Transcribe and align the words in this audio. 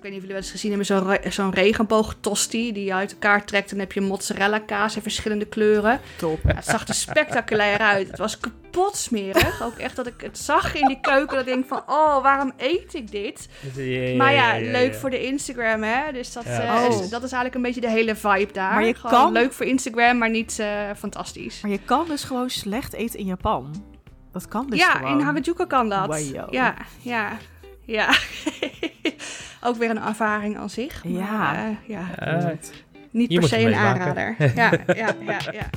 ik 0.00 0.06
weet 0.06 0.12
niet 0.14 0.22
of 0.22 0.28
jullie 0.28 0.42
wel 0.42 0.50
eens 0.50 0.50
gezien 0.50 0.70
hebben, 0.70 0.86
zo'n 0.86 1.06
re 1.22 1.30
zo'n 1.30 1.54
regenboog 1.54 2.14
tosti 2.20 2.72
die 2.72 2.84
je 2.84 2.94
uit 2.94 3.12
elkaar 3.12 3.44
trekt. 3.44 3.70
Dan 3.70 3.78
heb 3.78 3.92
je 3.92 4.00
mozzarella 4.00 4.58
kaas 4.58 4.96
in 4.96 5.02
verschillende 5.02 5.44
kleuren. 5.44 6.00
Top. 6.16 6.38
Ja, 6.44 6.54
het 6.54 6.64
zag 6.64 6.88
er 6.88 6.94
spectaculair 6.94 7.78
uit. 7.78 8.06
Het 8.08 8.18
was 8.18 8.38
kapot 8.38 8.96
smerig. 8.96 9.62
Ook 9.62 9.76
echt 9.76 9.96
dat 9.96 10.06
ik 10.06 10.20
het 10.20 10.38
zag 10.38 10.74
in 10.74 10.86
die 10.86 11.00
keuken. 11.00 11.36
Dat 11.36 11.46
ik 11.46 11.52
denk 11.52 11.66
van, 11.66 11.82
oh, 11.86 12.22
waarom 12.22 12.52
eet 12.56 12.94
ik 12.94 13.10
dit? 13.10 13.48
Maar 14.16 14.32
ja, 14.32 14.58
leuk 14.60 14.94
voor 14.94 15.10
de 15.10 15.26
Instagram, 15.26 15.82
hè. 15.82 16.12
Dus 16.12 16.32
dat, 16.32 16.44
Ja, 16.44 16.84
eh, 16.84 16.88
is, 16.88 16.94
dat 16.96 17.22
is 17.22 17.32
eigenlijk 17.32 17.54
een 17.54 17.62
beetje 17.62 17.80
de 17.80 17.90
hele 17.90 18.16
vibe 18.16 18.52
daar. 18.52 18.74
Maar 18.74 18.84
je 18.84 18.94
Gewoon 18.94 19.22
kan- 19.22 19.32
leuk 19.32 19.52
voor 19.52 19.66
Instagram, 19.66 20.18
maar 20.18 20.30
niet 20.30 20.58
eh, 20.58 20.68
fantastisch. 20.96 21.60
Maar 21.60 21.70
je 21.70 21.80
kan 21.84 22.06
dus 22.08 22.24
gewoon 22.24 22.50
slecht 22.50 22.92
eten 22.92 23.18
in 23.18 23.26
Japan. 23.26 23.84
Dat 24.32 24.48
kan 24.48 24.66
dus 24.70 24.78
ja, 24.78 24.90
gewoon. 24.90 25.18
in 25.18 25.24
Harajuku 25.24 25.66
kan 25.66 25.88
dat. 25.88 26.30
Ja, 26.50 26.74
ja, 27.00 27.36
ja. 27.84 28.08
Ook 29.62 29.76
weer 29.76 29.90
een 29.90 30.02
ervaring 30.02 30.56
aan 30.56 30.70
zich. 30.70 31.04
maar, 31.04 31.12
Ja. 31.12 31.66
eh, 31.68 31.76
ja. 31.88 32.14
Eh, 32.18 32.56
Niet 33.10 33.32
je 33.32 33.38
per 33.38 33.48
se 33.48 33.58
een 33.60 33.74
aanrader. 33.74 34.34
Ja, 34.54 34.70
ja, 34.86 35.14
ja, 35.26 35.38
ja. 35.52 35.68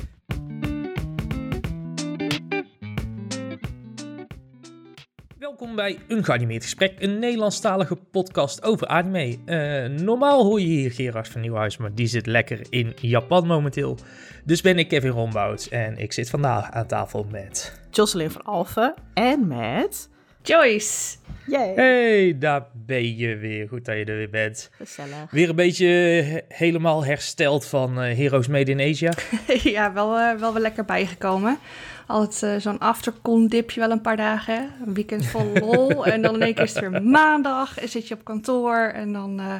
Welkom 5.38 5.74
bij 5.74 5.98
Een 6.08 6.24
Geanimeerd 6.24 6.62
Gesprek, 6.62 6.94
een 6.98 7.18
Nederlandstalige 7.18 7.96
podcast 8.10 8.62
over 8.62 8.86
anime. 8.86 9.38
Eh, 9.44 9.98
normaal 10.04 10.44
hoor 10.44 10.60
je 10.60 10.66
hier 10.66 10.92
Gerard 10.92 11.28
van 11.28 11.40
Nieuwhuis, 11.40 11.76
maar 11.76 11.94
die 11.94 12.06
zit 12.06 12.26
lekker 12.26 12.60
in 12.70 12.92
Japan 12.96 13.46
momenteel. 13.46 13.98
Dus 14.44 14.60
ben 14.60 14.78
ik 14.78 14.88
Kevin 14.88 15.10
Rombout 15.10 15.66
en 15.70 15.96
ik 15.98 16.12
zit 16.12 16.30
vandaag 16.30 16.70
aan 16.70 16.86
tafel 16.86 17.26
met... 17.30 17.80
Jocelyn 17.90 18.30
van 18.30 18.42
Alphen 18.42 18.94
en 19.14 19.46
met... 19.46 20.08
Joyce. 20.48 21.16
Yay. 21.46 21.72
Hey, 21.74 22.36
daar 22.38 22.66
ben 22.72 23.16
je 23.16 23.36
weer. 23.36 23.68
Goed 23.68 23.84
dat 23.84 23.96
je 23.96 24.04
er 24.04 24.16
weer 24.16 24.30
bent. 24.30 24.70
Gezellig. 24.72 25.30
Weer 25.30 25.48
een 25.48 25.56
beetje 25.56 25.86
he- 25.86 26.40
helemaal 26.48 27.04
hersteld 27.04 27.66
van 27.66 28.00
eh, 28.00 28.16
Heroes 28.16 28.46
Made 28.48 28.70
in 28.70 28.90
Asia. 28.90 29.12
ja, 29.76 29.92
wel, 29.92 30.18
eh, 30.18 30.34
wel 30.38 30.52
weer 30.52 30.62
lekker 30.62 30.84
bijgekomen. 30.84 31.58
Altijd 32.06 32.42
eh, 32.42 32.60
zo'n 32.60 32.78
aftercon 32.78 33.46
dipje 33.46 33.80
wel 33.80 33.90
een 33.90 34.00
paar 34.00 34.16
dagen. 34.16 34.70
Een 34.86 34.94
weekend 34.94 35.26
vol 35.26 35.52
lol. 35.66 36.06
en 36.06 36.22
dan 36.22 36.34
in 36.34 36.42
één 36.42 36.54
keer 36.54 36.64
is 36.64 36.74
het 36.74 36.88
weer 36.90 37.02
maandag. 37.02 37.78
En 37.78 37.88
zit 37.88 38.08
je 38.08 38.14
op 38.14 38.24
kantoor. 38.24 38.78
En 38.94 39.12
dan, 39.12 39.40
eh, 39.40 39.54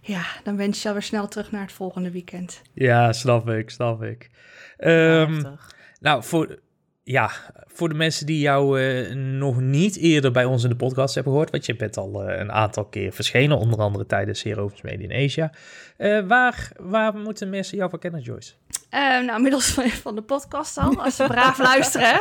ja, 0.00 0.22
dan 0.44 0.56
wens 0.56 0.82
je 0.82 0.88
alweer 0.88 1.02
snel 1.02 1.28
terug 1.28 1.50
naar 1.50 1.62
het 1.62 1.72
volgende 1.72 2.10
weekend. 2.10 2.62
Ja, 2.74 3.12
snap 3.12 3.48
ik, 3.48 3.70
snap 3.70 4.02
ik. 4.02 4.30
Ehm, 4.76 5.32
Heftig. 5.32 5.70
Nou, 6.00 6.22
voor, 6.24 6.58
ja, 7.04 7.30
voor 7.66 7.88
de 7.88 7.94
mensen 7.94 8.26
die 8.26 8.40
jou 8.40 8.80
eh, 8.80 9.14
nog 9.14 9.60
niet 9.60 9.96
eerder 9.96 10.32
bij 10.32 10.44
ons 10.44 10.62
in 10.62 10.68
de 10.68 10.76
podcast 10.76 11.14
hebben 11.14 11.32
gehoord, 11.32 11.50
want 11.50 11.66
je 11.66 11.76
bent 11.76 11.96
al 11.96 12.28
eh, 12.28 12.38
een 12.38 12.52
aantal 12.52 12.84
keer 12.84 13.12
verschenen, 13.12 13.58
onder 13.58 13.78
andere 13.78 14.06
tijdens 14.06 14.42
Heroes 14.42 14.82
Made 14.82 15.02
in 15.02 15.24
Asia. 15.24 15.52
Eh, 15.96 16.20
waar, 16.26 16.72
waar 16.80 17.14
moeten 17.14 17.50
mensen 17.50 17.76
jou 17.76 17.90
van 17.90 17.98
kennen, 17.98 18.20
Joyce? 18.20 18.52
Eh, 18.92 19.00
nou, 19.00 19.36
inmiddels 19.36 19.66
van, 20.02 20.14
de 20.14 20.22
podcast 20.22 20.78
al, 20.78 21.02
als 21.02 21.16
ze 21.16 21.24
braaf 21.24 21.58
luisteren. 21.58 22.20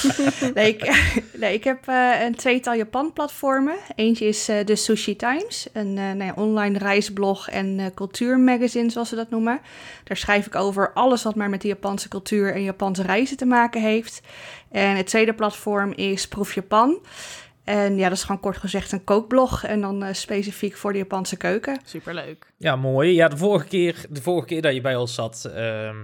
nee, 0.54 0.76
ik, 0.76 1.02
nee, 1.32 1.54
ik 1.54 1.64
heb 1.64 1.88
eh, 1.88 2.22
een 2.22 2.34
tweetal 2.34 2.74
Japan-platformen. 2.74 3.76
Eentje 3.94 4.26
is 4.26 4.48
eh, 4.48 4.64
de 4.64 4.76
Sushi 4.76 5.16
Times, 5.16 5.68
een 5.72 5.98
eh, 5.98 6.04
nou 6.04 6.24
ja, 6.24 6.32
online 6.36 6.78
reisblog 6.78 7.48
en 7.48 7.92
cultuurmagazine, 7.94 8.90
zoals 8.90 9.08
ze 9.08 9.16
dat 9.16 9.30
noemen. 9.30 9.60
Daar 10.04 10.16
schrijf 10.16 10.46
ik 10.46 10.54
over 10.54 10.92
alles 10.92 11.22
wat 11.22 11.34
maar 11.34 11.50
met 11.50 11.62
de 11.62 11.68
Japanse 11.68 12.08
cultuur 12.08 12.54
en 12.54 12.62
Japanse 12.62 13.02
reizen 13.02 13.36
te 13.36 13.46
maken 13.46 13.80
heeft. 13.80 14.20
En 14.70 14.96
het 14.96 15.06
tweede 15.06 15.32
platform 15.32 15.92
is 15.92 16.28
Proef 16.28 16.54
Japan. 16.54 16.98
En 17.64 17.96
ja, 17.96 18.08
dat 18.08 18.16
is 18.16 18.24
gewoon 18.24 18.40
kort 18.40 18.56
gezegd 18.56 18.92
een 18.92 19.04
kookblog 19.04 19.64
en 19.64 19.80
dan 19.80 20.02
eh, 20.02 20.14
specifiek 20.14 20.76
voor 20.76 20.92
de 20.92 20.98
Japanse 20.98 21.36
keuken. 21.36 21.80
Superleuk. 21.84 22.46
Ja, 22.56 22.76
mooi. 22.76 23.14
Ja, 23.14 23.28
de 23.28 23.36
vorige 23.36 23.66
keer, 23.66 24.04
de 24.08 24.22
vorige 24.22 24.46
keer 24.46 24.62
dat 24.62 24.74
je 24.74 24.80
bij 24.80 24.96
ons 24.96 25.14
zat 25.14 25.50
ehm, 25.54 25.96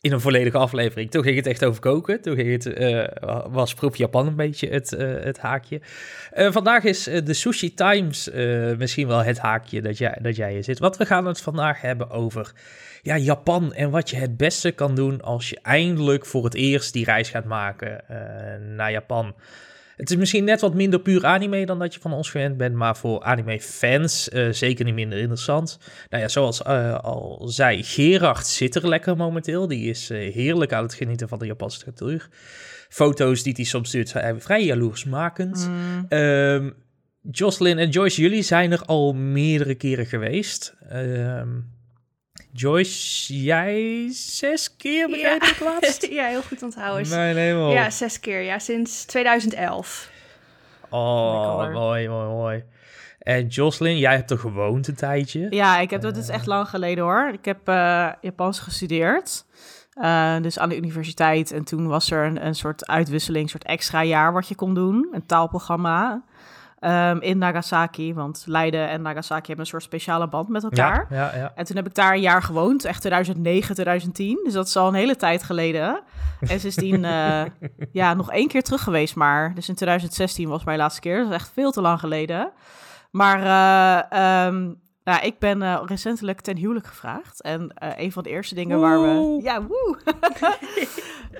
in 0.00 0.12
een 0.12 0.20
volledige 0.20 0.58
aflevering, 0.58 1.10
toen 1.10 1.22
ging 1.22 1.36
het 1.36 1.46
echt 1.46 1.64
over 1.64 1.80
koken. 1.80 2.20
Toen 2.20 2.34
ging 2.34 2.50
het, 2.50 2.66
eh, 2.66 3.08
was 3.48 3.74
Proef 3.74 3.96
Japan 3.96 4.26
een 4.26 4.36
beetje 4.36 4.68
het, 4.68 4.92
eh, 4.92 5.08
het 5.08 5.38
haakje. 5.38 5.80
Eh, 6.32 6.52
vandaag 6.52 6.84
is 6.84 7.04
de 7.04 7.34
Sushi 7.34 7.74
Times 7.74 8.30
eh, 8.30 8.76
misschien 8.76 9.06
wel 9.06 9.22
het 9.22 9.38
haakje 9.38 9.82
dat 9.82 9.98
jij, 9.98 10.18
dat 10.22 10.36
jij 10.36 10.52
hier 10.52 10.64
zit. 10.64 10.78
Want 10.78 10.96
we 10.96 11.06
gaan 11.06 11.26
het 11.26 11.40
vandaag 11.40 11.80
hebben 11.80 12.10
over 12.10 12.52
ja, 13.06 13.16
Japan 13.16 13.74
en 13.74 13.90
wat 13.90 14.10
je 14.10 14.16
het 14.16 14.36
beste 14.36 14.70
kan 14.70 14.94
doen 14.94 15.20
als 15.22 15.48
je 15.48 15.58
eindelijk 15.62 16.26
voor 16.26 16.44
het 16.44 16.54
eerst 16.54 16.92
die 16.92 17.04
reis 17.04 17.28
gaat 17.28 17.44
maken 17.44 18.08
eh, 18.08 18.16
naar 18.76 18.90
Japan. 18.90 19.34
Het 19.96 20.10
is 20.10 20.16
misschien 20.16 20.44
net 20.44 20.60
wat 20.60 20.74
minder 20.74 21.00
puur 21.00 21.26
anime 21.26 21.66
dan 21.66 21.78
dat 21.78 21.94
je 21.94 22.00
van 22.00 22.12
ons 22.12 22.30
gewend 22.30 22.56
bent, 22.56 22.74
maar 22.74 22.96
voor 22.96 23.22
anime-fans 23.22 24.28
eh, 24.28 24.48
zeker 24.50 24.84
niet 24.84 24.94
minder 24.94 25.18
interessant. 25.18 25.78
Nou 26.08 26.22
ja, 26.22 26.28
zoals 26.28 26.62
eh, 26.62 26.98
al 26.98 27.48
zei, 27.48 27.82
Gerard 27.82 28.46
zit 28.46 28.74
er 28.74 28.88
lekker 28.88 29.16
momenteel. 29.16 29.66
Die 29.66 29.88
is 29.88 30.10
eh, 30.10 30.34
heerlijk 30.34 30.72
aan 30.72 30.82
het 30.82 30.94
genieten 30.94 31.28
van 31.28 31.38
de 31.38 31.46
Japanse 31.46 31.84
cultuur. 31.84 32.28
Foto's 32.88 33.42
die 33.42 33.52
hij 33.56 33.64
soms 33.64 33.88
stuurt 33.88 34.08
zijn 34.08 34.40
vrij 34.40 34.64
jaloersmakend. 34.64 35.68
Mm, 35.68 36.06
Ehm 36.08 36.70
Jocelyn 37.30 37.78
en 37.78 37.88
Joyce, 37.88 38.20
jullie 38.20 38.42
zijn 38.42 38.72
er 38.72 38.84
al 38.84 39.12
meerdere 39.12 39.74
keren 39.74 40.06
geweest. 40.06 40.76
Ehm, 40.88 41.48
Joyce, 42.56 43.42
jij 43.42 44.08
zes 44.12 44.76
keer 44.76 45.08
begreep 45.08 45.42
ik 45.42 45.60
laatst? 45.60 46.06
ja, 46.10 46.26
heel 46.26 46.42
goed 46.42 46.62
onthouden. 46.62 47.08
Mijn 47.08 47.36
hemel. 47.36 47.70
Ja, 47.70 47.90
zes 47.90 48.20
keer. 48.20 48.40
Ja, 48.40 48.58
sinds 48.58 49.04
2011. 49.04 50.10
Oh, 50.88 51.56
Lekker 51.58 51.74
mooi, 51.74 52.08
mooi, 52.08 52.28
mooi. 52.28 52.64
En 53.18 53.46
Jocelyn, 53.46 53.98
jij 53.98 54.14
hebt 54.14 54.30
er 54.30 54.38
gewoond 54.38 54.88
een 54.88 54.94
tijdje. 54.94 55.46
Ja, 55.50 55.78
ik 55.78 55.90
heb 55.90 56.00
dat 56.00 56.16
is 56.16 56.28
echt 56.28 56.46
lang 56.46 56.68
geleden 56.68 57.04
hoor. 57.04 57.30
Ik 57.32 57.44
heb 57.44 57.68
eh, 57.68 58.08
Japans 58.20 58.58
gestudeerd. 58.58 59.44
Eh, 59.92 60.36
dus 60.40 60.58
aan 60.58 60.68
de 60.68 60.76
universiteit. 60.76 61.52
En 61.52 61.64
toen 61.64 61.86
was 61.86 62.10
er 62.10 62.24
een, 62.24 62.46
een 62.46 62.54
soort 62.54 62.86
uitwisseling, 62.86 63.44
een 63.44 63.50
soort 63.50 63.64
extra 63.64 64.04
jaar 64.04 64.32
wat 64.32 64.48
je 64.48 64.54
kon 64.54 64.74
doen. 64.74 65.08
Een 65.12 65.26
taalprogramma 65.26 66.22
ehm, 66.86 67.18
in 67.20 67.38
Nagasaki. 67.38 68.14
Want 68.14 68.44
Leiden 68.46 68.88
en 68.88 69.02
Nagasaki 69.02 69.46
hebben 69.46 69.64
een 69.64 69.70
soort 69.70 69.82
speciale 69.82 70.28
band 70.28 70.48
met 70.48 70.62
elkaar. 70.62 71.06
Ja, 71.10 71.16
ja, 71.16 71.36
ja. 71.36 71.52
En 71.54 71.64
toen 71.64 71.76
heb 71.76 71.86
ik 71.86 71.94
daar 71.94 72.12
een 72.12 72.20
jaar 72.20 72.42
gewoond, 72.42 72.84
echt 72.84 73.00
2009, 73.00 73.74
2010. 73.74 74.40
Dus 74.44 74.52
dat 74.52 74.66
is 74.66 74.76
al 74.76 74.88
een 74.88 74.94
hele 74.94 75.16
tijd 75.16 75.42
geleden. 75.42 76.00
En 76.40 76.60
sindsdien 76.60 77.04
uh, 77.04 77.42
ja, 77.92 78.14
nog 78.14 78.30
één 78.30 78.48
keer 78.48 78.62
terug 78.62 78.82
geweest 78.82 79.14
maar. 79.14 79.54
Dus 79.54 79.68
in 79.68 79.74
2016 79.74 80.48
was 80.48 80.64
mijn 80.64 80.78
laatste 80.78 81.00
keer. 81.00 81.18
Dat 81.18 81.28
is 81.28 81.34
echt 81.34 81.50
veel 81.54 81.70
te 81.70 81.80
lang 81.80 82.00
geleden. 82.00 82.52
Maar 83.10 83.40
uh, 84.12 84.46
um, 84.46 84.80
nou, 85.06 85.26
ik 85.26 85.38
ben 85.38 85.62
uh, 85.62 85.82
recentelijk 85.84 86.40
ten 86.40 86.56
huwelijk 86.56 86.86
gevraagd. 86.86 87.42
En 87.42 87.72
uh, 87.82 87.90
een 87.96 88.12
van 88.12 88.22
de 88.22 88.28
eerste 88.28 88.54
dingen 88.54 88.78
woe. 88.78 88.86
waar 88.86 89.00
we... 89.02 89.40
Ja, 89.42 89.62
woe! 89.62 89.98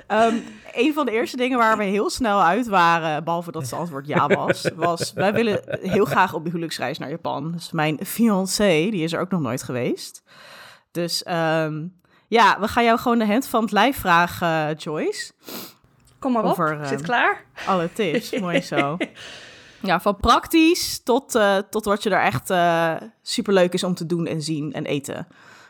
um, 0.08 0.44
een 0.84 0.92
van 0.92 1.06
de 1.06 1.12
eerste 1.12 1.36
dingen 1.36 1.58
waar 1.58 1.78
we 1.78 1.84
heel 1.84 2.10
snel 2.10 2.42
uit 2.42 2.66
waren, 2.66 3.24
behalve 3.24 3.52
dat 3.52 3.62
het 3.62 3.72
antwoord 3.72 4.06
ja 4.06 4.26
was, 4.26 4.70
was 4.74 5.12
wij 5.12 5.32
willen 5.32 5.60
heel 5.80 6.04
graag 6.04 6.34
op 6.34 6.42
de 6.42 6.50
huwelijksreis 6.50 6.98
naar 6.98 7.10
Japan. 7.10 7.52
Dus 7.52 7.72
mijn 7.72 7.98
fiancé, 8.04 8.88
die 8.90 9.02
is 9.02 9.12
er 9.12 9.20
ook 9.20 9.30
nog 9.30 9.40
nooit 9.40 9.62
geweest. 9.62 10.22
Dus 10.90 11.24
um, 11.28 11.94
ja, 12.28 12.60
we 12.60 12.68
gaan 12.68 12.84
jou 12.84 12.98
gewoon 12.98 13.18
de 13.18 13.26
hand 13.26 13.48
van 13.48 13.62
het 13.62 13.72
lijf 13.72 13.96
vragen, 13.96 14.74
Joyce. 14.74 15.32
Kom 16.18 16.32
maar 16.32 16.44
Over, 16.44 16.78
op, 16.78 16.84
zit 16.84 17.02
klaar. 17.02 17.44
Alle 17.66 17.92
tips, 17.92 18.30
mooi 18.40 18.60
zo. 18.60 18.96
Ja, 19.82 20.00
van 20.00 20.16
praktisch 20.16 21.02
tot, 21.02 21.34
uh, 21.34 21.58
tot 21.70 21.84
wat 21.84 22.02
je 22.02 22.10
er 22.10 22.22
echt 22.22 22.50
uh, 22.50 22.94
superleuk 23.22 23.72
is 23.72 23.84
om 23.84 23.94
te 23.94 24.06
doen 24.06 24.26
en 24.26 24.42
zien 24.42 24.72
en 24.72 24.86
eten 24.86 25.26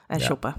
en 0.06 0.18
ja. 0.18 0.24
shoppen. 0.24 0.54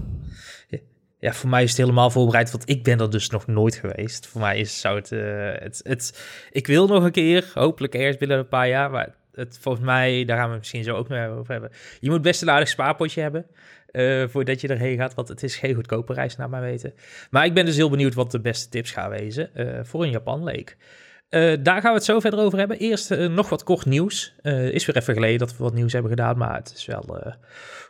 Ja, 1.20 1.32
voor 1.32 1.50
mij 1.50 1.62
is 1.62 1.70
het 1.70 1.78
helemaal 1.78 2.10
voorbereid, 2.10 2.50
want 2.50 2.68
ik 2.68 2.82
ben 2.82 3.00
er 3.00 3.10
dus 3.10 3.30
nog 3.30 3.46
nooit 3.46 3.74
geweest. 3.74 4.26
Voor 4.26 4.40
mij 4.40 4.58
is, 4.58 4.80
zou 4.80 4.96
het, 4.96 5.12
uh, 5.12 5.20
het, 5.52 5.80
het... 5.82 6.28
Ik 6.50 6.66
wil 6.66 6.86
nog 6.86 7.04
een 7.04 7.10
keer, 7.10 7.50
hopelijk 7.54 7.94
ergens 7.94 8.16
binnen 8.16 8.38
een 8.38 8.48
paar 8.48 8.68
jaar, 8.68 8.90
maar 8.90 9.14
het, 9.32 9.58
volgens 9.60 9.84
mij, 9.84 10.24
daar 10.24 10.38
gaan 10.38 10.50
we 10.50 10.56
misschien 10.56 10.84
zo 10.84 10.96
ook 10.96 11.08
nog 11.08 11.28
over 11.28 11.52
hebben. 11.52 11.70
Je 12.00 12.10
moet 12.10 12.22
best 12.22 12.42
een 12.42 12.50
aardig 12.50 12.68
spaarpotje 12.68 13.20
hebben 13.20 13.46
uh, 13.92 14.28
voordat 14.28 14.60
je 14.60 14.68
erheen 14.68 14.96
gaat, 14.96 15.14
want 15.14 15.28
het 15.28 15.42
is 15.42 15.56
geen 15.56 15.74
goedkope 15.74 16.12
reis 16.12 16.36
naar 16.36 16.50
mijn 16.50 16.62
weten. 16.62 16.94
Maar 17.30 17.44
ik 17.44 17.54
ben 17.54 17.64
dus 17.64 17.76
heel 17.76 17.90
benieuwd 17.90 18.14
wat 18.14 18.30
de 18.30 18.40
beste 18.40 18.68
tips 18.68 18.90
gaan 18.90 19.10
wezen 19.10 19.50
uh, 19.56 19.78
voor 19.82 20.02
een 20.02 20.10
Japan 20.10 20.42
Lake. 20.42 20.72
Uh, 21.30 21.56
daar 21.62 21.80
gaan 21.80 21.90
we 21.90 21.96
het 21.96 22.04
zo 22.04 22.20
verder 22.20 22.40
over 22.40 22.58
hebben. 22.58 22.78
Eerst 22.78 23.10
uh, 23.10 23.28
nog 23.28 23.48
wat 23.48 23.64
kort 23.64 23.86
nieuws. 23.86 24.34
Uh, 24.42 24.68
is 24.68 24.86
weer 24.86 24.96
even 24.96 25.14
geleden 25.14 25.38
dat 25.38 25.56
we 25.56 25.62
wat 25.64 25.74
nieuws 25.74 25.92
hebben 25.92 26.10
gedaan, 26.10 26.38
maar 26.38 26.54
het 26.54 26.72
is 26.76 26.86
wel 26.86 27.34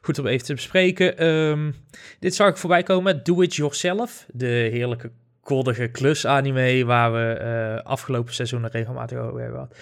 goed 0.03 0.19
om 0.19 0.27
even 0.27 0.47
te 0.47 0.55
bespreken. 0.55 1.27
Um, 1.27 1.75
dit 2.21 2.35
zag 2.35 2.49
ik 2.49 2.57
voorbij 2.57 2.83
komen. 2.83 3.25
Do 3.25 3.41
It 3.41 3.55
Yourself, 3.55 4.27
de 4.33 4.47
heerlijke 4.47 5.11
koddige 5.41 5.89
klus-anime 5.89 6.85
waar 6.85 7.13
we 7.13 7.81
afgelopen 7.85 8.35
seizoenen 8.35 8.71
regelmatig 8.71 9.19
over 9.19 9.41
hebben 9.41 9.61
gehad. 9.61 9.79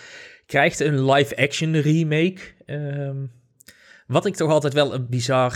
Krijgt 0.46 0.80
een 0.80 1.10
live-action 1.10 1.76
remake. 1.76 2.40
Um, 2.66 3.32
wat 4.06 4.26
ik 4.26 4.34
toch 4.34 4.50
altijd 4.50 4.72
wel 4.72 4.94
een 4.94 5.08
bizar 5.08 5.54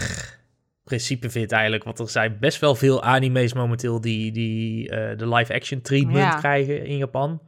principe 0.85 1.31
vind 1.31 1.52
eigenlijk. 1.52 1.85
Want 1.85 1.99
er 1.99 2.08
zijn 2.08 2.37
best 2.41 2.61
wel 2.61 2.75
veel 2.75 3.02
anime's 3.02 3.55
momenteel 3.55 4.00
die, 4.00 4.32
die 4.32 4.88
de 5.17 5.29
live-action 5.29 5.81
treatment 5.81 6.17
ja. 6.17 6.38
krijgen 6.38 6.85
in 6.85 6.97
Japan. 6.97 7.41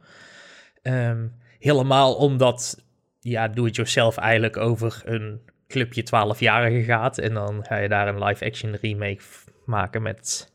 Um, 0.83 1.33
helemaal 1.59 2.15
omdat, 2.15 2.83
ja, 3.19 3.47
do-it-yourself 3.47 4.17
eigenlijk 4.17 4.57
over 4.57 5.01
een 5.05 5.41
clubje 5.67 6.03
12-jarigen 6.05 6.83
gaat. 6.83 7.17
En 7.17 7.33
dan 7.33 7.65
ga 7.65 7.77
je 7.77 7.89
daar 7.89 8.07
een 8.07 8.23
live-action 8.23 8.75
remake 8.81 9.21
maken 9.65 10.01
met 10.01 10.51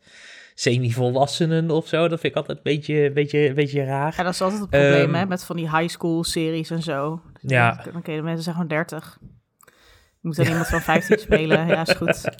semi-volwassenen 0.54 1.70
of 1.70 1.86
zo. 1.86 2.08
Dat 2.08 2.20
vind 2.20 2.32
ik 2.32 2.38
altijd 2.38 2.56
een 2.56 2.64
beetje, 2.64 3.10
beetje, 3.10 3.54
beetje 3.54 3.84
raar. 3.84 4.14
Ja, 4.16 4.22
dat 4.22 4.32
is 4.32 4.40
altijd 4.40 4.60
het 4.60 4.70
probleem, 4.70 5.04
Ehm, 5.04 5.14
hè, 5.14 5.26
met 5.26 5.44
van 5.44 5.56
die 5.56 5.76
high 5.76 5.88
school 5.88 6.24
series 6.24 6.70
en 6.70 6.82
zo. 6.82 7.22
Ja. 7.40 7.84
Dan 7.92 8.02
kun 8.02 8.12
je 8.12 8.18
de 8.18 8.24
mensen 8.24 8.42
zijn 8.42 8.54
gewoon 8.54 8.70
30. 8.70 9.18
Je 10.20 10.28
moet 10.28 10.36
dan 10.36 10.46
iemand 10.46 10.66
van 10.66 10.80
15 10.80 11.18
spelen. 11.18 11.66
Ja, 11.66 11.86
is 11.86 11.94
goed. 11.94 12.22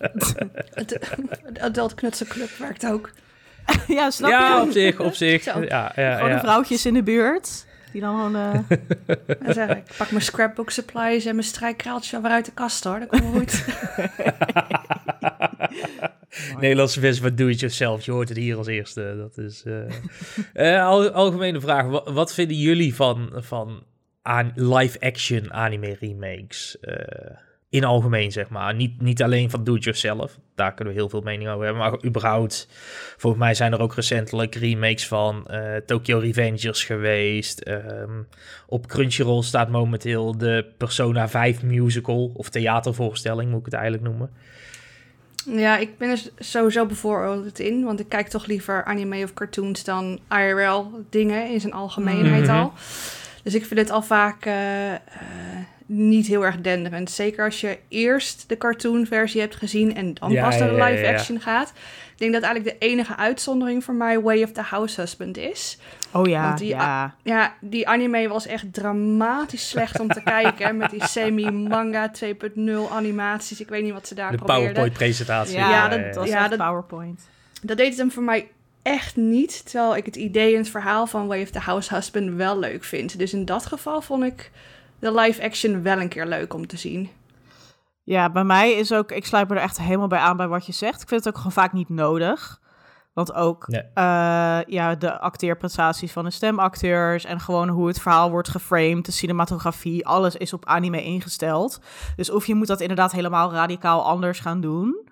De 1.52 1.60
Adult 1.60 1.94
Knutselclub 1.94 2.50
werkt 2.58 2.86
ook. 2.86 3.10
ja, 3.98 4.10
snap 4.10 4.30
ja, 4.30 4.56
je? 4.56 4.62
op 4.62 4.70
zich, 4.70 5.00
op 5.00 5.14
zich. 5.14 5.44
Ja, 5.44 5.92
ja, 5.96 6.14
Gewoon 6.14 6.28
de 6.28 6.34
ja. 6.34 6.40
vrouwtjes 6.40 6.86
in 6.86 6.94
de 6.94 7.02
buurt. 7.02 7.66
Die 7.92 8.00
dan 8.00 8.16
gewoon... 8.16 8.36
eh, 8.36 8.58
zeg 9.54 9.76
ik, 9.76 9.82
pak 9.96 10.10
mijn 10.10 10.22
scrapbook 10.22 10.70
supplies 10.70 11.24
en 11.24 11.34
mijn 11.34 11.46
strijkkraaltje 11.46 12.20
weer 12.20 12.30
uit 12.30 12.44
de 12.44 12.52
kast 12.52 12.84
hoor. 12.84 12.98
Dat 12.98 13.08
komt 13.08 13.22
goed. 13.36 13.64
Nederlandse 16.60 17.00
versie 17.00 17.22
van 17.22 17.34
Do 17.34 17.46
It 17.46 17.60
Yourself. 17.60 18.04
Je 18.04 18.10
hoort 18.12 18.28
het 18.28 18.38
hier 18.38 18.56
als 18.56 18.66
eerste. 18.66 19.14
Dat 19.16 19.38
is. 19.44 19.62
eh 19.64 20.76
eh, 20.76 20.86
al- 20.86 21.10
algemene 21.10 21.60
vraag. 21.60 21.86
Wat, 21.86 22.08
wat 22.10 22.34
vinden 22.34 22.56
jullie 22.56 22.94
van, 22.94 23.30
van 23.34 23.82
live-action 24.54 25.52
anime 25.52 25.96
remakes? 26.00 26.76
In 27.70 27.84
algemeen, 27.84 28.32
zeg 28.32 28.48
maar. 28.48 28.74
Niet, 28.74 29.00
niet 29.00 29.22
alleen 29.22 29.50
van 29.50 29.64
Do 29.64 29.74
It 29.74 29.84
Yourself. 29.84 30.38
Daar 30.54 30.74
kunnen 30.74 30.94
we 30.94 31.00
heel 31.00 31.08
veel 31.08 31.20
mening 31.20 31.48
over 31.50 31.64
hebben. 31.64 31.82
Maar 31.82 32.04
überhaupt. 32.04 32.68
Volgens 33.16 33.42
mij 33.42 33.54
zijn 33.54 33.72
er 33.72 33.80
ook 33.80 33.94
recentelijk 33.94 34.54
remakes 34.54 35.06
van 35.08 35.46
eh, 35.46 35.76
Tokyo 35.86 36.18
Revengers 36.18 36.84
geweest. 36.84 37.60
Ehm, 37.60 38.22
op 38.66 38.86
Crunchyroll 38.86 39.42
staat 39.42 39.68
momenteel 39.70 40.38
de 40.38 40.66
Persona 40.76 41.28
5 41.28 41.62
musical. 41.62 42.32
Of 42.34 42.48
theatervoorstelling, 42.48 43.50
moet 43.50 43.58
ik 43.58 43.64
het 43.64 43.74
eigenlijk 43.74 44.04
noemen. 44.04 44.30
Ja, 45.46 45.76
ik 45.78 45.98
ben 45.98 46.10
er 46.10 46.20
sowieso 46.38 46.86
bevooroordeeld 46.86 47.58
in. 47.58 47.84
Want 47.84 48.00
ik 48.00 48.08
kijk 48.08 48.28
toch 48.28 48.46
liever 48.46 48.84
anime 48.84 49.22
of 49.24 49.34
cartoons 49.34 49.84
dan 49.84 50.20
IRL 50.30 51.04
dingen 51.10 51.50
in 51.50 51.60
zijn 51.60 51.72
algemeenheid 51.72 52.42
Mhm. 52.46 52.56
al. 52.56 52.72
Dus 53.42 53.54
ik 53.54 53.66
vind 53.66 53.80
het 53.80 53.90
al 53.90 54.02
vaak 54.02 54.44
eh, 54.44 54.92
eh, 54.94 54.98
niet 55.90 56.26
heel 56.26 56.44
erg 56.44 56.60
denderend. 56.60 57.10
Zeker 57.10 57.44
als 57.44 57.60
je 57.60 57.78
eerst 57.88 58.44
de 58.48 58.56
cartoonversie 58.56 59.40
hebt 59.40 59.54
gezien 59.56 59.94
en 59.96 60.14
dan 60.14 60.30
Ja, 60.30 60.44
pas 60.44 60.58
naar 60.58 60.68
de 60.68 60.74
ja, 60.76 60.86
ja, 60.86 60.92
live 60.92 61.02
ja. 61.04 61.12
action 61.12 61.40
gaat. 61.40 61.72
Ik 62.12 62.18
denk 62.24 62.32
dat 62.32 62.42
eigenlijk 62.42 62.80
de 62.80 62.86
enige 62.86 63.16
uitzondering 63.16 63.84
voor 63.84 63.94
mij 63.94 64.20
Way 64.20 64.42
of 64.42 64.52
the 64.52 64.60
House 64.62 65.00
Husband 65.00 65.36
is. 65.36 65.78
Oh 66.12 66.26
ja, 66.28 66.42
Want 66.42 66.58
die- 66.58 66.68
ja. 66.68 67.14
Ja, 67.22 67.54
die 67.60 67.88
anime 67.88 68.28
was 68.28 68.46
echt 68.46 68.72
dramatisch 68.72 69.68
slecht 69.68 70.00
om 70.00 70.08
te 70.08 70.22
kijken. 70.34 70.76
Met 70.76 70.90
die 70.90 71.06
semi-manga 71.06 72.10
2.0 72.24 72.90
animaties. 72.92 73.60
Ik 73.60 73.68
weet 73.68 73.82
niet 73.82 73.92
wat 73.92 74.06
ze 74.08 74.14
daar 74.14 74.30
De 74.30 74.36
probeerden. 74.36 74.64
PowerPoint-presentatie. 74.66 75.56
Ja, 75.56 75.70
Ja, 75.70 75.88
dat 75.88 76.04
dat- 76.04 76.14
was 76.14 76.28
ja, 76.28 76.40
echt 76.40 76.50
dat- 76.50 76.58
PowerPoint. 76.58 77.20
Dat 77.62 77.76
deed 77.76 77.88
het 77.88 77.98
hem 77.98 78.10
voor 78.10 78.22
mij 78.22 78.48
echt 78.82 79.16
niet. 79.16 79.70
Terwijl 79.70 79.96
ik 79.96 80.04
het 80.04 80.16
idee 80.16 80.52
en 80.52 80.58
het 80.58 80.68
verhaal 80.70 81.06
van 81.06 81.26
Way 81.26 81.42
of 81.42 81.50
the 81.50 81.58
House 81.58 81.94
Husband 81.94 82.34
wel 82.34 82.58
leuk 82.58 82.84
vind. 82.84 83.18
Dus 83.18 83.32
in 83.32 83.44
dat 83.44 83.66
geval 83.66 84.00
vond 84.00 84.24
ik 84.24 84.50
de 84.98 85.14
live 85.14 85.42
action 85.42 85.82
wel 85.82 86.00
een 86.00 86.08
keer 86.08 86.26
leuk 86.26 86.54
om 86.54 86.66
te 86.66 86.76
zien. 86.76 87.10
Ja, 88.02 88.30
bij 88.30 88.44
mij 88.44 88.72
is 88.72 88.92
ook... 88.92 89.12
Ik 89.12 89.26
sluit 89.26 89.48
me 89.48 89.54
er 89.54 89.60
echt 89.60 89.78
helemaal 89.78 90.06
bij 90.08 90.18
aan 90.18 90.36
bij 90.36 90.48
wat 90.48 90.66
je 90.66 90.72
zegt. 90.72 91.02
Ik 91.02 91.08
vind 91.08 91.24
het 91.24 91.28
ook 91.28 91.36
gewoon 91.36 91.52
vaak 91.52 91.72
niet 91.72 91.88
nodig. 91.88 92.60
Want 93.12 93.34
ook 93.34 93.66
Nee. 93.68 93.82
eh, 93.94 94.60
ja, 94.66 94.94
de 94.94 95.18
acteerprestaties 95.18 96.12
van 96.12 96.24
de 96.24 96.30
stemacteurs... 96.30 97.24
en 97.24 97.40
gewoon 97.40 97.68
hoe 97.68 97.86
het 97.86 98.00
verhaal 98.00 98.30
wordt 98.30 98.48
geframed, 98.48 99.04
de 99.04 99.12
cinematografie... 99.12 100.06
alles 100.06 100.36
is 100.36 100.52
op 100.52 100.66
anime 100.66 101.02
ingesteld. 101.02 101.80
Dus 102.16 102.30
of 102.30 102.46
je 102.46 102.54
moet 102.54 102.66
dat 102.66 102.80
inderdaad 102.80 103.12
helemaal 103.12 103.52
radicaal 103.52 104.04
anders 104.04 104.40
gaan 104.40 104.60
doen... 104.60 105.06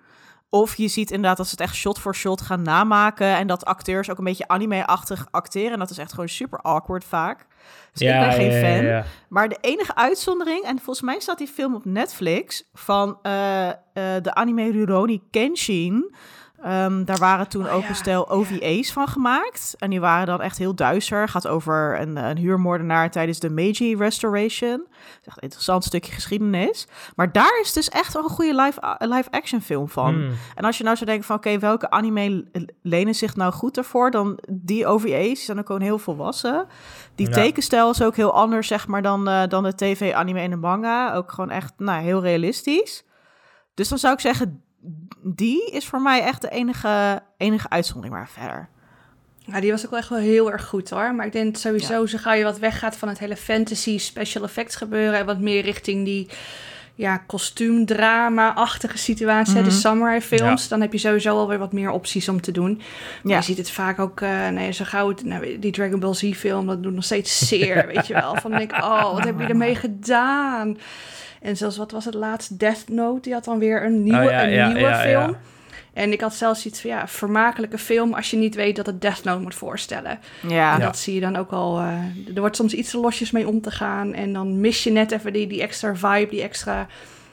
Of 0.49 0.75
je 0.75 0.87
ziet 0.87 1.11
inderdaad 1.11 1.37
dat 1.37 1.45
ze 1.45 1.51
het 1.51 1.61
echt 1.61 1.75
shot 1.75 1.99
voor 1.99 2.15
shot 2.15 2.41
gaan 2.41 2.61
namaken... 2.61 3.35
en 3.35 3.47
dat 3.47 3.65
acteurs 3.65 4.09
ook 4.09 4.17
een 4.17 4.23
beetje 4.23 4.47
anime-achtig 4.47 5.27
acteren. 5.31 5.71
En 5.71 5.79
dat 5.79 5.89
is 5.89 5.97
echt 5.97 6.11
gewoon 6.11 6.29
super 6.29 6.59
awkward 6.59 7.03
vaak. 7.03 7.45
Dus 7.91 8.01
ik 8.07 8.19
ben 8.19 8.31
geen 8.31 8.51
fan. 8.51 8.85
ja. 8.85 9.05
Maar 9.29 9.49
de 9.49 9.57
enige 9.61 9.95
uitzondering, 9.95 10.63
en 10.63 10.75
volgens 10.75 11.01
mij 11.01 11.19
staat 11.19 11.37
die 11.37 11.47
film 11.47 11.75
op 11.75 11.85
Netflix 11.85 12.69
van 12.73 13.19
eh, 13.21 13.69
eh, 13.69 13.75
de 13.93 14.33
anime 14.33 14.71
Rurouni 14.71 15.21
Kenshin. 15.31 16.15
Ehm, 16.63 17.03
daar 17.03 17.17
waren 17.17 17.47
toen 17.47 17.65
Oh, 17.65 17.73
ook 17.73 17.81
ja, 17.81 17.89
een 17.89 17.95
stel 17.95 18.29
OVA's 18.29 18.91
van 18.91 19.07
gemaakt. 19.07 19.75
En 19.77 19.89
die 19.89 19.99
waren 19.99 20.25
dan 20.27 20.41
echt 20.41 20.57
heel 20.57 20.75
duister. 20.75 21.29
Gaat 21.29 21.47
over 21.47 22.01
een, 22.01 22.15
een 22.15 22.37
huurmoordenaar 22.37 23.11
tijdens 23.11 23.39
de 23.39 23.49
Meiji 23.49 23.95
Restoration. 23.95 24.77
Dat 24.77 25.19
is 25.21 25.25
echt 25.27 25.37
een 25.37 25.41
interessant 25.43 25.83
stukje 25.83 26.11
geschiedenis. 26.11 26.87
Maar 27.15 27.31
daar 27.31 27.59
is 27.61 27.73
dus 27.73 27.89
echt 27.89 28.13
wel 28.13 28.23
een 28.23 28.29
goede 28.29 28.55
live, 28.61 28.95
live 28.99 29.31
action 29.31 29.61
film 29.61 29.89
van. 29.89 30.13
Hmm. 30.13 30.29
En 30.55 30.63
als 30.65 30.77
je 30.77 30.83
nou 30.83 30.95
zou 30.95 31.09
denken 31.09 31.25
van, 31.27 31.35
oké, 31.35 31.59
welke 31.59 31.89
anime 31.89 32.45
lenen 32.81 33.15
zich 33.15 33.35
nou 33.35 33.53
goed 33.53 33.77
ervoor? 33.77 34.11
Dan 34.11 34.39
die 34.51 34.87
OVA's, 34.87 35.09
die 35.27 35.35
zijn 35.37 35.59
ook 35.59 35.65
gewoon 35.65 35.81
heel 35.81 35.99
volwassen. 35.99 36.67
Die 37.15 37.27
Ja. 37.27 37.33
tekenstijl 37.33 37.89
is 37.89 38.01
ook 38.01 38.15
heel 38.15 38.33
anders, 38.33 38.67
zeg 38.67 38.87
maar, 38.87 39.01
dan, 39.01 39.27
eh, 39.27 39.47
dan 39.47 39.63
de 39.63 39.75
tv-anime 39.75 40.39
en 40.39 40.49
de 40.49 40.55
manga. 40.55 41.13
Ook 41.13 41.31
gewoon 41.31 41.49
echt, 41.49 41.73
nou, 41.77 42.01
heel 42.01 42.21
realistisch. 42.21 43.03
Dus 43.73 43.89
dan 43.89 43.97
zou 43.97 44.13
ik 44.13 44.19
zeggen, 44.19 44.61
die 45.23 45.71
is 45.71 45.85
voor 45.85 46.01
mij 46.01 46.21
echt 46.21 46.41
de 46.41 46.49
enige, 46.49 47.21
enige 47.37 47.69
uitzondering, 47.69 48.13
maar 48.15 48.29
verder. 48.29 48.69
Ja, 49.37 49.59
die 49.59 49.71
was 49.71 49.83
ook 49.85 49.89
wel 49.91 49.99
echt 49.99 50.09
wel 50.09 50.19
heel 50.19 50.51
erg 50.51 50.65
goed 50.65 50.89
hoor. 50.89 51.15
Maar 51.15 51.25
ik 51.25 51.31
denk 51.31 51.55
sowieso, 51.57 52.05
zo 52.05 52.17
ga 52.17 52.33
je 52.33 52.43
wat 52.43 52.59
weggaat 52.59 52.95
van 52.97 53.07
het 53.07 53.19
hele 53.19 53.35
fantasy 53.37 53.97
special 53.97 54.43
effects 54.43 54.75
gebeuren. 54.75 55.19
En 55.19 55.25
wat 55.25 55.39
meer 55.39 55.61
richting 55.61 56.05
die 56.05 56.27
ja, 56.95 57.17
kostuumdrama-achtige 57.17 58.97
situatie, 58.97 59.53
Mhm. 59.55 59.63
de 59.63 59.69
samurai 59.71 60.21
films. 60.21 60.67
Dan 60.67 60.81
heb 60.81 60.91
je 60.91 60.97
sowieso 60.97 61.37
alweer 61.37 61.57
wat 61.59 61.73
meer 61.73 61.89
opties 61.91 62.29
om 62.29 62.41
te 62.41 62.51
doen. 62.51 62.75
Maar 63.23 63.31
Ja. 63.31 63.37
Je 63.37 63.43
ziet 63.43 63.57
het 63.57 63.71
vaak 63.71 63.99
ook, 63.99 64.21
eh 64.21 64.47
nee, 64.47 64.71
zo 64.71 64.85
gauw 64.87 65.07
het, 65.09 65.23
nou, 65.23 65.59
die 65.59 65.71
Dragon 65.71 65.99
Ball 65.99 66.13
Z 66.13 66.33
film, 66.35 66.67
dat 66.67 66.83
doet 66.83 66.93
nog 66.93 67.03
steeds 67.03 67.47
zeer, 67.47 67.87
weet 67.93 68.07
je 68.07 68.13
wel. 68.13 68.35
Van 68.35 68.51
denk 68.51 68.71
ik, 68.75 68.83
oh, 68.83 69.13
wat 69.13 69.23
heb 69.23 69.39
je 69.39 69.45
ermee 69.55 69.75
gedaan? 69.75 70.77
En 71.41 71.57
zelfs, 71.57 71.77
wat 71.77 71.91
was 71.91 72.05
het 72.05 72.13
laatst? 72.13 72.59
Death 72.59 72.83
Note, 72.89 73.21
die 73.21 73.33
had 73.33 73.43
dan 73.43 73.59
weer 73.59 73.85
een 73.85 74.03
nieuwe, 74.03 74.23
Oh, 74.25 74.29
ja, 74.31 74.43
een 74.43 74.49
ja, 74.51 74.65
nieuwe 74.67 74.79
ja, 74.81 74.99
film. 74.99 75.29
ja. 75.29 75.39
En 75.93 76.11
ik 76.11 76.21
had 76.21 76.33
zelfs 76.35 76.65
iets 76.65 76.81
van, 76.81 76.89
ja, 76.89 77.07
vermakelijke 77.07 77.77
film 77.77 78.13
als 78.13 78.31
je 78.31 78.37
niet 78.37 78.55
weet 78.55 78.75
dat 78.75 78.85
het 78.85 79.01
Death 79.01 79.23
Note 79.23 79.41
moet 79.41 79.55
voorstellen. 79.55 80.19
Ja, 80.47 80.73
En 80.73 80.79
Ja. 80.79 80.85
dat 80.85 80.97
zie 80.97 81.13
je 81.13 81.19
dan 81.19 81.35
ook 81.35 81.51
al. 81.51 81.79
eh, 81.79 81.93
er 82.35 82.39
wordt 82.39 82.55
soms 82.55 82.73
iets 82.73 82.89
te 82.91 82.97
losjes 82.99 83.31
mee 83.31 83.47
om 83.47 83.61
te 83.61 83.71
gaan. 83.71 84.13
En 84.13 84.33
dan 84.33 84.59
mis 84.59 84.83
je 84.83 84.91
net 84.91 85.11
even 85.11 85.33
die, 85.33 85.47
die 85.47 85.61
extra 85.61 85.95
vibe, 85.95 86.27
die 86.29 86.41
extra 86.41 86.87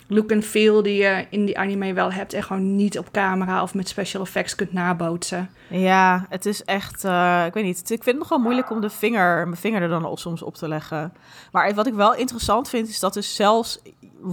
look 0.06 0.30
en 0.30 0.42
feel 0.42 0.82
die 0.82 0.96
je 0.96 1.26
in 1.30 1.44
die 1.44 1.58
anime 1.58 1.92
wel 1.92 2.12
hebt. 2.12 2.32
En 2.32 2.42
gewoon 2.42 2.76
niet 2.76 2.98
op 2.98 3.10
camera 3.12 3.62
of 3.62 3.74
met 3.74 3.88
special 3.88 4.22
effects 4.22 4.54
kunt 4.54 4.72
nabootsen. 4.72 5.50
ja, 5.68 6.26
het 6.28 6.46
is 6.46 6.64
echt, 6.64 7.04
eh, 7.04 7.44
ik 7.46 7.54
weet 7.54 7.64
niet, 7.64 7.78
ik 7.78 8.02
vind 8.02 8.04
het 8.04 8.18
nog 8.18 8.28
wel 8.28 8.38
moeilijk 8.38 8.70
om 8.70 8.80
de 8.80 8.90
vinger, 8.90 9.48
mijn 9.48 9.60
vinger 9.60 9.82
er 9.82 9.88
dan 9.88 10.04
op, 10.04 10.18
soms 10.18 10.42
op 10.42 10.54
te 10.54 10.68
leggen. 10.68 11.12
Maar 11.52 11.74
wat 11.74 11.86
ik 11.86 11.94
wel 11.94 12.14
interessant 12.14 12.68
vind, 12.68 12.88
is 12.88 13.00
dat 13.00 13.14
dus 13.14 13.34
zelfs 13.34 13.80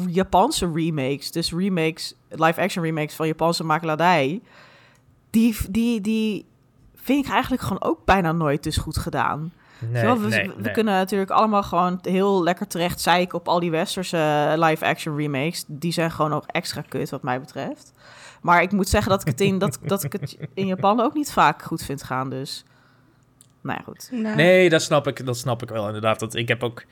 Japanse 0.07 0.71
remakes, 0.73 1.31
dus 1.31 1.53
remakes, 1.53 2.15
live-action 2.29 2.83
remakes 2.83 3.15
van 3.15 3.27
Japanse 3.27 3.63
makelaardij, 3.63 4.41
die, 5.29 5.55
die, 5.69 6.01
die 6.01 6.45
vind 6.95 7.25
ik 7.25 7.31
eigenlijk 7.31 7.61
gewoon 7.61 7.83
ook 7.83 8.05
bijna 8.05 8.31
nooit 8.31 8.63
dus 8.63 8.77
goed 8.77 8.97
gedaan. 8.97 9.51
Nee, 9.89 10.03
we, 10.03 10.27
nee, 10.27 10.49
we 10.55 10.61
nee. 10.61 10.71
kunnen 10.71 10.93
natuurlijk 10.93 11.31
allemaal 11.31 11.63
gewoon 11.63 11.99
heel 12.01 12.43
lekker 12.43 12.67
terecht 12.67 13.01
zeiken 13.01 13.37
op 13.37 13.47
al 13.47 13.59
die 13.59 13.71
westerse 13.71 14.53
live-action 14.57 15.17
remakes. 15.17 15.63
Die 15.67 15.91
zijn 15.91 16.11
gewoon 16.11 16.33
ook 16.33 16.45
extra 16.45 16.81
kut 16.89 17.09
wat 17.09 17.23
mij 17.23 17.39
betreft. 17.39 17.93
Maar 18.41 18.61
ik 18.61 18.71
moet 18.71 18.89
zeggen 18.89 19.11
dat 19.11 19.21
ik 19.21 19.27
het 19.27 19.41
in, 19.41 19.57
dat, 19.57 19.79
dat 19.81 20.03
ik 20.03 20.11
het 20.11 20.37
in 20.53 20.65
Japan 20.65 20.99
ook 20.99 21.13
niet 21.13 21.31
vaak 21.31 21.61
goed 21.61 21.83
vind 21.83 22.03
gaan, 22.03 22.29
dus... 22.29 22.63
Nou 23.61 23.77
ja, 23.77 23.83
goed. 23.83 24.09
Nee, 24.35 24.69
dat 24.69 24.81
snap 24.81 25.07
ik, 25.07 25.25
dat 25.25 25.37
snap 25.37 25.61
ik 25.61 25.69
wel 25.69 25.87
inderdaad. 25.87 26.19
Dat, 26.19 26.35
ik 26.35 26.47
heb 26.47 26.63
ook... 26.63 26.83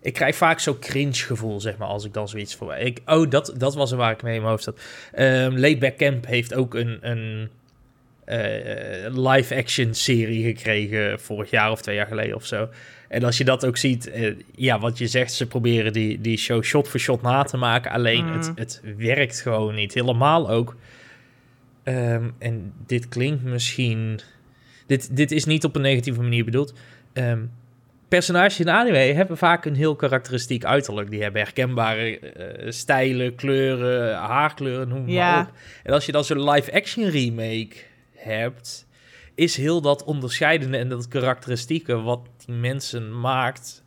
Ik 0.00 0.12
krijg 0.12 0.36
vaak 0.36 0.60
zo'n 0.60 0.78
cringe 0.78 1.14
gevoel, 1.14 1.60
zeg 1.60 1.76
maar, 1.76 1.88
als 1.88 2.04
ik 2.04 2.12
dan 2.12 2.28
zoiets 2.28 2.54
voor... 2.54 2.74
Ik, 2.74 3.00
oh, 3.06 3.30
dat, 3.30 3.54
dat 3.56 3.74
was 3.74 3.90
er 3.90 3.96
waar 3.96 4.12
ik 4.12 4.22
mee 4.22 4.34
in 4.34 4.40
mijn 4.40 4.50
hoofd 4.50 4.64
zat. 4.64 4.80
Laidback 5.58 5.96
Camp 5.96 6.26
heeft 6.26 6.54
ook 6.54 6.74
een, 6.74 6.98
een 7.00 7.42
eh, 7.42 7.55
live-action 9.12 9.94
serie 9.94 10.44
gekregen 10.44 11.20
vorig 11.20 11.50
jaar 11.50 11.70
of 11.70 11.82
twee 11.82 11.94
jaar 11.96 12.06
geleden 12.06 12.34
of 12.36 12.46
zo. 12.46 12.68
En 13.08 13.24
als 13.24 13.38
je 13.38 13.44
dat 13.44 13.66
ook 13.66 13.76
ziet, 13.76 14.10
eh, 14.10 14.32
ja, 14.54 14.78
wat 14.78 14.98
je 14.98 15.06
zegt, 15.06 15.32
ze 15.32 15.46
proberen 15.46 15.92
die, 15.92 16.20
die 16.20 16.36
show 16.38 16.62
shot 16.62 16.88
voor 16.88 17.00
shot 17.00 17.22
na 17.22 17.42
te 17.42 17.56
maken. 17.56 17.90
Alleen 17.90 18.24
Mm. 18.26 18.32
het, 18.32 18.52
het 18.54 18.82
werkt 18.96 19.40
gewoon 19.40 19.74
niet. 19.74 19.94
Helemaal 19.94 20.50
ook. 20.50 20.76
Ehm, 21.82 22.30
en 22.38 22.72
dit 22.86 23.08
klinkt 23.08 23.42
misschien... 23.42 24.20
Dit, 24.86 25.16
dit 25.16 25.30
is 25.32 25.44
niet 25.44 25.64
op 25.64 25.76
een 25.76 25.82
negatieve 25.82 26.20
manier 26.22 26.44
bedoeld. 26.44 26.74
Ehm, 27.12 27.40
personages 28.08 28.60
in 28.60 28.70
anime 28.70 28.98
hebben 28.98 29.36
vaak 29.36 29.64
een 29.64 29.74
heel 29.74 29.96
karakteristiek 29.96 30.64
uiterlijk. 30.64 31.10
Die 31.10 31.22
hebben 31.22 31.42
herkenbare 31.42 32.18
eh, 32.18 32.70
stijlen, 32.70 33.34
kleuren, 33.34 34.14
haarkleuren, 34.16 34.88
noem 34.88 35.04
maar 35.04 35.12
Ja. 35.14 35.40
op. 35.40 35.52
En 35.82 35.92
als 35.92 36.06
je 36.06 36.12
dan 36.12 36.24
zo'n 36.24 36.50
live-action 36.50 37.08
remake 37.08 37.76
hebt, 38.26 38.86
is 39.34 39.56
heel 39.56 39.80
dat 39.80 40.04
onderscheidende 40.04 40.76
en 40.76 40.88
dat 40.88 41.08
karakteristieke 41.08 42.00
wat 42.00 42.20
die 42.46 42.54
mensen 42.54 43.20
maakt, 43.20 43.84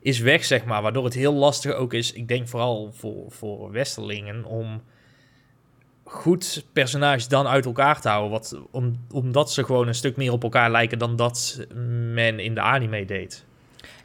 is 0.00 0.18
weg, 0.18 0.44
zeg 0.44 0.64
maar. 0.64 0.82
Waardoor 0.82 1.04
het 1.04 1.14
heel 1.14 1.34
lastig 1.34 1.72
ook 1.72 1.94
is, 1.94 2.12
ik 2.12 2.28
denk 2.28 2.48
vooral 2.48 2.92
voor, 2.92 3.24
voor 3.28 3.70
Westerlingen, 3.70 4.44
om 4.44 4.82
goed 6.04 6.66
personages 6.72 7.28
dan 7.28 7.46
uit 7.46 7.64
elkaar 7.64 8.00
te 8.00 8.08
houden. 8.08 8.30
Wat, 8.30 8.60
om, 8.70 9.06
omdat 9.10 9.52
ze 9.52 9.64
gewoon 9.64 9.88
een 9.88 9.94
stuk 9.94 10.16
meer 10.16 10.32
op 10.32 10.42
elkaar 10.42 10.70
lijken 10.70 10.98
dan 10.98 11.16
dat 11.16 11.66
men 12.12 12.38
in 12.38 12.54
de 12.54 12.60
anime 12.60 13.04
deed. 13.04 13.45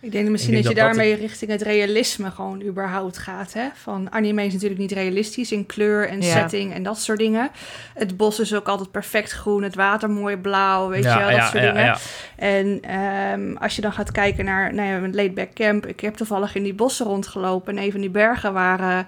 Ik 0.01 0.11
denk 0.11 0.29
misschien 0.29 0.53
Ik 0.55 0.63
dat 0.63 0.71
je 0.71 0.77
dat 0.77 0.85
daarmee 0.85 1.13
richting 1.13 1.51
het 1.51 1.61
realisme 1.61 2.31
gewoon 2.31 2.61
überhaupt 2.61 3.17
gaat. 3.17 3.53
Hè? 3.53 3.67
Van 3.73 4.11
anime 4.11 4.45
is 4.45 4.53
natuurlijk 4.53 4.79
niet 4.79 4.91
realistisch 4.91 5.51
in 5.51 5.65
kleur 5.65 6.07
en 6.07 6.21
Ja. 6.21 6.31
setting 6.31 6.73
en 6.73 6.83
dat 6.83 6.99
soort 7.01 7.19
dingen. 7.19 7.49
Het 7.93 8.17
bos 8.17 8.39
is 8.39 8.53
ook 8.53 8.67
altijd 8.67 8.91
perfect 8.91 9.31
groen, 9.31 9.63
het 9.63 9.75
water 9.75 10.09
mooi 10.09 10.37
blauw, 10.37 10.89
weet 10.89 11.03
ja, 11.03 11.13
je 11.13 11.19
wel, 11.19 11.27
dat 11.27 11.37
ja, 11.37 11.45
soort 11.49 11.63
ja, 11.63 11.71
dingen. 11.71 11.85
ja. 11.85 11.97
En 12.35 12.79
ehm, 12.81 13.55
als 13.57 13.75
je 13.75 13.81
dan 13.81 13.93
gaat 13.93 14.11
kijken 14.11 14.45
naar 14.45 14.73
nou 14.73 14.89
ja, 14.89 14.99
met 14.99 15.15
Laidback 15.15 15.53
Camp, 15.53 15.85
ik 15.85 15.99
heb 15.99 16.15
toevallig 16.15 16.55
in 16.55 16.63
die 16.63 16.73
bossen 16.73 17.05
rondgelopen 17.05 17.77
en 17.77 17.83
een 17.83 17.91
van 17.91 18.01
die 18.01 18.09
bergen 18.09 18.53
waar 18.53 18.79
eh, 18.79 18.99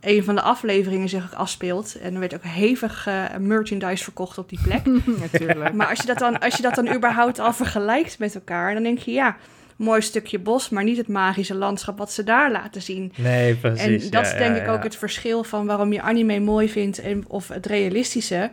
een 0.00 0.24
van 0.24 0.34
de 0.34 0.42
afleveringen 0.42 1.08
zich 1.08 1.24
ook 1.24 1.38
afspeelt. 1.38 1.98
En 2.02 2.14
er 2.14 2.20
werd 2.20 2.34
ook 2.34 2.44
hevig 2.44 3.06
eh, 3.06 3.24
merchandise 3.38 4.04
verkocht 4.04 4.38
op 4.38 4.48
die 4.48 4.60
plek. 4.62 4.80
Natuurlijk. 5.32 5.72
Maar 5.72 5.86
als 5.88 6.00
je, 6.00 6.06
dat 6.06 6.18
dan, 6.18 6.38
als 6.38 6.56
je 6.56 6.62
dat 6.62 6.74
dan 6.74 6.94
überhaupt 6.94 7.38
al 7.38 7.52
vergelijkt 7.52 8.18
met 8.18 8.34
elkaar, 8.34 8.74
dan 8.74 8.82
denk 8.82 8.98
je 8.98 9.12
ja, 9.12 9.36
mooi 9.80 10.00
stukje 10.00 10.38
bos, 10.38 10.68
maar 10.68 10.84
niet 10.84 10.96
het 10.96 11.08
magische 11.08 11.54
landschap 11.54 11.98
wat 11.98 12.12
ze 12.12 12.24
daar 12.24 12.50
laten 12.50 12.82
zien. 12.82 13.12
Nee, 13.16 13.54
precies. 13.54 14.04
en 14.04 14.10
dat 14.10 14.26
ja, 14.26 14.32
is 14.32 14.38
denk 14.38 14.56
ja, 14.56 14.62
ik 14.62 14.68
ook 14.68 14.82
het 14.82 14.96
verschil 14.96 15.44
van 15.44 15.66
waarom 15.66 15.92
je 15.92 16.00
anime 16.00 16.40
mooi 16.40 16.68
vindt 16.68 16.98
en, 16.98 17.24
of 17.28 17.48
het 17.48 17.66
realistische. 17.66 18.50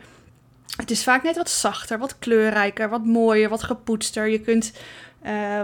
Het 0.77 0.91
is 0.91 1.03
vaak 1.03 1.23
net 1.23 1.35
wat 1.35 1.49
zachter, 1.49 1.99
wat 1.99 2.19
kleurrijker, 2.19 2.89
wat 2.89 3.05
mooier, 3.05 3.49
wat 3.49 3.63
gepoetster. 3.63 4.27
Je 4.27 4.39
kunt 4.39 4.73
eh, 5.21 5.61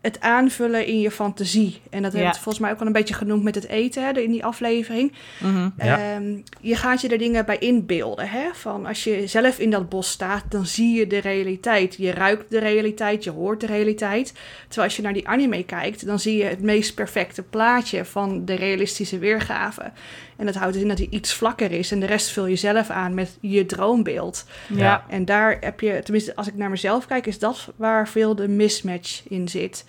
het 0.00 0.20
aanvullen 0.20 0.86
in 0.86 1.00
je 1.00 1.10
fantasie. 1.10 1.80
En 1.90 2.02
dat 2.02 2.12
hebben 2.12 2.30
Ja. 2.30 2.36
we 2.36 2.42
volgens 2.42 2.58
mij 2.58 2.72
ook 2.72 2.80
al 2.80 2.86
een 2.86 2.92
beetje 2.92 3.14
genoemd 3.14 3.42
met 3.42 3.54
het 3.54 3.66
eten 3.68 4.04
hè, 4.04 4.20
in 4.20 4.30
die 4.30 4.44
aflevering. 4.44 5.12
Mhm. 5.40 5.68
Ja. 5.78 5.98
Ehm, 5.98 6.36
je 6.60 6.76
gaat 6.76 7.00
je 7.00 7.08
er 7.08 7.18
dingen 7.18 7.46
bij 7.46 7.58
inbeelden. 7.58 8.28
Hè? 8.28 8.48
Van 8.52 8.86
als 8.86 9.04
je 9.04 9.26
zelf 9.26 9.58
in 9.58 9.70
dat 9.70 9.88
bos 9.88 10.10
staat, 10.10 10.44
dan 10.48 10.66
zie 10.66 10.94
je 10.98 11.06
de 11.06 11.18
realiteit. 11.18 11.94
Je 11.94 12.10
ruikt 12.10 12.50
de 12.50 12.58
realiteit, 12.58 13.24
je 13.24 13.30
hoort 13.30 13.60
de 13.60 13.66
realiteit. 13.66 14.32
Terwijl 14.66 14.86
als 14.88 14.96
je 14.96 15.02
naar 15.02 15.12
die 15.12 15.28
anime 15.28 15.64
kijkt, 15.64 16.06
dan 16.06 16.18
zie 16.18 16.36
je 16.36 16.44
het 16.44 16.62
meest 16.62 16.94
perfecte 16.94 17.42
plaatje 17.42 18.04
van 18.04 18.44
de 18.44 18.54
realistische 18.54 19.18
weergave. 19.18 19.92
En 20.38 20.46
dat 20.46 20.54
houdt 20.54 20.72
dus 20.72 20.82
in 20.82 20.88
dat 20.88 20.98
hij 20.98 21.06
iets 21.10 21.34
vlakker 21.34 21.72
is 21.72 21.92
en 21.92 22.00
de 22.00 22.06
rest 22.06 22.30
vul 22.30 22.46
je 22.46 22.56
zelf 22.56 22.90
aan 22.90 23.14
met 23.14 23.38
je 23.40 23.66
droombeeld. 23.66 24.44
Ja. 24.68 25.04
En 25.08 25.24
daar 25.24 25.56
heb 25.60 25.80
je, 25.80 26.00
tenminste 26.02 26.36
als 26.36 26.46
ik 26.46 26.54
naar 26.54 26.70
mezelf 26.70 27.06
kijk, 27.06 27.26
is 27.26 27.38
dat 27.38 27.72
waar 27.76 28.08
veel 28.08 28.34
de 28.34 28.48
mismatch 28.48 29.28
in 29.28 29.48
zit. 29.48 29.84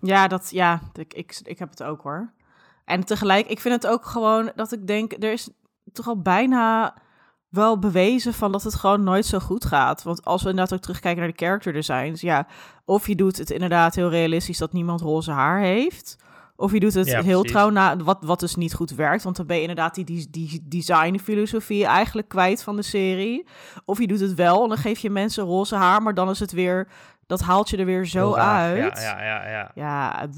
Ja, 0.00 0.28
dat, 0.28 0.48
ja 0.50 0.80
ik, 0.94 1.14
ik, 1.14 1.40
ik 1.44 1.58
heb 1.58 1.70
het 1.70 1.82
ook 1.82 2.02
hoor. 2.02 2.32
En 2.84 3.04
tegelijk, 3.04 3.46
ik 3.46 3.60
vind 3.60 3.74
het 3.74 3.86
ook 3.92 4.06
gewoon 4.06 4.52
dat 4.54 4.72
ik 4.72 4.86
denk, 4.86 5.12
er 5.12 5.32
is 5.32 5.48
toch 5.92 6.08
al 6.08 6.22
bijna 6.22 6.94
wel 7.48 7.78
bewezen 7.78 8.34
van 8.34 8.52
dat 8.52 8.62
het 8.62 8.74
gewoon 8.74 9.04
nooit 9.04 9.26
zo 9.26 9.38
goed 9.38 9.64
gaat. 9.64 10.02
Want 10.02 10.24
als 10.24 10.42
we 10.42 10.48
inderdaad 10.48 10.74
ook 10.74 10.82
terugkijken 10.82 11.22
naar 11.22 11.30
de 11.30 11.44
character 11.44 11.72
designs, 11.72 12.20
ja, 12.20 12.46
of 12.84 13.06
je 13.06 13.14
doet 13.14 13.38
het 13.38 13.50
inderdaad 13.50 13.94
heel 13.94 14.10
realistisch 14.10 14.58
dat 14.58 14.72
niemand 14.72 15.00
roze 15.00 15.30
haar 15.30 15.60
heeft, 15.60 16.16
of 16.60 16.72
je 16.72 16.80
doet 16.80 16.94
het 16.94 17.06
Ja, 17.06 17.22
heel 17.22 17.40
precies. 17.40 17.56
trouw 17.56 17.70
na, 17.70 17.96
wat, 17.96 18.18
wat 18.20 18.40
dus 18.40 18.54
niet 18.54 18.74
goed 18.74 18.90
werkt, 18.90 19.22
want 19.22 19.36
dan 19.36 19.46
ben 19.46 19.56
je 19.56 19.62
inderdaad 19.62 19.94
die, 19.94 20.04
die, 20.04 20.28
die 20.30 20.64
designfilosofie 20.68 21.86
eigenlijk 21.86 22.28
kwijt 22.28 22.62
van 22.62 22.76
de 22.76 22.82
serie. 22.82 23.46
Of 23.84 23.98
je 23.98 24.06
doet 24.06 24.20
het 24.20 24.34
wel 24.34 24.62
en 24.62 24.68
dan 24.68 24.78
geef 24.78 24.98
je 24.98 25.10
mensen 25.10 25.44
roze 25.44 25.74
haar, 25.76 26.02
maar 26.02 26.14
dan 26.14 26.30
is 26.30 26.40
het 26.40 26.52
weer, 26.52 26.88
dat 27.26 27.40
haalt 27.40 27.70
je 27.70 27.76
er 27.76 27.84
weer 27.84 28.06
zo 28.06 28.34
uit. 28.34 28.98
Ja, 28.98 29.20
ja, 29.20 29.24
ja, 29.24 29.48
ja. 29.48 29.70
Ja, 29.74 30.28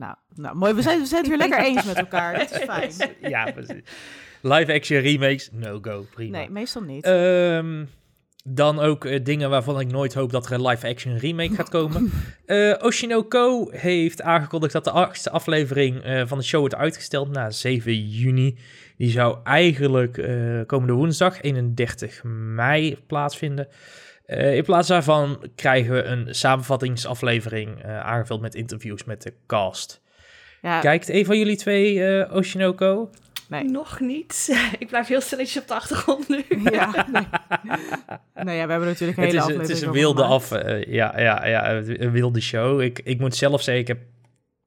nou, 0.00 0.14
nou, 0.34 0.56
mooi. 0.56 0.72
We 0.74 0.82
zijn, 0.82 0.98
we 1.00 1.06
zijn 1.06 1.20
het 1.20 1.28
weer 1.28 1.38
lekker 1.38 1.64
eens 1.64 1.84
met 1.84 1.96
elkaar. 1.96 2.38
Dat 2.38 2.50
is 2.50 2.58
fijn. 2.58 3.14
ja, 3.30 3.50
precies. 3.50 3.82
Live-action 4.40 5.00
remakes, 5.00 5.48
no 5.52 5.78
go, 5.82 6.06
prima. 6.10 6.38
Nee, 6.38 6.50
meestal 6.50 6.82
niet. 6.82 7.04
Ehm, 7.04 7.84
dan 8.44 8.78
ook 8.78 9.04
eh, 9.04 9.24
dingen 9.24 9.50
waarvan 9.50 9.80
ik 9.80 9.90
nooit 9.90 10.14
hoop 10.14 10.30
dat 10.30 10.46
er 10.46 10.52
een 10.52 10.66
live-action 10.66 11.18
remake 11.18 11.54
gaat 11.54 11.68
komen. 11.68 12.10
Eh 12.46 12.74
Oshinoko 12.82 13.70
heeft 13.70 14.22
aangekondigd 14.22 14.72
dat 14.72 14.84
de 14.84 14.90
achtste 14.90 15.30
aflevering 15.30 16.02
eh, 16.02 16.22
van 16.26 16.38
de 16.38 16.44
show 16.44 16.60
wordt 16.60 16.74
uitgesteld 16.74 17.30
naar 17.30 17.52
7 17.52 18.08
juni. 18.08 18.58
Die 18.96 19.10
zou 19.10 19.38
eigenlijk 19.44 20.12
komende 20.66 20.92
woensdag, 20.92 21.42
31 21.42 22.20
mei, 22.24 22.98
plaatsvinden. 23.06 23.68
In 24.26 24.64
plaats 24.64 24.88
daarvan 24.88 25.50
krijgen 25.54 25.94
we 25.94 26.02
een 26.02 26.34
samenvattingsaflevering 26.34 27.84
aangevuld 27.84 28.40
met 28.40 28.54
interviews 28.54 29.04
met 29.04 29.22
de 29.22 29.32
cast. 29.46 30.02
ja, 30.62 30.80
Kijkt 30.80 31.08
een 31.08 31.24
van 31.24 31.38
jullie 31.38 31.56
twee 31.56 32.30
Oshinoko? 32.32 33.10
Nee. 33.50 33.64
Nog 33.64 34.00
niet. 34.00 34.48
ik 34.78 34.88
blijf 34.88 35.06
heel 35.06 35.20
stilletjes 35.20 35.62
op 35.62 35.68
de 35.68 35.74
achtergrond 35.74 36.28
nu. 36.28 36.44
Ja, 36.70 37.06
nee. 37.12 37.26
nou 38.44 38.56
ja, 38.56 38.64
we 38.64 38.70
hebben 38.70 38.88
natuurlijk 38.88 39.18
een 39.18 39.24
Het 39.24 39.32
hele 39.32 39.36
is, 39.36 39.40
aflevering 39.42 39.68
het 39.68 39.70
is 39.70 39.82
een 39.82 39.92
wilde 39.92 40.24
af, 40.24 40.52
eh, 40.52 40.84
ja, 40.84 41.20
ja, 41.20 41.46
ja, 41.46 41.72
een 41.76 42.12
wilde 42.12 42.40
show. 42.40 42.80
Ik, 42.80 43.00
ik 43.04 43.18
moet 43.18 43.36
zelf 43.36 43.62
zeggen, 43.62 43.82
ik 43.82 43.88
heb 43.88 43.98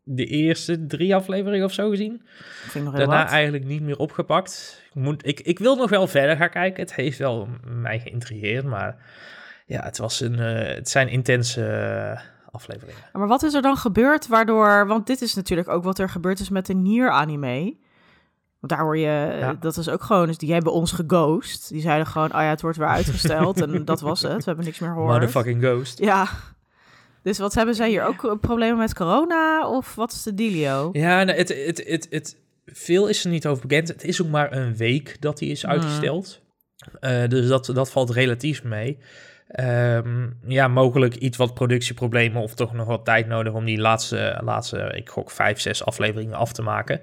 de 0.03 0.25
eerste 0.25 0.85
drie 0.85 1.15
afleveringen 1.15 1.65
of 1.65 1.73
zo 1.73 1.89
gezien. 1.89 2.21
Vind 2.61 2.75
ik 2.75 2.83
nog 2.83 2.93
heel 2.93 3.07
Daarna 3.07 3.23
wat. 3.23 3.31
eigenlijk 3.31 3.65
niet 3.65 3.81
meer 3.81 3.97
opgepakt. 3.97 4.81
Ik, 4.93 5.01
moet, 5.01 5.27
ik, 5.27 5.39
ik 5.39 5.59
wil 5.59 5.75
nog 5.75 5.89
wel 5.89 6.07
verder 6.07 6.35
gaan 6.35 6.49
kijken. 6.49 6.83
Het 6.83 6.95
heeft 6.95 7.17
wel 7.17 7.47
mij 7.65 7.99
geïntrigeerd, 7.99 8.65
maar 8.65 8.95
ja, 9.65 9.83
het, 9.83 9.97
was 9.97 10.19
een, 10.19 10.39
eh, 10.39 10.75
het 10.75 10.89
zijn 10.89 11.09
intense 11.09 11.65
eh, 11.65 12.21
afleveringen. 12.51 13.01
Maar 13.13 13.27
wat 13.27 13.43
is 13.43 13.53
er 13.53 13.61
dan 13.61 13.77
gebeurd 13.77 14.27
waardoor... 14.27 14.87
Want 14.87 15.07
dit 15.07 15.21
is 15.21 15.33
natuurlijk 15.33 15.69
ook 15.69 15.83
wat 15.83 15.99
er 15.99 16.09
gebeurd 16.09 16.39
is 16.39 16.49
met 16.49 16.65
de 16.65 16.73
Nier-anime. 16.73 17.75
Want 18.63 18.75
daar 18.75 18.81
hoor 18.83 18.97
je... 18.97 19.35
Ja. 19.39 19.55
Dat 19.59 19.77
is 19.77 19.89
ook 19.89 20.03
gewoon... 20.03 20.27
Dus 20.27 20.37
die 20.37 20.53
hebben 20.53 20.73
ons 20.73 20.91
geghost. 20.91 21.69
Die 21.69 21.81
zeiden 21.81 22.07
gewoon... 22.07 22.27
Oh 22.27 22.41
ja, 22.41 22.49
het 22.49 22.61
wordt 22.61 22.77
weer 22.77 22.87
uitgesteld. 22.87 23.61
en 23.61 23.85
dat 23.85 24.01
was 24.01 24.21
het. 24.21 24.37
We 24.37 24.43
hebben 24.43 24.65
niks 24.65 24.79
meer 24.79 24.89
gehoord. 24.89 25.11
Motherfucking 25.11 25.63
Ghost. 25.63 25.99
Ja. 25.99 26.27
Dus 27.21 27.37
wat 27.37 27.53
hebben 27.53 27.75
zij 27.75 27.89
hier 27.89 28.05
ook 28.05 28.25
eh, 28.25 28.31
problemen 28.41 28.77
met 28.77 28.93
corona? 28.93 29.67
Of 29.67 29.95
wat 29.95 30.11
is 30.11 30.23
de 30.23 30.33
dealio? 30.33 30.89
Ja, 30.91 31.23
nou, 31.23 31.37
het, 31.37 31.49
het, 31.65 31.83
het, 31.87 32.07
het, 32.09 32.37
veel 32.65 33.07
is 33.07 33.23
er 33.23 33.29
niet 33.29 33.47
over 33.47 33.67
bekend. 33.67 33.87
Het 33.87 34.03
is 34.03 34.21
ook 34.21 34.29
maar 34.29 34.53
een 34.53 34.75
week 34.75 35.17
dat 35.19 35.39
hij 35.39 35.49
is 35.49 35.61
Hmm. 35.61 35.71
uitgesteld. 35.71 36.41
Eh, 36.99 37.27
dus 37.27 37.47
dat, 37.47 37.65
dat 37.65 37.91
valt 37.91 38.09
relatief 38.09 38.63
mee. 38.63 38.97
Ehm, 39.47 40.29
ja, 40.47 40.67
mogelijk 40.67 41.15
iets 41.15 41.37
wat 41.37 41.53
productieproblemen 41.53 42.41
of 42.41 42.53
toch 42.53 42.73
nog 42.73 42.87
wat 42.87 43.05
tijd 43.05 43.27
nodig 43.27 43.53
om 43.53 43.65
die 43.65 43.79
laatste, 43.79 44.39
laatste 44.43 44.93
ik 44.95 45.09
gok, 45.09 45.31
vijf, 45.31 45.59
zes 45.59 45.85
afleveringen 45.85 46.37
af 46.37 46.53
te 46.53 46.61
maken. 46.61 47.01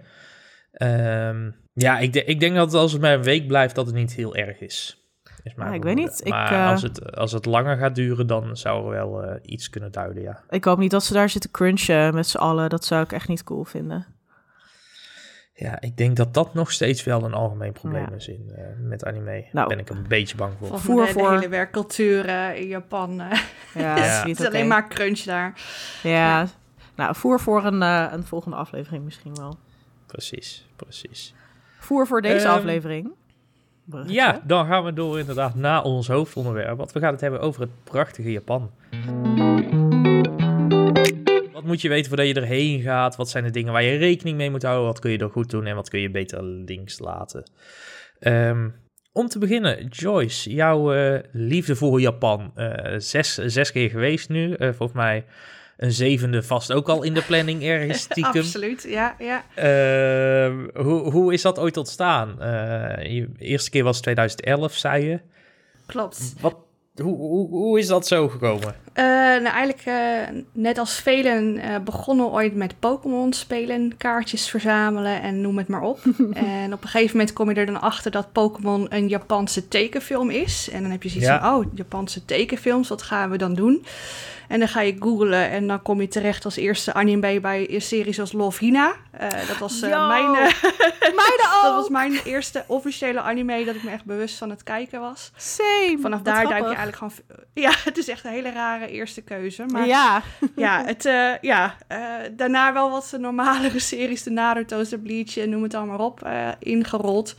Ehm, 0.80 1.50
ja, 1.72 1.98
ik, 1.98 2.12
de- 2.12 2.24
ik 2.24 2.40
denk 2.40 2.54
dat 2.54 2.74
als 2.74 2.92
het 2.92 3.00
maar 3.00 3.12
een 3.14 3.22
week 3.22 3.46
blijft, 3.46 3.74
dat 3.74 3.86
het 3.86 3.94
niet 3.94 4.12
heel 4.14 4.34
erg 4.34 4.58
is. 4.60 5.04
is 5.42 5.54
mijn 5.54 5.68
Ja, 5.68 5.74
ik 5.74 5.82
weet 5.82 5.94
niet. 5.96 6.20
Ik, 6.24 6.28
Maar 6.32 6.52
eh, 6.52 6.68
als, 6.68 6.82
het, 6.82 7.16
als 7.16 7.32
het 7.32 7.44
langer 7.46 7.76
gaat 7.76 7.94
duren, 7.94 8.26
dan 8.26 8.56
zou 8.56 8.84
er 8.84 8.90
wel 8.90 9.22
eh, 9.22 9.36
iets 9.42 9.70
kunnen 9.70 9.92
duiden, 9.92 10.22
ja. 10.22 10.42
Ik 10.48 10.64
hoop 10.64 10.78
niet 10.78 10.90
dat 10.90 11.04
ze 11.04 11.12
daar 11.12 11.28
zitten 11.28 11.50
crunchen 11.50 12.14
met 12.14 12.26
z'n 12.26 12.36
allen. 12.38 12.68
Dat 12.70 12.84
zou 12.84 13.02
ik 13.02 13.12
echt 13.12 13.28
niet 13.28 13.44
cool 13.44 13.64
vinden. 13.64 14.06
Ja, 15.54 15.80
ik 15.80 15.96
denk 15.96 16.16
dat 16.16 16.34
dat 16.34 16.54
nog 16.54 16.72
steeds 16.72 17.04
wel 17.04 17.24
een 17.24 17.34
algemeen 17.34 17.72
probleem 17.72 18.06
Ja. 18.10 18.16
is 18.16 18.28
in, 18.28 18.52
eh, 18.56 18.64
met 18.78 19.04
anime. 19.04 19.46
Nou. 19.52 19.68
ben 19.68 19.78
ik 19.78 19.90
een 19.90 20.04
beetje 20.08 20.36
bang 20.36 20.52
voor. 20.58 20.78
Voer 20.80 21.06
de, 21.06 21.12
voor- 21.12 21.28
de 21.28 21.34
hele 21.34 21.48
werkcultuur 21.48 22.24
eh, 22.28 22.60
in 22.60 22.66
Japan. 22.66 23.20
eh, 23.20 23.38
Ja, 23.74 23.96
Ja. 23.96 24.02
het 24.28 24.40
is 24.40 24.46
alleen 24.46 24.66
maar 24.68 24.88
crunch 24.88 25.18
daar. 25.20 25.60
Ja, 26.02 26.46
nou, 26.96 27.14
voer 27.14 27.40
voor 27.40 27.64
een, 27.64 27.82
eh, 27.82 28.06
een 28.12 28.24
volgende 28.24 28.56
aflevering 28.56 29.04
misschien 29.04 29.34
wel. 29.34 29.58
Precies, 30.10 30.66
precies. 30.76 31.34
Voer 31.78 32.06
voor 32.06 32.22
deze 32.22 32.46
Ehm, 32.46 32.56
aflevering. 32.56 33.12
Ja, 34.06 34.42
dan 34.44 34.66
gaan 34.66 34.84
we 34.84 34.92
door 34.92 35.18
inderdaad 35.18 35.54
naar 35.54 35.82
ons 35.82 36.08
hoofdonderwerp. 36.08 36.76
Want 36.76 36.92
we 36.92 37.00
gaan 37.00 37.12
het 37.12 37.20
hebben 37.20 37.40
over 37.40 37.60
het 37.60 37.70
prachtige 37.84 38.32
Japan. 38.32 38.70
Wat 41.52 41.64
moet 41.64 41.80
je 41.80 41.88
weten 41.88 42.08
voordat 42.08 42.26
je 42.26 42.34
erheen 42.34 42.80
gaat? 42.80 43.16
Wat 43.16 43.28
zijn 43.30 43.44
de 43.44 43.50
dingen 43.50 43.72
waar 43.72 43.82
je 43.82 43.96
rekening 43.96 44.36
mee 44.36 44.50
moet 44.50 44.62
houden? 44.62 44.86
Wat 44.86 44.98
kun 44.98 45.10
je 45.10 45.18
er 45.18 45.30
goed 45.30 45.50
doen 45.50 45.66
en 45.66 45.74
wat 45.74 45.88
kun 45.88 46.00
je 46.00 46.10
beter 46.10 46.42
links 46.44 46.98
laten? 46.98 47.50
Ehm, 48.18 48.68
om 49.12 49.28
te 49.28 49.38
beginnen, 49.38 49.86
Joyce, 49.86 50.54
jouw 50.54 50.92
eh, 50.92 51.20
liefde 51.32 51.76
voor 51.76 52.00
Japan. 52.00 52.52
Eh, 52.54 52.94
zes, 52.98 53.34
zes 53.34 53.72
keer 53.72 53.90
geweest 53.90 54.28
nu. 54.28 54.52
Eh, 54.52 54.68
volgens 54.68 54.98
mij 54.98 55.24
een 55.80 55.92
zevende 55.92 56.42
vast 56.42 56.72
ook 56.72 56.88
al 56.88 57.02
in 57.02 57.14
de 57.14 57.22
planning 57.22 57.62
ergens 57.62 58.00
stiekem. 58.10 58.40
Absoluut, 58.42 58.86
ja, 58.88 59.14
ja. 59.18 59.44
Ehm, 59.54 60.84
hoe, 60.84 61.10
hoe 61.10 61.32
is 61.32 61.42
dat 61.42 61.58
ooit 61.58 61.76
ontstaan? 61.76 62.40
Eh, 62.40 63.12
je 63.16 63.28
eerste 63.38 63.70
keer 63.70 63.84
was 63.84 64.00
2011, 64.00 64.74
zei 64.74 65.04
je. 65.04 65.20
Klopt. 65.86 66.34
Wat, 66.40 66.56
hoe, 67.02 67.16
hoe, 67.16 67.48
hoe 67.48 67.78
is 67.78 67.86
dat 67.86 68.06
zo 68.06 68.28
gekomen? 68.28 68.74
Eh, 68.92 69.04
nou, 69.04 69.44
eigenlijk 69.46 69.82
eh, 69.86 70.36
net 70.52 70.78
als 70.78 70.94
velen 70.94 71.60
begonnen 71.84 72.26
ooit 72.26 72.54
met 72.54 72.74
Pokémon 72.78 73.32
spelen, 73.32 73.96
kaartjes 73.96 74.48
verzamelen 74.48 75.22
en 75.22 75.40
noem 75.40 75.58
het 75.58 75.68
maar 75.68 75.82
op. 75.82 76.00
en 76.32 76.72
op 76.72 76.82
een 76.82 76.88
gegeven 76.88 77.16
moment 77.16 77.32
kom 77.34 77.50
je 77.50 77.54
er 77.56 77.66
dan 77.66 77.80
achter 77.80 78.10
dat 78.10 78.32
Pokémon 78.32 78.86
een 78.88 79.08
Japanse 79.08 79.68
tekenfilm 79.68 80.30
is. 80.30 80.68
En 80.72 80.82
dan 80.82 80.90
heb 80.90 81.02
je 81.02 81.08
zoiets 81.08 81.28
Ja. 81.28 81.40
van, 81.40 81.54
oh, 81.54 81.66
Japanse 81.74 82.24
tekenfilms, 82.24 82.88
wat 82.88 83.02
gaan 83.02 83.30
we 83.30 83.38
dan 83.38 83.54
doen? 83.54 83.84
En 84.50 84.58
dan 84.58 84.68
ga 84.68 84.80
je 84.80 84.96
googlen 84.98 85.50
en 85.50 85.66
dan 85.66 85.82
kom 85.82 86.00
je 86.00 86.08
terecht 86.08 86.44
als 86.44 86.56
eerste 86.56 86.92
anime 86.92 87.40
bij 87.40 87.74
een 87.74 87.82
serie 87.82 88.12
zoals 88.12 88.32
Love 88.32 88.64
Hina. 88.64 88.94
Uh, 89.20 89.28
dat 89.48 89.58
was 89.58 89.82
uh, 89.82 90.08
mijn, 90.08 90.24
uh, 90.44 90.62
dat 91.62 91.74
was 91.74 91.88
mijn 91.88 92.20
eerste 92.24 92.64
officiële 92.66 93.20
anime 93.20 93.64
dat 93.64 93.74
ik 93.74 93.82
me 93.82 93.90
echt 93.90 94.04
bewust 94.04 94.38
van 94.38 94.50
het 94.50 94.62
kijken 94.62 95.00
was. 95.00 95.32
Same. 95.36 95.98
Vanaf 96.00 96.22
daar 96.22 96.48
duik 96.48 96.58
je 96.58 96.64
eigenlijk 96.64 96.96
gewoon... 96.96 97.12
Ja, 97.54 97.72
het 97.84 97.98
is 97.98 98.08
echt 98.08 98.24
een 98.24 98.30
hele 98.30 98.50
rare 98.50 98.88
eerste 98.88 99.22
keuze. 99.22 99.64
Maar 99.66 99.86
ja. 99.86 100.22
ja, 100.56 100.84
het, 100.84 101.02
ja 101.40 101.76
daarna 102.32 102.72
wel 102.72 102.90
wat 102.90 103.16
normalere 103.18 103.78
series, 103.78 104.22
de 104.22 104.30
Naruto's, 104.30 104.88
de 104.88 104.98
Bleach, 104.98 105.46
noem 105.46 105.62
het 105.62 105.74
allemaal 105.74 105.98
op, 105.98 106.28
ingerold. 106.58 107.34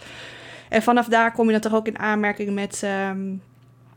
En 0.70 0.84
vanaf 0.84 1.08
daar 1.08 1.32
kom 1.32 1.46
je 1.46 1.52
dan 1.52 1.62
toch 1.62 1.74
ook 1.74 1.88
in 1.88 2.00
aanmerking 2.00 2.54
met... 2.54 2.82
Um, 3.10 3.42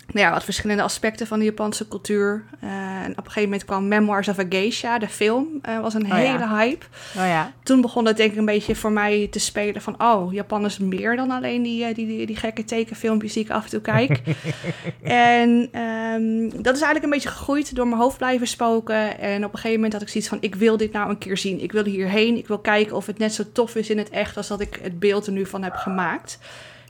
nou 0.06 0.26
ja, 0.26 0.32
wat 0.32 0.44
verschillende 0.44 0.82
aspecten 0.82 1.26
van 1.26 1.38
de 1.38 1.44
Japanse 1.44 1.88
cultuur. 1.88 2.44
Uh, 2.64 2.70
en 3.02 3.10
op 3.10 3.16
een 3.16 3.24
gegeven 3.24 3.42
moment 3.42 3.64
kwam 3.64 3.88
Memoirs 3.88 4.28
of 4.28 4.38
a 4.38 4.44
Geisha, 4.48 4.98
de 4.98 5.08
film, 5.08 5.60
uh, 5.68 5.80
was 5.80 5.94
een 5.94 6.04
oh, 6.04 6.14
hele 6.14 6.38
ja. 6.38 6.56
hype. 6.56 6.84
Oh 7.16 7.26
ja. 7.26 7.52
Toen 7.62 7.80
begon 7.80 8.06
het 8.06 8.16
denk 8.16 8.32
ik 8.32 8.38
een 8.38 8.44
beetje 8.44 8.74
voor 8.74 8.92
mij 8.92 9.28
te 9.30 9.38
spelen 9.38 9.82
van... 9.82 10.02
oh, 10.02 10.32
Japan 10.32 10.64
is 10.64 10.78
meer 10.78 11.16
dan 11.16 11.30
alleen 11.30 11.62
die, 11.62 11.94
die, 11.94 12.06
die, 12.06 12.26
die 12.26 12.36
gekke 12.36 12.64
tekenfilmpjes 12.64 13.32
die 13.32 13.44
ik 13.44 13.50
af 13.50 13.64
en 13.64 13.70
toe 13.70 13.80
kijk. 13.80 14.20
en 15.02 15.80
um, 15.80 16.48
dat 16.50 16.74
is 16.74 16.82
eigenlijk 16.82 17.04
een 17.04 17.10
beetje 17.10 17.28
gegroeid 17.28 17.76
door 17.76 17.88
mijn 17.88 18.00
hoofd 18.00 18.18
blijven 18.18 18.46
spoken. 18.46 19.18
En 19.18 19.44
op 19.44 19.52
een 19.52 19.58
gegeven 19.58 19.74
moment 19.74 19.92
had 19.92 20.02
ik 20.02 20.08
zoiets 20.08 20.28
van... 20.28 20.38
ik 20.40 20.54
wil 20.54 20.76
dit 20.76 20.92
nou 20.92 21.10
een 21.10 21.18
keer 21.18 21.36
zien. 21.36 21.62
Ik 21.62 21.72
wil 21.72 21.84
hierheen. 21.84 22.36
Ik 22.36 22.48
wil 22.48 22.58
kijken 22.58 22.96
of 22.96 23.06
het 23.06 23.18
net 23.18 23.34
zo 23.34 23.42
tof 23.52 23.74
is 23.74 23.90
in 23.90 23.98
het 23.98 24.10
echt... 24.10 24.36
als 24.36 24.48
dat 24.48 24.60
ik 24.60 24.78
het 24.82 24.98
beeld 24.98 25.26
er 25.26 25.32
nu 25.32 25.46
van 25.46 25.62
heb 25.62 25.74
gemaakt. 25.74 26.38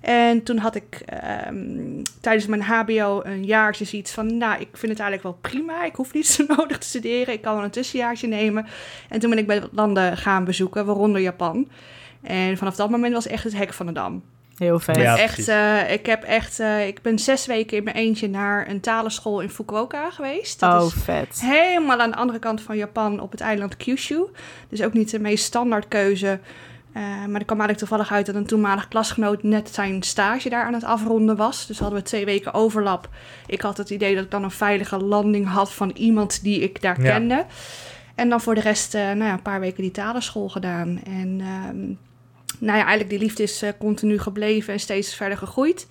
En 0.05 0.43
toen 0.43 0.59
had 0.59 0.75
ik 0.75 1.05
um, 1.49 2.03
tijdens 2.21 2.47
mijn 2.47 2.63
HBO 2.63 3.21
een 3.23 3.45
jaartje 3.45 3.85
zoiets 3.85 4.13
van... 4.13 4.37
nou, 4.37 4.61
ik 4.61 4.69
vind 4.73 4.93
het 4.93 5.01
eigenlijk 5.01 5.23
wel 5.23 5.39
prima. 5.51 5.85
Ik 5.85 5.95
hoef 5.95 6.13
niet 6.13 6.27
zo 6.35 6.45
nodig 6.49 6.79
te 6.79 6.87
studeren. 6.87 7.35
Ik 7.35 7.43
kan 7.43 7.55
wel 7.55 7.65
een 7.65 7.71
tussenjaartje 7.71 8.27
nemen. 8.27 8.67
En 9.09 9.21
toen 9.21 9.31
ben 9.31 9.39
ik 9.39 9.47
bij 9.47 9.63
landen 9.73 10.17
gaan 10.17 10.45
bezoeken, 10.45 10.87
waaronder 10.87 11.21
Japan. 11.21 11.69
En 12.23 12.57
vanaf 12.57 12.77
dat 12.77 12.91
moment 12.91 13.15
was 13.15 13.27
echt 13.27 13.45
het 13.45 13.57
hek 13.57 13.73
van 13.73 13.87
de 13.87 13.93
dam. 13.93 14.23
Heel 14.57 14.81
vet. 14.81 14.97
Ja, 14.97 15.19
echt, 15.19 15.49
uh, 15.49 15.93
ik, 15.93 16.07
heb 16.07 16.23
echt, 16.23 16.61
uh, 16.61 16.87
ik 16.87 17.03
ben 17.03 17.19
zes 17.19 17.47
weken 17.47 17.77
in 17.77 17.85
mijn 17.85 17.97
eentje 17.97 18.29
naar 18.29 18.69
een 18.69 18.81
talenschool 18.81 19.41
in 19.41 19.51
Fukuoka 19.51 20.11
geweest. 20.11 20.61
Dat 20.61 20.83
oh, 20.83 20.87
is 20.87 21.03
vet. 21.03 21.41
helemaal 21.41 22.01
aan 22.01 22.11
de 22.11 22.17
andere 22.17 22.39
kant 22.39 22.61
van 22.61 22.77
Japan 22.77 23.21
op 23.21 23.31
het 23.31 23.41
eiland 23.41 23.77
Kyushu. 23.77 24.25
Dus 24.69 24.83
ook 24.83 24.93
niet 24.93 25.11
de 25.11 25.21
meest 25.21 25.45
standaard 25.45 25.89
keuze... 25.89 26.39
Uh, 26.97 27.03
maar 27.03 27.41
er 27.41 27.45
kwam 27.47 27.61
eigenlijk 27.61 27.79
toevallig 27.79 28.13
uit 28.13 28.27
dat 28.27 28.35
een 28.35 28.47
toenmalig 28.47 28.89
klasgenoot 28.89 29.43
net 29.43 29.75
zijn 29.75 30.03
stage 30.03 30.49
daar 30.49 30.65
aan 30.65 30.73
het 30.73 30.85
afronden 30.85 31.37
was. 31.37 31.67
Dus 31.67 31.79
hadden 31.79 31.99
we 31.99 32.05
twee 32.05 32.25
weken 32.25 32.55
overlap. 32.55 33.09
Ik 33.47 33.61
had 33.61 33.77
het 33.77 33.91
idee 33.91 34.15
dat 34.15 34.25
ik 34.25 34.31
dan 34.31 34.43
een 34.43 34.51
veilige 34.51 34.97
landing 34.99 35.49
had 35.49 35.73
van 35.73 35.91
iemand 35.95 36.43
die 36.43 36.61
ik 36.61 36.83
daar 36.83 37.03
Ja. 37.03 37.11
kende. 37.11 37.45
En 38.15 38.29
dan 38.29 38.41
voor 38.41 38.55
de 38.55 38.61
rest 38.61 38.95
uh, 38.95 39.01
nou 39.01 39.25
ja, 39.25 39.33
een 39.33 39.43
paar 39.43 39.61
weken 39.61 39.83
die 39.83 39.91
talenschool 39.91 40.49
gedaan. 40.49 41.01
En 41.05 41.41
um, 41.69 41.99
nou 42.59 42.79
ja, 42.79 42.85
eigenlijk 42.85 43.11
die 43.11 43.19
liefde 43.19 43.43
is 43.43 43.63
uh, 43.63 43.71
continu 43.79 44.19
gebleven 44.19 44.73
en 44.73 44.81
steeds 44.81 45.15
verder 45.15 45.39
gegroeid. 45.39 45.87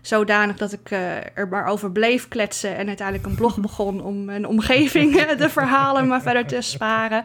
Zodanig 0.00 0.56
dat 0.56 0.72
ik 0.72 0.90
uh, 0.90 1.16
er 1.38 1.48
maar 1.50 1.66
over 1.66 1.92
bleef 1.92 2.28
kletsen 2.28 2.76
en 2.76 2.86
uiteindelijk 2.86 3.26
een 3.28 3.34
blog 3.34 3.58
begon 3.58 4.02
om 4.02 4.24
mijn 4.24 4.46
omgeving 4.46 5.22
de 5.32 5.48
verhalen 5.48 6.06
maar 6.06 6.22
verder 6.22 6.46
te 6.46 6.60
sparen. 6.60 7.24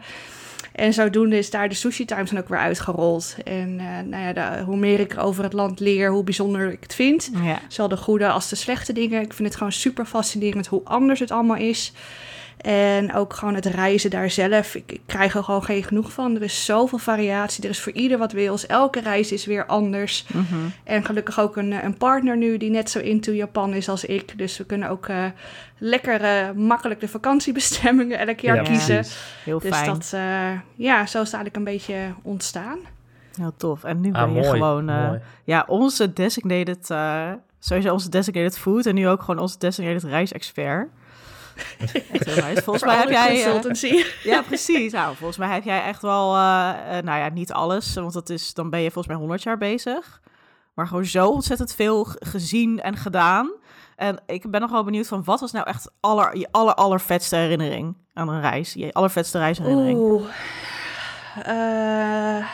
En 0.72 0.92
zodoende 0.92 1.38
is 1.38 1.50
daar 1.50 1.68
de 1.68 1.74
Sushi 1.74 2.04
Times 2.04 2.30
dan 2.30 2.38
ook 2.38 2.48
weer 2.48 2.58
uitgerold. 2.58 3.36
En 3.44 3.68
uh, 3.68 3.98
nou 4.04 4.22
ja, 4.22 4.32
de, 4.32 4.62
hoe 4.62 4.76
meer 4.76 5.00
ik 5.00 5.18
over 5.18 5.44
het 5.44 5.52
land 5.52 5.80
leer, 5.80 6.10
hoe 6.10 6.24
bijzonder 6.24 6.72
ik 6.72 6.82
het 6.82 6.94
vind. 6.94 7.30
Ja. 7.42 7.60
Zowel 7.68 7.88
de 7.88 7.96
goede 7.96 8.28
als 8.28 8.48
de 8.48 8.56
slechte 8.56 8.92
dingen. 8.92 9.22
Ik 9.22 9.32
vind 9.32 9.48
het 9.48 9.56
gewoon 9.56 9.72
super 9.72 10.06
fascinerend 10.06 10.66
hoe 10.66 10.80
anders 10.84 11.20
het 11.20 11.30
allemaal 11.30 11.56
is. 11.56 11.92
En 12.62 13.14
ook 13.14 13.34
gewoon 13.34 13.54
het 13.54 13.66
reizen 13.66 14.10
daar 14.10 14.30
zelf. 14.30 14.74
Ik, 14.74 14.92
ik, 14.92 15.00
krijg 15.06 15.34
er 15.34 15.44
gewoon 15.44 15.64
geen 15.64 15.84
genoeg 15.84 16.12
van. 16.12 16.34
Er 16.36 16.42
is 16.42 16.64
zoveel 16.64 16.98
variatie. 16.98 17.64
Er 17.64 17.70
is 17.70 17.80
voor 17.80 17.92
ieder 17.92 18.18
wat 18.18 18.32
wils. 18.32 18.66
Elke 18.66 19.00
reis 19.00 19.32
is 19.32 19.46
weer 19.46 19.66
anders. 19.66 20.26
Mm 20.32 20.46
-hmm. 20.48 20.72
En 20.84 21.04
gelukkig 21.04 21.40
ook 21.40 21.56
een, 21.56 21.84
een, 21.84 21.96
partner 21.96 22.36
nu 22.36 22.56
die 22.56 22.70
net 22.70 22.90
zo 22.90 22.98
into 22.98 23.32
Japan 23.32 23.72
is 23.74 23.88
als 23.88 24.04
ik. 24.04 24.38
Dus 24.38 24.58
we 24.58 24.64
kunnen 24.64 24.88
ook 24.88 25.08
uh, 25.08 25.24
lekker 25.78 26.20
uh, 26.22 26.50
makkelijk 26.50 27.00
de 27.00 27.08
vakantiebestemmingen 27.08 28.18
elk 28.18 28.40
jaar 28.40 28.56
Ja, 28.56 28.62
kiezen. 28.62 28.94
precies. 28.94 29.16
Heel 29.44 29.58
Dus 29.58 29.76
fijn. 29.76 29.86
dat, 29.86 30.12
uh, 30.14 30.50
ja, 30.74 31.06
zo 31.06 31.20
is 31.20 31.32
het 31.32 31.34
eigenlijk 31.34 31.56
een 31.56 31.64
beetje 31.64 31.96
ontstaan. 32.22 32.78
Heel 33.36 33.54
tof. 33.56 33.84
En 33.84 34.00
nu 34.00 34.10
ben 34.10 34.20
Ah, 34.20 34.28
je 34.34 34.40
mooi, 34.40 34.48
gewoon, 34.50 34.90
uh, 34.90 35.06
mooi. 35.08 35.20
ja, 35.44 35.64
onze 35.68 36.12
designated, 36.12 36.90
uh, 36.90 37.30
sowieso 37.58 37.92
onze 37.92 38.08
designated 38.10 38.58
food 38.58 38.86
en 38.86 38.94
nu 38.94 39.08
ook 39.08 39.20
gewoon 39.22 39.40
onze 39.40 39.58
designated 39.58 40.04
reisexpert. 40.04 40.88
Echt 42.12 42.24
heel 42.24 42.48
nice. 42.48 42.62
Volgens 42.62 42.84
mij 42.84 42.96
heb 42.96 43.10
jij... 43.10 43.42
consultancy. 43.42 44.04
ja, 44.30 44.42
precies. 44.42 44.92
Nou, 44.92 45.16
volgens 45.16 45.38
mij 45.38 45.48
heb 45.48 45.64
jij 45.64 45.82
echt 45.82 46.02
wel, 46.02 46.34
uh, 46.34 46.40
nou 46.88 47.18
ja, 47.18 47.28
niet 47.28 47.52
alles, 47.52 47.94
want 47.94 48.12
dat 48.12 48.30
is, 48.30 48.54
dan 48.54 48.70
ben 48.70 48.80
je 48.80 48.90
volgens 48.90 49.06
mij 49.06 49.16
100 49.16 49.42
jaar 49.42 49.58
bezig. 49.58 50.20
Maar 50.74 50.86
gewoon 50.86 51.04
zo 51.04 51.28
ontzettend 51.28 51.74
veel 51.74 52.06
gezien 52.18 52.80
en 52.80 52.96
gedaan. 52.96 53.52
En 53.96 54.22
ik 54.26 54.50
ben 54.50 54.60
nog 54.60 54.70
wel 54.70 54.84
benieuwd 54.84 55.06
van, 55.06 55.24
wat 55.24 55.40
was 55.40 55.52
nou 55.52 55.66
echt 55.66 55.90
aller, 56.00 56.36
je 56.36 56.48
aller, 56.50 56.74
allervetste 56.74 57.36
herinnering 57.36 57.96
aan 58.12 58.28
een 58.28 58.40
reis? 58.40 58.72
Je 58.72 58.92
allervetste 58.92 59.38
reisherinnering? 59.38 59.98
Oeh. 59.98 60.22
Uh, 61.48 62.46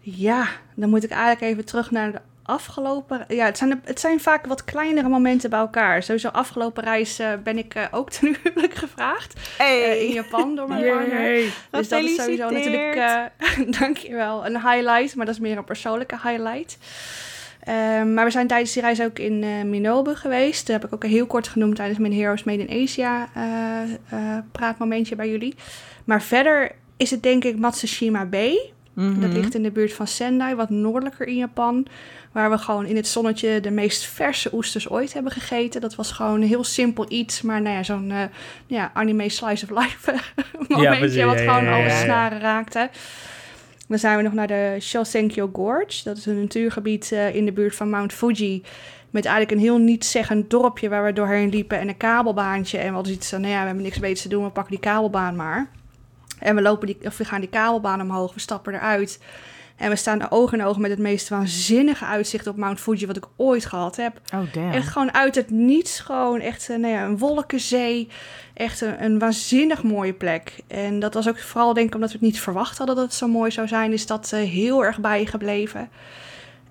ja, 0.00 0.48
dan 0.74 0.88
moet 0.88 1.04
ik 1.04 1.10
eigenlijk 1.10 1.52
even 1.52 1.64
terug 1.64 1.90
naar 1.90 2.12
de 2.12 2.20
afgelopen... 2.48 3.24
Ja, 3.28 3.44
het 3.44 3.58
zijn, 3.58 3.80
het 3.84 4.00
zijn 4.00 4.20
vaak 4.20 4.46
wat 4.46 4.64
kleinere 4.64 5.08
momenten 5.08 5.50
bij 5.50 5.58
elkaar. 5.58 6.02
Sowieso 6.02 6.28
afgelopen 6.28 6.84
reis 6.84 7.20
uh, 7.20 7.32
ben 7.42 7.58
ik 7.58 7.74
uh, 7.74 7.84
ook 7.90 8.10
ten 8.12 8.36
huwelijk 8.42 8.74
gevraagd. 8.74 9.40
Hey. 9.58 9.78
Uh, 9.78 10.02
in 10.02 10.12
Japan 10.12 10.56
door 10.56 10.68
mijn 10.68 10.84
partner. 10.84 11.54
Dus 11.70 11.88
dat 11.88 12.02
is 12.02 12.14
sowieso 12.14 12.50
natuurlijk... 12.50 12.96
uh, 12.96 13.72
dankjewel. 13.80 14.46
Een 14.46 14.60
highlight, 14.60 15.14
maar 15.14 15.26
dat 15.26 15.34
is 15.34 15.40
meer 15.40 15.56
een 15.56 15.64
persoonlijke 15.64 16.18
highlight. 16.22 16.78
Uh, 17.68 17.74
maar 18.02 18.24
we 18.24 18.30
zijn 18.30 18.46
tijdens 18.46 18.72
die 18.72 18.82
reis 18.82 19.00
ook 19.00 19.18
in 19.18 19.70
Minobe 19.70 20.14
geweest. 20.14 20.66
Dat 20.66 20.80
heb 20.80 20.90
ik 20.90 20.94
ook 20.94 21.10
heel 21.10 21.26
kort 21.26 21.48
genoemd 21.48 21.76
tijdens 21.76 21.98
mijn 21.98 22.14
Heroes 22.14 22.44
Made 22.44 22.66
in 22.66 22.82
Asia 22.82 23.28
praatmomentje 24.52 25.16
bij 25.16 25.28
jullie. 25.28 25.54
Maar 26.04 26.22
verder 26.22 26.72
is 26.96 27.10
het 27.10 27.22
denk 27.22 27.44
ik 27.44 27.58
Matsushima 27.58 28.24
Bay. 28.24 28.72
Mm 28.98 29.12
-hmm. 29.12 29.20
Dat 29.20 29.32
ligt 29.32 29.54
in 29.54 29.62
de 29.62 29.70
buurt 29.70 29.92
van 29.92 30.06
Sendai, 30.06 30.54
wat 30.54 30.70
noordelijker 30.70 31.26
in 31.26 31.36
Japan. 31.36 31.86
Waar 32.32 32.50
we 32.50 32.58
gewoon 32.58 32.86
in 32.86 32.96
het 32.96 33.06
zonnetje 33.06 33.60
de 33.60 33.70
meest 33.70 34.04
verse 34.04 34.50
oesters 34.54 34.88
ooit 34.88 35.12
hebben 35.12 35.32
gegeten. 35.32 35.80
Dat 35.80 35.94
was 35.94 36.12
gewoon 36.12 36.42
heel 36.42 36.64
simpel 36.64 37.06
iets. 37.08 37.42
Maar 37.42 37.62
nou 37.62 37.76
ja, 37.76 37.82
zo'n 37.82 38.10
uh, 38.10 38.22
ja, 38.66 38.90
anime 38.94 39.28
slice 39.28 39.66
of 39.70 39.78
life 39.78 40.14
momentje. 40.68 41.18
Ja, 41.18 41.26
wat 41.26 41.38
gewoon 41.38 41.64
ja, 41.64 41.76
alle 41.76 41.90
snaren 41.90 42.40
raakte. 42.40 42.90
Dan 43.88 43.98
zijn 43.98 44.16
we 44.16 44.22
nog 44.22 44.32
naar 44.32 44.46
de 44.46 44.76
Shosenkyo 44.80 45.50
Gorge. 45.52 46.04
Dat 46.04 46.16
is 46.16 46.26
een 46.26 46.40
natuurgebied 46.40 47.10
uh, 47.12 47.34
in 47.34 47.44
de 47.44 47.52
buurt 47.52 47.74
van 47.74 47.90
Mount 47.90 48.12
Fuji. 48.12 48.62
Met 49.10 49.24
eigenlijk 49.24 49.54
een 49.56 49.66
heel 49.66 49.78
niet-zeggend 49.78 50.50
dorpje 50.50 50.88
waar 50.88 51.04
we 51.04 51.12
doorheen 51.12 51.48
liepen. 51.48 51.78
En 51.78 51.88
een 51.88 51.96
kabelbaantje. 51.96 52.78
En 52.78 52.88
we 52.88 52.94
hadden 52.94 53.12
iets 53.12 53.28
van, 53.28 53.40
nou 53.40 53.52
ja, 53.52 53.60
we 53.60 53.66
hebben 53.66 53.84
niks 53.84 53.98
beters 53.98 54.22
te 54.22 54.28
doen. 54.28 54.44
We 54.44 54.50
pakken 54.50 54.72
die 54.72 54.82
kabelbaan 54.82 55.36
maar. 55.36 55.70
En 56.40 56.54
we, 56.54 56.62
lopen 56.62 56.86
die, 56.86 56.98
of 57.02 57.16
we 57.16 57.24
gaan 57.24 57.40
die 57.40 57.48
kabelbaan 57.48 58.00
omhoog. 58.00 58.34
We 58.34 58.40
stappen 58.40 58.74
eruit. 58.74 59.18
En 59.76 59.90
we 59.90 59.96
staan 59.96 60.30
oog 60.30 60.52
in 60.52 60.64
oog 60.64 60.78
met 60.78 60.90
het 60.90 60.98
meest 60.98 61.28
waanzinnige 61.28 62.04
uitzicht 62.04 62.46
op 62.46 62.56
Mount 62.56 62.80
Fuji 62.80 63.06
wat 63.06 63.16
ik 63.16 63.26
ooit 63.36 63.64
gehad 63.64 63.96
heb. 63.96 64.20
Oh, 64.34 64.52
damn. 64.52 64.72
Echt 64.72 64.88
gewoon 64.88 65.14
uit 65.14 65.34
het 65.34 65.50
niets. 65.50 66.00
Gewoon 66.00 66.40
echt 66.40 66.68
nou 66.68 66.86
ja, 66.86 67.04
een 67.04 67.18
wolkenzee. 67.18 68.08
Echt 68.54 68.80
een, 68.80 69.04
een, 69.04 69.18
waanzinnig 69.18 69.82
mooie 69.82 70.12
plek. 70.12 70.56
En 70.66 70.98
dat 70.98 71.14
was 71.14 71.28
ook 71.28 71.38
vooral 71.38 71.74
denk 71.74 71.86
ik 71.86 71.94
omdat 71.94 72.10
we 72.10 72.16
het 72.16 72.26
niet 72.26 72.40
verwacht 72.40 72.78
hadden 72.78 72.96
dat 72.96 73.04
het 73.04 73.14
zo 73.14 73.28
mooi 73.28 73.50
zou 73.50 73.68
zijn. 73.68 73.92
Is 73.92 74.06
dat 74.06 74.30
uh, 74.34 74.40
heel 74.40 74.84
erg 74.84 74.98
bijgebleven. 74.98 75.90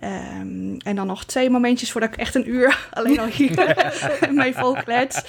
Um, 0.03 0.77
en 0.77 0.95
dan 0.95 1.07
nog 1.07 1.25
twee 1.25 1.49
momentjes 1.49 1.91
voordat 1.91 2.13
ik 2.13 2.19
echt 2.19 2.35
een 2.35 2.49
uur 2.49 2.87
alleen 2.93 3.19
al 3.19 3.25
hier 3.25 3.75
mee 4.31 4.53
volklets. 4.53 5.21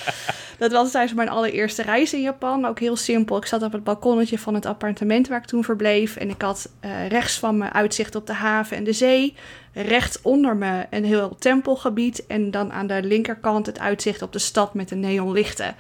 Dat 0.58 0.72
was 0.72 0.90
tijdens 0.90 1.14
mijn 1.14 1.28
allereerste 1.28 1.82
reis 1.82 2.12
in 2.12 2.20
Japan. 2.20 2.64
Ook 2.64 2.78
heel 2.78 2.96
simpel. 2.96 3.36
Ik 3.36 3.46
zat 3.46 3.62
op 3.62 3.72
het 3.72 3.84
balkonnetje 3.84 4.38
van 4.38 4.54
het 4.54 4.66
appartement 4.66 5.28
waar 5.28 5.38
ik 5.38 5.46
toen 5.46 5.64
verbleef. 5.64 6.16
En 6.16 6.30
ik 6.30 6.42
had 6.42 6.70
uh, 6.84 7.08
rechts 7.08 7.38
van 7.38 7.58
me 7.58 7.72
uitzicht 7.72 8.14
op 8.14 8.26
de 8.26 8.32
haven 8.32 8.76
en 8.76 8.84
de 8.84 8.92
zee. 8.92 9.34
Recht 9.72 10.20
onder 10.22 10.56
me 10.56 10.86
een 10.90 11.04
heel 11.04 11.36
tempelgebied. 11.38 12.26
En 12.26 12.50
dan 12.50 12.72
aan 12.72 12.86
de 12.86 13.02
linkerkant 13.02 13.66
het 13.66 13.78
uitzicht 13.78 14.22
op 14.22 14.32
de 14.32 14.38
stad 14.38 14.74
met 14.74 14.88
de 14.88 14.96
neonlichten. 14.96 15.74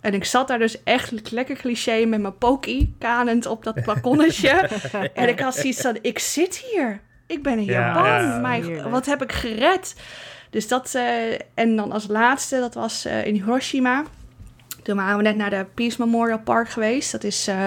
En 0.00 0.14
ik 0.14 0.24
zat 0.24 0.48
daar 0.48 0.58
dus 0.58 0.82
echt 0.82 1.30
lekker 1.30 1.56
cliché 1.56 2.04
met 2.04 2.20
mijn 2.20 2.38
pokie 2.38 2.94
kanend 2.98 3.46
op 3.46 3.64
dat 3.64 3.84
balkonnetje. 3.84 4.50
en 5.14 5.28
ik 5.28 5.40
had 5.40 5.54
zoiets 5.54 5.80
van, 5.80 5.98
ik 6.02 6.18
zit 6.18 6.56
hier. 6.56 7.00
Ik 7.32 7.42
ben 7.42 7.58
in 7.58 7.64
Japan. 7.64 8.04
Ja, 8.04 8.20
ja. 8.20 8.38
Mijn, 8.38 8.90
wat 8.90 9.06
heb 9.06 9.22
ik 9.22 9.32
gered? 9.32 9.94
Dus 10.50 10.68
dat... 10.68 10.92
Uh, 10.96 11.02
en 11.54 11.76
dan 11.76 11.92
als 11.92 12.06
laatste, 12.06 12.58
dat 12.58 12.74
was 12.74 13.06
uh, 13.06 13.26
in 13.26 13.34
Hiroshima. 13.34 14.02
Toen 14.82 14.96
waren 14.96 15.16
we 15.16 15.22
net 15.22 15.36
naar 15.36 15.50
de 15.50 15.66
Peace 15.74 15.96
Memorial 15.98 16.38
Park 16.38 16.68
geweest. 16.68 17.12
Dat 17.12 17.24
is 17.24 17.48
uh, 17.48 17.66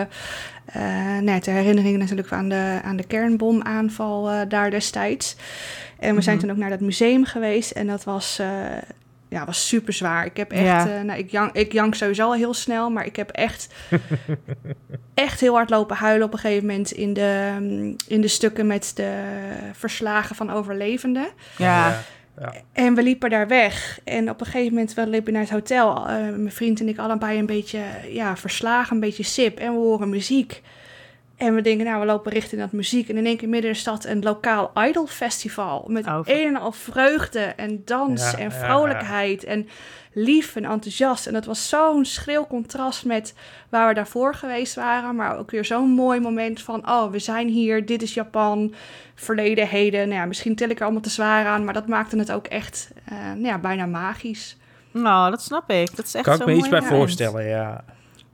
net 1.21 1.43
ter 1.43 1.53
herinnering 1.53 1.97
natuurlijk 1.97 2.31
aan 2.31 2.49
de, 2.49 2.79
aan 2.83 2.95
de 2.95 3.07
kernbomaanval 3.07 4.47
daar 4.47 4.71
destijds. 4.71 5.35
En 5.35 5.41
we 5.99 6.07
mm 6.07 6.13
-hmm. 6.13 6.21
zijn 6.21 6.39
toen 6.39 6.51
ook 6.51 6.57
naar 6.57 6.69
dat 6.69 6.79
museum 6.79 7.25
geweest. 7.25 7.71
En 7.71 7.87
dat 7.87 8.03
was... 8.03 8.41
ja, 9.35 9.45
was 9.45 9.67
super 9.67 9.93
zwaar. 9.93 10.25
Ik 10.25 10.37
heb 10.37 10.51
echt, 10.51 10.63
Ja. 10.63 10.95
eh, 10.97 11.01
nou, 11.01 11.19
ik, 11.19 11.31
jank, 11.31 11.55
ik 11.55 11.71
jank 11.71 11.95
sowieso 11.95 12.23
al 12.25 12.33
heel 12.33 12.53
snel, 12.53 12.89
maar 12.89 13.05
ik 13.05 13.15
heb 13.15 13.29
echt, 13.29 13.67
echt 15.13 15.39
heel 15.39 15.53
hard 15.53 15.69
lopen 15.69 15.95
huilen 15.95 16.25
op 16.27 16.33
een 16.33 16.39
gegeven 16.39 16.65
moment 16.67 16.91
in 16.91 17.13
de, 17.13 17.55
mm, 17.59 17.95
in 18.07 18.21
de 18.21 18.27
stukken 18.27 18.67
met 18.67 18.91
de 18.95 19.21
verslagen 19.73 20.35
van 20.35 20.49
overlevenden. 20.51 21.27
Ja, 21.57 22.01
En 22.73 22.95
we 22.95 23.03
liepen 23.03 23.29
daar 23.29 23.47
weg. 23.47 23.99
En 24.03 24.29
op 24.29 24.39
een 24.39 24.45
gegeven 24.45 24.73
moment, 24.73 24.93
we 24.93 25.07
liepen 25.07 25.33
naar 25.33 25.41
het 25.41 25.51
hotel. 25.51 25.95
eh, 26.07 26.13
mijn 26.15 26.51
vriend 26.51 26.79
en 26.79 26.87
ik 26.87 26.97
allebei 26.97 27.39
een 27.39 27.45
beetje 27.45 27.79
ja, 28.09 28.37
verslagen, 28.37 28.93
een 28.93 28.99
beetje 29.01 29.23
sip. 29.23 29.57
En 29.59 29.71
we 29.71 29.77
horen 29.79 30.09
muziek. 30.09 30.61
En 31.37 31.55
we 31.55 31.61
denken, 31.61 31.85
nou, 31.85 31.99
we 31.99 32.05
lopen 32.05 32.31
richting 32.31 32.61
dat 32.61 32.71
muziek. 32.71 33.09
En 33.09 33.17
in 33.17 33.25
één 33.25 33.37
keer 33.37 33.49
midden 33.49 33.69
in 33.69 33.75
de 33.75 33.81
stad 33.81 34.05
een 34.05 34.23
lokaal 34.23 34.71
idol 34.75 35.07
festival. 35.07 35.85
Met 35.87 36.07
Oh, 36.07 36.19
een 36.23 36.47
en 36.47 36.55
al 36.55 36.71
vreugde 36.71 37.39
en 37.39 37.81
dans 37.85 38.31
Ja, 38.31 38.37
en 38.37 38.49
ja, 38.49 38.51
vrolijkheid. 38.51 39.43
En 39.43 39.67
lief 40.13 40.55
en 40.55 40.65
enthousiast. 40.65 41.27
En 41.27 41.33
dat 41.33 41.45
was 41.45 41.69
zo'n 41.69 42.05
schril 42.05 42.47
contrast 42.47 43.05
met 43.05 43.33
waar 43.69 43.87
we 43.87 43.93
daarvoor 43.93 44.35
geweest 44.35 44.75
waren. 44.75 45.15
Maar 45.15 45.37
ook 45.37 45.51
weer 45.51 45.65
zo'n 45.65 45.89
mooi 45.89 46.19
moment 46.19 46.61
van, 46.61 46.89
oh, 46.89 47.11
we 47.11 47.19
zijn 47.19 47.47
hier. 47.47 47.85
Dit 47.85 48.01
is 48.01 48.13
Japan. 48.13 48.73
Verleden, 49.15 49.67
heden. 49.67 50.07
Nou 50.07 50.19
ja, 50.19 50.25
misschien 50.25 50.55
til 50.55 50.69
ik 50.69 50.77
er 50.77 50.83
allemaal 50.83 51.01
te 51.01 51.09
zwaar 51.09 51.45
aan. 51.45 51.63
Maar 51.63 51.73
dat 51.73 51.87
maakte 51.87 52.17
het 52.17 52.31
ook 52.31 52.47
echt 52.47 52.91
eh, 53.05 53.17
nou 53.17 53.45
ja, 53.45 53.57
bijna 53.57 53.85
magisch. 53.85 54.57
nou, 54.91 55.29
dat 55.29 55.41
snap 55.41 55.69
ik. 55.69 55.95
Dat 55.95 56.05
is 56.05 56.13
echt 56.13 56.23
Kan 56.23 56.33
ik 56.33 56.39
zo 56.39 56.45
me 56.45 56.53
iets 56.53 56.69
mooi 56.69 56.81
bij 56.81 56.89
voorstellen, 56.89 57.47
ja. 57.47 57.83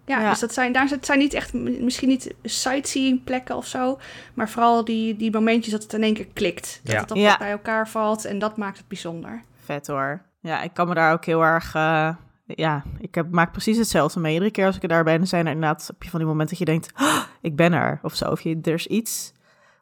Ja, 0.06 0.20
Ja. 0.22 0.30
dus 0.30 0.40
dat 0.40 0.54
zijn, 0.54 0.72
daar 0.74 0.90
zijn 1.02 1.20
niet 1.20 1.34
echt, 1.34 1.54
misschien 1.54 2.08
niet 2.08 2.34
sightseeing 2.44 3.24
plekken 3.24 3.56
of 3.56 3.66
zo, 3.66 4.00
maar 4.34 4.50
vooral 4.50 4.86
die, 4.86 5.16
die 5.16 5.32
momentjes 5.32 5.72
dat 5.74 5.84
het 5.84 5.94
in 5.94 6.04
één 6.04 6.14
keer 6.14 6.28
klikt. 6.34 6.80
Dat 6.84 6.94
Ja. 6.94 7.02
het 7.02 7.12
op 7.12 7.18
Ja. 7.18 7.38
bij 7.38 7.52
elkaar 7.52 7.88
valt 7.90 8.26
en 8.26 8.40
dat 8.40 8.58
maakt 8.58 8.78
het 8.78 8.88
bijzonder. 8.88 9.44
Vet 9.64 9.88
hoor. 9.88 10.22
Ja, 10.40 10.62
ik 10.62 10.74
kan 10.74 10.88
me 10.88 10.94
daar 10.94 11.14
ook 11.14 11.26
heel 11.26 11.42
erg... 11.42 11.76
eh, 11.76 12.10
ja, 12.46 12.84
ik 13.00 13.16
heb, 13.16 13.32
maak 13.32 13.52
precies 13.52 13.78
hetzelfde 13.78 14.20
mee. 14.20 14.34
Iedere 14.34 14.52
keer 14.52 14.66
als 14.66 14.76
ik 14.76 14.82
er 14.82 14.88
daar 14.88 15.04
ben, 15.04 15.28
zijn 15.28 15.46
er 15.46 15.52
inderdaad... 15.54 15.88
heb 15.88 16.04
je 16.04 16.10
van 16.10 16.20
die 16.20 16.28
momenten 16.28 16.58
dat 16.58 16.68
je 16.68 16.74
denkt, 16.74 16.92
"Ah, 16.96 17.24
ik 17.42 17.56
ben 17.56 17.74
er. 17.74 18.00
Of 18.02 18.16
zo. 18.16 18.26
Of 18.26 18.42
je, 18.42 18.60
er 18.62 18.74
is 18.74 18.88
iets 18.88 19.34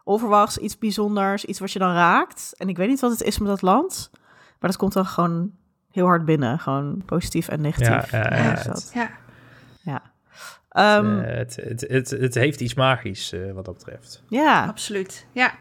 onverwachts, 0.04 0.58
iets 0.58 0.78
bijzonders, 0.78 1.46
iets 1.46 1.60
wat 1.60 1.72
je 1.72 1.80
dan 1.80 1.94
raakt. 1.94 2.54
En 2.58 2.70
ik 2.70 2.78
weet 2.78 2.88
niet 2.88 3.00
wat 3.00 3.12
het 3.12 3.22
is 3.22 3.38
met 3.40 3.48
dat 3.48 3.62
land, 3.62 4.10
maar 4.60 4.70
dat 4.70 4.78
komt 4.78 4.94
dan 4.94 5.06
gewoon 5.06 5.52
heel 5.92 6.06
hard 6.06 6.26
binnen. 6.26 6.60
Gewoon 6.60 7.02
positief 7.06 7.48
en 7.48 7.62
negatief. 7.62 8.12
Ja, 8.12 8.20
ja, 8.20 8.34
het- 8.36 8.92
ja. 8.94 9.10
Ehm, 10.70 11.20
Eh, 11.20 11.38
het, 11.38 11.56
het, 11.56 11.86
het, 11.88 12.10
het 12.10 12.36
heeft 12.36 12.62
iets 12.62 12.74
magisch 12.74 13.32
eh, 13.32 13.52
wat 13.52 13.66
dat 13.66 13.74
betreft. 13.74 14.24
ja. 14.28 14.66
absoluut. 14.66 15.26
Ja. 15.32 15.54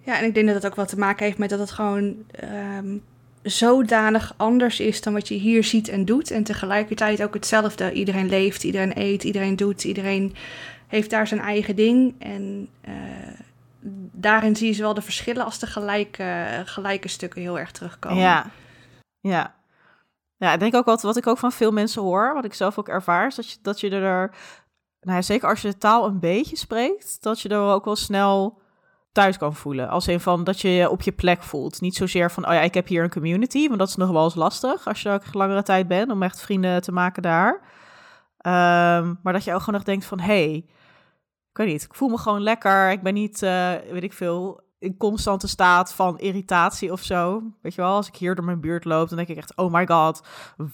ja, 0.00 0.18
en 0.18 0.24
ik 0.24 0.34
denk 0.34 0.46
dat 0.46 0.54
het 0.54 0.66
ook 0.66 0.74
wat 0.74 0.88
te 0.88 0.98
maken 0.98 1.24
heeft 1.26 1.38
met 1.38 1.50
dat 1.50 1.58
het 1.58 1.70
gewoon 1.70 2.16
ehm, 2.30 2.96
zodanig 3.42 4.34
anders 4.36 4.80
is 4.80 5.02
dan 5.02 5.12
wat 5.12 5.28
je 5.28 5.34
hier 5.34 5.64
ziet 5.64 5.88
en 5.88 6.04
doet. 6.04 6.30
En 6.30 6.44
tegelijkertijd 6.44 7.22
ook 7.22 7.34
hetzelfde. 7.34 7.92
Iedereen 7.92 8.28
leeft, 8.28 8.64
iedereen 8.64 8.92
eet, 9.00 9.24
iedereen 9.24 9.56
doet, 9.56 9.84
iedereen 9.84 10.34
heeft 10.86 11.10
daar 11.10 11.26
zijn 11.26 11.40
eigen 11.40 11.76
ding. 11.76 12.14
En 12.18 12.68
eh, 12.80 12.92
daarin 14.12 14.56
zie 14.56 14.66
je 14.66 14.74
zowel 14.74 14.94
de 14.94 15.02
verschillen 15.02 15.44
als 15.44 15.58
de 15.58 15.66
gelijke, 15.66 16.62
gelijke 16.64 17.08
stukken 17.08 17.40
heel 17.40 17.58
erg 17.58 17.70
terugkomen. 17.70 18.18
Ja. 18.22 18.50
Ja. 19.20 19.54
Ja, 20.36 20.52
ik 20.52 20.60
denk 20.60 20.74
ook 20.74 20.84
wat, 20.84 21.02
wat 21.02 21.16
ik 21.16 21.26
ook 21.26 21.38
van 21.38 21.52
veel 21.52 21.70
mensen 21.72 22.02
hoor, 22.02 22.34
wat 22.34 22.44
ik 22.44 22.54
zelf 22.54 22.78
ook 22.78 22.88
ervaar, 22.88 23.26
is 23.26 23.34
dat 23.34 23.50
je, 23.50 23.58
dat 23.62 23.80
je 23.80 23.90
er, 23.90 24.30
nou 25.00 25.16
ja, 25.16 25.22
zeker 25.22 25.48
als 25.48 25.62
je 25.62 25.68
de 25.68 25.78
taal 25.78 26.06
een 26.06 26.20
beetje 26.20 26.56
spreekt, 26.56 27.22
dat 27.22 27.40
je 27.40 27.48
er 27.48 27.60
ook 27.60 27.84
wel 27.84 27.96
snel 27.96 28.60
thuis 29.12 29.38
kan 29.38 29.54
voelen. 29.54 29.88
Als 29.88 30.08
in 30.08 30.20
van 30.20 30.44
dat 30.44 30.60
je 30.60 30.68
je 30.68 30.90
op 30.90 31.02
je 31.02 31.12
plek 31.12 31.42
voelt. 31.42 31.80
Niet 31.80 31.96
zozeer 31.96 32.30
van, 32.30 32.46
oh 32.46 32.52
ja, 32.52 32.60
ik 32.60 32.74
heb 32.74 32.86
hier 32.86 33.02
een 33.02 33.10
community, 33.10 33.66
want 33.66 33.78
dat 33.78 33.88
is 33.88 33.96
nog 33.96 34.10
wel 34.10 34.24
eens 34.24 34.34
lastig 34.34 34.86
als 34.86 35.02
je 35.02 35.10
ook 35.10 35.34
langere 35.34 35.62
tijd 35.62 35.88
bent 35.88 36.10
om 36.10 36.22
echt 36.22 36.40
vrienden 36.40 36.82
te 36.82 36.92
maken 36.92 37.22
daar. 37.22 37.60
Ehm, 38.38 39.14
maar 39.22 39.32
dat 39.32 39.44
je 39.44 39.52
ook 39.52 39.58
gewoon 39.58 39.74
nog 39.74 39.82
denkt 39.82 40.04
van, 40.04 40.20
hey, 40.20 40.64
ik 41.50 41.56
weet 41.56 41.66
niet, 41.66 41.82
ik 41.82 41.94
voel 41.94 42.08
me 42.08 42.18
gewoon 42.18 42.42
lekker. 42.42 42.90
Ik 42.90 43.02
ben 43.02 43.14
niet, 43.14 43.42
eh, 43.42 43.72
weet 43.90 44.02
ik 44.02 44.12
veel, 44.12 44.60
in 44.86 44.96
constante 44.96 45.48
staat 45.48 45.92
van 45.92 46.18
irritatie 46.18 46.92
of 46.92 47.02
zo. 47.02 47.42
Weet 47.62 47.74
je 47.74 47.80
wel, 47.80 47.94
als 47.94 48.08
ik 48.08 48.16
hier 48.16 48.34
door 48.34 48.44
mijn 48.44 48.60
buurt 48.60 48.84
loop, 48.84 49.08
dan 49.08 49.16
denk 49.16 49.28
ik 49.28 49.36
echt, 49.36 49.56
oh 49.56 49.72
my 49.72 49.86
god, 49.86 50.22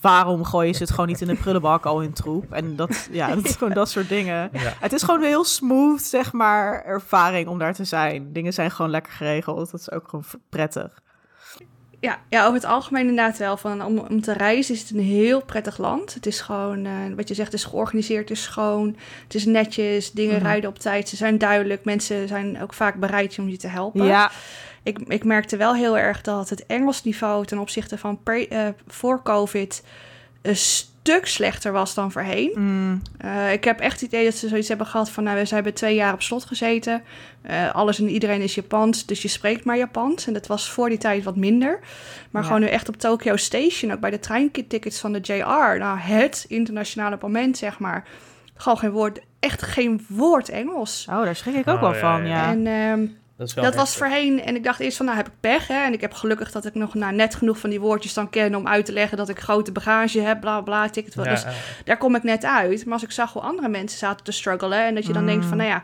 waarom 0.01 0.43
gooien 0.43 0.75
ze 0.75 0.81
het 0.81 0.91
gewoon 0.91 1.07
niet 1.07 1.21
in 1.21 1.27
de 1.27 1.35
prullenbak 1.35 1.85
al 1.85 2.01
in 2.01 2.13
troep? 2.13 2.51
En 2.51 2.75
dat, 2.75 3.07
ja, 3.11 3.35
dat 3.35 3.45
is 3.45 3.55
gewoon 3.55 3.73
dat 3.73 3.89
soort 3.89 4.09
dingen. 4.09 4.31
Ja. 4.63 4.73
Het 4.79 4.93
is 4.93 5.03
gewoon 5.03 5.19
een 5.19 5.27
heel 5.27 5.43
smooth, 5.43 6.01
zeg 6.01 6.33
maar, 6.33 6.83
ervaring 6.85 7.47
om 7.47 7.59
daar 7.59 7.73
te 7.73 7.83
zijn. 7.83 8.33
Dingen 8.33 8.53
zijn 8.53 8.71
gewoon 8.71 8.91
lekker 8.91 9.11
geregeld. 9.11 9.71
Dat 9.71 9.79
is 9.79 9.91
ook 9.91 10.07
gewoon 10.07 10.25
prettig. 10.49 11.02
Ja, 12.03 12.19
ja, 12.29 12.41
over 12.43 12.53
het 12.53 12.65
algemeen 12.65 13.01
inderdaad 13.07 13.37
wel. 13.37 13.57
Van, 13.57 13.85
om, 13.85 13.97
om 13.97 14.21
te 14.21 14.33
reizen 14.33 14.73
is 14.73 14.81
het 14.81 14.89
een 14.89 14.99
heel 14.99 15.41
prettig 15.41 15.77
land. 15.77 16.13
Het 16.13 16.25
is 16.25 16.41
gewoon, 16.41 16.85
eh, 16.85 16.91
wat 17.15 17.27
je 17.27 17.33
zegt, 17.33 17.51
het 17.51 17.59
is 17.61 17.65
georganiseerd, 17.67 18.29
het 18.29 18.37
is 18.37 18.43
schoon. 18.43 18.95
Het 19.23 19.35
is 19.35 19.45
netjes, 19.45 20.11
dingen 20.11 20.35
Mhm. 20.35 20.43
rijden 20.45 20.69
op 20.69 20.79
tijd, 20.79 21.09
ze 21.09 21.15
zijn 21.15 21.37
duidelijk. 21.37 21.85
Mensen 21.85 22.27
zijn 22.27 22.61
ook 22.61 22.73
vaak 22.73 22.95
bereid 22.95 23.39
om 23.39 23.49
je 23.49 23.57
te 23.57 23.67
helpen. 23.67 24.05
Ja, 24.05 24.31
Ik, 24.83 24.99
ik 25.07 25.23
merkte 25.23 25.57
wel 25.57 25.75
heel 25.75 25.97
erg 25.97 26.21
dat 26.21 26.49
het 26.49 26.65
Engels 26.65 27.03
niveau 27.03 27.45
ten 27.45 27.57
opzichte 27.59 27.97
van 27.97 28.23
pre- 28.23 28.45
eh, 28.49 28.67
voor 28.87 29.21
COVID 29.23 29.83
een 30.41 30.55
stuk 30.55 30.91
slechter 31.21 31.71
was 31.71 31.93
dan 31.93 32.11
voorheen. 32.11 32.51
mm, 32.55 33.01
Eh, 33.17 33.51
ik 33.53 33.63
heb 33.63 33.79
echt 33.79 33.93
het 34.01 34.01
idee 34.01 34.25
dat 34.25 34.33
ze 34.35 34.47
zoiets 34.47 34.67
hebben 34.67 34.87
gehad 34.87 35.09
van... 35.09 35.23
nou, 35.23 35.41
we 35.43 35.55
hebben 35.55 35.73
twee 35.73 35.95
jaar 35.95 36.13
op 36.13 36.21
slot 36.21 36.45
gezeten. 36.45 37.03
Eh, 37.41 37.75
alles 37.75 37.99
en 37.99 38.09
iedereen 38.09 38.41
is 38.41 38.55
Japans, 38.55 39.05
dus 39.05 39.21
je 39.21 39.27
spreekt 39.27 39.65
maar 39.65 39.77
Japans. 39.77 40.27
En 40.27 40.33
dat 40.33 40.47
was 40.47 40.69
voor 40.69 40.89
die 40.89 40.97
tijd 40.97 41.23
wat 41.23 41.35
minder. 41.35 41.79
Maar 42.31 42.41
Ja. 42.41 42.47
gewoon 42.47 42.61
nu 42.61 42.67
echt 42.67 42.89
op 42.89 42.95
Tokyo 42.97 43.35
Station, 43.35 43.91
ook 43.91 43.99
bij 43.99 44.09
de 44.09 44.19
treintickets 44.19 44.99
van 44.99 45.11
de 45.13 45.19
JR... 45.19 45.77
nou, 45.77 45.97
het 45.97 46.45
internationale 46.47 47.17
moment, 47.21 47.57
zeg 47.57 47.79
maar. 47.79 48.07
Gewoon 48.55 48.77
geen 48.77 48.91
woord, 48.91 49.19
echt 49.39 49.61
geen 49.61 50.05
woord 50.09 50.49
Engels. 50.49 51.07
oh, 51.09 51.23
daar 51.23 51.35
schrik 51.35 51.55
ik 51.55 51.67
ook 51.67 51.75
Oh, 51.75 51.81
wel 51.81 51.93
ja, 51.93 51.99
van, 51.99 52.25
ja. 52.27 52.27
ja. 52.27 52.51
En 52.51 52.67
ehm, 52.67 53.05
Dat, 53.43 53.55
is 53.57 53.63
wel 53.63 53.63
dat 53.63 53.75
was 53.75 53.95
voorheen, 53.95 54.43
en 54.43 54.55
ik 54.55 54.63
dacht 54.63 54.79
eerst 54.79 54.97
van, 54.97 55.05
nou 55.05 55.17
heb 55.17 55.27
ik 55.27 55.33
pech, 55.39 55.67
hè. 55.67 55.83
En 55.83 55.93
ik 55.93 56.01
heb 56.01 56.13
gelukkig 56.13 56.51
dat 56.51 56.65
ik 56.65 56.75
nog 56.75 56.93
nou, 56.93 57.13
net 57.13 57.35
genoeg 57.35 57.57
van 57.57 57.69
die 57.69 57.79
woordjes 57.79 58.13
dan 58.13 58.29
ken... 58.29 58.55
om 58.55 58.67
uit 58.67 58.85
te 58.85 58.91
leggen 58.91 59.17
dat 59.17 59.29
ik 59.29 59.39
grote 59.39 59.71
bagage 59.71 60.19
heb, 60.21 60.39
bla 60.39 60.61
bla, 60.61 60.89
ticket. 60.89 61.13
Ja, 61.13 61.23
Dus 61.23 61.45
daar 61.85 61.97
kom 61.97 62.15
ik 62.15 62.23
net 62.23 62.45
uit. 62.45 62.83
Maar 62.85 62.93
als 62.93 63.03
ik 63.03 63.11
zag 63.11 63.33
hoe 63.33 63.41
andere 63.41 63.69
mensen 63.69 63.99
zaten 63.99 64.25
te 64.25 64.31
struggelen... 64.31 64.85
en 64.85 64.95
dat 64.95 65.05
je 65.05 65.13
dan 65.13 65.21
Mm. 65.21 65.27
denkt 65.27 65.45
van, 65.45 65.57
nou 65.57 65.69
ja... 65.69 65.83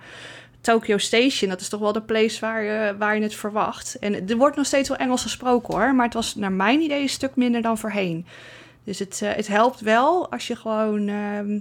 Tokyo 0.62 0.98
Station, 0.98 1.50
dat 1.50 1.62
is 1.62 1.70
toch 1.70 1.80
wel 1.80 1.94
de 1.94 2.02
place 2.02 2.40
waar 2.40 2.64
je, 2.64 2.96
waar 2.98 3.16
je 3.16 3.22
het 3.22 3.36
verwacht. 3.36 3.98
En 4.00 4.28
er 4.30 4.38
wordt 4.38 4.56
nog 4.56 4.66
steeds 4.66 4.90
wel 4.90 4.98
Engels 4.98 5.22
gesproken 5.22 5.74
hoor... 5.74 5.96
maar 5.96 6.06
het 6.06 6.14
was 6.14 6.36
naar 6.36 6.52
mijn 6.52 6.82
idee 6.82 7.02
een 7.02 7.10
stuk 7.10 7.36
minder 7.36 7.62
dan 7.62 7.78
voorheen. 7.78 8.26
Dus 8.84 9.00
het, 9.00 9.20
eh, 9.24 9.32
het 9.32 9.48
helpt 9.48 9.80
wel 9.80 10.32
als 10.32 10.48
je 10.48 10.56
gewoon... 10.56 11.08
ehm 11.08 11.60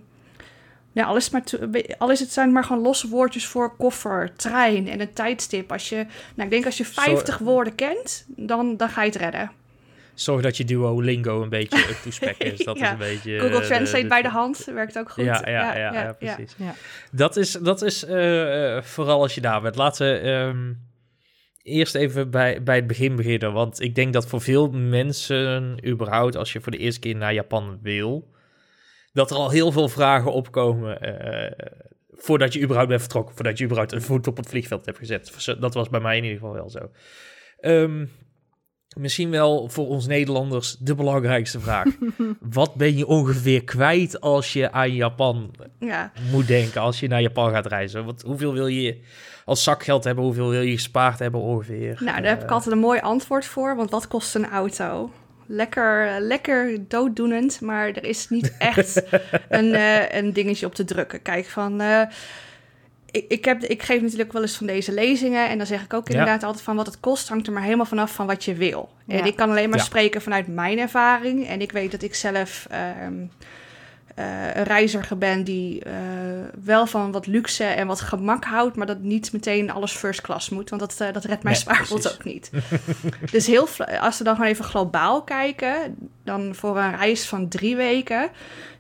ja, 0.93 1.05
al 1.05 1.17
is, 1.17 1.25
het 1.25 1.33
maar 1.33 1.45
to- 1.45 1.71
al 1.99 2.11
is 2.11 2.21
het 2.21 2.33
zijn 2.33 2.53
maar 2.53 2.65
gewoon 2.65 2.83
losse 2.83 3.09
woordjes 3.09 3.47
voor 3.47 3.77
koffer, 3.77 4.33
trein 4.37 4.89
en 4.89 5.01
een 5.01 5.13
tijdstip. 5.13 5.73
Als 5.73 5.89
je, 5.89 5.97
nou, 5.97 6.09
ik 6.49 6.51
denk 6.51 6.65
als 6.65 6.77
je 6.77 6.85
50 6.85 7.39
woorden 7.39 7.75
kent, 7.75 8.25
dan, 8.29 8.77
dan 8.77 8.89
ga 8.89 9.03
je 9.03 9.11
het 9.11 9.21
redden. 9.21 9.51
Zorg 10.15 10.43
dat 10.43 10.57
je 10.57 10.65
Duolingo 10.65 11.43
een 11.43 11.49
beetje 11.49 11.79
up 11.79 11.97
to 12.03 12.11
spec 12.11 12.37
is. 12.39 12.59
Dat 12.65 12.79
Ja. 12.79 12.85
is 12.85 12.91
een 12.91 12.99
beetje... 12.99 13.39
Google 13.39 13.61
eh, 13.61 13.67
Translate 13.67 14.03
de- 14.03 14.09
bij 14.09 14.23
de 14.23 14.29
hand 14.29 14.65
werkt 14.65 14.99
ook 14.99 15.11
goed. 15.11 15.25
Ja, 15.25 15.43
ja, 15.47 15.77
ja, 15.79 15.93
ja, 15.93 16.13
precies. 16.13 16.55
Ja. 16.59 16.75
Dat 17.13 17.37
is, 17.37 17.53
dat 17.53 17.83
is 17.83 18.05
eh, 18.05 18.77
eh, 18.77 18.83
vooral 18.83 19.23
als 19.23 19.35
je 19.35 19.41
daar 19.41 19.61
bent. 19.61 19.77
Laten 19.77 20.07
we 20.13 20.19
ehm, 20.19 20.73
eerst 21.63 21.95
even 21.95 22.31
bij, 22.31 22.63
bij 22.63 22.77
het 22.77 22.87
begin 22.87 23.17
beginnen. 23.17 23.53
Want 23.53 23.81
ik 23.81 23.95
denk 23.95 24.13
dat 24.13 24.27
voor 24.27 24.41
veel 24.41 24.71
mensen, 24.71 25.79
überhaupt 25.87 26.37
als 26.37 26.53
je 26.53 26.61
voor 26.61 26.73
de 26.73 26.79
eerste 26.79 27.01
keer 27.01 27.17
naar 27.17 27.35
Japan 27.35 27.79
wil, 27.83 28.29
dat 29.13 29.31
er 29.31 29.37
al 29.37 29.51
heel 29.51 29.73
veel 29.73 29.89
vragen 29.89 30.33
opkomen 30.33 31.01
eh, 31.01 31.67
voordat 32.11 32.53
je 32.53 32.61
überhaupt 32.61 32.89
bent 32.89 33.01
vertrokken. 33.01 33.35
Voordat 33.35 33.59
je 33.59 33.65
überhaupt 33.65 33.93
een 33.93 34.03
voet 34.03 34.27
op 34.27 34.37
het 34.37 34.49
vliegveld 34.49 34.87
hebt 34.87 34.99
gezet. 34.99 35.57
Dat 35.61 35.75
was 35.75 35.89
bij 35.89 36.01
mij 36.01 36.17
in 36.17 36.23
ieder 36.25 36.39
geval 36.39 36.55
wel 36.55 36.71
zo. 36.71 36.91
Ehm, 37.61 38.07
misschien 38.97 39.31
wel 39.31 39.69
voor 39.69 39.87
ons 39.89 40.07
Nederlanders 40.07 40.77
de 40.77 40.95
belangrijkste 40.95 41.61
vraag. 41.61 41.87
Wat 42.41 42.75
ben 42.75 42.97
je 42.97 43.07
ongeveer 43.07 43.65
kwijt 43.65 44.21
als 44.21 44.53
je 44.53 44.73
aan 44.73 44.95
Japan 44.95 45.55
Ja, 45.79 46.13
moet 46.31 46.47
denken 46.47 46.81
als 46.81 47.01
je 47.01 47.09
naar 47.09 47.21
Japan 47.23 47.51
gaat 47.51 47.67
reizen? 47.67 48.05
Want 48.05 48.23
hoeveel 48.23 48.53
wil 48.53 48.67
je 48.67 49.01
als 49.45 49.63
zakgeld 49.63 50.05
hebben? 50.05 50.25
Hoeveel 50.25 50.49
wil 50.51 50.63
je 50.63 50.73
gespaard 50.73 51.19
hebben 51.19 51.41
ongeveer? 51.41 51.99
nou, 52.01 52.21
daar 52.21 52.31
heb 52.31 52.41
ik 52.43 52.47
Eh, 52.49 52.53
altijd 52.55 52.75
een 52.75 52.81
mooi 52.81 53.01
antwoord 53.01 53.45
voor, 53.45 53.77
want 53.77 53.91
wat 53.91 54.09
kost 54.09 54.35
een 54.35 54.49
auto? 54.49 55.11
Lekker, 55.51 56.21
lekker 56.21 56.89
dooddoenend, 56.89 57.61
maar 57.61 57.87
er 57.89 58.05
is 58.05 58.29
niet 58.29 58.53
echt 58.59 59.03
een, 59.49 59.75
eh, 59.75 60.15
een 60.19 60.33
dingetje 60.33 60.67
op 60.67 60.75
te 60.75 60.85
drukken. 60.85 61.23
Kijk, 61.23 61.47
van... 61.47 61.81
eh, 61.81 62.03
ik, 63.11 63.25
ik, 63.29 63.45
heb, 63.45 63.63
ik 63.63 63.83
geef 63.83 64.01
natuurlijk 64.01 64.33
wel 64.33 64.43
eens 64.43 64.57
van 64.57 64.67
deze 64.67 64.93
lezingen. 64.93 65.49
En 65.49 65.59
dan 65.59 65.67
zeg 65.67 65.83
ik 65.85 65.95
ook 65.95 66.09
Ja. 66.09 66.13
inderdaad 66.19 66.43
altijd 66.43 66.65
van 66.65 66.77
wat 66.77 66.87
het 66.87 67.01
kost, 67.01 67.29
hangt 67.29 67.47
er 67.47 67.53
maar 67.53 67.63
helemaal 67.63 67.87
vanaf 67.87 68.13
van 68.13 68.27
wat 68.27 68.45
je 68.45 68.55
wil. 68.55 68.89
En 69.07 69.17
Ja. 69.19 69.25
ik 69.25 69.37
kan 69.37 69.51
alleen 69.51 69.69
maar 69.71 69.79
Ja. 69.79 69.85
spreken 69.85 70.23
vanuit 70.23 70.47
mijn 70.47 70.79
ervaring. 70.79 71.47
En 71.49 71.61
ik 71.61 71.73
weet 71.73 71.91
dat 71.91 72.03
ik 72.03 72.15
zelf 72.15 72.67
ehm, 72.71 73.15
eh, 74.19 74.55
een 74.55 74.63
reiziger 74.63 75.19
ben 75.19 75.45
die 75.45 75.83
eh, 75.85 75.93
wel 76.65 76.87
van 76.87 77.13
wat 77.13 77.27
luxe 77.27 77.65
en 77.65 77.87
wat 77.87 78.01
gemak 78.01 78.45
houdt, 78.45 78.77
maar 78.77 78.87
dat 78.87 79.01
niet 79.01 79.33
meteen 79.33 79.71
alles 79.71 79.93
first 79.93 80.21
class 80.21 80.49
moet, 80.49 80.71
want 80.71 80.83
dat, 80.83 81.01
eh, 81.01 81.13
dat 81.13 81.25
redt 81.25 81.43
mijn 81.43 81.55
Nee, 81.55 81.65
spaarpot 81.65 82.13
ook 82.13 82.25
niet. 82.25 82.51
dus 83.33 83.47
heel, 83.47 83.69
als 84.01 84.19
we 84.19 84.25
dan 84.25 84.35
gewoon 84.35 84.51
even 84.51 84.65
globaal 84.65 85.23
kijken, 85.23 85.97
dan 86.25 86.55
voor 86.55 86.79
een 86.79 86.97
reis 86.97 87.27
van 87.27 87.49
drie 87.49 87.77
weken 87.77 88.31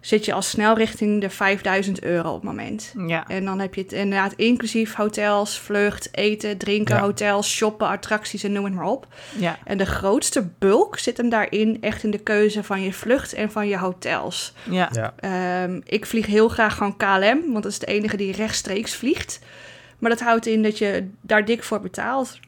zit 0.08 0.24
je 0.24 0.32
al 0.32 0.42
snel 0.42 0.74
richting 0.76 1.20
de 1.20 1.30
5000 1.30 2.02
euro 2.02 2.28
op 2.28 2.34
het 2.34 2.42
moment. 2.42 2.94
Ja. 3.06 3.24
En 3.28 3.44
dan 3.44 3.58
heb 3.58 3.74
je 3.74 3.80
het 3.80 3.92
inderdaad 3.92 4.32
inclusief 4.32 4.94
hotels, 4.94 5.58
vlucht, 5.58 6.08
eten, 6.12 6.56
drinken, 6.58 6.94
Ja. 6.94 7.00
hotels, 7.00 7.50
shoppen, 7.54 7.88
attracties 7.88 8.42
en 8.42 8.52
noem 8.52 8.64
het 8.64 8.74
maar 8.74 8.84
op. 8.84 9.06
Ja. 9.38 9.58
En 9.64 9.78
de 9.78 9.86
grootste 9.86 10.48
bulk 10.58 10.98
zit 10.98 11.16
hem 11.16 11.28
daarin 11.28 11.78
echt 11.80 12.04
in 12.04 12.10
de 12.10 12.18
keuze 12.18 12.64
van 12.64 12.82
je 12.82 12.92
vlucht 12.92 13.32
en 13.32 13.50
van 13.50 13.68
je 13.68 13.78
hotels. 13.78 14.52
Ja. 14.70 14.88
Ja. 14.92 15.14
Ehm, 15.16 15.80
ik 15.84 16.06
vlieg 16.06 16.26
heel 16.26 16.48
graag 16.48 16.76
gewoon 16.76 16.96
KLM, 16.96 17.40
want 17.52 17.62
dat 17.62 17.72
is 17.72 17.78
de 17.78 17.86
enige 17.86 18.16
die 18.16 18.32
rechtstreeks 18.32 18.94
vliegt. 18.94 19.38
Maar 19.98 20.10
dat 20.10 20.20
houdt 20.20 20.46
in 20.46 20.62
dat 20.62 20.78
je 20.78 21.08
daar 21.20 21.44
dik 21.44 21.62
voor 21.62 21.80
betaalt. 21.80 22.38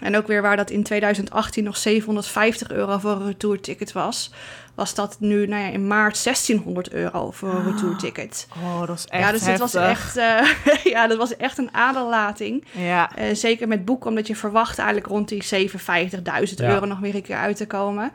En 0.00 0.16
ook 0.16 0.26
weer 0.26 0.42
waar 0.42 0.56
dat 0.56 0.70
in 0.70 0.82
2018 0.82 1.64
nog 1.64 1.76
750 1.76 2.70
euro 2.70 2.98
voor 2.98 3.10
een 3.10 3.26
retourticket 3.26 3.92
was, 3.92 4.32
was 4.80 4.94
dat 4.94 5.16
nu 5.18 5.46
nou 5.46 5.62
ja, 5.62 5.68
in 5.68 5.86
maart 5.86 6.24
1600 6.24 6.90
euro 6.92 7.30
voor 7.30 7.48
een 7.48 7.64
retourticket. 7.72 8.48
Oh, 8.62 8.86
dat 8.86 8.98
is 8.98 9.06
echt 9.06 9.22
Ja, 9.24 9.32
dus 9.32 9.42
dit 9.42 9.58
was 9.58 9.74
echt, 9.74 10.16
eh, 10.16 10.46
ja, 10.94 11.06
dat 11.06 11.18
was 11.18 11.36
echt 11.36 11.58
een 11.58 11.74
aderlating. 11.74 12.64
Ja. 12.70 13.16
Eh, 13.16 13.34
zeker 13.34 13.68
met 13.68 13.84
boeken, 13.84 14.08
omdat 14.10 14.26
je 14.26 14.36
verwacht 14.36 14.78
eigenlijk 14.78 15.08
rond 15.08 15.28
die 15.28 15.42
57.000 15.44 16.58
Ja. 16.58 16.68
euro 16.68 16.86
nog 16.86 16.98
weer 16.98 17.14
een 17.14 17.22
keer 17.22 17.36
uit 17.36 17.56
te 17.56 17.66
komen. 17.66 18.12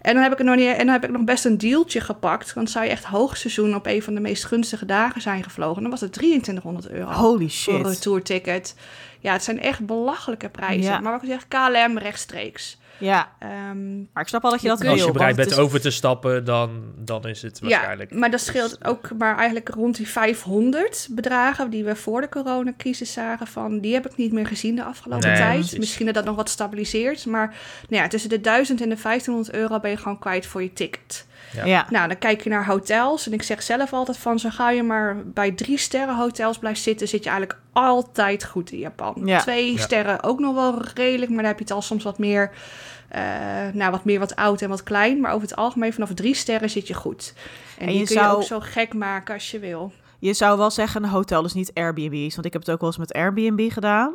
En 0.00 0.14
dan 0.14 0.22
heb 0.22 0.32
ik 0.32 0.38
nog 0.46 0.56
niet, 0.56 0.68
en 0.68 0.76
dan 0.78 0.88
heb 0.88 1.04
ik 1.04 1.10
nog 1.10 1.24
best 1.24 1.44
een 1.44 1.58
dealtje 1.58 2.00
gepakt. 2.00 2.54
Want 2.54 2.70
zou 2.70 2.84
je 2.84 2.90
echt 2.90 3.04
hoogseizoen 3.04 3.74
op 3.74 3.86
een 3.86 4.02
van 4.02 4.14
de 4.14 4.20
meest 4.20 4.44
gunstige 4.44 4.86
dagen 4.86 5.20
zijn 5.20 5.42
gevlogen, 5.42 5.82
dan 5.82 5.90
was 5.90 6.00
het 6.00 6.12
2300 6.12 6.88
euro 6.88 7.10
Holy 7.10 7.48
voor 7.48 7.74
een 7.74 7.80
shit. 7.80 7.86
retourticket. 7.86 8.74
Ja, 9.20 9.32
het 9.32 9.44
zijn 9.44 9.60
echt 9.60 9.86
belachelijke 9.86 10.48
prijzen. 10.48 10.92
Ja. 10.92 11.00
Maar 11.00 11.12
wat 11.12 11.22
ik 11.22 11.28
zeg, 11.28 11.48
KLM 11.48 11.98
rechtstreeks. 11.98 12.78
Ja, 12.98 13.32
Ehm, 13.38 13.96
maar 13.98 14.22
ik 14.22 14.28
snap 14.28 14.44
al 14.44 14.50
dat 14.50 14.60
je 14.62 14.68
dat 14.68 14.78
wil. 14.80 14.90
Als 14.90 15.04
je 15.04 15.10
bereid 15.12 15.36
bent 15.36 15.50
is- 15.50 15.56
over 15.58 15.80
te 15.80 15.90
stappen, 15.90 16.44
dan, 16.44 16.92
dan 16.96 17.26
is 17.26 17.42
het 17.42 17.60
waarschijnlijk... 17.60 18.10
Ja, 18.10 18.18
maar 18.18 18.30
dat 18.30 18.40
scheelt 18.40 18.84
ook 18.84 19.10
maar 19.18 19.36
eigenlijk 19.36 19.68
rond 19.68 19.96
die 19.96 20.08
500 20.08 21.08
bedragen 21.10 21.70
die 21.70 21.84
we 21.84 21.96
voor 21.96 22.20
de 22.20 22.28
coronacrisis 22.28 23.12
zagen 23.12 23.46
van, 23.46 23.80
die 23.80 23.94
heb 23.94 24.06
ik 24.06 24.16
niet 24.16 24.32
meer 24.32 24.46
gezien 24.46 24.76
de 24.76 24.84
afgelopen 24.84 25.28
Nee, 25.28 25.36
tijd. 25.38 25.58
precies. 25.58 25.78
Misschien 25.78 26.06
dat 26.06 26.14
dat 26.14 26.24
nog 26.24 26.36
wat 26.36 26.48
stabiliseert, 26.48 27.26
maar 27.26 27.54
nou 27.88 28.02
ja, 28.02 28.08
tussen 28.08 28.30
de 28.30 28.40
1000 28.40 28.80
en 28.80 28.88
de 28.88 28.96
1500 29.02 29.54
euro 29.56 29.80
ben 29.80 29.90
je 29.90 29.96
gewoon 29.96 30.18
kwijt 30.18 30.46
voor 30.46 30.62
je 30.62 30.72
ticket. 30.72 31.26
Ja. 31.52 31.64
Ja. 31.64 31.86
Nou, 31.90 32.08
dan 32.08 32.18
kijk 32.18 32.42
je 32.42 32.50
naar 32.50 32.66
hotels 32.66 33.26
en 33.26 33.32
ik 33.32 33.42
zeg 33.42 33.62
zelf 33.62 33.92
altijd 33.92 34.16
van, 34.18 34.38
zo 34.38 34.48
ga 34.50 34.70
je 34.70 34.82
maar 34.82 35.16
bij 35.24 35.50
drie 35.52 35.78
sterren 35.78 36.16
hotels 36.16 36.58
blijft 36.58 36.80
zitten, 36.82 37.08
zit 37.08 37.24
je 37.24 37.30
eigenlijk 37.30 37.60
altijd 37.72 38.44
goed 38.44 38.70
in 38.70 38.78
Japan. 38.78 39.22
Ja. 39.24 39.38
Twee 39.40 39.72
Ja. 39.72 39.78
sterren 39.80 40.22
ook 40.22 40.38
nog 40.38 40.54
wel 40.54 40.82
redelijk, 40.94 41.28
maar 41.30 41.38
dan 41.38 41.46
heb 41.46 41.58
je 41.58 41.64
het 41.64 41.72
al 41.72 41.82
soms 41.82 42.04
wat 42.04 42.18
meer, 42.18 42.50
eh, 43.08 43.20
nou, 43.72 43.90
wat 43.90 44.04
meer 44.04 44.18
wat 44.18 44.36
oud 44.36 44.62
en 44.62 44.68
wat 44.68 44.82
klein. 44.82 45.20
Maar 45.20 45.32
over 45.32 45.48
het 45.48 45.56
algemeen 45.56 45.92
vanaf 45.92 46.14
drie 46.14 46.34
sterren 46.34 46.70
zit 46.70 46.86
je 46.88 46.94
goed. 46.94 47.32
En, 47.78 47.86
En 47.86 47.86
die 47.92 47.98
je 47.98 48.04
kun 48.04 48.14
zou- 48.16 48.30
je 48.30 48.36
ook 48.36 48.42
zo 48.42 48.60
gek 48.60 48.94
maken 48.94 49.34
als 49.34 49.50
je 49.50 49.58
wil. 49.58 49.92
Je 50.18 50.32
zou 50.32 50.58
wel 50.58 50.70
zeggen 50.70 51.02
een 51.02 51.08
hotel, 51.10 51.42
dus 51.42 51.54
niet 51.54 51.70
Airbnb's. 51.74 52.34
Want 52.34 52.46
ik 52.46 52.52
heb 52.52 52.62
het 52.62 52.70
ook 52.70 52.80
wel 52.80 52.88
eens 52.88 52.98
met 52.98 53.12
Airbnb 53.12 53.72
gedaan. 53.72 54.14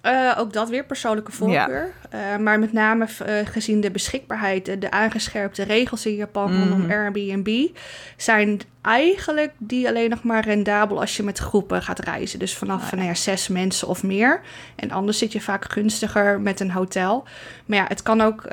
Eh, 0.00 0.34
ook 0.38 0.52
dat 0.52 0.68
weer 0.68 0.84
persoonlijke 0.84 1.32
voorkeur. 1.32 1.92
Eh, 2.10 2.36
maar 2.36 2.58
met 2.58 2.72
name 2.72 3.06
eh, 3.24 3.46
gezien 3.46 3.80
de 3.80 3.90
beschikbaarheid, 3.90 4.64
de, 4.64 4.78
de 4.78 4.90
aangescherpte 4.90 5.62
regels 5.62 6.06
in 6.06 6.14
Japan 6.14 6.50
Mhm. 6.52 6.58
rondom 6.60 6.90
Airbnb, 6.90 7.68
zijn 8.16 8.60
eigenlijk 8.82 9.52
die 9.58 9.88
alleen 9.88 10.10
nog 10.10 10.22
maar 10.22 10.44
rendabel 10.44 11.00
als 11.00 11.16
je 11.16 11.22
met 11.22 11.38
groepen 11.38 11.82
gaat 11.82 11.98
reizen. 11.98 12.38
Dus 12.38 12.56
vanaf 12.56 12.84
Ah, 12.84 12.92
nou 12.92 13.06
ja, 13.06 13.14
zes 13.14 13.48
mensen 13.48 13.88
of 13.88 14.02
meer. 14.02 14.40
En 14.76 14.90
anders 14.90 15.18
zit 15.18 15.32
je 15.32 15.40
vaak 15.40 15.72
gunstiger 15.72 16.40
met 16.40 16.60
een 16.60 16.70
hotel. 16.70 17.24
Maar 17.66 17.78
ja, 17.78 17.84
het 17.88 18.02
kan 18.02 18.20
ook. 18.20 18.46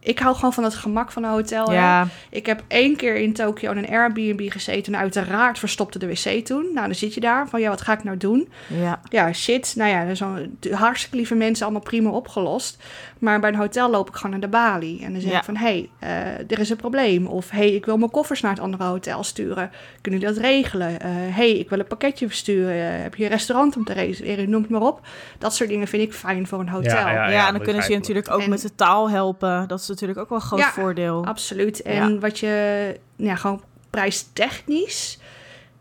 Ik 0.00 0.18
hou 0.18 0.34
gewoon 0.34 0.52
van 0.52 0.64
het 0.64 0.74
gemak 0.74 1.12
van 1.12 1.22
een 1.24 1.30
hotel. 1.30 1.66
hè. 1.66 1.74
Ja, 1.74 2.08
Ik 2.30 2.46
heb 2.46 2.62
één 2.68 2.96
keer 2.96 3.16
in 3.16 3.32
Tokio 3.32 3.70
in 3.70 3.76
een 3.78 3.88
Airbnb 3.88 4.50
gezeten. 4.50 4.94
En 4.94 5.00
uiteraard 5.00 5.58
verstopte 5.58 5.98
de 5.98 6.06
wc 6.06 6.46
toen. 6.46 6.66
Nou, 6.74 6.86
dan 6.86 6.94
zit 6.94 7.14
je 7.14 7.20
daar 7.20 7.48
van, 7.48 7.60
ja, 7.60 7.68
wat 7.68 7.80
ga 7.80 7.92
ik 7.92 8.04
nou 8.04 8.16
doen? 8.16 8.48
ja. 8.66 9.00
Ja, 9.08 9.32
shit. 9.32 9.74
Nou 9.76 9.90
ja, 9.90 10.30
hartstikke 10.70 11.16
lieve 11.16 11.34
mensen, 11.34 11.64
allemaal 11.64 11.82
prima 11.82 12.10
opgelost. 12.10 12.82
Maar 13.18 13.40
bij 13.40 13.48
een 13.50 13.56
hotel 13.56 13.90
loop 13.90 14.08
ik 14.08 14.14
gewoon 14.14 14.30
naar 14.30 14.40
de 14.40 14.48
balie. 14.48 15.02
En 15.04 15.12
dan 15.12 15.20
zeg 15.20 15.30
Ja. 15.30 15.38
ik 15.38 15.44
van, 15.44 15.56
hé, 15.56 15.88
hey, 15.98 16.44
er 16.48 16.58
is 16.58 16.70
een 16.70 16.76
probleem. 16.76 17.26
Of, 17.26 17.50
hé, 17.50 17.58
hey, 17.58 17.70
ik 17.74 17.84
wil 17.86 17.96
mijn 17.96 18.10
koffers 18.10 18.40
naar 18.40 18.50
het 18.52 18.60
andere 18.60 18.84
hotel 18.84 19.24
sturen. 19.24 19.70
Kunnen 20.00 20.20
jullie 20.20 20.34
dat 20.36 20.44
regelen? 20.44 21.02
Hé, 21.02 21.30
hey, 21.30 21.50
ik 21.52 21.68
wil 21.68 21.78
een 21.78 21.86
pakketje 21.86 22.26
versturen. 22.26 22.74
Eh, 22.94 23.02
heb 23.02 23.14
je 23.14 23.24
een 23.24 23.30
restaurant 23.30 23.76
om 23.76 23.84
te 23.84 23.92
reserveren? 23.92 24.50
Noem 24.50 24.62
het 24.62 24.70
maar 24.70 24.80
op. 24.80 25.00
Dat 25.38 25.54
soort 25.54 25.68
dingen 25.68 25.86
vind 25.88 26.02
ik 26.02 26.12
fijn 26.12 26.46
voor 26.46 26.60
een 26.60 26.68
hotel. 26.68 26.96
Ja, 26.96 27.10
Ja, 27.12 27.28
ja, 27.30 27.46
en 27.46 27.52
dan 27.54 27.62
kunnen 27.62 27.82
ze 27.82 27.90
je 27.90 27.96
natuurlijk 27.98 28.30
ook 28.30 28.40
En- 28.40 28.50
met 28.50 28.60
de 28.62 28.74
taal 28.74 29.10
helpen. 29.10 29.68
Dat 29.68 29.80
is 29.80 29.88
natuurlijk 29.88 30.18
ook 30.18 30.28
wel 30.28 30.38
een 30.38 30.44
groot 30.44 30.60
Ja, 30.60 30.70
voordeel. 30.72 31.24
Absoluut. 31.26 31.82
En 31.82 32.20
wat 32.20 32.38
je, 32.38 32.94
ja, 33.16 33.34
gewoon 33.34 33.62
prijstechnisch 33.90 35.18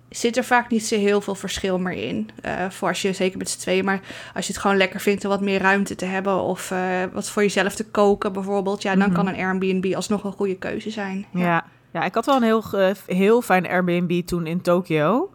zit 0.09 0.37
er 0.37 0.43
vaak 0.43 0.69
niet 0.69 0.85
zo 0.85 0.95
heel 0.97 1.21
veel 1.21 1.35
verschil 1.35 1.79
meer 1.79 2.03
in. 2.07 2.29
Eh, 2.41 2.69
voor 2.69 2.87
als 2.87 3.01
je, 3.01 3.13
zeker 3.13 3.37
met 3.37 3.49
z'n 3.49 3.59
tweeën, 3.59 3.85
maar 3.85 3.99
als 4.33 4.47
je 4.47 4.53
het 4.53 4.61
gewoon 4.61 4.77
lekker 4.77 4.99
vindt 4.99 5.23
om 5.23 5.29
wat 5.29 5.41
meer 5.41 5.61
ruimte 5.61 5.95
te 5.95 6.05
hebben 6.05 6.41
of 6.41 6.71
eh, 6.71 6.79
wat 7.13 7.29
voor 7.29 7.41
jezelf 7.41 7.75
te 7.75 7.85
koken 7.85 8.33
bijvoorbeeld, 8.33 8.81
ja, 8.81 8.95
dan 8.95 9.07
Mhm. 9.09 9.15
kan 9.15 9.27
een 9.27 9.35
Airbnb 9.35 9.93
alsnog 9.95 10.23
een 10.23 10.31
goede 10.31 10.55
keuze 10.57 10.89
zijn. 10.89 11.25
Ja. 11.33 11.65
ja, 11.91 12.03
ik 12.03 12.13
had 12.13 12.25
wel 12.25 12.35
een 12.35 12.43
heel, 12.43 12.61
ge- 12.61 12.95
heel 13.05 13.41
fijn 13.41 13.67
Airbnb 13.67 14.21
toen 14.25 14.45
in 14.47 14.61
Tokio. 14.61 15.31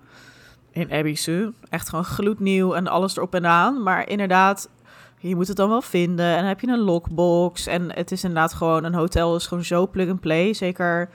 In 0.70 0.88
Ebisu. 0.88 1.52
Echt 1.68 1.88
gewoon 1.88 2.04
gloednieuw 2.04 2.74
en 2.74 2.86
alles 2.88 3.16
erop 3.16 3.34
en 3.34 3.46
aan. 3.46 3.82
Maar 3.82 4.08
inderdaad, 4.08 4.68
je 5.18 5.34
moet 5.36 5.48
het 5.48 5.56
dan 5.56 5.68
wel 5.68 5.82
vinden. 5.82 6.26
En 6.26 6.36
dan 6.38 6.44
heb 6.46 6.60
je 6.60 6.66
een 6.68 6.78
lockbox. 6.78 7.66
En 7.66 7.92
het 7.94 8.12
is 8.12 8.22
inderdaad 8.24 8.52
gewoon, 8.52 8.84
een 8.84 8.94
hotel 8.94 9.36
is 9.36 9.46
gewoon 9.46 9.64
zo 9.64 9.86
plug-and-play. 9.88 10.52
Zeker 10.54 11.08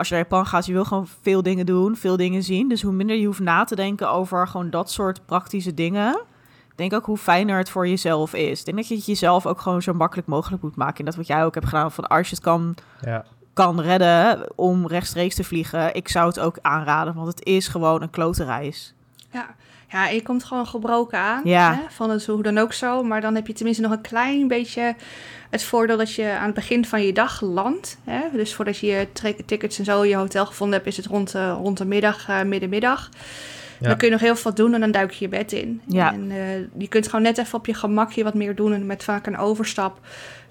als 0.00 0.08
je 0.08 0.14
naar 0.14 0.22
Japan 0.22 0.46
gaat, 0.46 0.66
je 0.66 0.72
wil 0.72 0.84
gewoon 0.84 1.06
veel 1.22 1.42
dingen 1.42 1.66
doen, 1.66 1.96
veel 1.96 2.16
dingen 2.16 2.42
zien. 2.42 2.68
Dus 2.68 2.82
hoe 2.82 2.92
minder 2.92 3.16
je 3.16 3.26
hoeft 3.26 3.40
na 3.40 3.64
te 3.64 3.74
denken 3.76 4.10
over 4.10 4.48
gewoon 4.48 4.70
dat 4.70 4.90
soort 4.90 5.26
praktische 5.26 5.74
dingen... 5.74 6.20
Ik 6.70 6.76
denk 6.90 6.92
ook 7.02 7.06
hoe 7.06 7.16
fijner 7.16 7.58
het 7.58 7.70
voor 7.70 7.88
jezelf 7.88 8.34
is. 8.34 8.58
Ik 8.58 8.64
denk 8.64 8.76
dat 8.76 8.88
je 8.88 8.94
het 8.94 9.06
jezelf 9.06 9.46
ook 9.46 9.60
gewoon 9.60 9.82
zo 9.82 9.92
makkelijk 9.94 10.28
mogelijk 10.28 10.62
moet 10.62 10.76
maken. 10.76 10.98
En 10.98 11.04
dat 11.04 11.14
wat 11.14 11.26
jij 11.26 11.44
ook 11.44 11.54
hebt 11.54 11.66
gedaan, 11.66 11.92
van 11.92 12.06
als 12.06 12.28
je 12.28 12.34
het 12.34 12.44
kan 12.44 12.74
Ja. 13.00 13.24
kan 13.52 13.80
redden 13.80 14.46
om 14.58 14.86
rechtstreeks 14.86 15.34
te 15.34 15.44
vliegen, 15.44 15.94
ik 15.94 16.08
zou 16.08 16.26
het 16.28 16.40
ook 16.40 16.58
aanraden, 16.62 17.14
want 17.14 17.26
het 17.28 17.44
is 17.44 17.68
gewoon 17.68 18.02
een 18.02 18.10
klote 18.10 18.44
reis. 18.44 18.94
Ja. 19.30 19.54
Ja, 19.92 20.08
je 20.08 20.22
komt 20.22 20.44
gewoon 20.44 20.66
gebroken 20.66 21.18
aan. 21.18 21.40
Ja. 21.44 21.74
Hè? 21.74 21.80
Van 21.88 22.10
het 22.10 22.26
hoe 22.26 22.42
dan 22.42 22.58
ook 22.58 22.72
zo. 22.72 23.02
Maar 23.02 23.20
dan 23.20 23.34
heb 23.34 23.46
je 23.46 23.52
tenminste 23.52 23.82
nog 23.82 23.92
een 23.92 24.00
klein 24.00 24.48
beetje 24.48 24.94
het 25.50 25.62
voordeel 25.62 25.96
dat 25.96 26.14
je 26.14 26.30
aan 26.30 26.44
het 26.46 26.54
begin 26.54 26.84
van 26.84 27.02
je 27.02 27.12
dag 27.12 27.40
landt. 27.40 27.98
Hè? 28.04 28.20
Dus 28.32 28.54
voordat 28.54 28.78
je 28.78 28.86
je 28.86 29.08
tickets 29.46 29.78
en 29.78 29.84
zo 29.84 30.04
je 30.04 30.16
hotel 30.16 30.46
gevonden 30.46 30.76
hebt, 30.76 30.88
is 30.88 30.96
het 30.96 31.06
rond, 31.06 31.32
de 31.32 31.50
rond 31.50 31.78
de 31.78 31.84
middag, 31.84 32.28
eh, 32.28 32.42
middenmiddag. 32.42 33.08
Ja. 33.80 33.88
Dan 33.88 33.96
kun 33.96 34.06
je 34.06 34.12
nog 34.12 34.22
heel 34.22 34.36
veel 34.36 34.54
doen 34.54 34.74
en 34.74 34.80
dan 34.80 34.90
duik 34.90 35.12
je 35.12 35.24
je 35.24 35.30
bed 35.30 35.52
in. 35.52 35.80
Ja. 35.86 36.12
En 36.12 36.30
eh, 36.30 36.38
je 36.78 36.88
kunt 36.88 37.06
gewoon 37.06 37.22
net 37.22 37.38
even 37.38 37.58
op 37.58 37.66
je 37.66 37.74
gemakje 37.74 38.24
wat 38.24 38.34
meer 38.34 38.54
doen 38.54 38.72
en 38.72 38.86
met 38.86 39.04
vaak 39.04 39.26
een 39.26 39.38
overstap. 39.38 39.98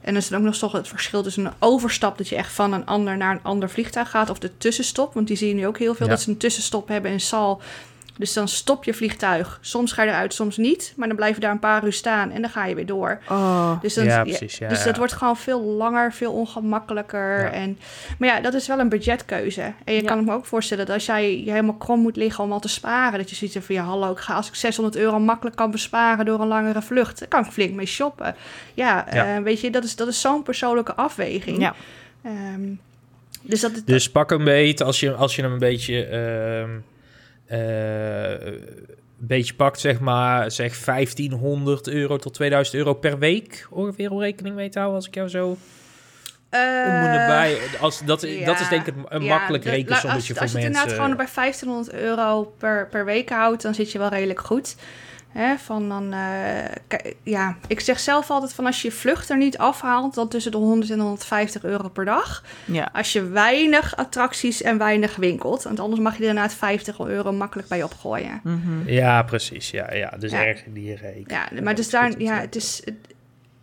En 0.02 0.14
dan 0.14 0.22
is 0.22 0.32
er 0.32 0.38
ook 0.38 0.44
nog 0.44 0.58
toch 0.58 0.72
het 0.72 0.88
verschil 0.88 1.24
tussen 1.24 1.46
een 1.46 1.52
overstap, 1.60 2.18
dat 2.18 2.30
je 2.30 2.36
echt 2.36 2.54
van 2.54 2.74
een 2.74 2.86
ander 2.86 3.18
naar 3.18 3.32
een 3.32 3.44
ander 3.44 3.70
vliegtuig 3.70 4.10
gaat, 4.10 4.30
of 4.30 4.40
de 4.40 4.58
tussenstop. 4.58 5.14
Want 5.14 5.28
die 5.28 5.38
zie 5.38 5.48
je 5.48 5.54
nu 5.54 5.68
ook 5.68 5.78
heel 5.78 5.94
veel, 5.96 6.06
Ja. 6.06 6.12
dat 6.12 6.22
ze 6.22 6.30
een 6.30 6.38
tussenstop 6.38 6.88
hebben 6.88 7.12
in 7.12 7.20
Sal. 7.20 7.62
Dus 8.20 8.34
dan 8.34 8.48
stop 8.48 8.84
je 8.84 8.94
vliegtuig. 8.94 9.58
Soms 9.62 9.92
ga 9.92 10.04
je 10.04 10.10
eruit, 10.10 10.34
soms 10.34 10.58
niet. 10.58 10.94
Maar 10.96 11.08
dan 11.08 11.16
blijf 11.18 11.36
je 11.36 11.42
daar 11.42 11.52
een 11.52 11.60
paar 11.60 11.86
uur 11.86 11.94
staan 11.94 12.32
en 12.32 12.42
dan 12.42 12.50
ga 12.50 12.66
je 12.66 12.76
weer 12.76 12.86
door. 12.86 13.20
Oh, 13.30 13.82
Dus, 13.82 13.94
dan, 13.94 14.04
Ja, 14.06 14.24
precies, 14.24 14.58
ja, 14.58 14.68
dus 14.70 14.80
ja. 14.80 14.86
dat 14.86 14.98
wordt 14.98 15.14
gewoon 15.14 15.38
veel 15.38 15.62
langer, 15.62 16.14
veel 16.14 16.32
ongemakkelijker. 16.34 17.40
Ja. 17.40 17.52
En, 17.52 17.80
maar 18.18 18.30
ja, 18.30 18.42
dat 18.42 18.54
is 18.54 18.68
wel 18.68 18.80
een 18.80 18.90
budgetkeuze. 18.90 19.62
En 19.62 19.94
je 19.94 20.02
Ja. 20.02 20.08
kan 20.08 20.24
me 20.26 20.34
ook 20.34 20.46
voorstellen 20.46 20.86
dat 20.86 20.96
als 20.96 21.06
jij 21.06 21.44
je 21.44 21.52
helemaal 21.52 21.74
krom 21.76 22.00
moet 22.00 22.16
liggen 22.16 22.44
om 22.44 22.52
al 22.52 22.60
te 22.60 22.68
sparen... 22.68 23.20
dat 23.20 23.30
je 23.30 23.36
ziet 23.36 23.58
van, 23.62 23.76
ja 23.76 23.84
hallo, 23.84 24.12
ik 24.12 24.18
ga, 24.18 24.34
als 24.34 24.48
ik 24.48 24.56
600 24.56 24.96
euro 24.98 25.20
makkelijk 25.20 25.56
kan 25.56 25.72
besparen 25.72 26.26
door 26.26 26.40
een 26.42 26.48
langere 26.48 26.82
vlucht... 26.82 27.20
dan 27.20 27.28
kan 27.28 27.44
ik 27.46 27.52
flink 27.52 27.74
mee 27.74 27.86
shoppen. 27.86 28.36
Ja, 28.74 29.06
Ja. 29.14 29.36
eh, 29.36 29.44
weet 29.44 29.62
je, 29.62 29.72
dat 29.72 29.84
is, 29.84 29.96
dat 29.96 30.08
is 30.08 30.22
zo'n 30.22 30.44
persoonlijke 30.44 30.96
afweging. 30.96 31.60
ja. 31.60 31.76
Ehm, 32.24 32.62
dus 33.42 33.62
dat, 33.62 33.72
Dus 33.86 34.10
pak 34.12 34.32
een 34.32 34.44
beet 34.44 34.82
als 34.82 35.00
je, 35.00 35.14
als 35.14 35.36
je 35.36 35.42
hem 35.42 35.52
een 35.52 35.60
beetje, 35.60 36.06
ehm, 36.06 36.70
eh, 36.70 36.76
een 37.58 39.28
beetje 39.28 39.54
pakt, 39.54 39.80
zeg 39.80 40.00
maar, 40.00 40.52
zeg 40.52 40.84
1500 40.86 41.88
euro 41.88 42.18
tot 42.18 42.34
2000 42.34 42.76
euro 42.78 42.94
per 42.94 43.20
week 43.20 43.68
ongeveer 43.70 44.12
om 44.12 44.20
rekening 44.20 44.56
mee 44.56 44.70
te 44.70 44.78
houden, 44.78 44.98
als 45.00 45.08
ik 45.08 45.16
jou 45.16 45.28
zo 45.30 45.58
eh, 46.50 47.22
erbij. 47.22 47.58
Als, 47.80 48.00
dat, 48.06 48.28
dat 48.46 48.60
is 48.60 48.70
denk 48.70 48.86
ik 48.88 48.94
een 49.08 49.24
ja, 49.24 49.38
makkelijk 49.38 49.64
de- 49.64 49.70
rekensommetje 49.70 50.34
als, 50.34 50.42
als 50.42 50.52
voor 50.52 50.60
je 50.60 50.66
het 50.66 50.74
mensen. 50.76 50.90
inderdaad 50.90 50.94
gewoon 50.94 51.16
bij 51.18 51.28
1500 51.36 51.94
euro 51.94 52.54
per, 52.58 52.88
per 52.88 53.06
week 53.06 53.30
houdt, 53.30 53.62
dan 53.62 53.74
zit 53.74 53.92
je 53.92 53.98
wel 53.98 54.10
redelijk 54.10 54.40
goed. 54.40 54.76
Hè, 55.30 55.58
van 55.58 55.90
dan, 55.90 56.14
eh, 56.14 57.12
ja, 57.24 57.56
ik 57.68 57.80
zeg 57.80 58.00
zelf 58.00 58.30
altijd 58.30 58.54
van 58.54 58.66
als 58.66 58.82
je 58.82 58.88
je 58.88 58.94
vlucht 58.94 59.30
er 59.30 59.38
niet 59.38 59.58
afhaalt, 59.58 60.14
dan 60.14 60.28
tussen 60.28 60.52
de 60.52 60.58
100 60.58 60.92
en 60.92 61.00
150 61.00 61.64
euro 61.64 61.90
per 61.90 62.06
dag. 62.06 62.44
Ja. 62.66 62.90
Als 62.94 63.14
je 63.14 63.24
weinig 63.24 63.96
attracties 63.96 64.62
en 64.62 64.78
weinig 64.78 65.16
winkelt, 65.16 65.64
want 65.64 65.80
anders 65.80 66.02
mag 66.02 66.18
je 66.18 66.24
er 66.24 66.30
inderdaad 66.30 66.54
50 66.54 67.00
euro 67.00 67.32
makkelijk 67.32 67.68
bij 67.68 67.84
opgooien. 67.84 68.40
Mhm. 68.44 68.90
Ja, 68.90 69.24
precies. 69.24 69.72
Ja, 69.72 69.94
ja. 69.94 70.10
Dus 70.20 70.32
Ja. 70.32 70.46
erg 70.46 70.66
in 70.66 70.74
die 70.74 70.96
rekening. 70.96 71.32
Ja, 71.32 71.62
maar 71.64 71.76
dus 71.76 71.90
daar, 71.90 72.20
ja, 72.20 72.40
het 72.40 72.56
is. 72.56 72.84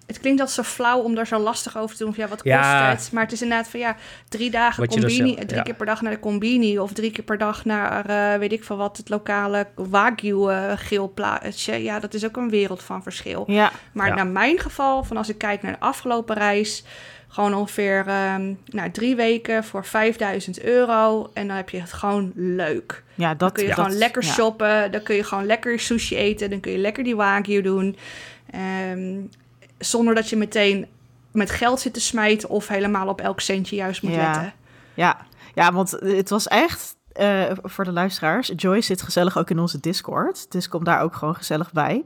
Het, 0.06 0.20
klinkt 0.20 0.38
dat 0.38 0.50
zo 0.50 0.62
flauw 0.62 0.98
om 1.00 1.14
daar 1.14 1.26
zo 1.26 1.38
lastig 1.38 1.76
over 1.78 1.96
te 1.96 2.04
doen. 2.04 2.14
Van, 2.14 2.22
ja, 2.24 2.28
wat 2.30 2.42
kost 2.42 2.54
Ja. 2.54 2.88
het? 2.90 3.08
Maar 3.12 3.22
het 3.22 3.32
is 3.32 3.42
inderdaad 3.42 3.68
van 3.68 3.80
ja, 3.80 3.96
drie 4.28 4.50
dagen 4.50 4.80
Wat 4.80 4.88
combini, 4.92 5.14
zelf- 5.34 5.44
drie 5.44 5.56
ja. 5.56 5.62
keer 5.62 5.74
per 5.74 5.86
dag 5.86 6.00
naar 6.02 6.12
de 6.12 6.18
combini 6.18 6.78
of 6.78 6.92
drie 6.92 7.10
keer 7.10 7.24
per 7.24 7.38
dag 7.38 7.64
naar 7.64 8.06
eh, 8.32 8.38
weet 8.38 8.52
ik 8.52 8.64
veel 8.64 8.76
wat, 8.76 8.96
het 8.96 9.08
lokale 9.08 9.66
wagyu 9.74 10.50
eh 10.50 10.72
geel 10.76 11.12
plaatsje. 11.14 11.82
Ja, 11.82 11.98
dat 12.00 12.14
is 12.14 12.24
ook 12.24 12.36
een 12.36 12.50
wereld 12.50 12.82
van 12.82 13.02
verschil. 13.02 13.44
Ja. 13.46 13.70
Maar 13.92 14.08
Ja. 14.08 14.14
naar 14.14 14.26
mijn 14.26 14.58
geval, 14.58 15.04
van 15.04 15.16
als 15.16 15.28
ik 15.28 15.38
kijk 15.38 15.62
naar 15.62 15.72
de 15.72 15.80
afgelopen 15.80 16.36
reis, 16.36 16.84
gewoon 17.28 17.54
ongeveer 17.54 18.04
ehm 18.06 18.52
nou, 18.66 18.90
drie 18.90 19.16
weken 19.16 19.64
voor 19.64 19.84
5000 19.84 20.62
euro. 20.62 21.30
En 21.34 21.46
dan 21.46 21.56
heb 21.56 21.70
je 21.70 21.80
het 21.80 21.92
gewoon 21.92 22.32
leuk. 22.34 23.02
ja, 23.14 23.28
Dan 23.28 23.36
dat 23.38 23.52
kun 23.52 23.66
je 23.66 23.72
gewoon 23.72 23.92
lekker 23.96 24.22
ja. 24.24 24.28
shoppen. 24.32 24.92
Dan 24.92 25.02
kun 25.02 25.14
je 25.16 25.24
gewoon 25.24 25.46
lekker 25.46 25.80
sushi 25.80 26.16
eten. 26.16 26.50
Dan 26.50 26.60
kun 26.60 26.72
je 26.72 26.78
lekker 26.78 27.04
die 27.04 27.16
wagyu 27.16 27.62
doen. 27.62 27.96
Ehm, 28.50 29.14
zonder 29.78 30.14
dat 30.14 30.28
je 30.28 30.36
meteen 30.36 30.86
met 31.32 31.50
geld 31.50 31.80
zit 31.80 31.94
te 31.94 32.00
smijten 32.00 32.48
of 32.48 32.68
helemaal 32.68 33.08
op 33.08 33.20
elk 33.20 33.40
centje 33.40 33.76
juist 33.76 34.02
moet 34.02 34.12
Ja. 34.12 34.22
letten. 34.32 34.52
Ja, 34.94 35.16
ja 35.54 35.72
want 35.72 35.90
het 35.90 36.28
was 36.30 36.48
echt 36.48 36.94
eh, 37.12 37.42
voor 37.62 37.84
de 37.84 37.92
luisteraars. 37.92 38.52
Joyce 38.56 38.86
zit 38.86 39.02
gezellig 39.02 39.38
ook 39.38 39.50
in 39.50 39.58
onze 39.58 39.80
Discord. 39.80 40.50
Dus 40.50 40.68
kom 40.68 40.84
daar 40.84 41.00
ook 41.00 41.14
gewoon 41.14 41.34
gezellig 41.34 41.72
bij. 41.72 42.04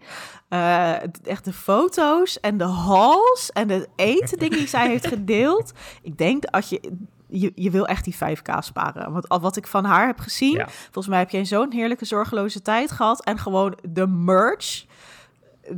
Eh, 0.48 0.92
het- 0.92 1.20
echt 1.24 1.44
de 1.44 1.52
foto's 1.52 2.40
en 2.40 2.56
de 2.58 2.64
hauls 2.64 3.50
en 3.52 3.68
de 3.68 3.88
eten 3.96 4.38
dingen 4.38 4.58
die 4.58 4.66
zij 4.68 4.88
heeft 4.88 5.06
gedeeld. 5.06 5.72
Ik 6.02 6.18
denk 6.18 6.52
dat 6.52 6.68
je, 6.68 6.92
je, 7.28 7.52
je 7.54 7.70
wil 7.70 7.86
echt 7.86 8.04
die 8.04 8.16
5k 8.16 8.58
sparen. 8.60 9.12
Want 9.12 9.28
al 9.28 9.40
wat 9.40 9.56
ik 9.56 9.66
van 9.66 9.84
haar 9.84 10.06
heb 10.06 10.18
gezien, 10.18 10.56
Ja. 10.56 10.68
volgens 10.68 11.06
mij 11.08 11.18
heb 11.18 11.30
jij 11.30 11.44
zo'n 11.44 11.72
heerlijke 11.72 12.04
zorgeloze 12.04 12.62
tijd 12.62 12.90
gehad. 12.90 13.24
En 13.24 13.38
gewoon 13.38 13.78
de 13.88 14.06
merch. 14.06 14.84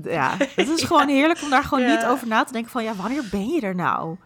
Ja, 0.02 0.36
het 0.38 0.68
is 0.68 0.82
gewoon 0.82 1.08
heerlijk 1.08 1.42
om 1.42 1.50
daar 1.50 1.64
gewoon 1.64 1.84
Ja. 1.88 1.94
niet 1.94 2.04
over 2.04 2.26
na 2.28 2.44
te 2.44 2.52
denken 2.52 2.70
van... 2.70 2.84
ja, 2.84 2.94
wanneer 2.94 3.22
ben 3.30 3.46
je 3.48 3.60
er 3.60 3.74
nou? 3.74 4.16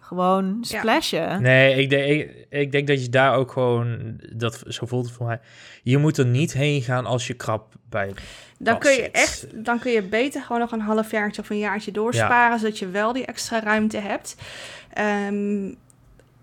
Gewoon 0.00 0.58
Ja. 0.62 0.78
splashen. 0.78 1.42
Nee, 1.42 1.74
ik 1.82 1.90
denk, 1.90 2.04
ik, 2.20 2.46
ik 2.50 2.72
denk 2.72 2.86
dat 2.86 3.02
je 3.02 3.08
daar 3.08 3.34
ook 3.34 3.52
gewoon, 3.52 4.20
dat, 4.32 4.62
zo 4.66 4.86
voelt 4.86 5.04
het 5.06 5.14
voor 5.14 5.26
mij, 5.26 5.40
je 5.82 5.98
moet 5.98 6.18
er 6.18 6.26
niet 6.26 6.52
heen 6.52 6.82
gaan 6.82 7.06
als 7.06 7.26
je 7.26 7.34
krap 7.34 7.74
bij 7.88 8.12
Dan 8.58 8.78
kun 8.78 8.90
je 8.90 8.96
zit. 9.02 9.10
echt, 9.10 9.46
dan 9.64 9.78
kun 9.78 9.92
je 9.92 10.02
beter 10.02 10.42
gewoon 10.42 10.60
nog 10.60 10.72
een 10.72 10.80
halfjaartje 10.80 11.42
of 11.42 11.50
een 11.50 11.58
jaartje 11.58 11.92
doorsparen, 11.92 12.58
zodat 12.58 12.78
je 12.78 12.88
wel 12.88 13.12
die 13.12 13.24
extra 13.24 13.60
ruimte 13.62 13.98
hebt. 13.98 14.36
Ehm, 14.92 15.72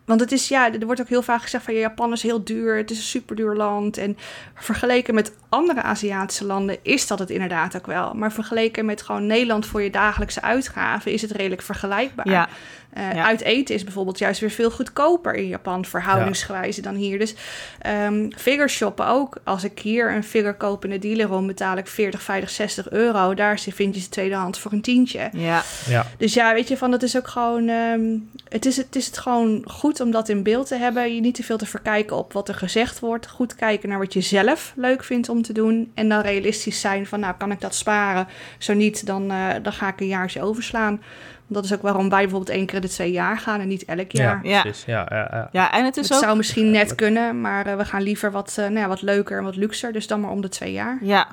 want 0.05 0.19
het 0.19 0.31
is, 0.31 0.47
ja, 0.47 0.73
er 0.73 0.85
wordt 0.85 1.01
ook 1.01 1.09
heel 1.09 1.21
vaak 1.21 1.41
gezegd 1.41 1.63
van 1.63 1.73
ja, 1.73 1.79
Japan 1.79 2.11
is 2.11 2.23
heel 2.23 2.43
duur, 2.43 2.77
het 2.77 2.91
is 2.91 2.97
een 2.97 3.03
superduur 3.03 3.55
land. 3.55 3.97
En 3.97 4.17
vergeleken 4.55 5.13
met 5.13 5.33
andere 5.49 5.81
Aziatische 5.81 6.45
landen 6.45 6.77
is 6.81 7.07
dat 7.07 7.19
het 7.19 7.29
inderdaad 7.29 7.75
ook 7.75 7.85
wel. 7.85 8.13
Maar 8.13 8.31
vergeleken 8.31 8.85
met 8.85 9.01
gewoon 9.01 9.25
Nederland 9.25 9.65
voor 9.65 9.81
je 9.81 9.89
dagelijkse 9.89 10.41
uitgaven 10.41 11.11
is 11.11 11.21
het 11.21 11.31
redelijk 11.31 11.61
vergelijkbaar. 11.61 12.29
Ja, 12.29 12.49
Eh, 12.93 13.13
Ja. 13.13 13.25
Uit 13.25 13.41
eten 13.41 13.75
is 13.75 13.83
bijvoorbeeld 13.83 14.17
juist 14.17 14.39
weer 14.39 14.49
veel 14.51 14.71
goedkoper 14.71 15.33
in 15.33 15.47
Japan, 15.47 15.85
verhoudingsgewijze 15.85 16.81
dan 16.81 16.95
hier. 16.95 17.19
Dus 17.19 17.35
ehm 17.79 18.29
figure 18.37 18.67
shoppen 18.67 19.07
ook. 19.07 19.37
Als 19.43 19.63
ik 19.63 19.79
hier 19.79 20.11
een 20.11 20.23
figure 20.23 20.57
koop 20.57 20.83
in 20.83 20.89
de 20.89 20.99
dealerom, 20.99 21.47
betaal 21.47 21.77
ik 21.77 21.87
40, 21.87 22.21
50, 22.21 22.49
60 22.49 22.89
euro. 22.89 23.33
Daar 23.33 23.59
vind 23.59 23.95
je 23.95 24.01
ze 24.01 24.09
tweedehands 24.09 24.59
voor 24.59 24.71
een 24.71 24.81
tientje. 24.81 25.29
ja. 25.33 25.63
Ja, 25.89 26.05
Dus 26.17 26.33
ja, 26.33 26.53
weet 26.53 26.67
je, 26.67 26.77
van 26.77 26.91
dat 26.91 27.03
is 27.03 27.17
ook 27.17 27.27
gewoon. 27.27 27.67
ehm, 27.67 28.17
het, 28.49 28.65
is, 28.65 28.77
het 28.77 28.95
is 28.95 29.05
het 29.05 29.17
gewoon 29.17 29.63
goed 29.67 29.99
om 30.01 30.11
dat 30.11 30.29
in 30.29 30.43
beeld 30.43 30.67
te 30.67 30.75
hebben. 30.75 31.15
Je 31.15 31.21
niet 31.21 31.35
te 31.35 31.43
veel 31.43 31.57
te 31.57 31.65
verkijken 31.65 32.17
op 32.17 32.33
wat 32.33 32.47
er 32.47 32.55
gezegd 32.55 32.99
wordt. 32.99 33.27
Goed 33.27 33.55
kijken 33.55 33.89
naar 33.89 33.99
wat 33.99 34.13
je 34.13 34.21
zelf 34.21 34.73
leuk 34.75 35.03
vindt 35.03 35.29
om 35.29 35.41
te 35.41 35.53
doen. 35.53 35.91
En 35.93 36.09
dan 36.09 36.21
realistisch 36.21 36.79
zijn 36.81 37.05
van, 37.07 37.19
nou, 37.19 37.33
kan 37.37 37.51
ik 37.51 37.61
dat 37.61 37.75
sparen? 37.75 38.27
Zo 38.57 38.73
niet, 38.73 39.05
dan, 39.05 39.31
eh, 39.31 39.47
dan 39.63 39.73
ga 39.73 39.87
ik 39.87 39.99
een 39.99 40.07
jaartje 40.07 40.41
overslaan. 40.41 41.01
Dat 41.47 41.63
is 41.63 41.73
ook 41.73 41.81
waarom 41.81 42.09
wij 42.09 42.21
bijvoorbeeld 42.21 42.49
één 42.57 42.65
keer 42.65 42.75
in 42.75 42.81
de 42.81 42.89
twee 42.89 43.11
jaar 43.11 43.37
gaan 43.39 43.59
en 43.59 43.67
niet 43.67 43.85
elk 43.85 44.11
jaar. 44.11 44.39
ja, 44.47 44.61
precies. 44.61 44.85
Ja, 44.85 45.05
ja, 45.09 45.27
ja. 45.31 45.49
Ja, 45.51 45.71
en 45.71 45.85
het 45.85 45.95
Het 45.95 46.05
is 46.05 46.13
ook... 46.13 46.19
zou 46.23 46.37
misschien 46.37 46.71
net 46.71 46.95
kunnen, 46.95 47.41
maar 47.41 47.65
eh, 47.65 47.75
we 47.75 47.85
gaan 47.85 48.01
liever 48.01 48.31
wat, 48.31 48.49
eh, 48.49 48.65
nou 48.65 48.79
ja, 48.79 48.87
wat 48.87 49.01
leuker 49.01 49.37
en 49.37 49.43
wat 49.43 49.55
luxer. 49.55 49.93
Dus 49.93 50.07
dan 50.07 50.19
maar 50.21 50.31
om 50.31 50.41
de 50.41 50.49
twee 50.49 50.71
jaar. 50.71 50.97
Ja. 51.01 51.27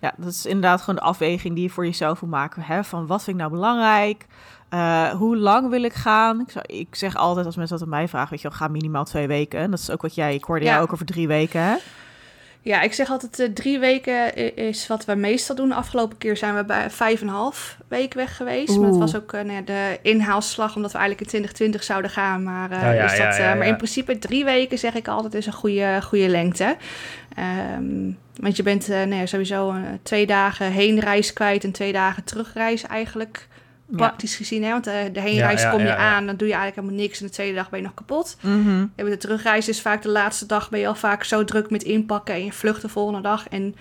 ja, 0.00 0.12
dat 0.16 0.30
is 0.32 0.46
inderdaad 0.46 0.80
gewoon 0.80 0.94
de 0.94 1.00
afweging 1.02 1.54
die 1.54 1.62
je 1.62 1.70
voor 1.70 1.84
jezelf 1.84 2.20
moet 2.22 2.30
maken. 2.30 2.62
Hè? 2.62 2.84
Van 2.84 3.06
wat 3.06 3.22
vind 3.22 3.36
ik 3.36 3.42
nou 3.42 3.54
belangrijk? 3.54 4.26
Eh, 4.68 5.08
hoe 5.10 5.36
lang 5.36 5.68
wil 5.70 5.82
ik 5.82 5.92
gaan? 5.94 6.40
Ik, 6.40 6.50
zou, 6.50 6.64
ik 6.68 6.94
zeg 6.94 7.16
altijd 7.16 7.46
als 7.46 7.56
mensen 7.56 7.76
dat 7.78 7.84
aan 7.84 7.92
mij 7.94 8.08
vragen, 8.08 8.30
weet 8.30 8.40
je 8.42 8.48
wel, 8.48 8.56
ga 8.56 8.68
minimaal 8.68 9.04
twee 9.04 9.26
weken. 9.26 9.60
En 9.60 9.70
dat 9.70 9.78
is 9.80 9.90
ook 9.90 10.02
wat 10.02 10.14
jij, 10.14 10.34
ik 10.34 10.44
hoorde 10.44 10.64
Ja. 10.64 10.70
jou 10.70 10.82
ook 10.82 10.92
over 10.92 11.06
drie 11.06 11.26
weken, 11.28 11.60
hè? 11.62 11.74
Ja, 12.62 12.80
ik 12.80 12.92
zeg 12.92 13.10
altijd 13.10 13.38
eh, 13.38 13.48
drie 13.54 13.78
weken 13.78 14.34
is 14.56 14.86
wat 14.86 15.04
we 15.04 15.14
meestal 15.14 15.56
doen. 15.56 15.68
De 15.68 15.74
afgelopen 15.74 16.18
keer 16.18 16.36
zijn 16.36 16.54
we 16.56 16.64
bij 16.64 16.90
vijf 16.90 17.20
en 17.20 17.26
een 17.26 17.34
half 17.34 17.76
week 17.88 18.14
weg 18.14 18.36
geweest. 18.36 18.78
Maar 18.78 18.88
het 18.88 18.98
was 18.98 19.16
ook 19.16 19.32
eh, 19.32 19.40
nou 19.40 19.64
de 19.64 19.98
inhaalslag, 20.02 20.76
omdat 20.76 20.92
we 20.92 20.98
eigenlijk 20.98 21.32
in 21.32 21.40
2020 21.40 21.82
zouden 21.82 22.10
gaan. 22.10 22.42
Maar, 22.42 22.70
eh, 22.70 22.76
Oh 22.76 22.94
ja, 22.94 23.04
is 23.04 23.10
dat, 23.10 23.36
ja, 23.36 23.48
ja, 23.48 23.54
maar 23.54 23.66
in 23.66 23.76
principe 23.76 24.18
drie 24.18 24.44
weken 24.44 24.78
zeg 24.78 24.94
ik 24.94 25.08
altijd 25.08 25.34
is 25.34 25.46
een 25.46 25.52
goede, 25.52 25.98
goede 26.02 26.28
lengte. 26.28 26.76
Ehm, 27.36 28.10
want 28.36 28.56
je 28.56 28.62
bent 28.62 28.88
nou 28.88 29.26
sowieso 29.26 29.74
twee 30.02 30.26
dagen 30.26 30.72
heenreis 30.72 31.32
kwijt 31.32 31.64
en 31.64 31.72
twee 31.72 31.92
dagen 31.92 32.24
terugreis 32.24 32.86
eigenlijk. 32.86 33.48
Praktisch 33.96 34.36
gezien, 34.36 34.62
hè? 34.64 34.70
want 34.70 34.86
eh, 34.86 34.94
de 35.12 35.20
heenreis 35.20 35.62
kom 35.70 35.80
je 35.80 35.96
aan, 35.96 36.26
dan 36.26 36.36
doe 36.36 36.48
je 36.48 36.54
eigenlijk 36.54 36.82
helemaal 36.86 37.06
niks. 37.06 37.20
En 37.20 37.26
de 37.26 37.32
tweede 37.32 37.54
dag 37.54 37.70
ben 37.70 37.78
je 37.78 37.84
nog 37.84 37.94
kapot. 37.94 38.36
En 38.96 39.04
met 39.04 39.06
de 39.12 39.16
terugreis 39.16 39.68
is 39.68 39.80
vaak 39.80 40.02
de 40.02 40.08
laatste 40.08 40.46
dag 40.46 40.70
ben 40.70 40.80
je 40.80 40.86
al 40.86 40.94
vaak 40.94 41.24
zo 41.24 41.44
druk 41.44 41.70
met 41.70 41.82
inpakken 41.82 42.34
en 42.34 42.44
je 42.44 42.52
vlucht 42.52 42.82
de 42.82 42.88
volgende 42.88 43.20
dag. 43.20 43.48
En 43.48 43.74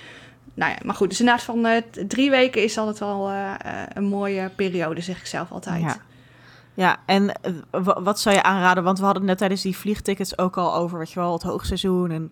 nou 0.54 0.72
ja, 0.72 0.78
maar 0.86 0.96
goed, 0.96 1.10
dus 1.10 1.20
inderdaad 1.20 1.44
van 1.44 1.66
eh, 1.66 1.82
drie 2.08 2.30
weken 2.30 2.64
is 2.64 2.78
altijd 2.78 3.00
wel 3.00 3.30
eh, 3.30 3.52
een 3.94 4.04
mooie 4.06 4.50
periode, 4.56 5.02
zeg 5.02 5.20
ik 5.20 5.26
zelf 5.26 5.52
altijd. 5.52 5.82
Ja. 5.82 5.98
Ja, 6.74 6.98
en 7.06 7.32
wa- 7.72 8.02
wat 8.02 8.20
zou 8.20 8.36
je 8.36 8.44
aanraden? 8.44 8.84
Want 8.84 9.00
we 9.00 9.06
hadden 9.06 9.26
net 9.26 9.38
tijdens 9.38 9.62
die 9.62 9.78
vliegtickets 9.78 10.38
ook 10.38 10.58
al 10.58 10.76
over, 10.76 10.98
weet 10.98 11.12
je 11.12 11.20
wel, 11.20 11.34
het 11.34 11.42
hoogseizoen. 11.44 12.12
En 12.12 12.32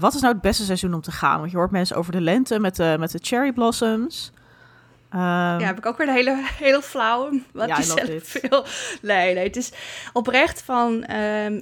wat 0.00 0.14
is 0.14 0.20
nou 0.20 0.32
het 0.32 0.42
beste 0.42 0.64
seizoen 0.64 0.94
om 0.94 1.00
te 1.00 1.12
gaan? 1.12 1.38
Want 1.38 1.50
je 1.50 1.56
hoort 1.56 1.70
mensen 1.70 1.96
over 1.96 2.12
de 2.12 2.20
lente 2.20 2.58
met 2.58 2.76
de, 2.76 2.96
met 2.98 3.10
de 3.10 3.18
cherry 3.22 3.52
blossoms. 3.52 4.32
Ehm, 5.10 5.20
Ja, 5.60 5.60
heb 5.66 5.78
ik 5.78 5.86
ook 5.86 5.96
weer 5.98 6.08
een 6.08 6.14
hele, 6.14 6.42
heel 6.64 6.80
flauw. 6.82 7.30
Wat 7.52 7.68
Ja, 7.68 7.82
zelf 7.82 8.10
veel. 8.22 8.64
Nee, 9.02 9.34
nee, 9.34 9.44
het 9.44 9.56
is 9.56 9.72
oprecht 10.12 10.62
van. 10.62 11.04
ehm, 11.04 11.60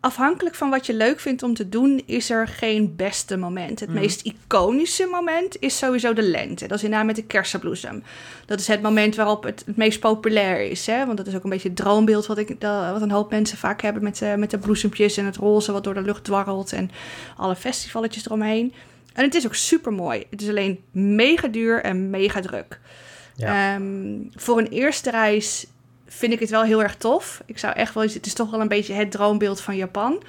afhankelijk 0.00 0.54
van 0.54 0.70
wat 0.70 0.86
je 0.86 0.94
leuk 0.94 1.20
vindt 1.20 1.42
om 1.42 1.54
te 1.54 1.68
doen, 1.68 2.02
is 2.06 2.30
er 2.30 2.48
geen 2.48 2.96
beste 2.96 3.36
moment. 3.36 3.80
Het 3.80 3.88
Mhm. 3.88 3.98
meest 3.98 4.20
iconische 4.22 5.06
moment 5.10 5.56
is 5.60 5.78
sowieso 5.78 6.12
de 6.12 6.22
lente. 6.22 6.66
Dat 6.66 6.76
is 6.78 6.84
inderdaad 6.84 7.06
met 7.06 7.16
de 7.16 7.24
kersenbloesem. 7.24 8.02
Dat 8.46 8.60
is 8.60 8.66
het 8.66 8.82
moment 8.82 9.16
waarop 9.16 9.42
het 9.42 9.62
het 9.66 9.76
meest 9.76 10.00
populair 10.00 10.60
is. 10.70 10.86
Hè? 10.86 11.04
Want 11.06 11.16
dat 11.16 11.26
is 11.26 11.34
ook 11.34 11.44
een 11.44 11.50
beetje 11.50 11.68
het 11.68 11.76
droombeeld 11.76 12.26
wat, 12.26 12.38
ik, 12.38 12.60
dat, 12.60 12.90
wat 12.92 13.02
een 13.02 13.10
hoop 13.10 13.30
mensen 13.30 13.58
vaak 13.58 13.82
hebben 13.82 14.02
met, 14.02 14.16
de 14.18 14.34
met 14.36 14.50
de 14.50 14.58
bloesempjes 14.58 15.16
en 15.16 15.24
het 15.24 15.36
roze 15.36 15.72
wat 15.72 15.84
door 15.84 15.94
de 15.94 16.02
lucht 16.02 16.24
dwarrelt 16.24 16.72
en 16.72 16.90
alle 17.36 17.56
festivalletjes 17.56 18.26
eromheen. 18.26 18.74
En 19.16 19.24
het 19.24 19.34
is 19.34 19.46
ook 19.46 19.54
super 19.54 19.92
mooi. 19.92 20.26
Het 20.30 20.42
is 20.42 20.48
alleen 20.48 20.84
mega 20.90 21.48
duur 21.48 21.82
en 21.82 22.10
mega 22.10 22.40
druk. 22.40 22.80
Ja. 23.34 23.74
Ehm, 23.74 24.18
voor 24.34 24.58
een 24.58 24.68
eerste 24.68 25.10
reis 25.10 25.66
vind 26.06 26.32
ik 26.32 26.40
het 26.40 26.50
wel 26.50 26.62
heel 26.62 26.82
erg 26.82 26.96
tof. 26.96 27.42
Ik 27.46 27.58
zou 27.58 27.74
echt 27.74 27.94
wel 27.94 28.02
eens, 28.02 28.14
het 28.14 28.26
is 28.26 28.34
toch 28.34 28.50
wel 28.50 28.60
een 28.60 28.68
beetje 28.68 28.94
het 28.94 29.10
droombeeld 29.10 29.60
van 29.60 29.76
Japan. 29.76 30.22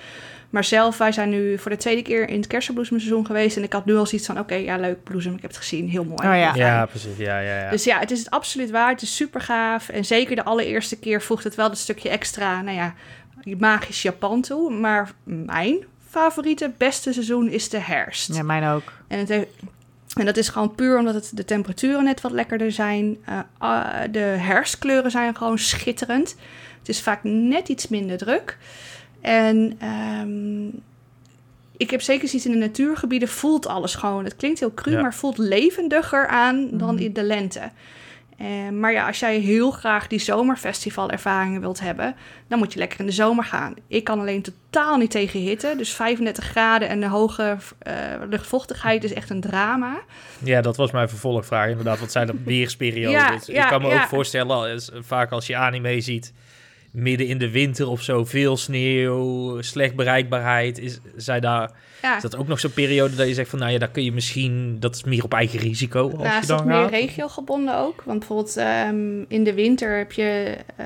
Maar 0.49 0.63
zelf, 0.63 0.97
wij 0.97 1.11
zijn 1.11 1.29
nu 1.29 1.57
voor 1.57 1.71
de 1.71 1.77
tweede 1.77 2.01
keer 2.01 2.29
in 2.29 2.37
het 2.37 2.47
kersenbloesemseizoen 2.47 3.25
geweest. 3.25 3.57
En 3.57 3.63
ik 3.63 3.73
had 3.73 3.85
nu 3.85 3.95
al 3.95 4.05
zoiets 4.05 4.27
van, 4.27 4.39
oké, 4.39 4.55
ja, 4.55 4.77
leuk 4.77 5.03
bloesem. 5.03 5.35
Ik 5.35 5.41
heb 5.41 5.49
het 5.49 5.59
gezien, 5.59 5.89
heel 5.89 6.03
mooi. 6.03 6.27
Oh 6.27 6.35
ja. 6.37 6.55
Ja, 6.55 6.85
precies. 6.85 7.17
Ja, 7.17 7.39
ja, 7.39 7.59
ja. 7.59 7.69
Dus 7.69 7.83
ja, 7.83 7.99
het 7.99 8.11
is 8.11 8.19
het 8.19 8.29
absoluut 8.29 8.69
waard. 8.69 8.91
Het 8.91 9.09
is 9.09 9.15
super 9.15 9.41
gaaf. 9.41 9.89
En 9.89 10.05
zeker 10.05 10.35
de 10.35 10.43
allereerste 10.43 10.99
keer 10.99 11.21
voegt 11.21 11.43
het 11.43 11.55
wel 11.55 11.69
een 11.69 11.75
stukje 11.75 12.09
extra, 12.09 12.61
nou 12.61 12.77
ja, 12.77 12.93
magisch 13.57 14.01
Japan 14.01 14.41
toe. 14.41 14.71
Maar 14.71 15.11
mijn 15.23 15.85
favoriete, 16.09 16.71
beste 16.77 17.13
seizoen 17.13 17.49
is 17.49 17.69
de 17.69 17.79
herfst. 17.79 18.33
ja, 18.35 18.43
mijn 18.43 18.63
ook. 18.65 18.93
En, 19.07 19.19
het 19.19 19.29
heeft- 19.29 19.49
en 20.15 20.25
dat 20.25 20.37
is 20.37 20.49
gewoon 20.49 20.75
puur 20.75 20.97
omdat 20.97 21.13
het, 21.13 21.31
de 21.33 21.45
temperaturen 21.45 22.03
net 22.03 22.21
wat 22.21 22.31
lekkerder 22.31 22.71
zijn. 22.71 23.17
Eh, 23.25 23.39
ah, 23.57 24.01
de 24.11 24.19
herfstkleuren 24.19 25.11
zijn 25.11 25.35
gewoon 25.35 25.57
schitterend. 25.59 26.35
Het 26.79 26.89
is 26.89 27.01
vaak 27.01 27.19
net 27.23 27.69
iets 27.69 27.87
minder 27.87 28.17
druk. 28.17 28.57
En 29.21 29.75
ehm, 29.79 30.67
ik 31.77 31.89
heb 31.89 32.01
zeker 32.01 32.27
zoiets 32.27 32.47
in 32.47 32.51
de 32.59 32.65
natuurgebieden 32.65 33.27
voelt 33.27 33.67
alles 33.67 33.95
gewoon. 33.95 34.23
Het 34.23 34.35
klinkt 34.35 34.59
heel 34.59 34.73
cru, 34.73 34.91
Ja. 34.91 35.01
maar 35.01 35.13
voelt 35.13 35.37
levendiger 35.37 36.27
aan 36.27 36.69
dan 36.71 36.93
Mhm. 36.93 37.03
in 37.03 37.13
de 37.13 37.23
lente. 37.23 37.69
Eh, 38.37 38.69
maar 38.69 38.91
ja, 38.91 39.07
als 39.07 39.19
jij 39.19 39.37
heel 39.39 39.71
graag 39.71 40.07
die 40.07 40.19
zomerfestivalervaringen 40.19 41.61
wilt 41.61 41.79
hebben, 41.79 42.15
dan 42.47 42.59
moet 42.59 42.73
je 42.73 42.79
lekker 42.79 42.99
in 42.99 43.05
de 43.05 43.11
zomer 43.11 43.43
gaan. 43.43 43.73
Ik 43.87 44.03
kan 44.03 44.19
alleen 44.19 44.41
totaal 44.41 44.97
niet 44.97 45.11
tegen 45.11 45.39
hitte. 45.39 45.73
Dus 45.77 45.93
35 45.93 46.43
graden 46.43 46.89
en 46.89 46.99
de 46.99 47.07
hoge 47.07 47.57
eh, 47.79 47.93
luchtvochtigheid 48.29 49.03
is 49.03 49.13
echt 49.13 49.29
een 49.29 49.41
drama. 49.41 49.99
Ja, 50.43 50.61
dat 50.61 50.77
was 50.77 50.91
mijn 50.91 51.09
vervolgvraag 51.09 51.69
inderdaad. 51.69 51.99
Wat 51.99 52.11
zijn 52.11 52.27
de 52.31 52.35
weersperiodes? 52.45 53.13
Ja, 53.19 53.33
ik 53.33 53.47
ja, 53.47 53.69
kan 53.69 53.81
me 53.81 53.87
ja. 53.87 54.01
ook 54.01 54.07
voorstellen, 54.07 54.73
is- 54.73 54.91
vaak 54.99 55.31
als 55.31 55.47
je 55.47 55.55
anime 55.55 56.01
ziet, 56.01 56.33
midden 56.91 57.27
in 57.27 57.37
de 57.37 57.51
winter 57.51 57.87
of 57.87 58.01
zo, 58.01 58.25
veel 58.25 58.57
sneeuw, 58.57 59.61
slecht 59.61 59.95
bereikbaarheid. 59.95 60.79
Is, 60.79 60.99
zij 61.15 61.39
daar, 61.39 61.71
Ja, 62.01 62.15
is 62.15 62.21
dat 62.21 62.35
ook 62.35 62.47
nog 62.47 62.59
zo'n 62.59 62.73
periode 62.73 63.15
dat 63.15 63.27
je 63.27 63.33
zegt 63.33 63.49
van, 63.49 63.59
nou 63.59 63.71
ja, 63.71 63.77
daar 63.77 63.91
kun 63.91 64.03
je 64.03 64.11
misschien, 64.11 64.79
dat 64.79 64.95
is 64.95 65.03
meer 65.03 65.23
op 65.23 65.33
eigen 65.33 65.59
risico 65.59 66.03
als 66.03 66.13
nou, 66.13 66.33
je 66.33 66.39
is 66.39 66.47
dat 66.47 66.65
meer 66.65 66.89
regiogebonden 66.89 67.77
ook? 67.77 68.03
Want 68.03 68.19
bijvoorbeeld 68.19 68.57
ehm, 68.57 69.23
in 69.27 69.43
de 69.43 69.53
winter 69.53 69.97
heb 69.97 70.11
je... 70.11 70.57
eh 70.75 70.85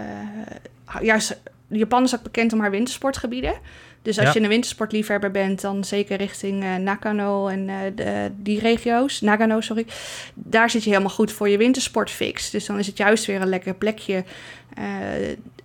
juist, 1.02 1.42
Japan 1.68 2.04
is 2.04 2.16
ook 2.16 2.24
bekend 2.24 2.54
om 2.54 2.60
haar 2.60 2.72
wintersportgebieden. 2.72 3.54
Dus 4.02 4.18
als 4.18 4.28
Ja. 4.28 4.34
je 4.34 4.40
een 4.42 4.48
wintersportliefhebber 4.50 5.32
bent, 5.32 5.62
dan 5.62 5.84
zeker 5.84 6.18
richting 6.18 6.64
eh, 6.64 6.76
Nakano 6.76 7.48
en 7.48 7.70
eh, 7.70 7.76
de, 7.96 8.32
die 8.38 8.60
regio's, 8.60 9.22
Nagano, 9.22 9.62
sorry. 9.62 9.86
Daar 10.34 10.70
zit 10.70 10.84
je 10.84 10.90
helemaal 10.90 11.12
goed 11.14 11.32
voor 11.32 11.50
je 11.50 11.58
wintersportfix. 11.58 12.50
Dus 12.50 12.66
dan 12.66 12.80
is 12.80 12.88
het 12.88 12.98
juist 12.98 13.26
weer 13.26 13.42
een 13.42 13.48
lekker 13.50 13.74
plekje. 13.76 14.24
Eh, 14.74 14.84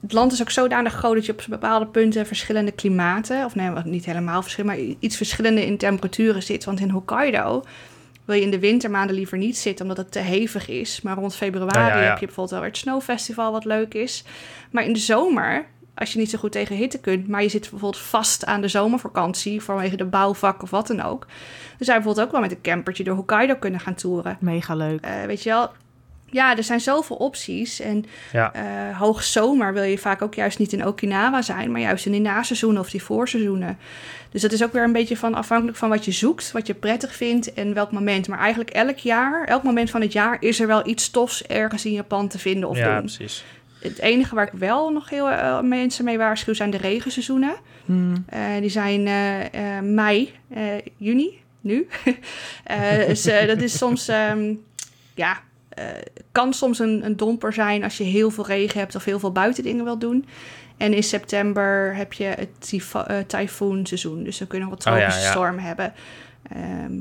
het 0.00 0.12
land 0.12 0.32
is 0.32 0.40
ook 0.40 0.50
zodanig 0.50 0.92
groot 0.92 1.14
dat 1.14 1.26
je 1.26 1.32
op 1.32 1.44
bepaalde 1.48 1.86
punten 1.86 2.26
verschillende 2.26 2.72
klimaten, 2.72 3.44
of 3.44 3.54
nee, 3.54 3.70
niet 3.84 4.04
helemaal 4.04 4.42
verschillende, 4.42 4.76
maar 4.82 4.94
iets 4.98 5.16
verschillende 5.16 5.66
in 5.66 5.76
temperaturen 5.76 6.42
zit. 6.42 6.64
Want 6.64 6.80
in 6.80 6.90
Hokkaido 6.90 7.64
wil 8.24 8.36
je 8.36 8.42
in 8.42 8.50
de 8.50 8.58
wintermaanden 8.58 9.16
liever 9.16 9.38
niet 9.38 9.56
zitten, 9.58 9.82
omdat 9.88 10.04
het 10.04 10.12
te 10.12 10.18
hevig 10.18 10.68
is. 10.68 11.00
Maar 11.00 11.16
rond 11.16 11.36
februari 11.36 11.78
Ja, 11.78 11.88
ja, 11.88 12.02
ja. 12.02 12.08
heb 12.08 12.18
je 12.18 12.26
bijvoorbeeld 12.26 12.50
wel 12.50 12.60
weer 12.60 12.68
het 12.68 12.78
snowfestival, 12.78 13.52
wat 13.52 13.64
leuk 13.64 13.94
is. 13.94 14.24
Maar 14.70 14.84
in 14.84 14.92
de 14.92 14.98
zomer, 14.98 15.66
als 15.96 16.12
je 16.12 16.18
niet 16.18 16.30
zo 16.30 16.38
goed 16.38 16.52
tegen 16.52 16.76
hitte 16.76 16.98
kunt, 16.98 17.28
maar 17.28 17.42
je 17.42 17.48
zit 17.48 17.60
bijvoorbeeld 17.70 17.98
vast 18.02 18.44
aan 18.44 18.60
de 18.60 18.68
zomervakantie 18.68 19.62
vanwege 19.62 19.96
de 19.96 20.04
bouwvak 20.04 20.62
of 20.62 20.70
wat 20.70 20.86
dan 20.86 21.02
ook. 21.02 21.20
Dan 21.26 21.86
zou 21.86 21.98
je 21.98 22.04
bijvoorbeeld 22.04 22.26
ook 22.26 22.32
wel 22.32 22.40
met 22.40 22.50
een 22.50 22.60
campertje 22.62 23.04
door 23.04 23.14
Hokkaido 23.16 23.54
kunnen 23.54 23.80
gaan 23.80 23.94
toeren. 23.94 24.36
Mega 24.40 24.74
leuk. 24.74 25.00
Eh, 25.00 25.22
weet 25.26 25.42
je 25.42 25.50
wel, 25.50 25.70
ja, 26.30 26.56
er 26.56 26.62
zijn 26.64 26.80
zoveel 26.80 27.16
opties. 27.16 27.80
En 27.80 28.04
Ja. 28.32 28.52
eh 28.54 28.98
hoogzomer 28.98 29.72
wil 29.72 29.82
je 29.82 29.98
vaak 29.98 30.22
ook 30.22 30.34
juist 30.34 30.58
niet 30.58 30.72
in 30.72 30.86
Okinawa 30.86 31.42
zijn, 31.42 31.70
maar 31.70 31.80
juist 31.80 32.06
in 32.06 32.12
die 32.12 32.20
naseizoenen 32.20 32.80
of 32.80 32.90
die 32.90 33.02
voorseizoenen. 33.02 33.78
Dus 34.30 34.42
dat 34.42 34.52
is 34.52 34.64
ook 34.64 34.72
weer 34.72 34.82
een 34.82 34.92
beetje 34.92 35.16
van 35.16 35.34
afhankelijk 35.34 35.76
van 35.78 35.88
wat 35.88 36.04
je 36.04 36.12
zoekt, 36.12 36.52
wat 36.52 36.66
je 36.66 36.74
prettig 36.74 37.14
vindt 37.14 37.52
en 37.54 37.74
welk 37.74 37.92
moment. 37.92 38.28
Maar 38.28 38.38
eigenlijk 38.38 38.70
elk 38.70 38.98
jaar, 38.98 39.44
elk 39.44 39.62
moment 39.62 39.90
van 39.90 40.00
het 40.00 40.12
jaar, 40.12 40.36
is 40.40 40.60
er 40.60 40.66
wel 40.66 40.86
iets 40.88 41.10
tofs 41.10 41.46
ergens 41.46 41.84
in 41.84 41.92
Japan 41.92 42.28
te 42.28 42.38
vinden 42.38 42.68
of 42.68 42.76
ja, 42.76 42.90
doen. 42.92 43.00
precies. 43.00 43.44
Het 43.88 43.98
enige 43.98 44.34
waar 44.34 44.46
ik 44.46 44.58
wel 44.58 44.90
nog 44.90 45.10
heel 45.10 45.30
eh, 45.30 45.60
mensen 45.60 46.04
mee 46.04 46.18
waarschuw 46.18 46.54
zijn 46.54 46.70
de 46.70 46.76
regenseizoenen. 46.76 47.54
Hmm. 47.84 48.24
Eh, 48.26 48.40
die 48.60 48.70
zijn 48.70 49.06
eh, 49.06 49.80
mei, 49.80 50.32
juni, 50.96 51.40
nu. 51.60 51.86
Dus, 53.06 53.22
dat 53.22 53.62
is 53.62 53.78
soms, 53.78 54.08
ehm, 54.08 54.54
ja, 55.14 55.40
kan 56.32 56.52
soms 56.52 56.78
een, 56.78 57.04
een 57.04 57.16
domper 57.16 57.52
zijn 57.52 57.84
als 57.84 57.96
je 57.96 58.04
heel 58.04 58.30
veel 58.30 58.46
regen 58.46 58.80
hebt 58.80 58.94
of 58.94 59.04
heel 59.04 59.18
veel 59.18 59.32
buitendingen 59.32 59.84
wil 59.84 59.98
doen. 59.98 60.26
En 60.76 60.94
in 60.94 61.02
september 61.02 61.94
heb 61.96 62.12
je 62.12 62.24
het 62.24 62.48
tyfo- 62.58 63.24
tyfoonseizoen. 63.26 64.22
Dus 64.22 64.38
dan 64.38 64.46
kun 64.46 64.58
je 64.58 64.64
nog 64.64 64.74
wat 64.74 64.86
Oh 64.86 64.92
ja, 64.92 64.98
tropische 64.98 65.24
ja. 65.24 65.30
storm 65.30 65.58
hebben. 65.58 65.92
Ehm, 66.52 66.92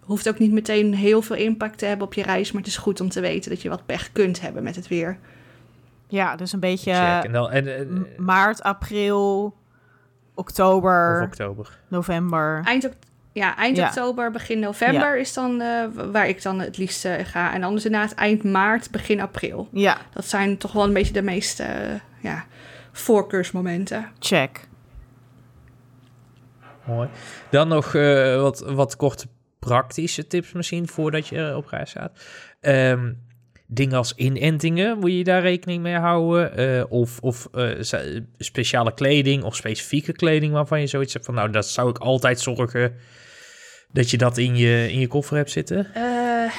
hoeft 0.00 0.28
ook 0.28 0.38
niet 0.38 0.52
meteen 0.52 0.94
heel 0.94 1.22
veel 1.22 1.36
impact 1.36 1.78
te 1.78 1.86
hebben 1.86 2.06
op 2.06 2.14
je 2.14 2.22
reis. 2.22 2.52
Maar 2.52 2.62
het 2.62 2.70
is 2.70 2.76
goed 2.76 3.00
om 3.00 3.08
te 3.08 3.20
weten 3.20 3.50
dat 3.50 3.62
je 3.62 3.68
wat 3.68 3.86
pech 3.86 4.12
kunt 4.12 4.40
hebben 4.40 4.62
met 4.62 4.76
het 4.76 4.88
weer. 4.88 5.18
Ja, 6.10 6.36
dus 6.36 6.52
een 6.52 6.60
beetje 6.60 6.92
Check. 6.94 7.24
En 7.24 7.32
dan, 7.32 7.50
en, 7.50 7.76
en- 7.76 7.92
m- 7.92 8.06
maart, 8.24 8.62
april, 8.62 9.54
oktober, 10.34 11.20
of 11.20 11.26
oktober. 11.26 11.78
november. 11.88 12.62
Eind, 12.64 12.88
ja, 13.32 13.56
eind 13.56 13.76
Ja. 13.76 13.86
oktober, 13.86 14.30
begin 14.30 14.58
november 14.58 15.18
is 15.18 15.32
dan 15.34 15.60
eh, 15.60 15.84
waar 16.12 16.28
ik 16.28 16.42
dan 16.42 16.60
het 16.60 16.76
liefst 16.76 17.04
eh, 17.04 17.24
ga. 17.24 17.52
En 17.52 17.62
anders 17.62 17.84
inderdaad 17.84 18.12
eind 18.14 18.44
maart, 18.44 18.90
begin 18.90 19.20
april. 19.20 19.68
Ja, 19.72 19.96
Dat 20.12 20.24
zijn 20.24 20.56
toch 20.58 20.72
wel 20.72 20.84
een 20.84 20.92
beetje 20.92 21.12
de 21.12 21.22
meeste 21.22 21.62
eh, 21.62 21.94
ja, 22.20 22.44
voorkeursmomenten. 22.92 24.08
check. 24.18 24.68
Mooi. 26.84 27.08
Dan 27.50 27.68
nog 27.68 27.94
eh, 27.94 28.40
wat, 28.40 28.60
wat 28.60 28.96
korte 28.96 29.26
praktische 29.58 30.26
tips 30.26 30.52
misschien 30.52 30.88
voordat 30.88 31.26
je 31.28 31.46
eh, 31.48 31.56
op 31.56 31.66
reis 31.66 31.92
gaat. 31.92 32.12
Ehm, 32.60 33.12
dingen 33.72 33.96
als 33.96 34.12
inentingen, 34.16 34.98
moet 34.98 35.12
je 35.12 35.24
daar 35.24 35.42
rekening 35.42 35.82
mee 35.82 35.94
houden? 35.94 36.56
Eh, 36.56 36.84
of 36.88 37.18
of 37.20 37.48
eh, 37.52 37.68
speciale 38.38 38.94
kleding 38.94 39.42
of 39.42 39.56
specifieke 39.56 40.12
kleding 40.12 40.52
waarvan 40.52 40.80
je 40.80 40.86
zoiets 40.86 41.12
hebt 41.12 41.24
van... 41.24 41.34
nou, 41.34 41.50
dat 41.50 41.68
zou 41.68 41.90
ik 41.90 41.98
altijd 41.98 42.40
zorgen 42.40 42.94
dat 43.92 44.10
je 44.10 44.18
dat 44.18 44.38
in 44.38 44.56
je, 44.56 44.92
in 44.92 44.98
je 45.00 45.06
koffer 45.06 45.36
hebt 45.36 45.50
zitten. 45.50 45.94
Eh, 45.94 46.52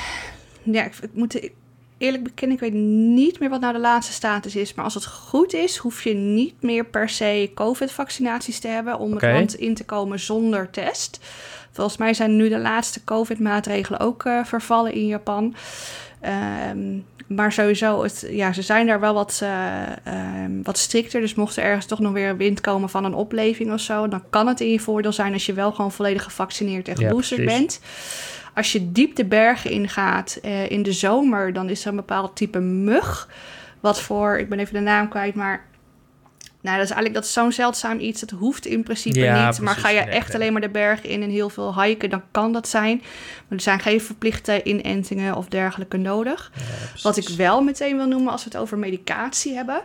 ja, 0.64 0.86
ik, 0.86 0.95
ik 1.01 1.14
moet 1.14 1.49
eerlijk 1.97 2.24
bekennen, 2.24 2.55
ik 2.55 2.64
weet 2.64 2.82
niet 3.14 3.39
meer 3.39 3.49
wat 3.49 3.62
nou 3.62 3.74
de 3.74 3.80
laatste 3.80 4.14
status 4.14 4.55
is. 4.55 4.74
Maar 4.74 4.86
als 4.86 4.93
het 4.93 5.05
goed 5.05 5.53
is, 5.53 5.78
hoef 5.78 6.03
je 6.03 6.14
niet 6.14 6.62
meer 6.62 6.86
per 6.86 7.09
se 7.09 7.51
COVID-vaccinaties 7.55 8.59
te 8.59 8.68
hebben 8.68 8.99
om 8.99 9.12
het 9.12 9.22
land 9.22 9.55
in 9.55 9.76
te 9.76 9.86
komen 9.86 10.20
zonder 10.20 10.70
test. 10.70 11.20
Volgens 11.72 11.97
mij 11.97 12.14
zijn 12.14 12.36
nu 12.36 12.49
de 12.49 12.59
laatste 12.59 13.03
COVID-maatregelen 13.03 13.99
ook 13.99 14.24
vervallen 14.43 14.93
in 14.93 15.05
Japan. 15.05 15.55
Ehm, 16.22 16.99
maar 17.28 17.51
sowieso, 17.51 18.03
het, 18.03 18.28
ja, 18.30 18.53
ze 18.53 18.61
zijn 18.61 18.88
daar 18.88 18.99
wel 18.99 19.13
wat, 19.13 19.39
eh, 19.43 19.82
ehm, 20.03 20.61
wat 20.63 20.78
strikter. 20.78 21.22
Dus 21.22 21.36
mocht 21.36 21.57
er 21.57 21.63
ergens 21.63 21.86
toch 21.86 21.99
nog 21.99 22.13
weer 22.13 22.30
een 22.30 22.38
wind 22.38 22.61
komen 22.61 22.89
van 22.89 23.05
een 23.05 23.13
opleving 23.13 23.74
of 23.74 23.80
zo, 23.80 24.07
dan 24.07 24.24
kan 24.30 24.47
het 24.47 24.59
in 24.59 24.72
je 24.72 24.80
voordeel 24.80 25.11
zijn 25.11 25.34
als 25.34 25.45
je 25.45 25.53
wel 25.53 25.72
gewoon 25.72 25.91
volledig 25.91 26.24
gevaccineerd 26.24 26.88
en 26.88 26.97
geboosterd 26.97 27.45
bent. 27.45 27.80
Als 28.55 28.72
je 28.72 28.91
diep 28.91 29.15
de 29.15 29.26
bergen 29.26 29.72
ingaat 29.72 30.39
eh, 30.41 30.69
in 30.69 30.84
de 30.84 30.91
zomer, 30.91 31.53
dan 31.53 31.69
is 31.69 31.82
er 31.82 31.89
een 31.89 31.95
bepaald 31.95 32.36
type 32.36 32.59
mug. 32.59 33.30
Wat 33.80 34.01
voor, 34.01 34.38
ik 34.38 34.49
ben 34.49 34.59
even 34.59 34.74
de 34.74 34.80
naam 34.80 35.09
kwijt, 35.09 35.36
maar. 35.36 35.69
Nou, 36.62 36.76
dat 36.78 36.86
is 36.86 36.91
eigenlijk 36.91 37.14
dat 37.14 37.24
is 37.24 37.34
zo'n 37.34 37.51
zeldzaam 37.51 37.99
iets. 37.99 38.20
Dat 38.20 38.30
hoeft 38.30 38.66
in 38.66 38.84
principe 38.84 39.20
Ja, 39.20 39.47
niet. 39.49 39.59
Maar 39.59 39.76
ga 39.76 39.89
je 39.89 39.99
Nee, 39.99 40.09
echt 40.09 40.28
nee. 40.28 40.36
alleen 40.36 40.51
maar 40.51 40.62
de 40.62 40.70
bergen 40.70 41.09
in 41.09 41.22
en 41.24 41.30
heel 41.30 41.49
veel 41.49 41.82
hiken, 41.82 42.09
dan 42.09 42.24
kan 42.32 42.51
dat 42.53 42.68
zijn. 42.68 42.97
Maar 42.97 43.57
er 43.57 43.62
zijn 43.62 43.80
geen 43.80 44.01
verplichte 44.01 44.64
inentingen 44.64 45.36
of 45.36 45.47
dergelijke 45.47 45.97
nodig. 45.97 46.51
Wat 47.01 47.18
ik 47.18 47.30
wel 47.30 47.62
meteen 47.62 47.97
wil 47.97 48.07
noemen 48.07 48.32
als 48.32 48.43
we 48.43 48.49
het 48.49 48.59
over 48.59 48.78
medicatie 48.78 49.55
hebben. 49.55 49.82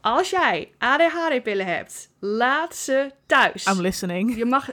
Als 0.00 0.30
jij 0.30 0.68
ADHD-pillen 0.78 1.66
hebt, 1.66 2.08
laat 2.18 2.76
ze 2.76 3.10
thuis. 3.26 3.66
I'm 3.66 3.80
listening. 3.80 4.36
Je 4.36 4.44
mag. 4.44 4.70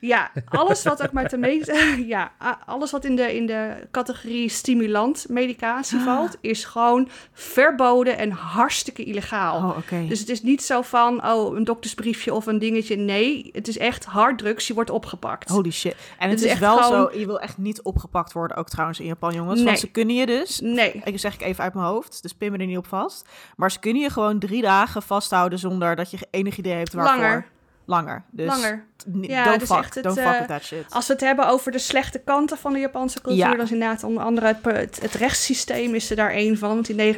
Ja, 0.00 0.30
alles 0.48 0.82
wat 0.82 1.02
ook 1.02 1.12
maar 1.12 1.28
te 1.28 1.36
meten. 1.36 1.74
Ja, 2.06 2.32
alles 2.66 2.90
wat 2.90 3.04
in 3.04 3.16
de, 3.16 3.36
in 3.36 3.46
de 3.46 3.86
categorie 3.90 4.48
stimulant 4.48 5.26
medicatie 5.28 5.98
valt, 5.98 6.36
is 6.40 6.64
gewoon 6.64 7.08
verboden 7.32 8.18
en 8.18 8.30
hartstikke 8.30 9.04
illegaal. 9.04 9.56
Oh. 9.56 10.08
Dus 10.08 10.20
het 10.20 10.28
is 10.28 10.42
niet 10.42 10.62
zo 10.62 10.82
van, 10.82 11.26
oh, 11.26 11.56
een 11.56 11.64
doktersbriefje 11.64 12.34
of 12.34 12.46
een 12.46 12.58
dingetje. 12.58 12.96
Nee, 12.96 13.48
het 13.52 13.68
is 13.68 13.78
echt 13.78 14.04
harddrugs. 14.04 14.66
Je 14.66 14.74
wordt 14.74 14.90
opgepakt. 14.90 15.48
Holy 15.48 15.70
shit. 15.70 15.94
En 16.18 16.30
het, 16.30 16.40
Het 16.40 16.50
is 16.50 16.58
wel 16.58 16.76
gewoon- 16.82 17.10
zo, 17.12 17.18
je 17.18 17.26
wil 17.26 17.40
echt 17.40 17.58
niet 17.58 17.82
opgepakt 17.82 18.32
worden, 18.32 18.56
ook 18.56 18.68
trouwens 18.68 19.00
in 19.00 19.06
Japan, 19.06 19.34
jongens. 19.34 19.56
Nee. 19.56 19.64
Want 19.66 19.78
ze 19.78 19.90
kunnen 19.90 20.14
je 20.14 20.26
dus, 20.26 20.60
Nee. 20.60 21.00
ik 21.04 21.18
zeg 21.18 21.34
ik 21.34 21.42
even 21.42 21.64
uit 21.64 21.74
mijn 21.74 21.86
hoofd, 21.86 22.22
dus 22.22 22.32
pin 22.32 22.52
me 22.52 22.58
er 22.58 22.66
niet 22.66 22.78
op 22.78 22.86
vast. 22.86 23.28
Maar 23.56 23.70
ze 23.70 23.78
kunnen 23.78 24.02
je 24.02 24.10
gewoon 24.10 24.38
drie 24.38 24.62
dagen 24.62 25.02
vasthouden 25.02 25.58
zonder 25.58 25.96
dat 25.96 26.10
je 26.10 26.18
enig 26.30 26.56
idee 26.58 26.72
hebt 26.74 26.92
waarvoor. 26.92 27.14
Langer. 27.22 27.46
Langer. 27.86 28.24
Dus 28.30 28.46
Langer. 28.46 28.84
Ja, 29.20 29.44
don't 29.44 29.60
dus 29.60 29.68
fuck, 29.68 29.78
echt 29.78 29.94
het, 29.94 30.04
don't 30.04 30.18
eh, 30.18 30.28
fuck 30.30 30.38
with 30.38 30.48
that 30.48 30.62
shit. 30.62 30.84
Als 30.90 31.06
we 31.06 31.12
het 31.12 31.22
hebben 31.22 31.48
over 31.48 31.72
de 31.72 31.78
slechte 31.78 32.18
kanten 32.18 32.58
van 32.58 32.72
de 32.72 32.78
Japanse 32.78 33.20
cultuur, 33.20 33.44
Ja. 33.44 33.50
dan 33.54 33.64
is 33.64 33.70
inderdaad 33.72 34.04
onder 34.04 34.22
andere 34.22 34.46
het, 34.46 34.58
het, 34.64 34.98
het 35.00 35.14
rechtssysteem 35.14 35.94
is 35.94 36.10
er 36.10 36.16
daar 36.16 36.30
één 36.30 36.58
van. 36.58 36.68
Want 36.68 36.86
die 36.86 37.14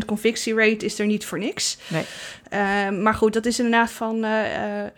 99% 0.00 0.04
convictierate 0.06 0.84
is 0.84 0.98
er 0.98 1.06
niet 1.06 1.24
voor 1.24 1.38
niks. 1.38 1.78
Nee. 1.88 2.04
Eh, 2.48 2.88
maar 2.88 3.14
goed, 3.14 3.32
dat 3.32 3.46
is 3.46 3.58
inderdaad 3.58 3.90
van. 3.90 4.24
eh, 4.24 4.84
eh, 4.84 4.90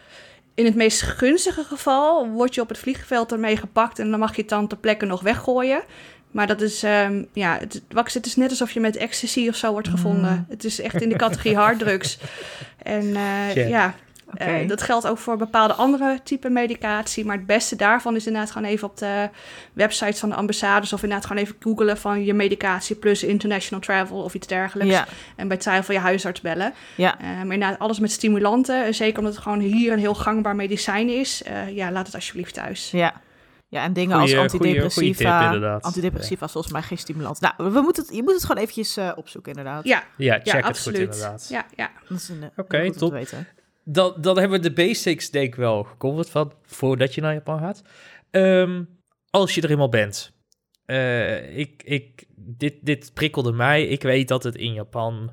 in 0.55 0.65
het 0.65 0.75
meest 0.75 1.03
gunstige 1.03 1.65
geval 1.65 2.29
word 2.29 2.55
je 2.55 2.61
op 2.61 2.69
het 2.69 2.79
vliegveld 2.79 3.33
ermee 3.33 3.57
gepakt 3.57 3.99
en 3.99 4.11
dan 4.11 4.19
mag 4.21 4.35
je 4.37 4.41
het 4.41 4.51
dan 4.51 4.67
ter 4.67 4.79
plekke 4.79 5.07
nog 5.07 5.23
weggooien. 5.23 5.83
Maar 6.31 6.47
dat 6.47 6.61
is, 6.61 6.83
ehm, 6.83 7.25
ja, 7.33 7.59
het, 7.59 7.83
het 8.13 8.27
is 8.27 8.37
net 8.37 8.51
alsof 8.51 8.71
je 8.71 8.81
met 8.81 8.97
ecstasy 8.97 9.49
of 9.49 9.57
zo 9.57 9.73
wordt 9.73 9.89
gevonden. 9.89 10.33
Mm. 10.33 10.47
Het 10.49 10.65
is 10.65 10.81
echt 10.81 11.03
in 11.03 11.09
de 11.09 11.17
categorie 11.17 11.57
harddrugs. 11.57 12.19
En 12.83 13.17
eh, 13.17 13.69
ja, 13.69 13.95
Eh, 14.37 14.68
dat 14.68 14.82
geldt 14.82 15.07
ook 15.07 15.18
voor 15.18 15.37
bepaalde 15.37 15.74
andere 15.74 16.20
type 16.24 16.49
medicatie. 16.51 17.24
Maar 17.24 17.37
het 17.37 17.47
beste 17.47 17.76
daarvan 17.76 18.16
is 18.16 18.26
inderdaad 18.26 18.51
gewoon 18.51 18.68
even 18.68 18.89
op 18.89 18.97
de 18.97 19.28
websites 19.72 20.18
van 20.20 20.28
de 20.28 20.35
ambassades... 20.35 20.93
of 20.93 21.03
inderdaad 21.03 21.26
gewoon 21.26 21.43
even 21.43 21.57
googelen 21.61 21.97
van 21.99 22.24
je 22.24 22.35
medicatie 22.35 22.97
plus 22.97 23.22
international 23.22 23.85
travel 23.85 24.22
of 24.22 24.35
iets 24.35 24.47
dergelijks. 24.47 24.93
Ja, 24.93 25.07
En 25.37 25.49
bij 25.49 25.57
twijfel 25.57 25.95
je 25.95 26.01
huisarts 26.01 26.41
bellen. 26.41 26.72
ja. 26.97 27.18
Eh, 27.20 27.26
maar 27.26 27.41
inderdaad, 27.55 27.78
alles 27.78 27.99
met 27.99 28.11
stimulanten. 28.11 28.85
eh, 28.85 28.93
Zeker 28.93 29.18
omdat 29.18 29.35
het 29.35 29.43
gewoon 29.43 29.61
hier 29.61 29.93
een 29.93 29.99
heel 29.99 30.14
gangbaar 30.14 30.57
medicijn 30.57 31.09
is. 31.09 31.43
eh, 31.43 31.76
ja, 31.76 31.91
laat 31.91 32.07
het 32.07 32.14
alsjeblieft 32.14 32.55
thuis. 32.55 32.91
Ja. 32.91 33.22
Ja, 33.68 33.82
en 33.82 33.93
dingen 33.93 34.18
Goeie- 34.18 34.39
als 34.39 34.51
goeie- 34.53 34.64
goeie 34.72 34.82
antidepressiva. 34.82 35.51
tip, 35.74 35.85
antidepressiva 35.85 36.49
volgens 36.49 36.72
mij 36.72 36.82
geen 36.82 36.99
stimulans. 36.99 37.41
Nou, 37.41 37.55
we 37.57 37.80
moeten 37.80 38.03
het, 38.05 38.14
je 38.14 38.22
moet 38.22 38.32
het 38.32 38.43
gewoon 38.45 38.62
eventjes 38.62 38.97
eh, 38.97 39.11
opzoeken, 39.14 39.53
inderdaad. 39.53 39.85
Ja, 39.85 40.03
Ja, 40.16 40.35
check 40.35 40.47
ja 40.47 40.57
het 40.57 40.64
absoluut. 40.64 40.99
goed 40.99 41.14
inderdaad. 41.14 41.47
Ja, 41.51 41.64
ja. 41.76 41.91
Dat 42.09 42.18
is 42.18 42.28
een, 42.28 42.51
Oké, 42.57 42.82
om 42.87 42.93
top. 42.93 43.16
Dan 43.85 44.39
hebben 44.39 44.51
we 44.51 44.59
de 44.59 44.72
basics 44.72 45.30
denk 45.30 45.47
ik 45.47 45.55
wel 45.55 45.82
gecoverd 45.82 46.30
van 46.30 46.53
voordat 46.62 47.14
je 47.14 47.20
naar 47.20 47.32
Japan 47.32 47.59
gaat. 47.59 47.82
Ehm, 48.30 48.85
als 49.30 49.55
je 49.55 49.61
er 49.61 49.70
eenmaal 49.70 49.89
bent. 49.89 50.32
Eh, 50.85 51.59
ik, 51.59 51.82
ik, 51.82 52.24
dit, 52.37 52.74
dit 52.82 53.11
prikkelde 53.14 53.53
mij. 53.53 53.87
Ik 53.87 54.03
weet 54.03 54.28
dat 54.28 54.43
het 54.43 54.57
in 54.57 54.72
Japan 54.72 55.32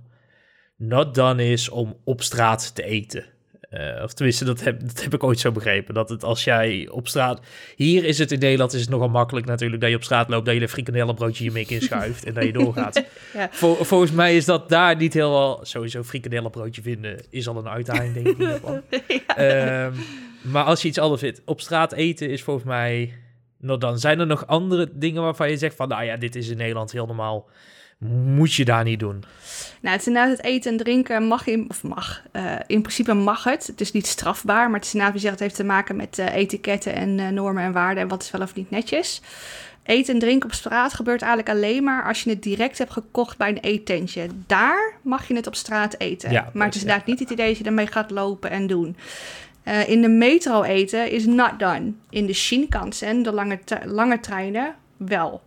not 0.77 1.15
done 1.15 1.45
is 1.45 1.69
om 1.69 2.01
op 2.03 2.21
straat 2.21 2.75
te 2.75 2.83
eten. 2.83 3.25
Eh, 3.71 4.03
of 4.03 4.13
tenminste, 4.13 4.45
dat 4.45 4.63
heb, 4.63 4.79
dat 4.79 5.03
heb 5.03 5.13
ik 5.13 5.23
ooit 5.23 5.39
zo 5.39 5.51
begrepen. 5.51 5.93
Dat 5.93 6.09
het 6.09 6.23
als 6.23 6.43
jij 6.43 6.87
op 6.91 7.07
straat... 7.07 7.39
Hier 7.75 8.03
is 8.05 8.17
het 8.17 8.31
in 8.31 8.39
Nederland 8.39 8.73
is 8.73 8.81
het 8.81 8.89
nogal 8.89 9.09
makkelijk 9.09 9.45
natuurlijk... 9.45 9.81
dat 9.81 9.89
je 9.89 9.95
op 9.95 10.03
straat 10.03 10.29
loopt, 10.29 10.45
dat 10.45 10.55
je 10.55 10.61
een 10.61 10.69
frikandellenbroodje 10.69 11.43
je 11.43 11.51
mik 11.51 11.69
inschuift... 11.69 12.25
en 12.25 12.33
dat 12.33 12.43
je 12.43 12.51
doorgaat. 12.51 13.03
Ja. 13.33 13.47
Vol- 13.51 13.83
volgens 13.83 14.11
mij 14.11 14.35
is 14.35 14.45
dat 14.45 14.69
daar 14.69 14.95
niet 14.95 15.13
helemaal... 15.13 15.59
Sowieso 15.61 16.03
frikandellenbroodje 16.03 16.81
vinden 16.81 17.21
is 17.29 17.47
al 17.47 17.57
een 17.57 17.67
uitdaging, 17.67 18.13
denk 18.13 18.27
ik. 18.27 18.37
in. 18.39 19.21
Ehm, 19.35 19.93
maar 20.41 20.63
als 20.63 20.81
je 20.81 20.87
iets 20.87 20.97
anders 20.97 21.21
vindt, 21.21 21.41
op 21.45 21.61
straat 21.61 21.91
eten 21.91 22.29
is 22.29 22.43
volgens 22.43 22.65
mij 22.65 23.13
dan. 23.57 23.99
Zijn 23.99 24.19
er 24.19 24.27
nog 24.27 24.47
andere 24.47 24.89
dingen 24.93 25.21
waarvan 25.21 25.49
je 25.49 25.57
zegt 25.57 25.75
van, 25.75 25.87
nou 25.87 26.03
ja, 26.03 26.17
dit 26.17 26.35
is 26.35 26.47
in 26.47 26.57
Nederland 26.57 26.91
heel 26.91 27.05
normaal. 27.05 27.49
Moet 28.07 28.53
je 28.53 28.65
daar 28.65 28.83
niet 28.83 28.99
doen? 28.99 29.23
Nou, 29.81 29.93
het 29.93 30.01
is 30.01 30.07
inderdaad 30.07 30.37
het 30.37 30.45
eten 30.45 30.71
en 30.71 30.77
drinken 30.77 31.27
mag 31.27 31.47
in, 31.47 31.65
of 31.69 31.83
mag, 31.83 32.23
eh, 32.31 32.55
in 32.67 32.81
principe 32.81 33.13
mag 33.13 33.43
het. 33.43 33.67
Het 33.67 33.81
is 33.81 33.91
niet 33.91 34.07
strafbaar, 34.07 34.69
maar 34.69 34.79
het 34.79 34.85
is 34.85 34.93
inderdaad, 34.93 35.13
wie 35.13 35.21
zegt, 35.21 35.33
het 35.33 35.43
heeft 35.43 35.55
te 35.55 35.63
maken 35.63 35.95
met 35.95 36.19
eh, 36.19 36.35
etiketten 36.35 36.93
en 36.93 37.19
eh, 37.19 37.27
normen 37.27 37.63
en 37.63 37.71
waarden 37.71 38.03
en 38.03 38.09
wat 38.09 38.23
is 38.23 38.31
wel 38.31 38.41
of 38.41 38.55
niet 38.55 38.69
netjes. 38.69 39.21
Eten 39.83 40.13
en 40.13 40.19
drinken 40.19 40.49
op 40.49 40.55
straat 40.55 40.93
gebeurt 40.93 41.21
eigenlijk 41.21 41.57
alleen 41.57 41.83
maar 41.83 42.07
als 42.07 42.23
je 42.23 42.29
het 42.29 42.43
direct 42.43 42.77
hebt 42.77 42.91
gekocht 42.91 43.37
bij 43.37 43.49
een 43.49 43.59
eetentje. 43.59 44.27
Daar 44.47 44.93
mag 45.01 45.27
je 45.27 45.35
het 45.35 45.47
op 45.47 45.55
straat 45.55 45.95
eten. 45.97 46.31
Ja, 46.31 46.49
maar 46.53 46.65
het 46.65 46.75
is 46.75 46.81
ja. 46.81 46.87
inderdaad 46.87 47.07
niet 47.07 47.19
het 47.19 47.29
idee 47.29 47.47
dat 47.47 47.57
je 47.57 47.63
ermee 47.63 47.87
gaat 47.87 48.11
lopen 48.11 48.49
en 48.49 48.67
doen. 48.67 48.95
In 49.87 50.01
de 50.01 50.09
metro 50.09 50.63
eten 50.63 51.11
is 51.11 51.25
not 51.25 51.59
done. 51.59 51.91
In 52.09 52.25
de 52.25 52.33
Shinkansen, 52.33 53.23
de 53.23 53.31
lange, 53.31 53.59
lange 53.85 54.19
treinen, 54.19 54.75
wel. 54.97 55.41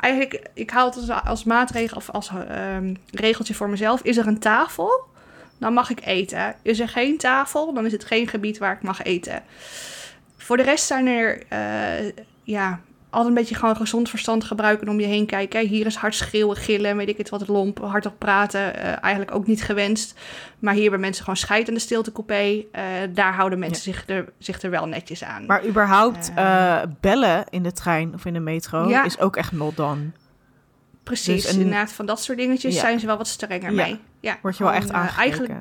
Eigenlijk, 0.00 0.48
ik 0.54 0.70
haal 0.70 0.90
het 0.90 1.24
als, 1.24 1.44
maatregel 1.44 1.96
of 1.96 2.10
als 2.10 2.28
ehm, 2.48 2.94
regeltje 3.10 3.54
voor 3.54 3.68
mezelf. 3.68 4.02
Is 4.02 4.16
er 4.16 4.26
een 4.26 4.38
tafel, 4.38 5.04
dan 5.58 5.72
mag 5.72 5.90
ik 5.90 6.04
eten. 6.04 6.54
Is 6.62 6.80
er 6.80 6.88
geen 6.88 7.18
tafel, 7.18 7.72
dan 7.72 7.86
is 7.86 7.92
het 7.92 8.04
geen 8.04 8.28
gebied 8.28 8.58
waar 8.58 8.72
ik 8.72 8.82
mag 8.82 9.02
eten. 9.02 9.42
Voor 10.36 10.56
de 10.56 10.62
rest 10.62 10.86
zijn 10.86 11.06
er, 11.06 11.42
eh, 11.48 12.12
ja, 12.42 12.80
altijd 13.10 13.28
een 13.28 13.40
beetje 13.40 13.54
gewoon 13.54 13.76
gezond 13.76 14.08
verstand 14.10 14.44
gebruiken 14.44 14.86
en 14.86 14.92
om 14.92 15.00
je 15.00 15.06
heen 15.06 15.26
kijken. 15.26 15.66
Hier 15.66 15.86
is 15.86 15.94
hard 15.94 16.14
schreeuwen, 16.14 16.56
gillen, 16.56 16.96
weet 16.96 17.08
ik 17.08 17.16
het 17.18 17.28
wat, 17.28 17.48
lomp, 17.48 17.78
hardop 17.78 18.14
praten. 18.18 18.74
eh, 18.76 19.02
eigenlijk 19.02 19.34
ook 19.34 19.46
niet 19.46 19.62
gewenst. 19.62 20.18
Maar 20.58 20.72
hier 20.72 20.82
hebben 20.82 21.00
mensen 21.00 21.22
gewoon 21.24 21.38
scheid 21.38 21.68
in 21.68 21.74
de 21.74 21.80
stiltecoupé. 21.80 22.64
Eh 22.72 22.82
daar 23.14 23.34
houden 23.34 23.58
mensen 23.58 23.82
zich, 23.82 24.04
er, 24.08 24.32
zich 24.38 24.62
er 24.62 24.70
wel 24.70 24.86
netjes 24.86 25.24
aan. 25.24 25.46
Maar 25.46 25.66
überhaupt 25.66 26.32
Eh. 26.34 26.80
bellen 27.00 27.44
in 27.50 27.62
de 27.62 27.72
trein 27.72 28.14
of 28.14 28.24
in 28.24 28.32
de 28.32 28.40
metro 28.40 28.88
Ja. 28.88 29.04
is 29.04 29.18
ook 29.20 29.36
echt 29.36 29.52
not 29.52 29.76
done. 29.76 30.10
Precies, 31.02 31.42
dus 31.42 31.52
een- 31.52 31.60
inderdaad, 31.60 31.92
van 31.92 32.06
dat 32.06 32.22
soort 32.22 32.38
dingetjes 32.38 32.74
Ja. 32.74 32.80
zijn 32.80 33.00
ze 33.00 33.06
wel 33.06 33.16
wat 33.16 33.28
strenger 33.28 33.72
mee. 33.72 33.98
Ja, 34.20 34.38
Word 34.42 34.56
je 34.56 34.64
wel 34.64 34.72
echt 34.72 34.92
aangekeken. 34.92 35.22
Eigenlijk 35.22 35.52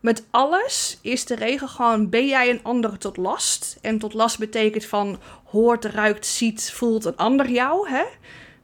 met 0.00 0.24
alles 0.30 0.98
is 1.02 1.24
de 1.24 1.34
regel 1.34 1.68
gewoon: 1.68 2.08
ben 2.08 2.26
jij 2.26 2.50
een 2.50 2.62
ander 2.62 2.98
tot 2.98 3.16
last? 3.16 3.78
En 3.82 3.98
tot 3.98 4.14
last 4.14 4.38
betekent 4.38 4.84
van 4.84 5.18
hoort, 5.44 5.84
ruikt, 5.84 6.26
ziet, 6.26 6.72
voelt 6.72 7.04
een 7.04 7.16
ander 7.16 7.50
jou, 7.50 7.88
hè? 7.88 8.02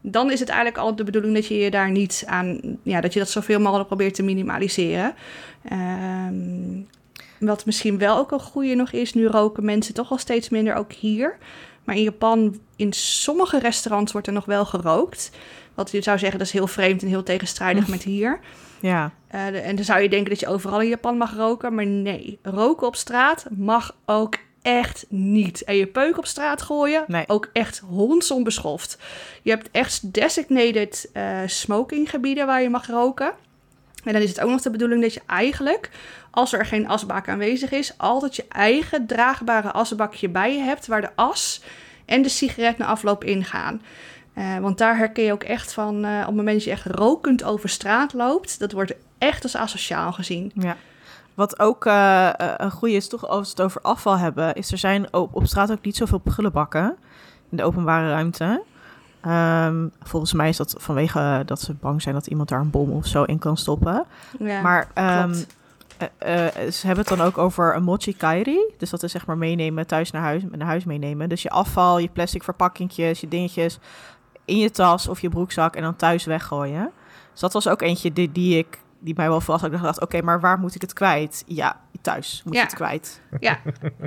Dan 0.01 0.31
is 0.31 0.41
het 0.41 0.49
eigenlijk 0.49 0.79
al 0.79 0.97
de 0.97 1.05
bedoeling 1.05 1.35
dat 1.35 1.47
je 1.47 1.59
je 1.59 1.71
daar 1.71 1.91
niet 1.91 2.25
aan, 2.27 2.61
ja, 2.83 3.01
dat 3.01 3.13
je 3.13 3.19
dat 3.19 3.31
zoveel 3.31 3.61
mogelijk 3.61 3.87
probeert 3.87 4.15
te 4.15 4.23
minimaliseren. 4.23 5.15
Ehm, 5.65 6.81
wat 7.39 7.67
misschien 7.67 7.99
wel 7.99 8.17
ook 8.17 8.31
een 8.31 8.41
goede 8.41 8.75
nog 8.75 8.93
is, 8.93 9.15
nu 9.15 9.27
roken 9.27 9.65
mensen 9.65 9.95
toch 9.95 10.11
al 10.11 10.19
steeds 10.19 10.49
minder, 10.49 10.75
ook 10.75 10.93
hier. 10.93 11.39
Maar 11.85 11.97
in 11.97 12.03
Japan, 12.03 12.61
in 12.77 12.93
sommige 12.93 13.59
restaurants 13.59 14.13
wordt 14.13 14.27
er 14.27 14.33
nog 14.33 14.45
wel 14.45 14.65
gerookt. 14.65 15.31
Wat 15.75 15.91
je 15.91 16.03
zou 16.03 16.19
zeggen, 16.19 16.39
dat 16.39 16.47
is 16.47 16.53
heel 16.53 16.67
vreemd 16.67 17.03
en 17.03 17.09
heel 17.09 17.23
tegenstrijdig 17.23 17.89
met 17.89 18.03
hier. 18.03 18.41
Ja, 18.83 19.11
Eh, 19.29 19.47
de- 19.47 19.59
en 19.59 19.77
dan 19.77 19.85
zou 19.85 20.01
je 20.01 20.09
denken 20.09 20.31
dat 20.31 20.41
je 20.41 20.47
overal 20.49 20.81
in 20.81 20.89
Japan 20.89 21.17
mag 21.17 21.37
roken. 21.37 21.75
Maar 21.75 21.87
nee, 21.87 22.39
roken 22.43 22.87
op 22.87 22.97
straat 22.97 23.47
mag 23.51 23.97
ook 24.07 24.35
echt 24.63 25.05
niet. 25.09 25.63
En 25.65 25.77
je 25.77 25.87
peuk 25.87 26.19
op 26.19 26.27
straat 26.27 26.63
gooien, 26.63 27.05
Nee. 27.07 27.25
ook 27.27 27.49
echt 27.53 27.79
hondsonbeschoft. 27.89 28.99
Je 29.43 29.51
hebt 29.51 29.69
echt 29.71 30.13
designated 30.15 31.11
eh 31.13 31.39
smokinggebieden 31.47 32.47
waar 32.47 32.63
je 32.63 32.71
mag 32.71 32.87
roken. 32.87 33.33
En 34.05 34.13
dan 34.13 34.23
is 34.23 34.29
het 34.29 34.41
ook 34.41 34.51
nog 34.51 34.61
de 34.63 34.71
bedoeling 34.71 35.03
dat 35.03 35.15
je 35.15 35.21
eigenlijk, 35.27 35.91
als 36.31 36.53
er 36.53 36.67
geen 36.67 36.89
asbak 36.89 37.29
aanwezig 37.29 37.71
is, 37.71 37.95
altijd 37.99 38.37
je 38.37 38.45
eigen 38.49 39.07
draagbare 39.07 39.73
asbakje 39.73 40.29
bij 40.29 40.53
je 40.57 40.63
hebt, 40.63 40.87
waar 40.87 41.01
de 41.01 41.11
as 41.15 41.63
en 42.05 42.23
de 42.23 42.29
sigaret 42.29 42.79
na 42.79 42.87
afloop 42.87 43.25
ingaan. 43.25 43.83
Eh, 44.35 44.59
want 44.59 44.79
daar 44.79 44.97
herken 44.97 45.25
je 45.25 45.33
ook 45.33 45.43
echt 45.43 45.73
van, 45.73 46.05
eh, 46.05 46.19
op 46.21 46.27
het 46.27 46.35
moment 46.37 46.55
dat 46.57 46.65
je 46.65 46.71
echt 46.71 46.87
rokend 46.87 47.45
over 47.45 47.69
straat 47.69 48.13
loopt, 48.13 48.59
dat 48.59 48.73
wordt 48.73 48.95
echt 49.19 49.43
als 49.43 49.57
asociaal 49.57 50.13
gezien. 50.13 50.53
ja. 50.55 50.77
Wat 51.35 51.59
ook 51.59 51.87
eh, 51.87 52.31
een 52.57 52.71
goede 52.71 52.95
is, 52.95 53.09
toch 53.09 53.29
als 53.29 53.41
we 53.43 53.49
het 53.49 53.61
over 53.61 53.81
afval 53.81 54.19
hebben, 54.19 54.55
is 54.55 54.73
er 54.73 54.79
zijn 54.79 55.15
op, 55.15 55.35
op 55.35 55.47
straat 55.47 55.73
ook 55.73 55.85
niet 55.85 55.97
zoveel 55.97 56.19
prullenbakken 56.19 56.97
in 57.51 57.57
de 57.57 57.63
openbare 57.63 58.09
ruimte. 58.09 58.63
Ehm, 59.21 59.87
volgens 60.03 60.33
mij 60.33 60.49
is 60.49 60.57
dat 60.57 60.75
vanwege 60.79 61.43
dat 61.47 61.61
ze 61.61 61.75
bang 61.75 62.03
zijn 62.03 62.15
dat 62.15 62.27
iemand 62.27 62.49
daar 62.49 62.61
een 62.61 62.71
bom 62.71 62.91
of 62.91 63.07
zo 63.07 63.23
in 63.23 63.39
kan 63.39 63.57
stoppen. 63.57 64.05
Ja, 64.39 64.61
maar 64.61 64.89
ehm, 64.95 65.35
eh, 66.19 66.47
eh, 66.47 66.71
ze 66.73 66.87
hebben 66.87 67.05
het 67.05 67.19
dan 67.19 67.27
ook 67.27 67.39
over 67.39 67.77
een 67.77 67.83
mochi 67.83 68.17
kairi. 68.17 68.59
Dus 68.79 68.91
dat 68.91 69.03
is 69.03 69.13
zeg 69.13 69.27
maar 69.27 69.39
meenemen 69.39 69.87
thuis 69.87 70.11
naar 70.11 70.23
huis, 70.23 70.43
naar 70.51 70.67
huis 70.67 70.85
meenemen. 70.85 71.29
Dus 71.29 71.43
je 71.43 71.51
afval, 71.51 71.99
je 71.99 72.09
plastic 72.09 72.43
verpakkingjes, 72.43 73.21
je 73.21 73.29
dingetjes 73.29 73.79
in 74.45 74.59
je 74.59 74.71
tas 74.71 75.09
of 75.09 75.21
je 75.21 75.29
broekzak 75.29 75.77
en 75.77 75.83
dan 75.83 75.97
thuis 75.97 76.25
weggooien. 76.25 76.91
Dus 77.33 77.41
dat 77.41 77.53
was 77.53 77.69
ook 77.69 77.83
eentje 77.83 78.13
die, 78.13 78.33
die 78.33 78.59
ik 78.59 78.79
die 78.99 79.15
mij 79.17 79.29
wel 79.29 79.41
vast. 79.41 79.65
Ik 79.65 79.81
dacht, 79.83 80.01
oké, 80.01 80.23
maar 80.23 80.41
waar 80.41 80.59
moet 80.59 80.75
ik 80.75 80.81
het 80.81 80.93
kwijt? 80.93 81.43
Ja, 81.47 81.81
thuis 82.01 82.43
moet 82.45 82.55
Ja. 82.55 82.61
je 82.61 82.67
het 82.67 82.75
kwijt. 82.77 83.21
Ja, 83.41 83.59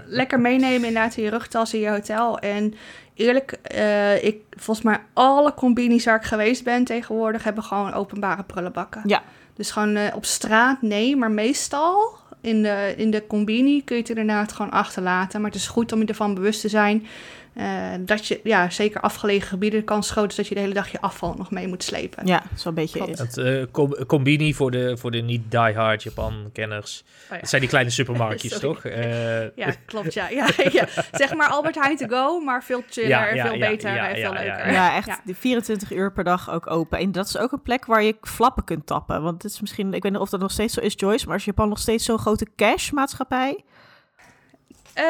lekker 0.05 0.39
meenemen 0.39 0.87
inderdaad 0.87 1.15
in 1.17 1.23
je 1.23 1.29
rugtas 1.29 1.73
in 1.73 1.79
je 1.79 1.89
hotel. 1.89 2.39
En 2.39 2.73
eerlijk, 3.13 3.51
eh, 3.51 4.23
ik, 4.23 4.41
volgens 4.49 4.85
mij 4.85 4.99
alle 5.13 5.53
combinis 5.53 6.05
waar 6.05 6.15
ik 6.15 6.23
geweest 6.23 6.63
ben 6.63 6.83
tegenwoordig 6.83 7.43
hebben 7.43 7.63
gewoon 7.63 7.93
openbare 7.93 8.43
prullenbakken. 8.43 9.01
Ja. 9.05 9.23
Dus 9.53 9.71
gewoon 9.71 9.95
eh, 9.95 10.15
op 10.15 10.25
straat 10.25 10.81
nee, 10.81 11.15
maar 11.15 11.31
meestal 11.31 12.17
in 12.41 12.61
de, 12.63 12.93
in 12.97 13.11
de 13.11 13.27
combini 13.27 13.83
kun 13.83 13.95
je 13.95 14.01
het 14.01 14.11
inderdaad 14.17 14.51
gewoon 14.53 14.71
achterlaten. 14.71 15.41
Maar 15.41 15.51
het 15.51 15.59
is 15.59 15.67
goed 15.67 15.91
om 15.91 15.99
je 15.99 16.05
ervan 16.05 16.33
bewust 16.33 16.61
te 16.61 16.69
zijn 16.69 17.07
eh, 17.55 17.91
dat 17.99 18.27
je, 18.27 18.39
ja, 18.43 18.69
zeker 18.69 19.01
afgelegen 19.01 19.47
gebieden, 19.47 19.79
de 19.79 19.85
kans 19.85 20.11
groot 20.11 20.29
is 20.29 20.35
dat 20.35 20.47
je 20.47 20.53
de 20.55 20.61
hele 20.61 20.73
dag 20.73 20.91
je 20.91 21.01
afval 21.01 21.33
nog 21.37 21.51
mee 21.51 21.67
moet 21.67 21.83
slepen. 21.83 22.27
Ja, 22.27 22.43
zo 22.57 22.67
een 22.69 22.73
beetje. 22.75 22.99
Klopt. 22.99 23.17
Het 23.17 23.37
eh, 23.37 23.63
com- 23.71 24.05
combini 24.07 24.53
voor 24.53 24.71
de, 24.71 24.97
voor 24.97 25.11
de 25.11 25.21
niet 25.21 25.51
die-hard 25.51 26.03
Japan-kenners. 26.03 27.03
Oh 27.23 27.29
ja. 27.29 27.35
Het 27.35 27.49
zijn 27.49 27.61
die 27.61 27.69
kleine 27.69 27.89
supermarktjes, 27.91 28.59
toch? 28.67 28.85
Eh, 28.85 29.41
Ja, 29.57 29.71
klopt, 29.85 30.13
ja. 30.13 30.29
ja, 30.29 30.47
ja. 30.71 30.87
Zeg 31.11 31.33
maar 31.35 31.47
Albert 31.49 31.75
Heijn 31.75 31.97
to 31.97 32.07
go, 32.07 32.39
maar 32.39 32.63
veel 32.63 32.83
chiller, 32.89 33.09
Ja, 33.09 33.33
ja, 33.33 33.45
veel 33.45 33.53
ja, 33.59 33.69
beter 33.69 33.93
ja, 33.95 34.07
en 34.09 34.15
veel 34.15 34.33
ja, 34.33 34.39
leuker. 34.43 34.71
Ja, 34.71 34.95
echt 34.95 35.07
Ja. 35.07 35.19
die 35.25 35.35
24 35.35 35.91
uur 35.91 36.11
per 36.13 36.23
dag 36.23 36.51
ook 36.51 36.71
open. 36.71 36.99
En 36.99 37.11
dat 37.11 37.27
is 37.27 37.37
ook 37.37 37.51
een 37.51 37.61
plek 37.61 37.85
waar 37.85 38.03
je 38.03 38.15
flappen 38.21 38.63
kunt 38.63 38.85
tappen. 38.85 39.21
Want 39.21 39.43
het 39.43 39.51
is 39.51 39.61
misschien, 39.61 39.93
ik 39.93 40.03
weet 40.03 40.11
niet 40.11 40.21
of 40.21 40.29
dat 40.29 40.39
nog 40.39 40.51
steeds 40.51 40.73
zo 40.73 40.79
is, 40.81 40.93
Joyce, 40.95 41.27
maar 41.27 41.35
is 41.35 41.45
Japan 41.45 41.69
nog 41.69 41.79
steeds 41.79 42.05
zo'n 42.05 42.17
grote 42.19 42.47
cash-maatschappij? 42.55 43.63
Eh, 44.95 45.05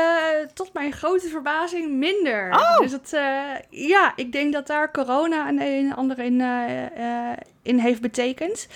tot 0.54 0.74
mijn 0.74 0.92
grote 0.92 1.28
verbazing 1.28 1.92
minder. 1.92 2.52
Oh! 2.52 2.80
Dus 2.80 2.92
het, 2.92 3.14
eh, 3.14 3.44
ja, 3.70 4.14
ik 4.16 4.32
denk 4.32 4.54
dat 4.54 4.68
daar 4.68 4.92
corona 4.92 5.48
een 5.50 5.62
een 5.62 5.86
en 5.90 5.96
ander 5.96 6.20
in, 6.20 6.42
eh, 6.42 7.32
eh, 7.32 7.38
in 7.62 7.80
heeft 7.80 8.02
betekend. 8.02 8.68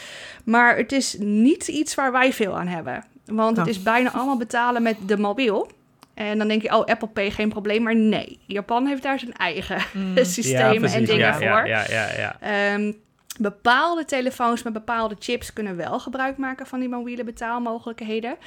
Maar 0.43 0.78
het 0.78 0.91
is 0.91 1.16
niet 1.20 1.68
iets 1.68 1.95
waar 1.95 2.12
wij 2.12 2.34
veel 2.34 2.57
aan 2.57 2.68
hebben. 2.68 3.03
Want 3.26 3.57
het 3.57 3.66
Oh. 3.66 3.72
is 3.72 3.84
bijna 3.84 4.12
allemaal 4.12 4.38
betalen 4.38 4.84
met 4.84 4.95
de 5.05 5.18
mobiel. 5.18 5.72
En 6.14 6.38
dan 6.38 6.47
denk 6.47 6.62
je, 6.62 6.78
oh, 6.78 6.86
Apple 6.86 7.07
Pay 7.07 7.32
geen 7.32 7.49
probleem. 7.49 7.84
Maar 7.84 7.95
nee, 7.95 8.39
Japan 8.45 8.86
heeft 8.86 9.03
daar 9.03 9.20
zijn 9.20 9.34
eigen 9.34 9.82
systemen 10.26 10.91
en 10.91 11.05
dingen 11.05 11.18
ja, 11.20 11.34
voor. 11.34 11.43
Ja, 11.43 11.64
ja, 11.68 11.84
ja, 11.89 12.07
ja. 12.18 12.38
Ehm, 12.39 12.91
bepaalde 13.40 14.06
telefoons 14.06 14.64
met 14.64 14.74
bepaalde 14.74 15.16
chips 15.20 15.54
kunnen 15.54 15.76
wel 15.76 16.00
gebruik 16.00 16.38
maken 16.38 16.66
van 16.68 16.80
die 16.80 16.90
mobiele 16.90 17.24
betaalmogelijkheden. 17.24 18.38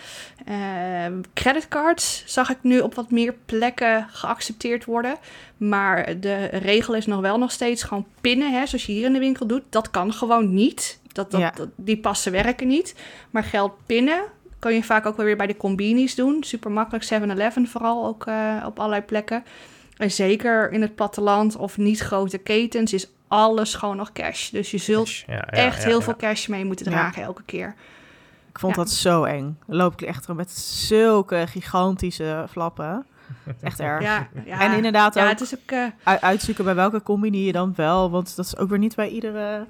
Ehm, 0.46 1.20
creditcards 1.34 2.22
zag 2.26 2.50
ik 2.50 2.58
nu 2.62 2.80
op 2.80 2.94
wat 2.94 3.10
meer 3.10 3.34
plekken 3.46 4.06
geaccepteerd 4.10 4.84
worden. 4.84 5.16
Maar 5.56 6.20
de 6.20 6.44
regel 6.44 6.94
is 6.94 7.06
nog 7.06 7.20
wel 7.20 7.38
nog 7.38 7.50
steeds 7.52 7.82
gewoon 7.82 8.06
pinnen, 8.20 8.52
hè, 8.52 8.66
zoals 8.66 8.86
je 8.86 8.92
hier 8.92 9.06
in 9.06 9.12
de 9.12 9.18
winkel 9.18 9.46
doet. 9.46 9.62
Dat 9.70 9.90
kan 9.90 10.12
gewoon 10.12 10.54
niet. 10.54 11.00
Dat, 11.12 11.30
dat, 11.30 11.40
Ja. 11.40 11.50
dat- 11.50 11.68
die 11.76 11.98
passen 11.98 12.32
werken 12.32 12.66
niet. 12.66 12.94
Maar 13.30 13.44
geld 13.44 13.72
pinnen 13.86 14.20
kan 14.58 14.74
je 14.74 14.82
vaak 14.82 15.06
ook 15.06 15.16
wel 15.16 15.26
weer 15.26 15.36
bij 15.36 15.46
de 15.46 15.56
combinis 15.56 16.14
doen. 16.14 16.42
Super 16.44 16.70
makkelijk, 16.70 17.04
7-Eleven 17.04 17.66
vooral 17.68 18.06
ook 18.06 18.26
eh, 18.26 18.62
op 18.66 18.78
allerlei 18.78 19.02
plekken. 19.02 19.44
En 19.96 20.10
zeker 20.10 20.72
in 20.72 20.82
het 20.82 20.94
platteland 20.94 21.56
of 21.56 21.76
niet 21.78 22.00
grote 22.00 22.38
ketens 22.38 22.92
is 22.92 23.06
alles 23.32 23.74
gewoon 23.74 23.96
nog 23.96 24.12
cash. 24.12 24.48
Dus 24.50 24.70
je 24.70 24.78
zult 24.78 25.04
Cash, 25.06 25.22
ja, 25.26 25.34
ja, 25.34 25.46
echt 25.46 25.82
ja, 25.82 25.88
heel 25.88 25.98
ja. 25.98 26.04
veel 26.04 26.16
cash 26.16 26.46
mee 26.46 26.64
moeten 26.64 26.86
Ja. 26.86 26.92
dragen 26.92 27.22
elke 27.22 27.42
keer. 27.42 27.74
Ik 28.50 28.58
vond 28.58 28.76
Ja. 28.76 28.82
dat 28.82 28.90
zo 28.90 29.24
eng. 29.24 29.58
Dan 29.66 29.76
loop 29.76 29.92
ik 29.92 30.02
echt 30.08 30.28
met 30.28 30.50
zulke 30.58 31.44
gigantische 31.48 32.46
flappen. 32.50 33.06
Echt 33.60 33.80
erg. 33.80 34.02
Ja, 34.02 34.28
ja. 34.44 34.60
En 34.60 34.72
inderdaad 34.72 35.14
ja, 35.14 35.22
ook 35.22 35.28
het 35.28 35.40
is 35.40 35.54
ook... 35.54 35.70
eh, 35.70 36.14
uitzoeken 36.20 36.64
bij 36.64 36.74
welke 36.74 37.02
combine 37.02 37.44
je 37.44 37.52
dan 37.52 37.72
wel. 37.76 38.10
Want 38.10 38.36
dat 38.36 38.44
is 38.44 38.56
ook 38.56 38.68
weer 38.68 38.78
niet 38.78 38.94
bij 38.96 39.08
iedere... 39.08 39.66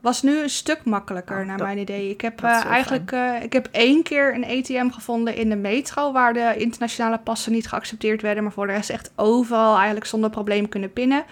was 0.00 0.22
nu 0.22 0.42
een 0.42 0.50
stuk 0.50 0.84
makkelijker, 0.84 1.40
Oh, 1.40 1.46
naar 1.46 1.56
dat- 1.56 1.66
mijn 1.66 1.78
idee. 1.78 2.10
Ik 2.10 2.20
heb 2.20 2.42
eh, 2.42 2.64
eigenlijk 2.64 3.12
eh, 3.12 3.42
ik 3.42 3.52
heb 3.52 3.68
één 3.72 4.02
keer 4.02 4.34
een 4.34 4.44
ATM 4.44 4.90
gevonden 4.90 5.34
in 5.36 5.48
de 5.48 5.56
metro... 5.56 6.12
waar 6.12 6.32
de 6.32 6.54
internationale 6.56 7.18
passen 7.18 7.52
niet 7.52 7.68
geaccepteerd 7.68 8.22
werden... 8.22 8.42
maar 8.42 8.52
voor 8.52 8.66
de 8.66 8.72
rest 8.72 8.90
echt 8.90 9.12
overal 9.16 9.76
eigenlijk 9.76 10.06
zonder 10.06 10.30
probleem 10.30 10.68
kunnen 10.68 10.92
pinnen. 10.92 11.24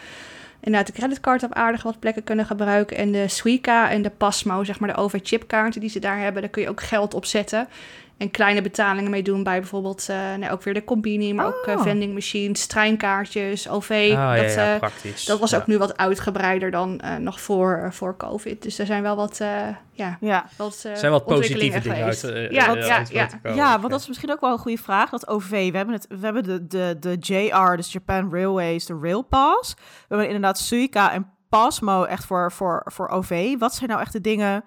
Inderdaad, 0.67 0.95
de 0.95 1.01
creditcard 1.01 1.43
op 1.43 1.53
aardig 1.53 1.83
wat 1.83 1.99
plekken 1.99 2.25
kunnen 2.25 2.47
gebruiken... 2.47 2.97
en 2.97 3.13
de 3.13 3.29
Suica 3.29 3.91
en 3.91 4.03
de 4.03 4.11
Pasmo, 4.11 4.65
zeg 4.65 4.81
maar 4.81 4.89
de 4.89 4.97
OV-chipkaarten 4.97 5.81
die 5.81 5.91
ze 5.91 5.99
daar 5.99 6.19
hebben... 6.19 6.43
daar 6.43 6.51
kun 6.51 6.63
je 6.63 6.69
ook 6.69 6.83
geld 6.83 7.15
op 7.15 7.25
zetten... 7.25 7.69
En 8.17 8.31
kleine 8.31 8.63
betalingen 8.63 9.11
mee 9.11 9.23
doen 9.23 9.43
bij 9.43 9.61
bijvoorbeeld 9.61 10.09
eh, 10.09 10.35
nee, 10.35 10.51
ook 10.51 10.63
weer 10.63 10.75
de 10.75 10.85
combini, 10.85 11.35
maar 11.35 11.47
ook 11.47 11.63
eh, 11.67 11.75
Oh. 11.77 11.83
vending 11.83 12.15
machines, 12.15 12.67
treinkaartjes, 12.67 13.69
OV. 13.69 13.91
Ah, 13.91 14.07
ja, 14.09 14.37
dat, 14.37 14.55
ja, 14.55 14.73
eh, 14.73 14.79
praktisch. 14.79 15.25
dat 15.25 15.39
was 15.41 15.51
Ja. 15.51 15.57
ook 15.59 15.67
nu 15.67 15.79
wat 15.79 15.97
uitgebreider 15.97 16.71
dan 16.71 17.01
eh, 17.01 17.17
nog 17.17 17.41
voor, 17.41 17.89
voor 17.93 18.17
COVID. 18.17 18.63
Dus 18.63 18.79
er 18.79 18.87
zijn 18.87 19.03
wel 19.03 19.17
wat, 19.17 19.41
eh, 19.41 19.49
ja, 19.93 20.17
Ja. 20.21 20.47
wat 20.57 20.75
zijn 20.75 21.11
wel 21.11 21.23
positieve 21.23 21.81
dingen 21.81 22.05
uit, 22.05 22.25
eh, 22.25 22.51
ja, 22.51 22.75
ja, 22.75 22.97
uit 22.97 23.09
ja. 23.11 23.29
Ja, 23.55 23.79
want 23.79 23.91
dat 23.93 24.01
is 24.01 24.09
misschien 24.09 24.31
ook 24.33 24.41
wel 24.41 24.53
een 24.53 24.59
goede 24.59 24.83
vraag. 24.83 25.11
Dat 25.11 25.29
OV, 25.29 25.51
we 25.71 25.77
hebben, 25.77 25.95
het, 25.95 26.07
we 26.09 26.25
hebben 26.25 26.43
de, 26.43 26.67
de, 26.67 26.97
de 27.01 27.17
JR, 27.21 27.77
dus 27.77 27.93
Japan 27.93 28.33
Railways, 28.33 28.87
de 28.87 28.99
Rail 29.03 29.23
Pass. 29.23 29.75
We 29.75 29.81
hebben 30.09 30.27
inderdaad 30.27 30.59
Suica 30.59 31.13
en 31.13 31.31
Pasmo 31.49 32.05
echt 32.05 32.25
voor, 32.25 32.53
voor, 32.53 32.83
voor 32.85 33.09
OV. 33.09 33.55
Wat 33.59 33.75
zijn 33.75 33.89
nou 33.91 34.01
echt 34.03 34.13
de 34.13 34.21
dingen 34.21 34.65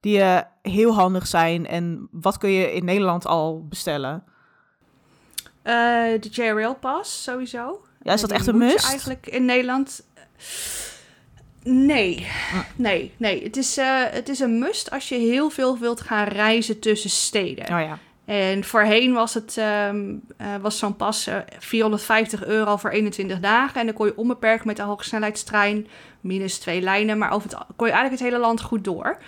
die 0.00 0.20
eh, 0.20 0.38
heel 0.62 0.94
handig 0.94 1.26
zijn 1.26 1.66
en 1.66 2.08
wat 2.10 2.38
kun 2.38 2.50
je 2.50 2.72
in 2.72 2.84
Nederland 2.84 3.26
al 3.26 3.66
bestellen? 3.68 4.24
Eh, 5.62 5.72
de 6.20 6.28
J-Rail 6.30 6.74
Pass, 6.74 7.22
sowieso. 7.22 7.84
Ja, 8.02 8.12
is 8.12 8.22
Eh, 8.22 8.28
dat 8.28 8.36
echt 8.38 8.46
een 8.46 8.58
must? 8.58 8.88
eigenlijk 8.88 9.26
in 9.26 9.44
Nederland... 9.44 10.04
Nee, 11.62 12.26
Ah. 12.52 12.58
nee, 12.76 13.12
nee. 13.16 13.42
Het 13.42 13.56
is, 13.56 13.76
eh, 13.76 14.02
het 14.10 14.28
is 14.28 14.40
een 14.40 14.58
must 14.58 14.90
als 14.90 15.08
je 15.08 15.14
heel 15.14 15.50
veel 15.50 15.78
wilt 15.78 16.00
gaan 16.00 16.26
reizen 16.28 16.78
tussen 16.80 17.10
steden. 17.10 17.64
Oh 17.64 17.80
ja. 17.80 17.98
En 18.24 18.64
voorheen 18.64 19.12
was, 19.12 19.34
het, 19.34 19.56
ehm, 19.56 20.14
eh, 20.36 20.46
was 20.60 20.78
zo'n 20.78 20.96
pas 20.96 21.26
eh, 21.26 21.36
450 21.58 22.44
euro 22.44 22.76
voor 22.76 22.90
21 22.90 23.40
dagen. 23.40 23.80
En 23.80 23.86
dan 23.86 23.94
kon 23.94 24.06
je 24.06 24.16
onbeperkt 24.16 24.64
met 24.64 24.76
de 24.76 24.82
hogesnelheidstrein, 24.82 25.86
minus 26.20 26.58
twee 26.58 26.80
lijnen, 26.80 27.18
maar 27.18 27.30
over 27.30 27.50
het, 27.50 27.58
kon 27.76 27.86
je 27.86 27.92
eigenlijk 27.92 28.22
het 28.22 28.32
hele 28.32 28.46
land 28.46 28.60
goed 28.60 28.84
door. 28.84 29.18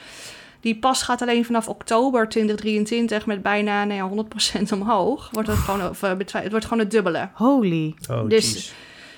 Die 0.62 0.76
pas 0.78 1.02
gaat 1.02 1.22
alleen 1.22 1.44
vanaf 1.44 1.68
oktober 1.68 2.28
2023 2.28 3.26
met 3.26 3.42
bijna 3.42 3.84
nou 3.84 4.16
ja, 4.16 4.24
100% 4.58 4.72
omhoog. 4.72 5.28
Wordt 5.32 5.48
het, 5.48 5.58
gewoon, 5.58 5.88
of, 5.88 6.02
eh, 6.02 6.18
het 6.18 6.50
wordt 6.50 6.64
gewoon 6.64 6.78
het 6.78 6.90
dubbele. 6.90 7.28
Holy. 7.32 7.94
Oh, 8.10 8.28
Dus-. 8.28 8.74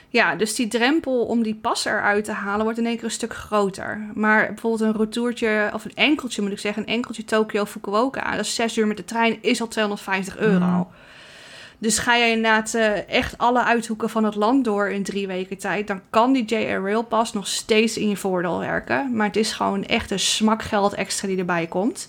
Ja, 0.09 0.34
dus 0.34 0.55
die 0.55 0.68
drempel 0.68 1.24
om 1.24 1.42
die 1.42 1.55
pas 1.55 1.84
eruit 1.84 2.24
te 2.24 2.32
halen 2.32 2.64
wordt 2.64 2.78
in 2.78 2.86
één 2.86 2.95
keer 2.95 3.05
een 3.05 3.11
stuk 3.11 3.34
groter. 3.34 4.11
Maar 4.14 4.47
bijvoorbeeld 4.47 4.80
een 4.80 5.01
retourtje, 5.01 5.70
of 5.72 5.84
een 5.84 5.95
enkeltje 5.95 6.42
moet 6.42 6.51
ik 6.53 6.59
zeggen, 6.59 6.82
een 6.82 6.88
enkeltje 6.88 7.24
Tokio-Fukuoka, 7.24 8.30
dat 8.30 8.45
is 8.45 8.55
zes 8.55 8.78
uur 8.78 8.86
met 8.86 8.97
de 8.97 9.05
trein, 9.05 9.38
is 9.40 9.61
al 9.61 9.68
250 9.68 10.36
euro. 10.36 10.64
Mm. 10.64 10.86
Dus 11.85 11.99
ga 11.99 12.14
je 12.14 12.30
inderdaad 12.30 12.74
eh, 12.74 13.09
echt 13.09 13.39
alle 13.39 13.64
uithoeken 13.64 14.11
van 14.11 14.24
het 14.24 14.35
land 14.35 14.64
door 14.64 14.89
in 14.89 15.03
drie 15.03 15.26
weken 15.26 15.59
tijd, 15.59 15.87
dan 15.87 16.01
kan 16.11 16.32
die 16.32 16.45
JR 16.45 16.82
Rail 16.82 17.03
Pass 17.03 17.32
nog 17.32 17.47
steeds 17.47 17.97
in 17.99 18.09
je 18.09 18.16
voordeel 18.16 18.59
werken. 18.59 19.16
Maar 19.16 19.26
het 19.26 19.37
is 19.37 19.53
gewoon 19.53 19.85
echt 19.85 20.11
een 20.11 20.18
smakgeld 20.18 20.95
extra 20.95 21.28
die 21.28 21.39
erbij 21.39 21.66
komt. 21.66 22.09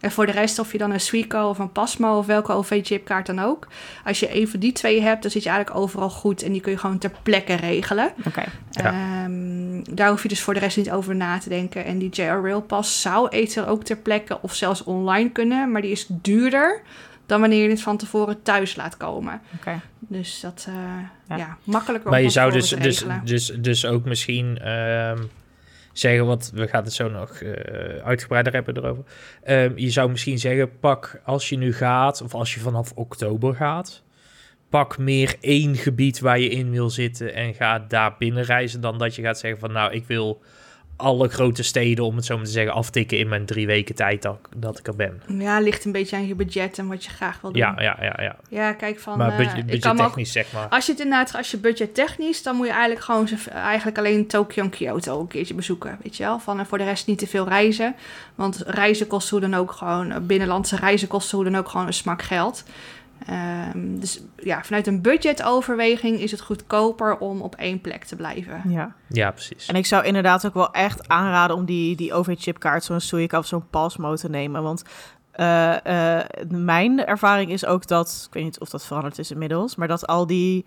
En 0.00 0.10
voor 0.10 0.26
de 0.26 0.32
rest, 0.32 0.58
of 0.58 0.72
je 0.72 0.78
dan 0.78 0.90
een 0.90 1.00
Suico 1.00 1.48
of 1.48 1.58
een 1.58 1.72
Pasmo 1.72 2.18
of 2.18 2.26
welke 2.26 2.52
OV-chipkaart 2.52 3.26
dan 3.26 3.38
ook. 3.38 3.66
Als 4.04 4.20
je 4.20 4.40
een 4.40 4.48
van 4.48 4.60
die 4.60 4.72
twee 4.72 5.02
hebt, 5.02 5.22
dan 5.22 5.30
zit 5.30 5.42
je 5.42 5.48
eigenlijk 5.48 5.80
overal 5.80 6.10
goed. 6.10 6.42
En 6.42 6.52
die 6.52 6.60
kun 6.60 6.72
je 6.72 6.78
gewoon 6.78 6.98
ter 6.98 7.12
plekke 7.22 7.54
regelen. 7.54 8.12
Ja. 8.70 8.84
Ehm, 8.84 9.94
daar 9.94 10.08
hoef 10.08 10.22
je 10.22 10.28
dus 10.28 10.40
voor 10.40 10.54
de 10.54 10.60
rest 10.60 10.76
niet 10.76 10.90
over 10.90 11.16
na 11.16 11.38
te 11.38 11.48
denken. 11.48 11.84
En 11.84 11.98
die 11.98 12.10
JR 12.10 12.22
Rail 12.22 12.62
Pass 12.62 13.00
zou 13.00 13.28
eventueel 13.28 13.66
ook 13.66 13.84
ter 13.84 13.96
plekke 13.96 14.38
of 14.42 14.54
zelfs 14.54 14.84
online 14.84 15.30
kunnen. 15.30 15.70
Maar 15.70 15.82
die 15.82 15.90
is 15.90 16.06
duurder 16.08 16.82
dan 17.32 17.40
wanneer 17.40 17.62
je 17.62 17.68
het 17.68 17.82
van 17.82 17.96
tevoren 17.96 18.42
thuis 18.42 18.76
laat 18.76 18.96
komen. 18.96 19.40
Oké. 19.56 19.80
Dus 19.98 20.40
dat, 20.40 20.66
eh 20.68 20.74
Ja. 21.28 21.36
ja. 21.36 21.58
makkelijker 21.64 22.10
Maar 22.10 22.22
je 22.22 22.30
zou 22.30 22.52
dus, 22.52 22.68
dus, 22.68 23.04
dus, 23.24 23.46
dus 23.46 23.86
ook 23.86 24.04
misschien 24.04 24.58
ehm, 24.58 25.22
zeggen, 25.92 26.26
want 26.26 26.50
we 26.54 26.68
gaan 26.68 26.84
het 26.84 26.92
zo 26.92 27.08
nog 27.08 27.30
eh, 27.30 28.04
uitgebreider 28.04 28.52
hebben 28.52 28.76
erover. 28.76 29.04
Ehm, 29.42 29.72
je 29.76 29.90
zou 29.90 30.10
misschien 30.10 30.38
zeggen, 30.38 30.78
pak 30.78 31.20
als 31.24 31.48
je 31.48 31.56
nu 31.56 31.74
gaat, 31.74 32.22
of 32.22 32.34
als 32.34 32.54
je 32.54 32.60
vanaf 32.60 32.92
oktober 32.94 33.54
gaat, 33.54 34.02
pak 34.68 34.98
meer 34.98 35.36
één 35.40 35.76
gebied 35.76 36.20
waar 36.20 36.38
je 36.38 36.48
in 36.48 36.70
wil 36.70 36.90
zitten 36.90 37.34
en 37.34 37.54
ga 37.54 37.78
daar 37.78 38.14
binnen 38.18 38.44
reizen, 38.44 38.80
dan 38.80 38.98
dat 38.98 39.14
je 39.14 39.22
gaat 39.22 39.38
zeggen 39.38 39.60
van, 39.60 39.72
nou, 39.72 39.92
ik 39.92 40.06
wil 40.06 40.42
alle 41.02 41.28
grote 41.28 41.62
steden, 41.62 42.04
om 42.04 42.16
het 42.16 42.24
zo 42.24 42.36
maar 42.36 42.44
te 42.44 42.50
zeggen, 42.50 42.72
aftikken 42.72 43.18
in 43.18 43.28
mijn 43.28 43.46
drie 43.46 43.66
weken 43.66 43.94
tijd 43.94 44.22
dat, 44.22 44.38
dat 44.56 44.78
ik 44.78 44.86
er 44.86 44.96
ben. 44.96 45.22
Ja, 45.38 45.60
ligt 45.60 45.84
een 45.84 45.92
beetje 45.92 46.16
aan 46.16 46.26
je 46.26 46.34
budget 46.34 46.78
en 46.78 46.88
wat 46.88 47.04
je 47.04 47.10
graag 47.10 47.40
wil 47.40 47.52
doen. 47.52 47.60
Ja, 47.60 47.74
ja, 47.76 47.96
ja, 48.00 48.22
ja. 48.22 48.36
Ja, 48.48 48.72
kijk 48.72 48.98
van... 48.98 49.18
maar 49.18 49.30
eh, 49.30 49.64
budget, 49.64 49.96
technisch, 49.96 50.32
zeg 50.32 50.52
maar. 50.52 50.68
Als 50.68 50.86
je 50.86 50.92
het 50.92 51.00
inderdaad, 51.00 51.34
als 51.34 51.50
je 51.50 51.56
budget 51.56 51.94
technisch, 51.94 52.42
dan 52.42 52.56
moet 52.56 52.66
je 52.66 52.72
eigenlijk 52.72 53.04
gewoon 53.04 53.28
eigenlijk 53.52 53.98
alleen 53.98 54.26
Tokio 54.26 54.62
en 54.62 54.70
Kyoto 54.70 55.20
een 55.20 55.26
keertje 55.26 55.54
bezoeken, 55.54 55.98
weet 56.02 56.16
je 56.16 56.22
wel. 56.22 56.38
Van 56.38 56.58
en 56.58 56.66
voor 56.66 56.78
de 56.78 56.84
rest 56.84 57.06
niet 57.06 57.18
te 57.18 57.26
veel 57.26 57.48
reizen, 57.48 57.94
want 58.34 58.62
reizen 58.66 59.06
kosten 59.06 59.38
hoe 59.38 59.48
dan 59.48 59.60
ook 59.60 59.70
gewoon 59.70 60.26
binnenlandse 60.26 60.76
reizen 60.76 61.08
kosten 61.08 61.36
hoe 61.36 61.50
dan 61.50 61.56
ook 61.56 61.68
gewoon 61.68 61.86
een 61.86 61.92
smak 61.92 62.22
geld. 62.22 62.64
Ehm, 63.26 63.98
dus 63.98 64.22
ja, 64.36 64.62
vanuit 64.64 64.86
een 64.86 65.02
budgetoverweging 65.02 66.20
is 66.20 66.30
het 66.30 66.40
goedkoper 66.40 67.18
om 67.18 67.40
op 67.40 67.54
één 67.54 67.80
plek 67.80 68.04
te 68.04 68.16
blijven. 68.16 68.62
Ja. 68.66 68.94
Ja, 69.08 69.30
precies. 69.30 69.66
En 69.66 69.74
ik 69.74 69.86
zou 69.86 70.04
inderdaad 70.04 70.46
ook 70.46 70.54
wel 70.54 70.72
echt 70.72 71.08
aanraden 71.08 71.56
om 71.56 71.64
die, 71.64 71.96
die 71.96 72.12
OV-chipkaart, 72.12 72.84
zo'n 72.84 73.00
Suica 73.00 73.38
of 73.38 73.46
zo'n 73.46 73.68
Pasmo 73.70 74.14
te 74.14 74.28
nemen. 74.28 74.62
Want 74.62 74.82
eh, 75.32 76.18
eh, 76.18 76.26
mijn 76.48 77.06
ervaring 77.06 77.50
is 77.50 77.66
ook 77.66 77.86
dat, 77.86 78.24
ik 78.26 78.34
weet 78.34 78.44
niet 78.44 78.60
of 78.60 78.68
dat 78.68 78.86
veranderd 78.86 79.18
is 79.18 79.30
inmiddels, 79.30 79.76
maar 79.76 79.88
dat 79.88 80.06
al 80.06 80.26
die, 80.26 80.64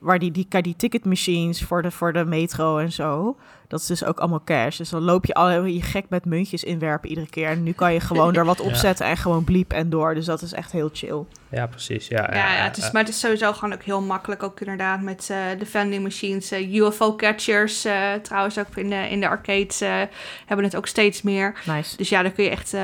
waar 0.00 0.18
die, 0.18 0.30
die, 0.30 0.46
die 0.60 0.76
ticketmachines 0.76 1.62
voor 1.62 1.82
de, 1.82 1.90
voor 1.90 2.12
de 2.12 2.24
metro 2.24 2.78
en 2.78 2.92
zo, 2.92 3.36
dat 3.72 3.80
is 3.80 3.86
dus 3.86 4.04
ook 4.04 4.18
allemaal 4.18 4.42
cash. 4.44 4.76
Dus 4.76 4.88
dan 4.88 5.02
loop 5.02 5.24
je 5.26 5.34
al 5.34 5.64
je 5.64 5.82
gek 5.82 6.04
met 6.08 6.24
muntjes 6.24 6.64
inwerpen 6.64 7.08
iedere 7.08 7.28
keer. 7.28 7.48
En 7.48 7.62
nu 7.62 7.72
kan 7.72 7.92
je 7.92 8.00
gewoon 8.00 8.34
er 8.36 8.44
wat 8.44 8.60
op 8.60 8.68
Ja. 8.70 8.74
zetten 8.74 9.06
en 9.06 9.16
gewoon 9.16 9.44
bliep 9.44 9.72
en 9.72 9.90
door. 9.90 10.14
Dus 10.14 10.24
dat 10.24 10.42
is 10.42 10.52
echt 10.52 10.72
heel 10.72 10.90
chill. 10.92 11.22
Ja, 11.48 11.66
precies. 11.66 12.08
Ja, 12.08 12.28
ja, 12.30 12.36
Ja, 12.36 12.54
ja, 12.56 12.62
het 12.64 12.76
is, 12.76 12.90
maar 12.90 13.02
het 13.02 13.10
is 13.10 13.20
sowieso 13.20 13.52
gewoon 13.52 13.72
ook 13.74 13.82
heel 13.82 14.00
makkelijk. 14.02 14.42
Ook 14.42 14.60
inderdaad 14.60 15.00
met 15.00 15.28
eh, 15.30 15.36
de 15.58 15.66
vending 15.66 16.02
machines, 16.02 16.50
eh, 16.50 16.74
UFO-catchers. 16.74 17.84
eh, 17.84 18.12
trouwens 18.22 18.58
ook 18.58 18.66
in 18.76 18.90
de, 18.90 19.08
in 19.10 19.20
de 19.20 19.28
arcades 19.28 19.80
eh, 19.80 19.94
hebben 20.46 20.66
het 20.66 20.76
ook 20.76 20.86
steeds 20.86 21.22
meer. 21.22 21.54
Nice. 21.66 21.96
Dus 21.96 22.08
ja, 22.08 22.22
dan 22.22 22.32
kun 22.32 22.44
je 22.44 22.50
echt... 22.50 22.74
eh, 22.74 22.82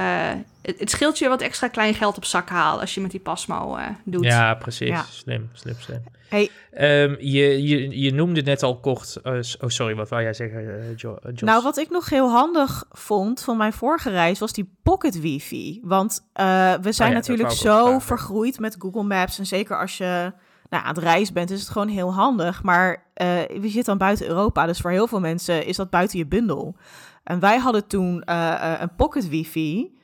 het, 0.63 0.79
het 0.81 0.91
scheelt 0.91 1.19
je 1.19 1.29
wat 1.29 1.41
extra 1.43 1.69
klein 1.69 1.95
geld 1.95 2.17
op 2.17 2.25
zak 2.25 2.49
halen 2.49 2.81
als 2.81 2.95
je 2.95 3.01
met 3.01 3.11
die 3.11 3.21
Pasmo 3.21 3.77
eh, 3.77 3.85
doet. 4.05 4.25
Ja, 4.25 4.55
precies. 4.55 4.89
Ja. 4.89 5.05
Slim, 5.11 5.51
slim, 5.53 5.75
slim. 5.79 6.03
Hey, 6.29 6.51
Ehm, 6.73 7.15
je, 7.19 7.63
je, 7.67 8.01
je 8.01 8.13
noemde 8.13 8.43
net 8.43 8.63
al 8.63 8.81
kort... 8.81 9.17
eh, 9.23 9.33
oh, 9.33 9.69
sorry, 9.69 9.95
wat 9.95 10.09
wou 10.09 10.23
jij 10.23 10.35
zeggen, 10.35 10.78
Jo- 10.97 11.15
eh, 11.23 11.31
Jos? 11.31 11.41
Nou, 11.41 11.63
wat 11.63 11.77
ik 11.79 11.91
nog 11.91 12.09
heel 12.09 12.31
handig 12.31 12.85
vond 12.91 13.41
van 13.43 13.57
mijn 13.57 13.73
vorige 13.73 14.11
reis 14.11 14.39
was 14.39 14.53
die 14.53 14.75
pocket 14.83 15.21
wifi. 15.21 15.81
Want 15.83 16.29
eh, 16.33 16.75
we 16.81 16.93
zijn 16.93 17.09
Oh 17.09 17.15
ja, 17.15 17.21
natuurlijk 17.21 17.51
zo 17.51 17.83
vragen. 17.85 18.01
vergroeid 18.01 18.59
met 18.59 18.77
Google 18.79 19.03
Maps. 19.03 19.39
En 19.39 19.47
zeker 19.47 19.79
als 19.81 19.97
je 19.99 20.33
nou, 20.71 20.83
aan 20.85 20.95
het 20.95 20.99
reizen 21.05 21.35
bent, 21.35 21.51
is 21.51 21.61
het 21.61 21.69
gewoon 21.71 21.89
heel 21.89 22.13
handig. 22.15 22.63
Maar 22.63 23.11
eh, 23.15 23.27
we 23.47 23.61
zitten 23.63 23.85
dan 23.85 23.99
buiten 23.99 24.27
Europa, 24.29 24.67
dus 24.67 24.81
voor 24.81 24.91
heel 24.91 25.07
veel 25.07 25.21
mensen 25.21 25.67
is 25.67 25.77
dat 25.77 25.91
buiten 25.91 26.19
je 26.19 26.27
bundel. 26.27 26.77
En 27.25 27.41
wij 27.41 27.59
hadden 27.59 27.87
toen 27.87 28.23
eh, 28.23 28.73
eh, 28.73 28.81
een 28.81 28.95
pocket 28.95 29.29
wifi. 29.29 29.97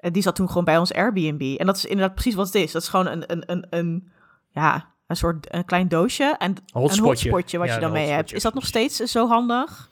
En 0.00 0.12
die 0.12 0.22
zat 0.22 0.34
toen 0.36 0.48
gewoon 0.48 0.64
bij 0.64 0.78
ons 0.78 0.92
Airbnb. 0.92 1.54
En 1.58 1.66
dat 1.66 1.76
is 1.76 1.84
inderdaad 1.84 2.14
precies 2.14 2.34
wat 2.34 2.46
het 2.46 2.54
is. 2.54 2.72
Dat 2.72 2.82
is 2.82 2.88
gewoon 2.88 3.06
een, 3.06 3.24
een, 3.32 3.42
een, 3.46 3.66
een 3.70 4.08
ja, 4.50 4.92
een 5.06 5.16
soort 5.16 5.54
een 5.54 5.64
klein 5.64 5.88
doosje. 5.88 6.34
En 6.38 6.54
Hotspotje. 6.72 7.00
een 7.00 7.06
hotspotje 7.08 7.58
wat 7.58 7.68
Ja, 7.68 7.74
je 7.74 7.80
dan 7.80 7.92
mee 7.92 8.08
hebt. 8.10 8.32
Is 8.32 8.42
dat 8.42 8.54
nog 8.54 8.66
steeds 8.66 8.96
zo 8.96 9.26
handig? 9.28 9.90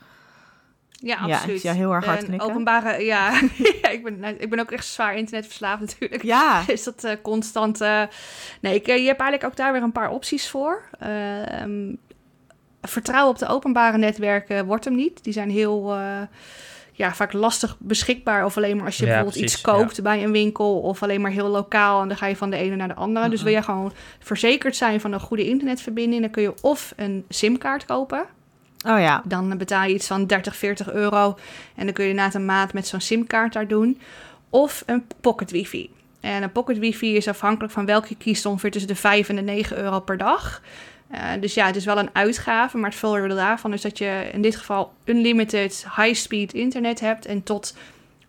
Ja, 1.03 1.17
Ja, 1.27 1.35
absoluut. 1.35 1.55
ik 1.57 1.61
zie 1.61 1.71
jou 1.71 1.77
heel 1.77 1.93
erg 1.93 2.05
hard 2.05 2.25
En 2.29 2.41
openbare, 2.41 3.05
ja, 3.05 3.41
ja 3.83 3.89
ik, 3.89 4.03
ben, 4.05 4.19
nou, 4.19 4.35
ik 4.39 4.51
ben 4.51 4.59
ook 4.61 4.71
echt 4.71 4.87
zwaar 4.87 5.17
internetverslaafd 5.17 5.81
natuurlijk. 5.81 6.23
Ja, 6.23 6.63
Is 6.67 6.83
dat 6.85 7.05
eh, 7.05 7.13
constant... 7.23 7.81
eh, 7.81 8.03
Nee, 8.61 8.75
ik, 8.75 8.87
eh, 8.89 8.97
je 8.99 9.07
hebt 9.07 9.21
eigenlijk 9.21 9.45
ook 9.45 9.57
daar 9.57 9.73
weer 9.73 9.83
een 9.83 9.93
paar 9.93 10.11
opties 10.11 10.51
voor. 10.51 10.83
Ehm, 10.99 11.95
vertrouwen 12.83 13.33
op 13.33 13.39
de 13.39 13.47
openbare 13.47 13.99
netwerken 13.99 14.67
wordt 14.67 14.85
hem 14.85 14.95
niet. 14.95 15.25
Die 15.25 15.33
zijn 15.33 15.51
heel... 15.51 15.93
eh, 15.95 16.21
ja, 16.95 17.15
vaak 17.15 17.33
lastig 17.33 17.77
beschikbaar. 17.79 18.45
Of 18.45 18.57
alleen 18.57 18.77
maar 18.77 18.87
als 18.87 18.97
je 18.97 19.03
Ja, 19.07 19.09
bijvoorbeeld 19.09 19.39
precies, 19.41 19.55
iets 19.63 19.63
koopt 19.73 20.03
bij 20.03 20.25
een 20.25 20.33
winkel. 20.33 20.81
Of 20.81 21.03
alleen 21.03 21.21
maar 21.21 21.31
heel 21.31 21.49
lokaal. 21.49 22.03
En 22.03 22.09
dan 22.09 22.17
ga 22.17 22.27
je 22.27 22.37
van 22.37 22.51
de 22.51 22.57
ene 22.57 22.77
naar 22.77 22.89
de 22.89 22.95
andere. 22.95 23.29
Dus 23.29 23.43
wil 23.43 23.53
je 23.53 23.63
gewoon 23.63 23.93
verzekerd 24.19 24.77
zijn 24.77 25.01
van 25.01 25.13
een 25.13 25.21
goede 25.21 25.49
internetverbinding. 25.49 26.21
Dan 26.23 26.31
kun 26.31 26.43
je 26.43 26.55
of 26.63 26.93
een 26.97 27.25
simkaart 27.29 27.85
kopen. 27.85 28.25
Oh 28.85 29.01
ja. 29.01 29.23
Dan 29.25 29.59
betaal 29.59 29.85
je 29.85 29.95
iets 29.95 30.07
van 30.07 30.27
30, 30.27 30.57
40 30.57 30.93
euro. 30.93 31.39
En 31.75 31.85
dan 31.85 31.95
kun 31.95 32.05
je 32.05 32.15
na 32.15 32.35
een 32.35 32.45
maand 32.45 32.73
met 32.73 32.87
zo'n 32.87 33.01
simkaart 33.01 33.53
daar 33.53 33.69
doen. 33.69 34.01
Of 34.51 34.83
een 34.87 35.05
pocket 35.21 35.51
wifi. 35.51 35.91
En 36.21 36.43
een 36.43 36.53
pocket 36.53 36.79
wifi 36.79 37.17
is 37.17 37.29
afhankelijk 37.29 37.73
van 37.73 37.87
welke 37.87 38.07
je 38.09 38.17
kiest 38.17 38.47
ongeveer 38.47 38.71
tussen 38.71 38.91
de 38.91 38.97
5 38.97 39.29
en 39.29 39.37
de 39.37 39.43
9 39.43 39.79
euro 39.79 40.01
per 40.01 40.17
dag. 40.17 40.63
Eh, 41.13 41.31
dus 41.41 41.55
ja, 41.55 41.67
het 41.67 41.77
is 41.77 41.85
wel 41.85 41.99
een 41.99 42.11
uitgave, 42.13 42.79
maar 42.79 42.91
het 42.91 42.99
voordeel 42.99 43.37
daarvan 43.37 43.73
is 43.73 43.81
dat 43.81 43.99
je 43.99 44.29
in 44.33 44.43
dit 44.43 44.57
geval 44.57 44.93
unlimited 45.05 45.87
high-speed 45.97 46.53
internet 46.53 47.01
hebt 47.01 47.27
en 47.27 47.43
tot, 47.43 47.77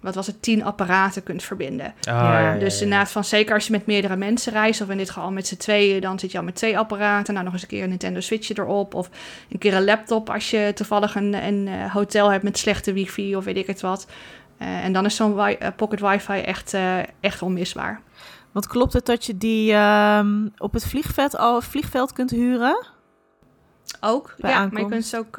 wat 0.03 0.15
was 0.15 0.27
het, 0.27 0.41
10 0.41 0.63
apparaten 0.63 1.23
kunt 1.23 1.43
verbinden. 1.43 1.85
Ah, 1.85 1.93
ja, 2.13 2.39
ja, 2.53 2.57
Dus 2.59 2.77
ja. 2.77 2.83
inderdaad 2.83 3.11
van 3.11 3.23
zeker 3.23 3.53
als 3.53 3.65
je 3.65 3.71
met 3.71 3.85
meerdere 3.85 4.15
mensen 4.15 4.53
reist, 4.53 4.81
of 4.81 4.89
in 4.89 4.97
dit 4.97 5.09
geval 5.09 5.31
met 5.31 5.47
z'n 5.47 5.57
tweeën, 5.57 6.01
dan 6.01 6.19
zit 6.19 6.31
je 6.31 6.37
al 6.37 6.43
met 6.43 6.55
twee 6.55 6.77
apparaten. 6.77 7.33
Nou, 7.33 7.45
nog 7.45 7.53
eens 7.53 7.61
een 7.61 7.67
keer 7.67 7.83
een 7.83 7.89
Nintendo 7.89 8.19
Switch 8.19 8.49
erop, 8.49 8.93
of 8.93 9.09
een 9.49 9.57
keer 9.59 9.73
een 9.73 9.83
laptop 9.85 10.29
als 10.29 10.49
je 10.49 10.71
toevallig 10.75 11.15
een, 11.15 11.33
een 11.33 11.67
eh, 11.67 11.93
hotel 11.93 12.31
hebt 12.31 12.43
met 12.43 12.57
slechte 12.57 12.93
wifi 12.93 13.35
of 13.35 13.43
weet 13.45 13.57
ik 13.57 13.67
het 13.67 13.81
wat. 13.81 14.07
Eh, 14.57 14.83
en 14.85 14.93
dan 14.93 15.05
is 15.05 15.15
zo'n 15.15 15.35
wi- 15.35 15.55
eh, 15.59 15.67
pocket 15.75 15.99
wifi 15.99 16.33
echt, 16.39 16.73
eh, 16.73 16.97
echt 17.19 17.41
onmisbaar. 17.41 18.01
Want 18.51 18.67
klopt 18.67 18.93
het 18.93 19.05
dat 19.05 19.25
je 19.25 19.37
die 19.37 19.73
ehm, 19.73 20.47
op 20.57 20.73
het 20.73 20.85
vliegveld, 20.87 21.37
al, 21.37 21.61
vliegveld 21.61 22.13
kunt 22.13 22.29
huren? 22.31 22.85
Ook, 24.01 24.35
Bij 24.37 24.51
ja, 24.51 24.67
maar 24.71 24.81
je 24.81 24.87
kunt 24.87 25.05
ze 25.05 25.17
ook... 25.17 25.37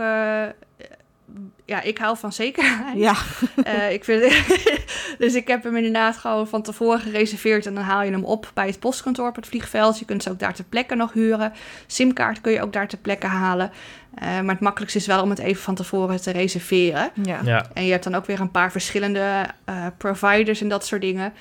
ja, 1.65 1.83
ik 1.83 1.99
hou 1.99 2.17
van 2.17 2.33
zekerheid. 2.33 2.97
Ja. 2.97 3.15
Eh, 3.65 3.93
ik 3.93 4.05
vind, 4.05 4.33
dus 5.19 5.35
ik 5.35 5.49
heb 5.49 5.63
hem 5.63 5.77
inderdaad 5.77 6.17
gewoon 6.17 6.49
van 6.49 6.63
tevoren 6.63 7.01
gereserveerd. 7.01 7.67
En 7.67 7.75
dan 7.75 7.85
haal 7.85 8.03
je 8.03 8.11
hem 8.11 8.25
op 8.25 8.51
bij 8.55 8.67
het 8.67 8.79
postkantoor 8.79 9.29
op 9.29 9.37
het 9.37 9.47
vliegveld. 9.47 9.99
Je 9.99 10.05
kunt 10.05 10.23
ze 10.23 10.31
ook 10.31 10.39
daar 10.39 10.55
ter 10.55 10.65
plekke 10.65 10.95
nog 10.95 11.13
huren. 11.13 11.53
Simkaart 11.87 12.41
kun 12.41 12.53
je 12.53 12.63
ook 12.63 12.73
daar 12.73 12.89
ter 12.89 12.99
plekke 12.99 13.27
halen. 13.27 13.71
Eh, 14.15 14.41
maar 14.41 14.55
het 14.55 14.61
makkelijkste 14.61 14.99
is 14.99 15.07
wel 15.07 15.23
om 15.23 15.31
het 15.31 15.39
even 15.39 15.63
van 15.63 15.75
tevoren 15.75 16.21
te 16.21 16.31
reserveren. 16.31 17.11
ja. 17.23 17.41
Ja, 17.45 17.67
En 17.75 17.85
je 17.85 17.91
hebt 17.91 18.05
dan 18.05 18.15
ook 18.15 18.27
weer 18.27 18.41
een 18.41 18.51
paar 18.51 18.71
verschillende 18.71 19.47
eh, 19.65 19.87
providers 19.97 20.61
en 20.61 20.69
dat 20.69 20.87
soort 20.87 21.01
dingen. 21.01 21.33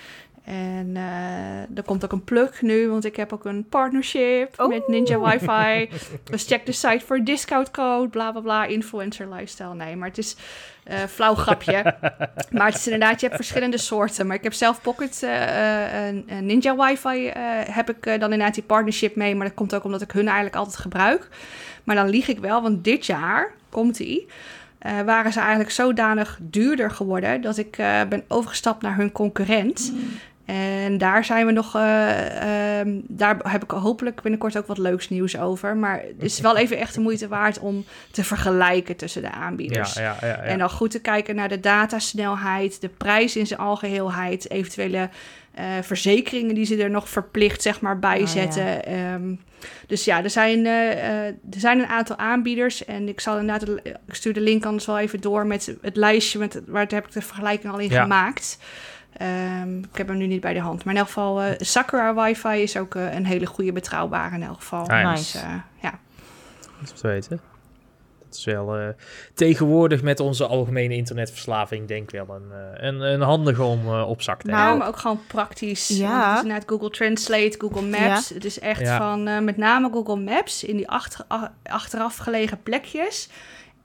En 0.43 0.91
eh, 0.95 1.77
er 1.77 1.83
komt 1.85 2.03
ook 2.03 2.11
een 2.11 2.23
plug 2.23 2.61
nu, 2.61 2.89
want 2.89 3.05
ik 3.05 3.15
heb 3.15 3.33
ook 3.33 3.45
een 3.45 3.65
partnership 3.69 4.59
Oh. 4.59 4.67
met 4.67 4.87
Ninja 4.87 5.19
Wi-Fi. 5.19 5.89
dus 6.31 6.45
check 6.45 6.65
de 6.65 6.71
site 6.71 7.05
voor 7.05 7.23
discountcode, 7.23 8.09
bla 8.09 8.31
bla 8.31 8.41
bla, 8.41 8.65
influencer 8.65 9.33
lifestyle. 9.33 9.73
Nee, 9.73 9.95
maar 9.95 10.07
het 10.07 10.17
is 10.17 10.35
eh 10.83 10.97
flauw 11.09 11.35
grapje. 11.35 11.95
maar 12.51 12.65
het 12.65 12.75
is 12.75 12.85
inderdaad, 12.85 13.19
je 13.19 13.25
hebt 13.25 13.37
verschillende 13.37 13.77
soorten. 13.77 14.27
Maar 14.27 14.35
ik 14.35 14.43
heb 14.43 14.53
zelf 14.53 14.81
Pocket 14.81 15.21
een 15.21 16.25
Ninja 16.45 16.75
Wi-Fi, 16.75 17.31
heb 17.71 17.89
ik 17.89 18.03
dan 18.03 18.13
inderdaad 18.21 18.53
die 18.53 18.63
partnership 18.63 19.15
mee. 19.15 19.35
Maar 19.35 19.47
dat 19.47 19.55
komt 19.55 19.75
ook 19.75 19.83
omdat 19.83 20.01
ik 20.01 20.11
hun 20.11 20.25
eigenlijk 20.25 20.55
altijd 20.55 20.77
gebruik. 20.77 21.27
Maar 21.83 21.95
dan 21.95 22.09
lieg 22.09 22.27
ik 22.27 22.39
wel, 22.39 22.61
want 22.61 22.83
dit 22.83 23.05
jaar 23.05 23.51
komt 23.69 23.97
die. 23.97 24.27
waren 25.05 25.33
ze 25.33 25.39
eigenlijk 25.39 25.71
zodanig 25.71 26.39
duurder 26.41 26.91
geworden 26.91 27.41
dat 27.41 27.57
ik 27.57 27.75
ben 28.09 28.23
overgestapt 28.27 28.81
naar 28.81 28.95
hun 28.95 29.11
concurrent. 29.11 29.93
En 30.45 30.97
daar 30.97 31.25
zijn 31.25 31.45
we 31.45 31.51
nog, 31.51 31.75
eh, 31.75 32.79
ehm, 32.79 32.99
daar 33.07 33.37
heb 33.51 33.63
ik 33.63 33.71
hopelijk 33.71 34.21
binnenkort 34.21 34.57
ook 34.57 34.67
wat 34.67 34.77
leuks 34.77 35.09
nieuws 35.09 35.37
over. 35.39 35.75
Maar 35.77 35.99
het 36.01 36.13
is 36.23 36.39
wel 36.39 36.57
even 36.57 36.77
echt 36.77 36.93
de 36.93 36.99
moeite 37.01 37.27
waard 37.27 37.59
om 37.59 37.85
te 38.11 38.23
vergelijken 38.23 38.95
tussen 38.95 39.21
de 39.21 39.31
aanbieders. 39.31 39.93
ja, 39.93 40.01
ja, 40.21 40.27
ja. 40.27 40.35
En 40.35 40.59
dan 40.59 40.69
goed 40.69 40.91
te 40.91 40.99
kijken 41.01 41.35
naar 41.35 41.49
de 41.49 41.59
datasnelheid, 41.59 42.81
de 42.81 42.89
prijs 42.89 43.35
in 43.35 43.47
zijn 43.47 43.59
algeheelheid, 43.59 44.49
eventuele 44.51 45.09
eh, 45.53 45.65
verzekeringen 45.81 46.55
die 46.55 46.65
ze 46.65 46.83
er 46.83 46.89
nog 46.89 47.09
verplicht 47.09 47.61
zeg 47.61 47.81
maar, 47.81 47.99
bij 47.99 48.13
Oh, 48.15 48.19
ja. 48.19 48.27
zetten. 48.27 48.85
Ehm, 48.85 49.35
dus 49.87 50.03
ja, 50.05 50.23
er 50.23 50.29
zijn, 50.29 50.65
eh, 50.65 51.25
er 51.27 51.35
zijn 51.57 51.79
een 51.79 51.87
aantal 51.87 52.17
aanbieders. 52.17 52.85
En 52.85 53.07
ik 53.07 53.19
zal 53.19 53.37
inderdaad, 53.39 53.65
de- 53.67 53.81
ik 54.07 54.13
stuur 54.13 54.33
de 54.33 54.41
link 54.41 54.65
anders 54.65 54.85
wel 54.85 54.99
even 54.99 55.21
door 55.21 55.47
met 55.47 55.75
het 55.81 55.95
lijstje, 55.95 56.39
met, 56.39 56.61
waar 56.67 56.85
heb 56.87 57.05
ik 57.05 57.11
de 57.11 57.21
vergelijking 57.21 57.73
al 57.73 57.79
in 57.79 57.89
Ja. 57.89 58.01
gemaakt. 58.01 58.57
Ehm, 59.17 59.77
ik 59.77 59.97
heb 59.97 60.07
hem 60.07 60.17
nu 60.17 60.27
niet 60.27 60.41
bij 60.41 60.53
de 60.53 60.59
hand. 60.59 60.83
Maar 60.83 60.93
in 60.93 60.99
elk 60.99 61.07
geval, 61.09 61.41
eh, 61.41 61.51
Sakura 61.57 62.13
Wi-Fi 62.15 62.61
is 62.61 62.77
ook 62.77 62.95
eh, 62.95 63.13
een 63.13 63.25
hele 63.25 63.45
goede, 63.45 63.71
betrouwbare 63.71 64.35
in 64.35 64.43
elk 64.43 64.55
geval. 64.55 64.89
Ah, 64.89 65.01
ja. 65.01 65.11
Dus, 65.11 65.33
Nice. 65.33 65.45
eh, 65.45 65.53
ja. 65.81 65.99
Dat 66.79 66.97
te 66.97 67.07
weten. 67.07 67.39
Dat 68.27 68.41
is 68.41 68.45
wel 68.53 68.75
eh, 68.77 68.87
tegenwoordig 69.33 70.01
met 70.01 70.19
onze 70.19 70.45
algemene 70.47 70.95
internetverslaving, 70.95 71.87
denk 71.87 72.11
ik 72.11 72.25
wel 72.25 72.35
een, 72.35 72.51
eh, 72.51 72.83
een, 72.87 72.99
een 73.01 73.21
handige 73.21 73.63
om 73.63 73.87
op 73.89 74.21
zak 74.21 74.41
te 74.41 74.47
Nou, 74.47 74.57
hebben. 74.59 74.73
ja, 74.77 74.79
maar 74.83 74.87
ook 74.93 74.99
gewoon 75.01 75.19
praktisch. 75.27 75.87
Ja. 75.87 76.27
Het 76.27 76.35
is 76.37 76.41
inderdaad 76.43 76.69
Google 76.69 76.89
Translate, 76.89 77.55
Google 77.57 77.81
Maps. 77.87 78.29
Het 78.29 78.45
is 78.45 78.59
echt 78.59 78.81
Ja. 78.81 78.97
van 78.97 79.27
eh, 79.27 79.39
met 79.39 79.57
name 79.57 79.89
Google 79.91 80.15
Maps 80.19 80.63
in 80.63 80.75
die 80.77 80.89
achter, 80.89 81.25
achteraf 81.63 82.17
gelegen 82.17 82.63
plekjes. 82.63 83.29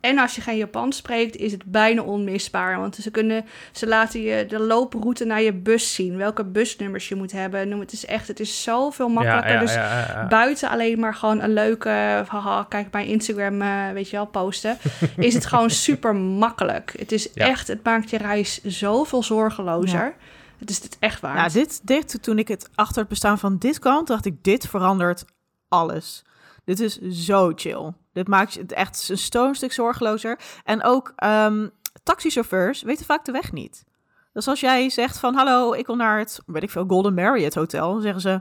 En 0.00 0.18
als 0.18 0.34
je 0.34 0.40
geen 0.40 0.56
Japans 0.56 0.96
spreekt, 0.96 1.36
is 1.36 1.52
het 1.52 1.64
bijna 1.64 2.02
onmisbaar. 2.02 2.78
Want 2.78 2.96
ze, 2.96 3.10
kunnen, 3.10 3.44
ze 3.72 3.86
laten 3.86 4.20
je 4.20 4.46
de 4.46 4.58
looproute 4.58 5.24
naar 5.24 5.42
je 5.42 5.52
bus 5.52 5.94
zien. 5.94 6.16
Welke 6.16 6.44
busnummers 6.44 7.08
je 7.08 7.14
moet 7.14 7.32
hebben. 7.32 7.68
Noem, 7.68 7.80
het 7.80 7.92
is 7.92 8.06
echt, 8.06 8.28
het 8.28 8.40
is 8.40 8.62
zoveel 8.62 9.08
makkelijker. 9.08 9.48
Ja, 9.48 9.54
ja, 9.54 9.60
dus 9.60 9.74
ja, 9.74 9.82
ja, 10.00 10.06
ja. 10.20 10.26
buiten 10.26 10.68
alleen 10.68 11.00
maar 11.00 11.14
gewoon 11.14 11.42
een 11.42 11.52
leuke, 11.52 11.88
haha, 12.28 12.66
kijk 12.68 12.92
mijn 12.92 13.06
Instagram, 13.06 13.62
eh, 13.62 13.90
weet 13.92 14.10
je 14.10 14.16
wel, 14.16 14.26
posten, 14.26 14.78
is 15.16 15.34
het 15.34 15.46
gewoon 15.46 15.70
super 15.70 16.14
makkelijk. 16.16 16.94
Het 16.98 17.12
is 17.12 17.28
Ja. 17.34 17.46
echt, 17.48 17.68
het 17.68 17.84
maakt 17.84 18.10
je 18.10 18.18
reis 18.18 18.62
zoveel 18.62 19.22
zorgelozer. 19.22 20.14
Het 20.58 20.70
is 20.70 20.82
het 20.82 20.96
echt 21.00 21.20
waard. 21.20 21.52
Ja, 21.52 21.60
dit, 21.60 21.80
dit, 21.82 22.22
toen 22.22 22.38
ik 22.38 22.48
het 22.48 22.68
achter 22.74 22.98
het 23.00 23.08
bestaan 23.08 23.38
van 23.38 23.58
dit 23.58 23.78
kwam, 23.78 24.04
dacht 24.04 24.26
ik, 24.26 24.34
dit 24.44 24.66
verandert 24.68 25.24
alles. 25.68 26.24
Dit 26.68 26.80
is 26.80 26.98
zo 27.00 27.52
chill. 27.54 27.92
Dit 28.12 28.28
maakt 28.28 28.52
je 28.54 28.60
het 28.60 28.72
echt 28.72 29.08
een 29.08 29.18
stoonstuk 29.18 29.72
zorgelozer. 29.72 30.38
En 30.64 30.84
ook 30.84 31.12
ehm 31.16 31.68
taxichauffeurs 32.02 32.82
weten 32.82 33.04
vaak 33.06 33.24
de 33.24 33.32
weg 33.32 33.52
niet. 33.52 33.84
Dus 34.32 34.48
als 34.48 34.60
jij 34.60 34.90
zegt 34.90 35.18
van, 35.18 35.34
hallo, 35.34 35.72
ik 35.72 35.86
wil 35.86 35.96
naar 35.96 36.18
het, 36.18 36.40
weet 36.46 36.62
ik 36.62 36.70
veel, 36.70 36.84
Golden 36.88 37.14
Marriott 37.14 37.54
Hotel, 37.54 37.92
dan 37.92 38.02
zeggen 38.02 38.20
ze, 38.20 38.40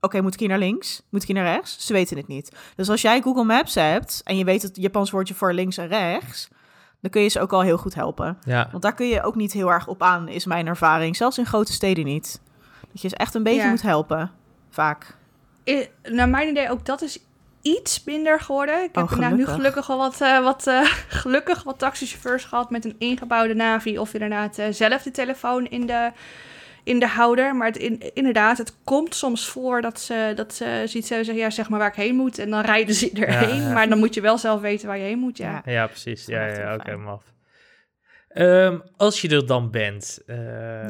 oké, 0.00 0.20
moet 0.20 0.32
ik 0.34 0.40
hier 0.40 0.48
naar 0.48 0.58
links? 0.58 1.02
Moet 1.10 1.22
ik 1.22 1.28
hier 1.28 1.36
naar 1.42 1.54
rechts? 1.54 1.86
Ze 1.86 1.92
weten 1.92 2.16
het 2.16 2.26
niet. 2.26 2.56
Dus 2.76 2.88
als 2.90 3.02
jij 3.02 3.20
Google 3.22 3.44
Maps 3.44 3.74
hebt 3.74 4.20
en 4.24 4.36
je 4.36 4.44
weet 4.44 4.62
het 4.62 4.76
Japans 4.76 5.10
woordje 5.10 5.34
voor 5.34 5.52
links 5.52 5.76
en 5.76 5.86
rechts, 5.88 6.48
dan 7.00 7.10
kun 7.10 7.22
je 7.22 7.28
ze 7.28 7.40
ook 7.40 7.52
al 7.52 7.60
heel 7.62 7.78
goed 7.78 7.94
helpen. 7.94 8.38
Ja, 8.44 8.68
Want 8.70 8.82
daar 8.82 8.94
kun 8.94 9.06
je 9.06 9.22
ook 9.22 9.34
niet 9.34 9.52
heel 9.52 9.72
erg 9.72 9.86
op 9.86 10.02
aan, 10.02 10.28
is 10.28 10.44
mijn 10.44 10.66
ervaring. 10.66 11.16
Zelfs 11.16 11.38
in 11.38 11.46
grote 11.46 11.72
steden 11.72 12.04
niet. 12.04 12.40
Dat 12.92 13.02
je 13.02 13.08
ze 13.08 13.16
echt 13.16 13.34
een 13.34 13.42
beetje 13.42 13.62
Ja. 13.62 13.70
moet 13.70 13.82
helpen. 13.82 14.30
Vaak. 14.70 15.16
I- 15.68 15.88
naar 16.02 16.28
mijn 16.28 16.48
idee 16.48 16.70
ook 16.70 16.84
dat 16.84 17.02
is 17.02 17.18
iets 17.62 18.04
minder 18.04 18.40
geworden. 18.40 18.74
Ik 18.82 18.90
heb 18.94 19.04
Oh, 19.04 19.12
inderdaad 19.12 19.38
nu 19.38 19.46
gelukkig. 19.46 19.86
wel 19.86 19.98
wat, 19.98 20.20
eh, 20.20 20.42
wat 20.42 20.66
eh, 20.66 20.80
gelukkig 21.22 21.62
wat 21.62 21.78
taxichauffeurs 21.78 22.44
gehad 22.44 22.70
met 22.70 22.84
een 22.84 22.96
ingebouwde 22.98 23.54
Navi 23.54 23.98
of 23.98 24.12
inderdaad 24.14 24.58
eh, 24.58 24.66
zelf 24.70 25.02
de 25.02 25.10
telefoon 25.10 25.66
in 25.66 25.86
de, 25.86 26.10
in 26.82 26.98
de 26.98 27.06
houder. 27.06 27.56
Maar 27.56 27.66
het 27.66 27.76
in, 27.76 28.14
inderdaad, 28.14 28.58
het 28.58 28.74
komt 28.84 29.14
soms 29.14 29.48
voor 29.48 29.80
dat 29.80 30.00
ze, 30.00 30.32
dat 30.34 30.54
ze 30.54 30.82
ziet 30.84 31.06
ze 31.06 31.14
zeggen, 31.14 31.34
ja, 31.36 31.50
zeg 31.50 31.68
maar 31.68 31.78
waar 31.78 31.88
ik 31.88 31.94
heen 31.94 32.16
moet. 32.16 32.38
En 32.38 32.50
dan 32.50 32.60
rijden 32.60 32.94
ze 32.94 33.10
erheen. 33.26 33.62
ja. 33.62 33.72
Maar 33.72 33.88
dan 33.88 33.98
moet 33.98 34.14
je 34.14 34.20
wel 34.20 34.38
zelf 34.38 34.60
weten 34.60 34.86
waar 34.86 34.98
je 34.98 35.04
heen 35.04 35.18
moet, 35.18 35.36
ja. 35.36 35.62
ja 35.64 35.86
precies. 35.86 36.26
Ja, 36.26 36.46
ja, 36.46 36.74
oké, 36.74 36.96
maf. 36.96 37.22
Ehm, 38.28 38.78
als 38.96 39.20
je 39.20 39.28
er 39.28 39.46
dan 39.46 39.70
bent. 39.70 40.22
eh, 40.26 40.36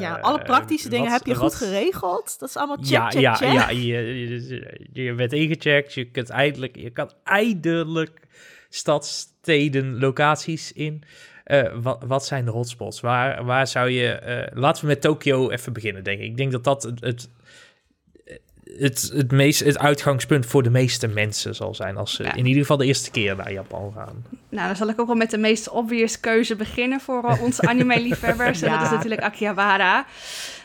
ja, 0.00 0.18
alle 0.20 0.42
praktische 0.42 0.88
dingen 0.88 1.10
wat- 1.10 1.18
heb 1.18 1.26
je 1.26 1.34
goed 1.34 1.54
geregeld. 1.54 2.36
Dat 2.38 2.48
is 2.48 2.56
allemaal 2.56 2.76
check, 2.76 2.88
ja, 2.88 3.08
check, 3.10 3.20
ja, 3.20 3.34
check. 3.34 3.52
ja, 3.52 3.70
je, 3.70 4.28
je, 4.28 4.76
je 5.04 5.14
bent 5.14 5.32
ingecheckt. 5.32 5.94
Je 5.94 6.04
kunt 6.10 6.28
eindelijk, 6.30 6.76
je 6.76 6.90
kan 6.90 7.10
eindelijk 7.24 8.20
stadsteden, 8.68 9.98
locaties 9.98 10.72
in. 10.72 11.02
Eh, 11.44 11.72
wat, 11.82 12.02
wat 12.06 12.26
zijn 12.26 12.44
de 12.44 12.50
hotspots? 12.50 13.00
Waar, 13.00 13.44
waar 13.44 13.66
zou 13.66 13.90
je... 13.90 14.08
eh, 14.08 14.56
laten 14.58 14.82
we 14.82 14.88
met 14.88 15.00
Tokio 15.00 15.50
even 15.50 15.72
beginnen, 15.72 16.04
denk 16.04 16.18
ik. 16.20 16.24
Ik 16.26 16.36
denk 16.36 16.52
dat 16.52 16.64
dat 16.64 16.82
het, 16.82 17.00
het, 17.00 17.28
het, 18.78 19.10
het, 19.14 19.32
meest, 19.32 19.60
het 19.64 19.78
uitgangspunt 19.78 20.46
voor 20.46 20.62
de 20.62 20.70
meeste 20.70 21.08
mensen 21.08 21.54
zal 21.54 21.74
zijn... 21.74 21.96
als 21.96 22.14
ze 22.14 22.22
Ja. 22.22 22.34
in 22.34 22.46
ieder 22.46 22.60
geval 22.60 22.76
de 22.76 22.84
eerste 22.86 23.10
keer 23.10 23.36
naar 23.36 23.52
Japan 23.52 23.92
gaan. 23.96 24.24
Nou, 24.48 24.66
dan 24.66 24.76
zal 24.76 24.88
ik 24.88 25.00
ook 25.00 25.06
wel 25.06 25.16
met 25.16 25.30
de 25.30 25.38
meest 25.38 25.68
obvious 25.68 26.20
keuze 26.20 26.56
beginnen 26.56 27.00
voor 27.00 27.24
eh, 27.24 27.42
onze 27.42 27.62
anime-liefhebbers. 27.68 28.62
En 28.62 28.70
dat 28.72 28.82
is 28.82 28.88
Ja. 28.88 28.94
natuurlijk 28.94 29.22
Akihabara. 29.22 30.06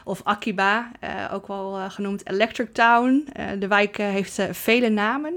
Of 0.03 0.21
Akiba, 0.23 0.91
eh, 0.99 1.09
ook 1.33 1.47
wel 1.47 1.77
eh, 1.77 1.89
genoemd 1.89 2.29
Electric 2.29 2.73
Town. 2.73 3.27
Eh, 3.33 3.45
de 3.59 3.67
wijk 3.67 3.97
heeft 3.97 4.39
eh, 4.39 4.45
vele 4.51 4.89
namen, 4.89 5.33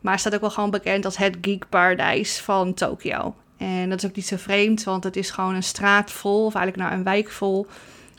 maar 0.00 0.18
staat 0.18 0.34
ook 0.34 0.40
wel 0.40 0.50
gewoon 0.50 0.70
bekend 0.70 1.04
als 1.04 1.16
het 1.16 1.36
geekparadijs 1.40 2.38
van 2.40 2.74
Tokio. 2.74 3.34
En 3.56 3.88
dat 3.88 3.98
is 4.02 4.08
ook 4.08 4.16
niet 4.16 4.26
zo 4.26 4.36
vreemd, 4.36 4.84
want 4.84 5.04
het 5.04 5.16
is 5.16 5.30
gewoon 5.30 5.54
een 5.54 5.62
straat 5.62 6.10
vol, 6.12 6.44
of 6.46 6.54
eigenlijk 6.54 6.88
nou 6.88 6.98
een 6.98 7.04
wijk 7.04 7.30
vol 7.30 7.66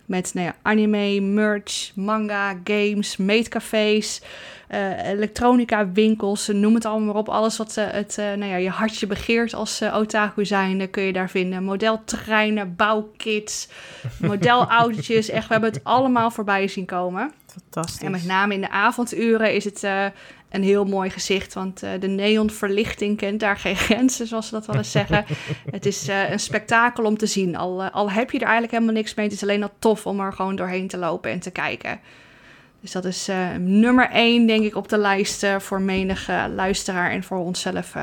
Met 0.08 0.34
nou 0.34 0.46
ja, 0.46 0.56
anime, 0.62 1.22
merch, 1.22 1.92
manga, 1.96 2.56
games, 2.64 3.18
meetcafés, 3.18 4.22
uh, 4.70 5.08
elektronica 5.08 5.92
winkels, 5.92 6.48
noem 6.48 6.74
het 6.74 6.86
allemaal 6.86 7.08
maar 7.08 7.16
op. 7.16 7.30
Alles 7.30 7.58
wat 7.58 7.76
uh, 7.78 7.86
het, 7.90 8.18
uh, 8.20 8.26
nou 8.26 8.46
ja, 8.46 8.56
je 8.56 8.70
hartje 8.70 9.08
begeert 9.08 9.54
als 9.54 9.82
otaku 9.84 10.46
zijn, 10.46 10.90
kun 10.90 11.04
je 11.04 11.14
daar 11.14 11.30
vinden. 11.30 11.64
Modeltreinen, 11.64 12.76
bouwkits, 12.76 13.70
modelautootjes. 14.20 15.30
Echt, 15.30 15.48
we 15.48 15.54
hebben 15.54 15.72
het 15.72 15.84
allemaal 15.84 16.32
voorbij 16.32 16.68
zien 16.68 16.86
komen. 16.86 17.32
Fantastisch. 17.46 18.02
En 18.02 18.12
met 18.12 18.26
name 18.26 18.54
in 18.54 18.62
de 18.62 18.70
avonduren 18.70 19.54
is 19.54 19.64
het 19.64 19.84
een 20.50 20.64
heel 20.64 20.86
mooi 20.86 21.10
gezicht. 21.10 21.54
Want 21.54 21.84
uh, 21.84 21.90
de 22.00 22.08
neonverlichting 22.08 23.18
kent 23.18 23.40
daar 23.40 23.58
geen 23.58 23.76
grenzen, 23.88 24.28
zoals 24.28 24.48
ze 24.48 24.54
dat 24.54 24.66
wel 24.66 24.76
eens 24.76 24.92
zeggen. 24.92 25.26
het 25.72 25.86
is 25.86 26.10
uh, 26.10 26.30
een 26.30 26.40
spektakel 26.40 27.04
om 27.04 27.18
te 27.18 27.26
zien. 27.26 27.56
Al, 27.56 27.84
uh, 27.84 27.92
al 27.92 28.12
heb 28.12 28.32
je 28.32 28.38
er 28.38 28.44
eigenlijk 28.44 28.74
helemaal 28.74 28.94
niks 28.94 29.14
mee. 29.14 29.26
Het 29.26 29.36
is 29.36 29.44
alleen 29.44 29.64
al 29.64 29.74
tof 29.80 30.06
om 30.06 30.20
er 30.20 30.34
gewoon 30.34 30.56
doorheen 30.56 30.88
te 30.88 30.98
lopen 30.98 31.32
en 31.32 31.40
te 31.40 31.52
kijken. 31.52 32.00
Dus 32.82 32.92
dat 32.92 33.06
is 33.06 33.30
nummer 33.60 34.10
één, 34.10 34.48
denk 34.48 34.64
ik, 34.64 34.76
op 34.76 34.90
de 34.90 34.98
lijst 34.98 35.46
voor 35.58 35.82
menige 35.82 36.52
luisteraar 36.56 37.12
en 37.12 37.24
voor 37.24 37.38
onszelf 37.38 37.96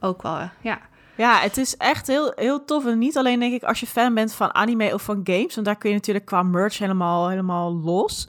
ook 0.00 0.22
wel. 0.22 0.50
ja. 0.60 0.78
Ja, 1.18 1.38
het 1.38 1.56
is 1.56 1.76
echt 1.76 2.06
heel, 2.06 2.32
heel 2.36 2.64
tof. 2.64 2.86
En 2.86 2.98
niet 2.98 3.16
alleen 3.16 3.40
denk 3.40 3.52
ik 3.52 3.62
als 3.62 3.80
je 3.80 3.86
fan 3.86 4.14
bent 4.14 4.32
van 4.32 4.54
anime 4.54 4.94
of 4.94 5.02
van 5.02 5.20
games. 5.24 5.54
Want 5.54 5.66
daar 5.66 5.76
kun 5.76 5.90
je 5.90 5.96
natuurlijk 5.96 6.26
qua 6.26 6.42
merch 6.42 6.78
helemaal, 6.78 7.28
helemaal 7.28 7.74
los. 7.74 8.28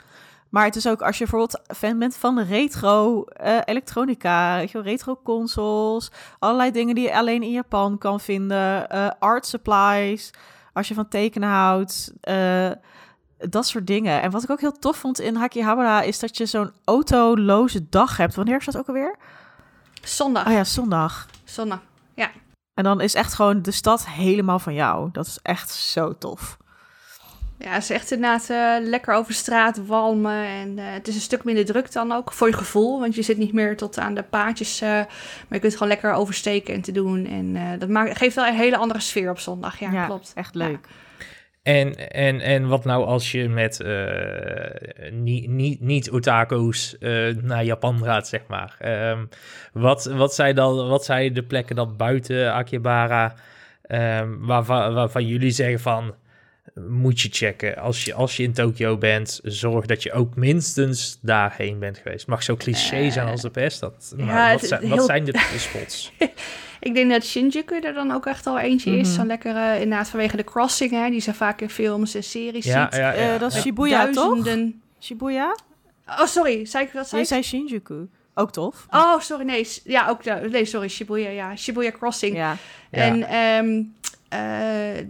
Maar 0.50 0.66
het 0.66 0.76
is 0.76 0.88
ook 0.88 1.02
als 1.02 1.18
je 1.18 1.24
bijvoorbeeld 1.24 1.62
fan 1.78 2.00
bent 2.00 2.16
van 2.16 2.40
retro 2.40 3.26
uh, 3.44 3.58
elektronica, 3.66 4.56
weet 4.56 4.72
je, 4.72 4.82
retro 4.82 5.20
consoles, 5.24 6.12
allerlei 6.40 6.72
dingen 6.72 6.96
die 6.96 7.04
je 7.04 7.18
alleen 7.18 7.44
in 7.44 7.52
Japan 7.52 7.98
kan 7.98 8.20
vinden, 8.20 8.88
uh, 8.96 9.10
art 9.20 9.46
supplies, 9.46 10.34
als 10.74 10.88
je 10.88 10.94
van 10.94 11.08
tekenen 11.08 11.50
houdt, 11.50 12.14
uh, 12.30 12.72
dat 13.38 13.68
soort 13.68 13.88
dingen. 13.88 14.22
En 14.22 14.32
wat 14.32 14.44
ik 14.44 14.50
ook 14.50 14.60
heel 14.60 14.80
tof 14.80 14.98
vond 14.98 15.20
in 15.20 15.36
Hakihabara 15.36 16.02
is 16.02 16.20
dat 16.20 16.38
je 16.38 16.46
zo'n 16.46 16.72
autoloze 16.84 17.90
dag 17.90 18.18
hebt. 18.18 18.36
Wanneer 18.36 18.58
is 18.58 18.66
dat 18.66 18.78
ook 18.78 18.88
alweer? 18.88 19.16
Zondag. 20.04 20.46
Oh 20.48 20.52
ja, 20.52 20.64
zondag. 20.64 21.28
Zondag, 21.44 21.80
ja. 22.14 22.30
En 22.74 22.84
dan 22.84 23.02
is 23.02 23.14
echt 23.14 23.34
gewoon 23.34 23.62
de 23.62 23.72
stad 23.72 24.08
helemaal 24.08 24.60
van 24.60 24.74
jou. 24.74 25.10
Dat 25.12 25.26
is 25.26 25.40
echt 25.42 25.70
zo 25.70 26.18
tof. 26.18 26.58
Ja, 27.62 27.74
het 27.74 27.84
is 27.84 27.90
echt 27.90 28.12
inderdaad 28.12 28.50
uh, 28.50 28.90
lekker 28.90 29.14
over 29.14 29.34
straat 29.34 29.86
walmen. 29.86 30.46
En 30.46 30.78
uh, 30.78 30.84
het 30.86 31.08
is 31.08 31.16
een 31.16 31.22
stuk 31.22 31.44
minder 31.44 31.66
druk 31.66 31.92
dan 31.92 32.12
ook 32.12 32.34
voor 32.34 32.48
je 32.48 32.54
gevoel. 32.54 33.00
Want 33.00 33.16
je 33.16 33.22
zit 33.22 33.38
niet 33.38 33.54
meer 33.54 33.78
tot 33.78 33.98
aan 33.98 34.14
de 34.14 34.24
paadjes. 34.24 34.82
Uh, 34.82 34.90
maar 34.90 35.08
je 35.50 35.60
kunt 35.60 35.74
gewoon 35.74 35.88
lekker 35.88 36.14
oversteken 36.14 36.74
en 36.74 36.82
te 36.82 36.92
doen. 36.92 37.26
En 37.26 37.80
dat 37.80 37.90
maakt, 37.90 38.18
geeft 38.18 38.36
wel 38.36 38.48
een 38.48 38.56
hele 38.56 38.78
andere 38.78 39.00
sfeer 39.00 39.30
op 39.30 39.40
zondag. 39.40 39.80
Ja, 39.80 39.92
ja 39.92 40.06
klopt. 40.06 40.32
echt 40.36 40.56
leuk. 40.56 40.88
Ja. 40.88 40.94
En, 41.64 42.12
en, 42.12 42.40
en 42.40 42.68
wat 42.68 42.86
nou 42.86 43.06
als 43.06 43.32
je 43.32 43.50
met 43.50 43.84
niet, 45.12 45.50
niet, 45.50 45.82
niet 45.82 46.12
otaku's 46.12 46.96
naar 47.42 47.64
Japan 47.64 48.04
gaat, 48.04 48.28
zeg 48.28 48.42
maar. 48.48 48.78
Um, 49.12 49.30
wat, 49.74 50.06
wat, 50.06 50.34
zijn 50.34 50.56
dan, 50.56 50.88
wat 50.88 51.06
zijn 51.06 51.34
de 51.34 51.44
plekken 51.44 51.76
dan 51.76 51.98
buiten 51.98 52.54
Akihabara... 52.54 53.34
Um, 53.92 54.46
waarvan, 54.46 54.94
waarvan 54.94 55.26
jullie 55.26 55.52
zeggen 55.52 55.80
van 55.80 56.14
moet 56.90 57.22
je 57.22 57.30
checken. 57.32 57.78
Als 57.78 58.06
je, 58.06 58.14
als 58.14 58.38
je 58.38 58.44
in 58.44 58.54
Tokio 58.54 58.98
bent, 58.98 59.40
zorg 59.44 59.86
dat 59.86 60.04
je 60.04 60.12
ook 60.12 60.36
minstens 60.36 61.20
daarheen 61.22 61.80
bent 61.80 61.98
geweest. 61.98 62.28
Mag 62.28 62.44
zo 62.44 62.56
cliché 62.56 63.10
zijn 63.12 63.28
als 63.28 63.42
de 63.42 63.50
pest. 63.50 63.80
Dat, 63.80 64.14
maar 64.18 64.28
ja, 64.28 64.52
wat, 64.52 64.64
zijn, 64.68 64.82
heel- 64.82 64.96
wat 64.96 65.06
zijn 65.06 65.24
de, 65.24 65.32
de 65.54 65.58
spots? 65.58 66.12
Ik 66.80 66.94
denk 66.94 67.12
dat 67.12 67.26
Shinjuku 67.26 67.80
er 67.80 67.94
dan 67.94 68.12
ook 68.12 68.26
echt 68.26 68.48
al 68.48 68.60
eentje 68.60 68.92
is. 68.98 69.14
Zo 69.14 69.26
lekker 69.26 69.56
eh, 69.56 69.82
inderdaad 69.82 70.10
vanwege 70.10 70.38
de 70.38 70.44
crossing, 70.44 70.92
hè, 70.92 71.10
die 71.10 71.22
ze 71.22 71.34
vaak 71.34 71.62
in 71.62 71.70
films 71.70 72.16
en 72.16 72.24
series 72.24 72.66
ja, 72.66 72.84
ziet. 72.84 73.00
ja, 73.00 73.14
ja. 73.14 73.34
Eh, 73.34 73.40
dat 73.40 73.54
is. 73.54 73.62
Shibuya, 73.62 74.10
toch? 74.12 74.34
Duizenden... 74.34 74.82
Shibuya? 75.02 75.56
Oh, 76.08 76.26
sorry. 76.26 76.66
Zei 76.66 76.86
ik 76.86 76.94
dat? 76.94 77.28
Zei 77.28 77.44
Shinjuku. 77.44 78.08
Ook 78.34 78.52
tof. 78.52 78.86
Oh, 78.90 79.20
sorry. 79.20 79.46
Nee, 79.46 79.68
ja, 79.84 80.10
ook... 80.10 80.24
Nee, 80.52 80.66
sorry. 80.66 80.88
Shibuya, 80.88 81.30
ja. 81.30 81.56
Shibuya 81.56 81.92
Crossing. 81.92 82.36
Ja. 82.36 82.58
Ja. 82.92 82.98
En 83.02 83.24
ehm, 83.28 83.84
eh, 84.30 84.40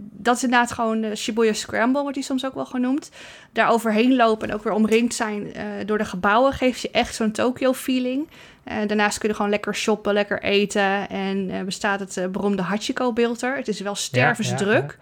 dat 0.00 0.36
is 0.36 0.42
inderdaad 0.42 0.72
gewoon 0.72 1.00
de 1.00 1.16
Shibuya 1.16 1.52
Scramble, 1.52 2.00
wordt 2.00 2.16
die 2.16 2.24
soms 2.24 2.46
ook 2.46 2.54
wel 2.54 2.66
genoemd. 2.66 3.10
Daar 3.52 3.70
overheen 3.70 4.16
lopen 4.16 4.48
en 4.48 4.54
ook 4.54 4.64
weer 4.64 4.72
omringd 4.72 5.14
zijn 5.14 5.54
eh, 5.54 5.64
door 5.86 5.98
de 5.98 6.04
gebouwen, 6.04 6.52
geeft 6.52 6.80
je 6.80 6.90
echt 6.90 7.14
zo'n 7.14 7.30
Tokyo-feeling. 7.30 8.28
Eh, 8.64 8.76
daarnaast 8.86 9.18
kun 9.18 9.28
je 9.28 9.34
gewoon 9.34 9.50
lekker 9.50 9.74
shoppen, 9.74 10.12
lekker 10.12 10.42
eten. 10.42 11.08
En 11.08 11.50
eh, 11.50 11.62
bestaat 11.62 12.00
het 12.00 12.16
eh, 12.16 12.26
beroemde 12.26 12.62
Hachiko-beeld 12.62 13.42
er. 13.42 13.56
Het 13.56 13.68
is 13.68 13.80
wel 13.80 13.94
stervensdruk. 13.94 14.98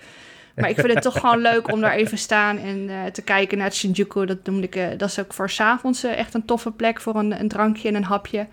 Maar 0.60 0.70
ik 0.70 0.78
vind 0.78 0.94
het 0.94 1.02
toch 1.02 1.20
gewoon 1.20 1.40
leuk 1.40 1.72
om 1.72 1.80
daar 1.80 1.92
even 1.92 2.10
te 2.10 2.16
staan 2.16 2.58
en 2.58 2.90
eh, 2.90 3.04
te 3.12 3.22
kijken 3.22 3.58
naar 3.58 3.66
het 3.66 3.76
Shinjuku. 3.76 4.26
Dat 4.26 4.38
noemde 4.44 4.66
ik, 4.66 4.76
eh, 4.76 4.86
dat 4.96 5.08
is 5.08 5.18
ook 5.18 5.32
voor 5.32 5.50
s'avonds 5.50 6.04
avonds 6.04 6.18
echt 6.18 6.34
een 6.34 6.44
toffe 6.44 6.70
plek 6.70 7.00
voor 7.00 7.14
een, 7.14 7.40
een 7.40 7.48
drankje 7.48 7.88
en 7.88 7.94
een 7.94 8.04
hapje. 8.04 8.46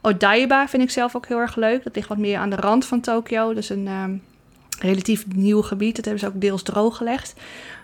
Odaiba 0.00 0.68
vind 0.68 0.82
ik 0.82 0.90
zelf 0.90 1.16
ook 1.16 1.26
heel 1.26 1.38
erg 1.38 1.56
leuk. 1.56 1.84
Dat 1.84 1.94
ligt 1.94 2.08
wat 2.08 2.18
meer 2.18 2.38
aan 2.38 2.50
de 2.50 2.56
rand 2.56 2.86
van 2.86 3.00
Tokio. 3.00 3.54
Dus 3.54 3.68
een 3.68 3.86
ehm, 3.86 4.14
relatief 4.80 5.24
nieuw 5.34 5.62
gebied. 5.62 5.96
Dat 5.96 6.04
hebben 6.04 6.22
ze 6.22 6.28
ook 6.28 6.40
deels 6.40 6.62
drooggelegd. 6.62 7.34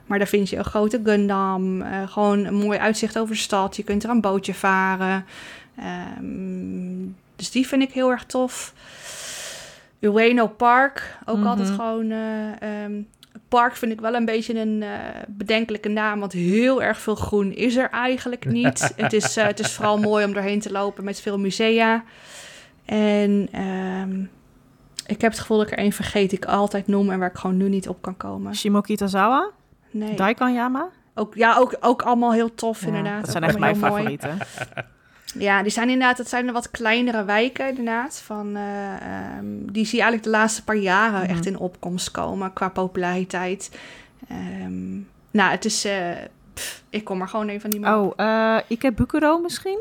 Maar 0.07 0.19
daar 0.19 0.29
vind 0.29 0.49
je 0.51 0.57
een 0.57 0.65
grote 0.65 1.01
Gundam. 1.05 1.83
eh, 1.83 2.09
gewoon 2.11 2.45
een 2.45 2.55
mooi 2.55 2.79
uitzicht 2.79 3.19
over 3.19 3.35
de 3.35 3.41
stad. 3.41 3.77
Je 3.77 3.83
kunt 3.83 4.05
er 4.05 4.11
een 4.11 4.21
bootje 4.21 4.55
varen. 4.55 5.25
Ehm, 5.77 7.07
dus 7.37 7.51
die 7.51 7.67
vind 7.67 7.83
ik 7.83 7.93
heel 7.93 8.11
erg 8.11 8.25
tof. 8.25 8.73
Ueno 10.01 10.47
Park. 10.47 11.19
Ook 11.25 11.37
Mhm. 11.37 11.47
altijd 11.47 11.71
gewoon... 11.71 12.11
ehm, 12.11 12.93
Park 13.49 13.77
vind 13.77 13.93
ik 13.93 14.01
wel 14.01 14.15
een 14.15 14.25
beetje 14.25 14.61
een 14.61 14.83
eh, 14.83 14.89
bedenkelijke 15.29 15.89
naam, 15.89 16.21
want 16.21 16.33
heel 16.33 16.83
erg 16.83 16.99
veel 17.01 17.15
groen 17.15 17.53
is 17.55 17.77
er 17.77 17.91
eigenlijk 17.91 18.45
niet. 18.45 18.93
het, 18.97 19.13
is, 19.13 19.35
het 19.35 19.61
is 19.61 19.73
vooral 19.73 19.99
mooi 19.99 20.25
om 20.25 20.33
doorheen 20.33 20.61
te 20.61 20.73
lopen 20.73 21.05
met 21.05 21.21
veel 21.21 21.39
musea. 21.39 22.05
En 22.85 23.49
ehm, 23.53 24.21
ik 25.09 25.21
heb 25.21 25.31
het 25.31 25.41
gevoel 25.41 25.57
dat 25.59 25.67
ik 25.67 25.73
er 25.73 25.79
één 25.79 25.93
vergeet 25.93 26.31
die 26.31 26.39
ik 26.39 26.45
altijd 26.45 26.87
noem 26.87 27.11
en 27.11 27.19
waar 27.19 27.31
ik 27.31 27.37
gewoon 27.39 27.57
nu 27.57 27.69
niet 27.69 27.89
op 27.89 28.03
kan 28.03 28.17
komen. 28.17 28.55
Shimokitazawa? 28.57 29.51
Nee. 29.91 30.15
Daikanyama? 30.17 30.89
Ook, 31.15 31.35
ja, 31.35 31.57
ook, 31.57 31.77
ook 31.81 32.03
allemaal 32.03 32.33
heel 32.33 32.55
tof 32.55 32.81
Ja, 32.81 32.87
inderdaad. 32.87 33.21
Dat 33.21 33.31
zijn 33.31 33.45
echt 33.45 33.59
mijn 33.59 33.79
mooi. 33.79 33.93
favorieten. 33.93 34.39
Ja, 35.39 35.63
die 35.63 35.73
zijn 35.73 35.89
inderdaad, 35.89 36.19
het 36.19 36.29
zijn 36.29 36.47
de 36.47 36.53
wat 36.53 36.71
kleinere 36.71 37.25
wijken 37.25 37.69
inderdaad. 37.69 38.21
Van, 38.25 38.57
eh, 38.57 38.95
ehm, 38.95 39.47
die 39.73 39.85
zie 39.87 39.97
je 39.97 40.03
eigenlijk 40.03 40.23
de 40.23 40.31
laatste 40.39 40.65
paar 40.65 40.77
jaren 40.77 41.21
Mhm. 41.21 41.31
echt 41.31 41.47
in 41.47 41.59
opkomst 41.59 42.11
komen 42.11 42.53
qua 42.53 42.69
populariteit. 42.69 43.79
Ehm, 44.29 44.95
nou, 45.31 45.51
het 45.51 45.65
is, 45.65 45.85
eh, 45.85 46.11
pff, 46.55 46.83
ik 46.91 47.05
kom 47.05 47.21
er 47.21 47.29
gewoon 47.29 47.49
even 47.49 47.71
niet 47.71 47.81
meer. 47.81 47.95
Oh, 47.97 48.13
eh 48.17 48.59
Ikebukuro 48.67 49.39
misschien? 49.39 49.79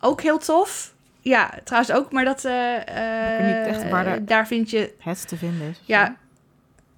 Ook 0.00 0.20
heel 0.20 0.38
tof. 0.38 0.94
Ja, 1.28 1.50
trouwens 1.64 1.92
ook, 1.92 2.12
maar 2.12 2.24
dat, 2.24 2.44
eh, 2.44 2.54
niet 3.46 3.66
echt 3.66 3.88
waar 3.90 4.06
eh, 4.06 4.12
de- 4.12 4.24
daar 4.24 4.46
vind 4.46 4.70
je, 4.70 4.92
Het 4.98 5.28
te 5.28 5.36
vinden 5.36 5.68
is. 5.70 5.80
ja, 5.84 6.16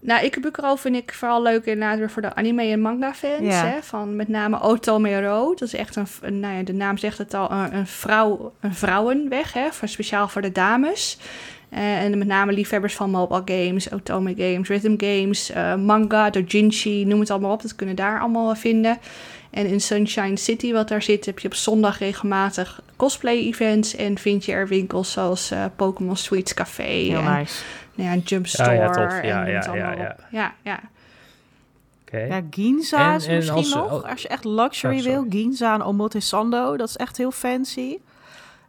nou, 0.01 0.25
Ikebukuro 0.25 0.75
vind 0.77 0.97
ik 0.97 1.15
vooral 1.15 1.43
leuk 1.43 1.65
inderdaad 1.65 1.99
weer 1.99 2.11
voor 2.11 2.23
de 2.23 2.35
anime 2.35 2.63
en 2.63 2.81
manga 2.81 3.15
fans. 3.15 3.41
Ja. 3.41 3.67
Hè, 3.67 3.83
van 3.83 4.17
met 4.17 4.29
name 4.29 4.61
Otomero. 4.61 5.49
Dat 5.55 5.63
is 5.69 5.75
echt 5.75 5.97
een, 5.97 6.07
een- 6.21 6.41
nou 6.41 6.55
ja, 6.57 6.63
de 6.63 6.73
naam 6.73 6.99
zegt 6.99 7.19
het 7.19 7.35
al, 7.35 7.51
een, 7.51 7.75
een, 7.75 7.87
vrouw, 7.87 8.53
een 8.61 8.75
vrouwenweg, 8.75 9.53
hè, 9.53 9.73
voor, 9.73 9.89
speciaal 9.89 10.29
voor 10.29 10.43
de 10.43 10.53
dames. 10.53 11.19
Eh, 11.69 12.03
en 12.03 12.19
met 12.19 12.27
name 12.27 12.53
liefhebbers 12.53 12.95
van 12.95 13.11
mobile 13.11 13.43
games, 13.45 13.93
otome 13.93 14.35
games, 14.37 14.69
rhythm 14.69 14.95
games, 14.97 15.51
eh, 15.51 15.75
manga, 15.75 16.31
doujinshi, 16.31 17.05
noem 17.05 17.21
het 17.21 17.31
allemaal 17.31 17.53
op. 17.53 17.63
Dat 17.63 17.75
kunnen 17.75 17.97
daar 17.97 18.21
allemaal 18.21 18.55
vinden. 18.55 18.99
En 19.51 19.67
in 19.67 19.81
Sunshine 19.81 20.37
City, 20.37 20.73
wat 20.73 20.89
daar 20.89 21.03
zit, 21.03 21.27
heb 21.27 21.39
je 21.39 21.49
op 21.49 21.55
zondag 21.55 21.99
regelmatig 21.99 22.83
cosplay-events. 22.97 23.97
En 23.97 24.19
vind 24.19 24.45
je 24.45 24.53
er 24.53 24.69
winkels 24.69 25.13
zoals 25.13 25.51
eh, 25.51 25.65
Pokémon 25.77 26.17
Sweets 26.17 26.55
Café. 26.55 26.83
Heel 26.83 27.19
en 27.19 27.39
nice. 27.39 27.63
nou 27.95 28.09
ja, 28.09 28.15
een 28.15 28.21
Jump 28.25 28.47
Ja, 28.47 28.51
Store. 28.53 28.73
ja, 28.75 28.91
tof. 28.91 29.13
en 29.21 29.27
Ja, 29.29 29.47
ja, 29.47 29.59
allemaal 29.61 29.97
ja, 29.97 30.17
op. 30.19 30.25
ja, 30.31 30.55
ja. 30.63 30.81
Oké. 32.03 32.19
Ja, 32.19 32.41
Ginza 32.51 33.11
En- 33.11 33.17
is 33.17 33.27
en 33.27 33.35
misschien 33.37 33.57
als- 33.57 33.75
nog. 33.75 33.93
oh. 34.05 34.11
Als 34.11 34.23
je 34.23 34.29
echt 34.29 34.45
luxury 34.45 34.99
Oh, 34.99 35.05
wil. 35.05 35.27
Ginza 35.31 35.75
en 35.75 35.83
Omotesando. 35.85 36.77
Dat 36.77 36.89
is 36.89 36.97
echt 36.97 37.17
heel 37.17 37.31
fancy. 37.31 37.97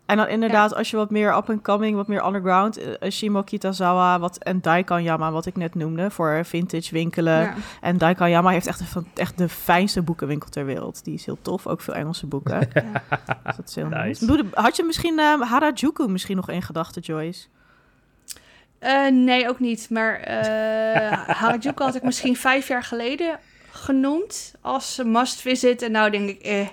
En 0.09 0.17
dan 0.17 0.27
inderdaad, 0.27 0.75
als 0.75 0.89
je 0.91 0.97
wat 0.97 1.09
meer 1.09 1.35
up-and-coming, 1.37 1.95
wat 1.95 2.07
meer 2.07 2.25
underground... 2.25 2.77
eh, 2.77 3.11
Shimokitazawa 3.11 4.19
wat, 4.19 4.37
en 4.37 4.61
Daikanyama, 4.61 5.31
wat 5.31 5.45
ik 5.45 5.55
net 5.55 5.75
noemde... 5.75 6.11
voor 6.11 6.45
vintage 6.45 6.93
winkelen. 6.93 7.39
Ja. 7.41 7.53
En 7.81 7.97
Daikanyama 7.97 8.49
heeft 8.49 8.67
echt, 8.67 8.79
een 8.79 8.85
van- 8.85 9.07
echt 9.15 9.37
de 9.37 9.49
fijnste 9.49 10.01
boekenwinkel 10.01 10.49
ter 10.49 10.65
wereld. 10.65 11.03
Die 11.03 11.13
is 11.13 11.25
heel 11.25 11.37
tof, 11.41 11.67
ook 11.67 11.81
veel 11.81 11.93
Engelse 11.93 12.25
boeken. 12.27 12.59
Ja. 12.73 13.03
Dus 13.43 13.55
dat 13.55 13.67
is 13.69 13.75
heel 13.75 13.85
Nice. 13.87 14.03
nice. 14.05 14.25
Doe 14.25 14.37
de- 14.37 14.47
Had 14.61 14.75
je 14.75 14.83
misschien 14.83 15.19
eh, 15.19 15.41
Harajuku 15.41 16.07
misschien 16.07 16.35
nog 16.35 16.49
in 16.49 16.61
gedachten, 16.61 17.01
Joyce? 17.01 17.47
Eh, 18.79 19.07
nee, 19.11 19.49
ook 19.49 19.59
niet. 19.59 19.89
Maar 19.89 20.15
eh 20.19 21.11
Harajuku 21.41 21.83
had 21.83 21.95
ik 21.95 22.03
misschien 22.03 22.35
vijf 22.35 22.67
jaar 22.67 22.83
geleden 22.83 23.39
genoemd 23.71 24.53
als 24.61 25.01
must 25.05 25.41
visit. 25.41 25.81
En 25.81 25.91
nou 25.91 26.09
denk 26.09 26.29
ik, 26.29 26.41
eh, 26.41 26.67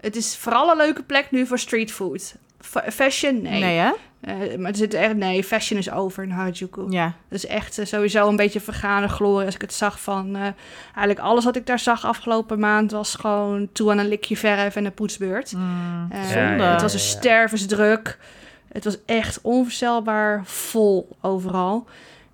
het 0.00 0.16
is 0.16 0.36
vooral 0.36 0.70
een 0.70 0.76
leuke 0.76 1.02
plek 1.02 1.30
nu 1.30 1.46
voor 1.46 1.58
street 1.58 1.92
food. 1.92 2.34
Fa- 2.60 2.90
fashion, 2.90 3.42
nee. 3.42 3.60
Nee, 3.60 3.78
hè? 3.78 3.90
Eh, 4.20 4.58
maar 4.58 4.70
er 4.70 4.76
zit 4.76 4.94
echt, 4.94 5.14
nee, 5.16 5.44
fashion 5.44 5.78
is 5.78 5.90
over 5.90 6.22
in 6.22 6.30
Harajuku. 6.30 6.86
Ja. 6.90 7.04
Dat 7.28 7.38
is 7.38 7.46
echt 7.46 7.78
eh, 7.78 7.86
sowieso 7.86 8.28
een 8.28 8.36
beetje 8.36 8.60
vergane 8.60 9.08
glorie. 9.08 9.46
Als 9.46 9.54
ik 9.54 9.60
het 9.60 9.72
zag 9.74 10.00
van... 10.00 10.36
eh, 10.36 10.42
eigenlijk 10.84 11.18
alles 11.18 11.44
wat 11.44 11.56
ik 11.56 11.66
daar 11.66 11.78
zag 11.78 12.04
afgelopen 12.04 12.58
maand... 12.58 12.90
was 12.90 13.14
gewoon 13.14 13.68
toe 13.72 13.90
aan 13.90 13.98
een 13.98 14.08
likje 14.08 14.36
verf 14.36 14.76
en 14.76 14.84
een 14.84 14.92
poetsbeurt. 14.94 15.52
Mm, 15.52 16.06
Eh, 16.10 16.22
zonde. 16.22 16.62
Het 16.64 16.82
was 16.82 16.92
een 16.92 16.98
stervensdruk. 16.98 18.18
Het 18.72 18.84
was 18.84 18.96
echt 19.06 19.38
onvoorstelbaar 19.42 20.42
vol 20.44 21.16
overal. 21.20 21.86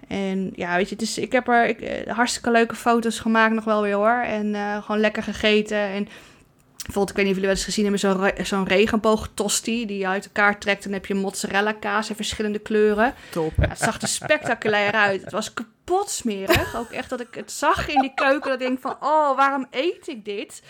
En 0.09 0.53
ja, 0.55 0.77
weet 0.77 0.89
je, 0.89 0.95
het 0.95 1.05
is, 1.05 1.18
ik 1.18 1.33
heb 1.33 1.49
er 1.49 1.66
ik, 1.66 2.09
hartstikke 2.09 2.51
leuke 2.51 2.75
foto's 2.75 3.18
gemaakt 3.18 3.55
nog 3.55 3.64
wel 3.64 3.83
weer 3.83 3.95
hoor. 3.95 4.22
En 4.27 4.55
eh, 4.55 4.83
gewoon 4.83 5.01
lekker 5.01 5.22
gegeten. 5.22 5.79
En 5.79 6.09
bijvoorbeeld, 6.85 7.11
ik 7.11 7.16
weet 7.16 7.24
niet 7.26 7.35
of 7.35 7.41
jullie 7.41 7.51
wel 7.51 7.51
eens 7.57 7.64
gezien 7.64 7.82
hebben, 7.82 8.01
zo'n 8.01 8.20
re- 8.20 8.45
zo'n 8.45 8.66
regenboogtosti 8.66 9.87
die 9.87 9.99
je 9.99 10.07
uit 10.07 10.24
elkaar 10.24 10.59
trekt. 10.59 10.82
Dan 10.85 10.93
heb 10.93 11.07
je 11.07 11.14
mozzarella 11.14 11.72
kaas 11.72 12.09
in 12.09 12.16
verschillende 12.16 12.59
kleuren. 12.59 13.14
Top. 13.30 13.53
Ja, 13.57 13.68
het 13.68 13.78
zag 13.78 14.01
er 14.01 14.09
spectaculair 14.09 14.93
uit. 14.93 15.20
Het 15.22 15.32
was 15.32 15.53
kapot 15.55 16.11
smerig. 16.11 16.76
Ook 16.76 16.91
echt 16.91 17.11
dat 17.11 17.20
ik 17.20 17.35
het 17.35 17.53
zag 17.53 17.89
in 17.89 18.01
die 18.01 18.12
keuken. 18.14 18.51
Dat 18.51 18.61
ik 18.61 18.66
denk 18.66 18.80
van, 18.80 18.97
oh, 19.01 19.37
waarom 19.37 19.66
eet 19.70 20.09
ik 20.09 20.24
dit? 20.24 20.62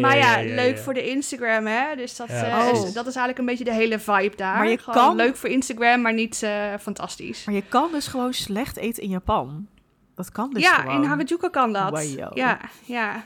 Maar 0.00 0.16
ja, 0.16 0.42
leuk 0.54 0.78
voor 0.78 0.94
de 0.94 1.08
Instagram, 1.10 1.66
hè? 1.66 1.96
Dus 1.96 2.16
dat, 2.16 2.28
Ja, 2.28 2.66
eh, 2.68 2.72
is, 2.72 2.78
dat 2.92 3.06
is 3.06 3.16
eigenlijk 3.16 3.38
een 3.38 3.46
beetje 3.46 3.64
de 3.64 3.72
hele 3.72 3.98
vibe 3.98 4.36
daar. 4.36 4.56
Maar 4.56 4.68
je 4.68 4.78
Gewoon 4.78 4.94
kan- 5.06 5.16
leuk 5.16 5.36
voor 5.36 5.48
Instagram, 5.48 6.00
maar 6.00 6.14
niet 6.14 6.42
eh, 6.42 6.50
fantastisch. 6.80 7.44
Maar 7.44 7.54
je 7.54 7.62
kan 7.68 7.88
dus 7.92 8.06
gewoon 8.06 8.34
slecht 8.34 8.76
eten 8.76 9.02
in 9.02 9.08
Japan. 9.10 9.66
Dat 10.14 10.32
kan 10.32 10.50
dus 10.52 10.62
ja, 10.62 10.74
gewoon. 10.74 11.02
in 11.02 11.08
Harajuku 11.08 11.50
kan 11.50 11.72
dat. 11.72 12.14
Ja, 12.34 12.58
ja, 12.84 13.24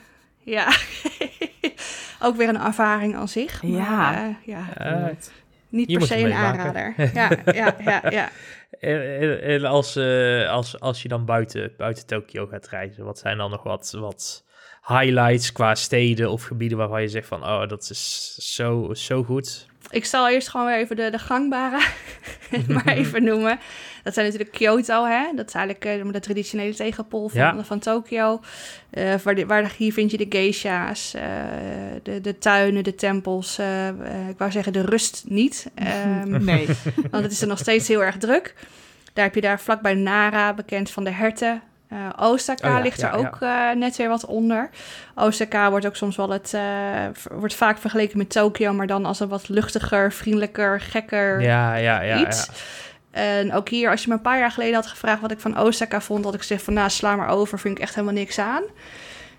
ja. 0.49 0.67
Ook 2.27 2.35
weer 2.35 2.49
een 2.49 2.59
ervaring 2.61 3.15
aan 3.15 3.27
zich. 3.27 3.63
Maar, 3.63 3.71
Ja. 3.71 4.15
eh, 4.27 4.35
ja. 4.45 4.73
Eh, 4.75 5.15
Niet 5.69 5.97
per 5.97 6.07
se 6.07 6.17
een 6.17 6.33
aanrader. 6.33 6.93
Ja, 7.13 7.29
ja, 7.45 7.75
ja, 7.83 8.01
ja. 8.09 8.29
En, 8.79 9.19
en- 9.19 9.41
en 9.41 9.65
als, 9.65 9.95
eh, 9.95 10.49
als, 10.49 10.79
als 10.79 11.01
je 11.01 11.07
dan 11.07 11.25
buiten, 11.25 11.71
buiten 11.77 12.05
Tokio 12.07 12.47
gaat 12.47 12.67
reizen, 12.67 13.05
wat 13.05 13.19
zijn 13.19 13.37
dan 13.37 13.49
nog 13.51 13.63
wat, 13.63 13.95
wat 13.99 14.43
highlights 14.87 15.51
qua 15.51 15.75
steden 15.75 16.31
of 16.31 16.43
gebieden 16.43 16.77
waarvan 16.77 17.01
je 17.01 17.07
zegt 17.07 17.27
van, 17.27 17.43
oh, 17.43 17.67
dat 17.67 17.89
is 17.89 18.35
zo, 18.55 18.93
zo 18.93 19.23
goed. 19.23 19.67
Ik 19.89 20.05
zal 20.05 20.29
eerst 20.29 20.49
gewoon 20.49 20.65
weer 20.65 20.75
even 20.75 20.95
de, 20.95 21.09
de 21.09 21.19
gangbare 21.19 21.79
maar 22.67 22.87
even 22.97 23.23
noemen. 23.23 23.59
Dat 24.03 24.13
zijn 24.13 24.25
natuurlijk 24.25 24.51
Kyoto, 24.51 25.05
hè? 25.05 25.23
Dat 25.35 25.47
is 25.47 25.53
eigenlijk 25.53 25.85
eh, 25.85 26.11
de 26.11 26.19
traditionele 26.19 26.75
tegenpol 26.75 27.27
van, 27.29 27.39
Ja. 27.39 27.63
van 27.63 27.79
Tokio. 27.79 28.39
Eh, 28.89 29.15
waar, 29.23 29.45
waar 29.45 29.71
hier 29.77 29.93
vind 29.93 30.11
je 30.11 30.17
de 30.17 30.25
geisha's, 30.29 31.13
eh, 31.13 31.21
de, 32.03 32.21
de 32.21 32.37
tuinen, 32.37 32.83
de 32.83 32.95
tempels. 32.95 33.59
ik 34.29 34.37
wou 34.37 34.51
zeggen 34.51 34.73
de 34.73 34.81
rust 34.85 35.23
niet, 35.27 35.69
ehm, 35.75 36.43
Nee. 36.45 36.67
want 37.11 37.23
het 37.23 37.31
is 37.31 37.41
er 37.41 37.47
nog 37.47 37.59
steeds 37.59 37.87
heel 37.87 38.03
erg 38.03 38.17
druk. 38.17 38.55
Daar 39.13 39.25
heb 39.25 39.35
je 39.35 39.41
daar 39.41 39.59
vlakbij 39.59 39.93
Nara, 39.93 40.53
bekend 40.53 40.91
van 40.91 41.03
de 41.03 41.09
herten. 41.11 41.61
Eh, 41.89 42.09
Osaka 42.19 42.67
Oh 42.69 42.73
ja, 42.77 42.79
ligt 42.83 42.99
ja, 42.99 43.11
er 43.11 43.17
ook 43.17 43.37
eh, 43.41 43.71
net 43.71 43.95
weer 43.95 44.09
wat 44.09 44.25
onder. 44.25 44.69
Osaka 45.15 45.69
wordt 45.69 45.85
ook 45.85 45.95
soms 45.95 46.15
wel 46.15 46.29
het, 46.29 46.53
eh, 46.53 46.61
wordt 47.31 47.55
vaak 47.55 47.77
vergeleken 47.77 48.17
met 48.17 48.29
Tokio, 48.29 48.73
maar 48.73 48.87
dan 48.87 49.05
als 49.05 49.19
een 49.19 49.27
wat 49.27 49.49
luchtiger, 49.49 50.11
vriendelijker, 50.13 50.81
gekker 50.81 51.41
Ja, 51.41 51.75
ja, 51.75 52.01
ja. 52.01 52.27
iets. 52.27 52.45
ja. 52.45 52.53
En 53.11 53.53
ook 53.53 53.69
hier, 53.69 53.89
als 53.89 54.01
je 54.01 54.07
me 54.09 54.13
een 54.13 54.21
paar 54.21 54.39
jaar 54.39 54.51
geleden 54.51 54.75
had 54.75 54.87
gevraagd 54.87 55.21
wat 55.21 55.31
ik 55.31 55.39
van 55.39 55.59
Osaka 55.59 56.01
vond, 56.01 56.23
had 56.25 56.33
ik 56.33 56.39
gezegd 56.39 56.63
van 56.63 56.73
nou, 56.73 56.89
sla 56.89 57.15
maar 57.15 57.27
over, 57.29 57.59
vind 57.59 57.77
ik 57.77 57.83
echt 57.83 57.95
helemaal 57.95 58.15
niks 58.15 58.39
aan. 58.39 58.63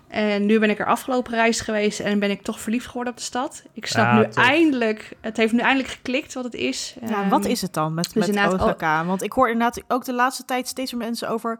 En 0.07 0.45
nu 0.45 0.59
ben 0.59 0.69
ik 0.69 0.79
er 0.79 0.85
afgelopen 0.85 1.33
reis 1.33 1.61
geweest 1.61 1.99
en 1.99 2.19
ben 2.19 2.29
ik 2.31 2.41
toch 2.41 2.59
verliefd 2.59 2.87
geworden 2.87 3.13
op 3.13 3.19
de 3.19 3.25
stad. 3.25 3.63
Ik 3.73 3.85
snap 3.85 4.05
Ah, 4.05 4.17
nu 4.17 4.23
tof. 4.23 4.43
eindelijk, 4.45 5.11
het 5.21 5.37
heeft 5.37 5.53
nu 5.53 5.59
eindelijk 5.59 5.89
geklikt 5.89 6.33
wat 6.33 6.43
het 6.43 6.53
is. 6.53 6.95
Ja, 7.01 7.07
Ehm, 7.21 7.29
wat 7.29 7.45
is 7.45 7.61
het 7.61 7.73
dan 7.73 7.93
met, 7.93 8.03
dus 8.03 8.13
met 8.13 8.27
inderdaad, 8.27 8.53
oh- 8.53 8.61
Osaka? 8.65 9.05
Want 9.05 9.23
ik 9.23 9.31
hoor 9.31 9.49
inderdaad 9.49 9.81
ook 9.87 10.05
de 10.05 10.13
laatste 10.13 10.45
tijd 10.45 10.67
steeds 10.67 10.93
meer 10.93 11.05
mensen 11.05 11.29
over 11.29 11.59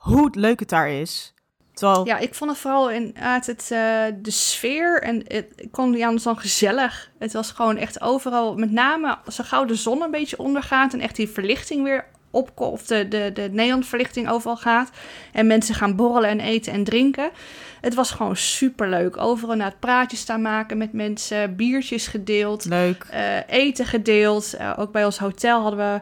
hoe 0.00 0.28
leuk 0.32 0.60
het 0.60 0.68
daar 0.68 0.90
is. 0.90 1.34
Terwijl, 1.74 2.06
Ja, 2.06 2.18
ik 2.18 2.34
vond 2.34 2.50
het 2.50 2.58
vooral 2.60 2.90
inderdaad 2.90 3.46
het, 3.46 3.60
eh, 3.70 4.04
de 4.22 4.30
sfeer 4.30 5.02
en 5.02 5.22
het, 5.26 5.52
ik 5.56 5.70
kon 5.70 5.90
niet 5.90 6.02
anders 6.04 6.22
dan 6.22 6.38
gezellig. 6.38 7.10
Het 7.18 7.32
was 7.32 7.50
gewoon 7.50 7.76
echt 7.76 8.00
overal, 8.00 8.54
met 8.54 8.70
name 8.70 9.18
zo 9.28 9.44
gauw 9.46 9.64
de 9.64 9.74
zon 9.74 10.02
een 10.02 10.10
beetje 10.10 10.38
ondergaat 10.38 10.92
en 10.92 11.00
echt 11.00 11.16
die 11.16 11.28
verlichting 11.28 11.82
weer 11.82 12.04
opkomt, 12.30 12.72
of 12.72 12.86
de, 12.86 13.08
de, 13.08 13.30
de 13.34 13.48
neonverlichting 13.52 14.28
overal 14.28 14.56
gaat 14.56 14.90
en 15.32 15.46
mensen 15.46 15.74
gaan 15.74 15.96
borrelen 15.96 16.30
en 16.30 16.40
eten 16.40 16.72
en 16.72 16.84
drinken. 16.84 17.30
Het 17.80 17.94
was 17.94 18.10
gewoon 18.10 18.36
super 18.36 18.88
leuk. 18.88 19.16
Overal 19.16 19.56
naar 19.56 19.66
het 19.70 19.80
praatje 19.80 20.16
staan 20.16 20.42
maken 20.42 20.78
met 20.78 20.92
mensen, 20.92 21.56
biertjes 21.56 22.06
gedeeld, 22.06 22.64
leuk. 22.64 23.06
eh, 23.10 23.48
eten 23.48 23.86
gedeeld. 23.86 24.54
Eh, 24.54 24.72
ook 24.76 24.92
bij 24.92 25.04
ons 25.04 25.18
hotel 25.18 25.62
hadden 25.62 25.92
we... 25.94 26.00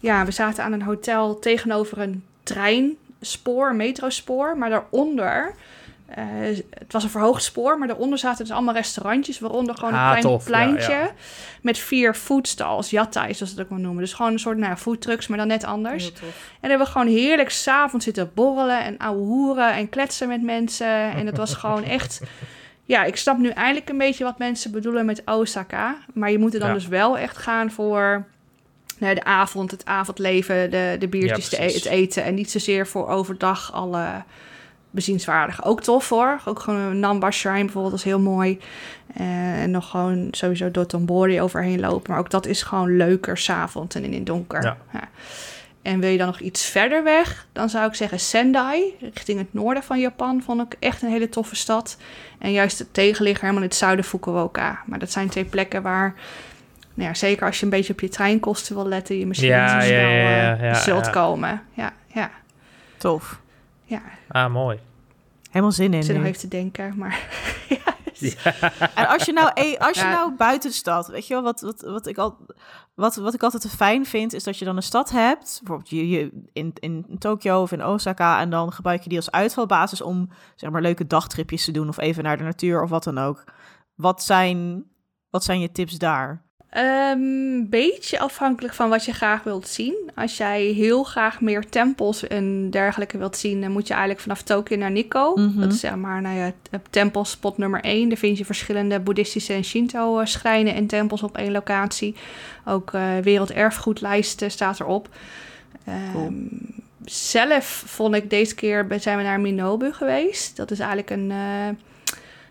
Ja, 0.00 0.24
we 0.24 0.30
zaten 0.30 0.64
aan 0.64 0.72
een 0.72 0.82
hotel 0.82 1.38
tegenover 1.38 1.98
een 1.98 2.24
treinspoor, 2.42 2.99
een 3.20 3.76
metrospoor. 3.76 4.58
Maar 4.58 4.70
daaronder... 4.70 5.54
eh, 6.06 6.24
het 6.70 6.92
was 6.92 7.04
een 7.04 7.10
verhoogd 7.10 7.42
spoor, 7.42 7.78
maar 7.78 7.88
daaronder 7.88 8.18
zaten 8.18 8.44
dus 8.44 8.54
allemaal 8.54 8.74
restaurantjes. 8.74 9.38
Waaronder 9.38 9.74
gewoon 9.74 9.92
een 9.92 9.98
Ah, 9.98 10.06
klein 10.08 10.22
tof. 10.22 10.44
Pleintje 10.44 10.92
ja. 10.92 11.10
met 11.62 11.78
vier 11.78 12.14
foodstalls. 12.14 12.90
Yattais, 12.90 13.36
zoals 13.36 13.52
ze 13.52 13.58
het 13.58 13.64
ook 13.66 13.70
maar 13.72 13.80
noemen. 13.80 14.02
Dus 14.02 14.12
gewoon 14.12 14.32
een 14.32 14.38
soort 14.38 14.56
nou, 14.56 14.70
ja, 14.70 14.76
foodtrucks, 14.76 15.26
maar 15.26 15.38
dan 15.38 15.46
net 15.46 15.64
anders. 15.64 16.06
En 16.12 16.20
dan 16.60 16.70
hebben 16.70 16.86
we 16.86 16.92
gewoon 16.92 17.06
heerlijk 17.06 17.50
s'avonds 17.50 18.04
zitten 18.04 18.30
borrelen 18.34 18.84
en 18.84 18.98
ouwe 18.98 19.22
hoeren 19.22 19.72
en 19.72 19.88
kletsen 19.88 20.28
met 20.28 20.42
mensen. 20.42 21.12
En 21.12 21.26
het 21.26 21.36
was 21.36 21.54
gewoon 21.54 21.84
echt... 21.98 22.20
Ja, 22.84 23.04
ik 23.04 23.16
snap 23.16 23.38
nu 23.38 23.48
eindelijk 23.48 23.88
een 23.88 23.98
beetje 23.98 24.24
wat 24.24 24.38
mensen 24.38 24.70
bedoelen 24.72 25.04
met 25.06 25.22
Osaka. 25.24 25.96
Maar 26.14 26.30
je 26.30 26.38
moet 26.38 26.54
er 26.54 26.60
dan 26.60 26.68
Ja. 26.68 26.74
dus 26.74 26.88
wel 26.88 27.18
echt 27.18 27.36
gaan 27.36 27.70
voor 27.70 28.24
nou, 29.00 29.14
de 29.14 29.24
avond, 29.24 29.70
het 29.70 29.84
avondleven, 29.84 30.70
de, 30.70 30.96
de 30.98 31.08
biertjes, 31.08 31.50
Ja, 31.50 31.58
de, 31.58 31.64
e- 31.64 31.74
het 31.74 31.84
eten. 31.84 32.24
En 32.24 32.34
niet 32.34 32.50
zozeer 32.50 32.86
voor 32.86 33.08
overdag 33.08 33.72
alle 33.72 34.22
bezienswaardig. 34.90 35.64
Ook 35.64 35.82
tof 35.82 36.08
hoor. 36.08 36.40
Ook 36.44 36.58
gewoon 36.58 36.80
een 36.80 37.00
Namba 37.00 37.30
Shrine 37.30 37.64
bijvoorbeeld, 37.64 37.90
dat 37.90 38.00
is 38.00 38.10
heel 38.10 38.20
mooi. 38.20 38.58
Eh, 39.14 39.62
en 39.62 39.70
nog 39.70 39.90
gewoon 39.90 40.28
sowieso 40.30 40.70
Dotonbori 40.70 41.40
overheen 41.40 41.80
lopen. 41.80 42.10
Maar 42.10 42.20
ook 42.20 42.30
dat 42.30 42.46
is 42.46 42.62
gewoon 42.62 42.96
leuker 42.96 43.38
s'avonds 43.38 43.94
en 43.94 44.04
in 44.04 44.12
het 44.12 44.26
donker. 44.26 44.62
Ja. 44.62 44.76
Ja. 44.92 45.08
En 45.82 46.00
wil 46.00 46.10
je 46.10 46.18
dan 46.18 46.26
nog 46.26 46.40
iets 46.40 46.64
verder 46.64 47.04
weg, 47.04 47.46
dan 47.52 47.68
zou 47.68 47.86
ik 47.86 47.94
zeggen 47.94 48.20
Sendai, 48.20 48.96
richting 49.00 49.38
het 49.38 49.52
noorden 49.52 49.82
van 49.82 50.00
Japan, 50.00 50.42
vond 50.42 50.60
ik 50.60 50.76
echt 50.78 51.02
een 51.02 51.10
hele 51.10 51.28
toffe 51.28 51.56
stad. 51.56 51.96
En 52.38 52.52
juist 52.52 52.78
het 52.78 52.94
tegenligger 52.94 53.40
helemaal 53.40 53.62
in 53.62 53.68
het 53.68 53.78
zuiden 53.78 54.04
Fukuoka. 54.04 54.82
Maar 54.86 54.98
dat 54.98 55.10
zijn 55.10 55.28
twee 55.28 55.44
plekken 55.44 55.82
waar, 55.82 56.14
nou 56.94 57.08
ja, 57.08 57.14
zeker 57.14 57.46
als 57.46 57.58
je 57.58 57.64
een 57.64 57.70
beetje 57.70 57.92
op 57.92 58.00
je 58.00 58.08
treinkosten 58.08 58.74
wil 58.74 58.86
letten, 58.86 59.18
je 59.18 59.26
misschien 59.26 59.50
Ja, 59.50 59.62
niet 59.76 59.84
zo 59.84 59.92
ja, 59.92 59.98
snel 59.98 60.10
ja, 60.10 60.30
ja, 60.30 60.56
eh, 60.56 60.62
ja, 60.62 60.74
zult 60.74 61.04
ja. 61.06 61.10
komen. 61.10 61.62
Ja, 61.72 61.92
ja, 62.06 62.30
Tof. 62.96 63.40
ja. 63.84 64.02
Ah, 64.28 64.52
mooi. 64.52 64.78
Helemaal 65.50 65.72
zin 65.72 65.94
in 65.94 66.02
zit 66.02 66.16
nog 66.16 66.24
even 66.24 66.40
te 66.40 66.48
denken, 66.48 66.94
maar 66.96 67.18
En 68.94 69.08
als 69.08 69.24
je 69.24 69.32
nou, 69.32 69.50
eh, 69.54 69.78
als 69.78 69.98
je 69.98 70.04
Ja. 70.04 70.12
nou 70.12 70.34
buiten 70.36 70.70
de 70.70 70.76
stad, 70.76 71.06
weet 71.08 71.26
je 71.26 71.34
wel, 71.34 71.42
wat, 71.42 71.60
wat, 71.60 71.80
wat, 71.80 72.06
ik 72.06 72.18
al, 72.18 72.36
wat, 72.94 73.16
wat 73.16 73.34
ik 73.34 73.42
altijd 73.42 73.70
fijn 73.70 74.06
vind, 74.06 74.32
is 74.32 74.44
dat 74.44 74.58
je 74.58 74.64
dan 74.64 74.76
een 74.76 74.82
stad 74.82 75.10
hebt, 75.10 75.58
bijvoorbeeld 75.58 75.90
je, 75.90 76.08
je, 76.08 76.48
in, 76.52 76.72
in 76.80 77.06
Tokio 77.18 77.62
of 77.62 77.72
in 77.72 77.84
Osaka, 77.84 78.40
en 78.40 78.50
dan 78.50 78.72
gebruik 78.72 79.02
je 79.02 79.08
die 79.08 79.18
als 79.18 79.30
uitvalbasis 79.30 80.00
om, 80.02 80.28
zeg 80.54 80.70
maar, 80.70 80.82
leuke 80.82 81.06
dagtripjes 81.06 81.64
te 81.64 81.72
doen 81.72 81.88
of 81.88 81.98
even 81.98 82.24
naar 82.24 82.36
de 82.36 82.44
natuur 82.44 82.82
of 82.82 82.90
wat 82.90 83.04
dan 83.04 83.18
ook. 83.18 83.44
Wat 83.94 84.22
zijn, 84.22 84.84
wat 85.30 85.44
zijn 85.44 85.60
je 85.60 85.72
tips 85.72 85.98
daar? 85.98 86.48
Een 86.70 87.66
beetje 87.70 88.18
afhankelijk 88.18 88.74
van 88.74 88.88
wat 88.88 89.04
je 89.04 89.12
graag 89.12 89.42
wilt 89.42 89.68
zien. 89.68 90.10
Als 90.14 90.36
jij 90.36 90.62
heel 90.62 91.02
graag 91.02 91.40
meer 91.40 91.68
tempels 91.68 92.26
en 92.26 92.70
dergelijke 92.70 93.18
wilt 93.18 93.36
zien, 93.36 93.60
dan 93.60 93.70
moet 93.70 93.86
je 93.86 93.92
eigenlijk 93.92 94.22
vanaf 94.22 94.42
Tokio 94.42 94.76
naar 94.76 94.90
Nikko. 94.90 95.34
Mhm. 95.36 95.60
Dat 95.60 95.72
is 95.72 95.80
zeg 95.80 95.96
maar 95.96 96.22
nou 96.22 96.36
ja, 96.36 96.52
tempelspot 96.90 97.58
nummer 97.58 97.80
1. 97.80 98.08
Daar 98.08 98.18
vind 98.18 98.38
je 98.38 98.44
verschillende 98.44 99.00
boeddhistische 99.00 99.52
en 99.52 99.64
Shinto-schrijnen 99.64 100.74
en 100.74 100.86
tempels 100.86 101.22
op 101.22 101.36
één 101.36 101.52
locatie. 101.52 102.14
Ook 102.64 102.92
eh 102.92 103.16
werelderfgoedlijsten 103.22 104.50
staat 104.50 104.80
erop. 104.80 105.08
Cool. 106.12 106.24
Ehm, 106.24 106.34
zelf 107.04 107.82
vond 107.86 108.14
ik 108.14 108.30
deze 108.30 108.54
keer 108.54 108.86
zijn 109.00 109.16
we 109.16 109.22
naar 109.22 109.40
Minobu 109.40 109.92
geweest. 109.92 110.56
Dat 110.56 110.70
is 110.70 110.78
eigenlijk 110.78 111.10
een, 111.10 111.30
eh, 111.30 111.76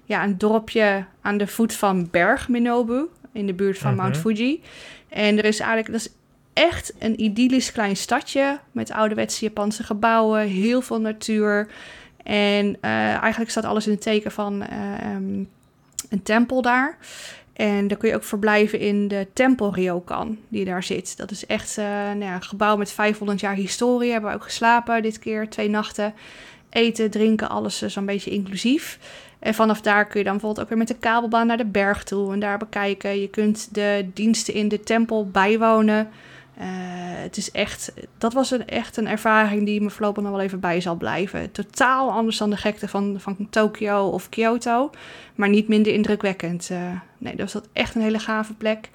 ja, 0.03 0.23
een 0.23 0.37
dorpje 0.37 1.05
aan 1.21 1.37
de 1.37 1.47
voet 1.47 1.73
van 1.73 2.07
Berg 2.11 2.47
Minobu 2.49 3.07
in 3.39 3.45
de 3.45 3.53
buurt 3.53 3.77
van 3.77 3.95
Mount 3.95 4.13
Mhm. 4.13 4.21
Fuji. 4.21 4.61
En 5.09 5.37
er 5.37 5.45
is 5.45 5.59
eigenlijk, 5.59 5.91
dat 5.91 6.01
is 6.01 6.13
echt 6.53 6.93
een 6.99 7.21
idyllisch 7.21 7.71
klein 7.71 7.97
stadje 7.97 8.59
met 8.71 8.91
ouderwetse 8.91 9.45
Japanse 9.45 9.83
gebouwen, 9.83 10.47
heel 10.47 10.81
veel 10.81 11.01
natuur. 11.01 11.67
En 12.23 12.77
eh, 12.81 12.91
eigenlijk 13.15 13.51
staat 13.51 13.65
alles 13.65 13.85
in 13.85 13.91
het 13.91 14.01
teken 14.01 14.31
van 14.31 14.63
eh, 14.63 14.93
ehm, 15.01 15.43
een 16.09 16.23
tempel 16.23 16.61
daar. 16.61 16.97
En 17.53 17.87
dan 17.87 17.97
kun 17.97 18.09
je 18.09 18.15
ook 18.15 18.23
verblijven 18.23 18.79
in 18.79 19.07
de 19.07 19.27
tempel 19.33 19.73
Ryokan 19.73 20.37
die 20.47 20.65
daar 20.65 20.83
zit. 20.83 21.17
Dat 21.17 21.31
is 21.31 21.45
echt 21.45 21.77
eh, 21.77 21.85
nou 21.85 22.19
ja, 22.19 22.35
een 22.35 22.43
gebouw 22.43 22.77
met 22.77 22.91
500 22.91 23.39
jaar 23.39 23.55
historie. 23.55 24.11
Hebben 24.11 24.29
we 24.29 24.35
ook 24.35 24.43
geslapen 24.43 25.01
dit 25.01 25.19
keer, 25.19 25.49
twee 25.49 25.69
nachten. 25.69 26.13
Eten, 26.69 27.11
drinken, 27.11 27.49
alles 27.49 27.81
zo'n 27.81 28.05
beetje 28.05 28.31
inclusief. 28.31 28.99
En 29.39 29.53
vanaf 29.53 29.81
daar 29.81 30.05
kun 30.07 30.19
je 30.19 30.25
dan 30.25 30.33
bijvoorbeeld 30.33 30.63
ook 30.63 30.69
weer 30.69 30.77
met 30.77 30.87
de 30.87 30.97
kabelbaan 30.97 31.47
naar 31.47 31.57
de 31.57 31.65
berg 31.65 32.03
toe 32.03 32.33
en 32.33 32.39
daar 32.39 32.57
bekijken. 32.57 33.21
Je 33.21 33.29
kunt 33.29 33.73
de 33.73 34.09
diensten 34.13 34.53
in 34.53 34.67
de 34.67 34.79
tempel 34.79 35.29
bijwonen. 35.29 36.09
Eh, 36.59 36.67
het 37.23 37.37
is 37.37 37.51
echt, 37.51 37.93
dat 38.17 38.33
was 38.33 38.51
een, 38.51 38.67
echt 38.67 38.97
een 38.97 39.07
ervaring 39.07 39.65
die 39.65 39.81
me 39.81 39.89
voorlopig 39.89 40.23
nog 40.23 40.31
wel 40.31 40.41
even 40.41 40.59
bij 40.59 40.81
zal 40.81 40.95
blijven. 40.95 41.51
Totaal 41.51 42.11
anders 42.11 42.37
dan 42.37 42.49
de 42.49 42.57
gekte 42.57 42.87
van, 42.87 43.15
van 43.19 43.47
Tokio 43.49 44.07
of 44.07 44.29
Kyoto, 44.29 44.89
maar 45.35 45.49
niet 45.49 45.67
minder 45.67 45.93
indrukwekkend. 45.93 46.69
Uh, 46.71 46.77
nee, 47.17 47.35
dat 47.35 47.53
was 47.53 47.63
echt 47.73 47.95
een 47.95 48.01
hele 48.01 48.19
gave 48.19 48.53
plek. 48.53 48.89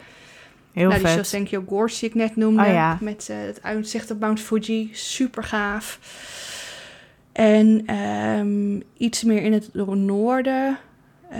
Heel 0.72 0.88
nou, 0.88 1.01
vet. 1.01 1.09
Die 1.09 1.16
Shosenkyo 1.16 1.64
Gorge 1.68 1.99
die 1.99 2.09
ik 2.09 2.14
net 2.14 2.36
noemde, 2.36 2.62
Oh, 2.62 2.68
ja. 2.68 2.99
met 3.01 3.28
uh, 3.30 3.36
het 3.47 3.62
uitzicht 3.62 4.11
op 4.11 4.20
Mount 4.20 4.40
Fuji, 4.40 4.90
super 4.92 5.42
gaaf. 5.42 5.99
En 7.35 7.95
um, 7.95 8.82
iets 8.97 9.22
meer 9.22 9.43
in 9.43 9.53
het 9.53 9.74
noorden 9.74 10.78
uh, 11.32 11.39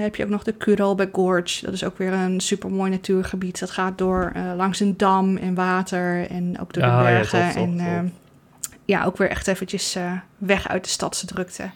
heb 0.00 0.16
je 0.16 0.24
ook 0.24 0.30
nog 0.30 0.42
de 0.42 0.52
Kurobe 0.52 1.08
Gorge. 1.12 1.64
Dat 1.64 1.74
is 1.74 1.84
ook 1.84 1.98
weer 1.98 2.12
een 2.12 2.40
super 2.40 2.70
mooi 2.70 2.90
natuurgebied. 2.90 3.60
Dat 3.60 3.70
gaat 3.70 3.98
door 3.98 4.32
uh, 4.36 4.52
langs 4.56 4.80
een 4.80 4.96
dam 4.96 5.36
en 5.36 5.54
water 5.54 6.30
en 6.30 6.58
ook 6.60 6.72
door 6.72 6.82
de 6.82 6.88
Ah, 6.88 7.02
ja, 7.02 7.10
bergen. 7.10 7.52
tof, 7.52 7.56
en 7.56 7.78
uh, 7.78 8.10
ja, 8.84 9.04
ook 9.04 9.16
weer 9.16 9.28
echt 9.28 9.48
eventjes 9.48 9.96
uh, 9.96 10.12
weg 10.38 10.68
uit 10.68 10.84
de 10.84 10.90
stadse 10.90 11.26
drukte. 11.26 11.70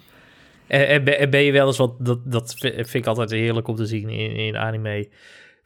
En, 0.66 1.06
en 1.18 1.30
ben 1.30 1.42
je 1.42 1.52
wel 1.52 1.66
eens 1.66 1.78
wat, 1.78 1.94
dat, 1.98 2.18
dat 2.24 2.54
vind 2.58 2.94
ik 2.94 3.06
altijd 3.06 3.30
heerlijk 3.30 3.68
om 3.68 3.76
te 3.76 3.86
zien 3.86 4.08
in, 4.08 4.36
in 4.36 4.56
anime. 4.56 5.08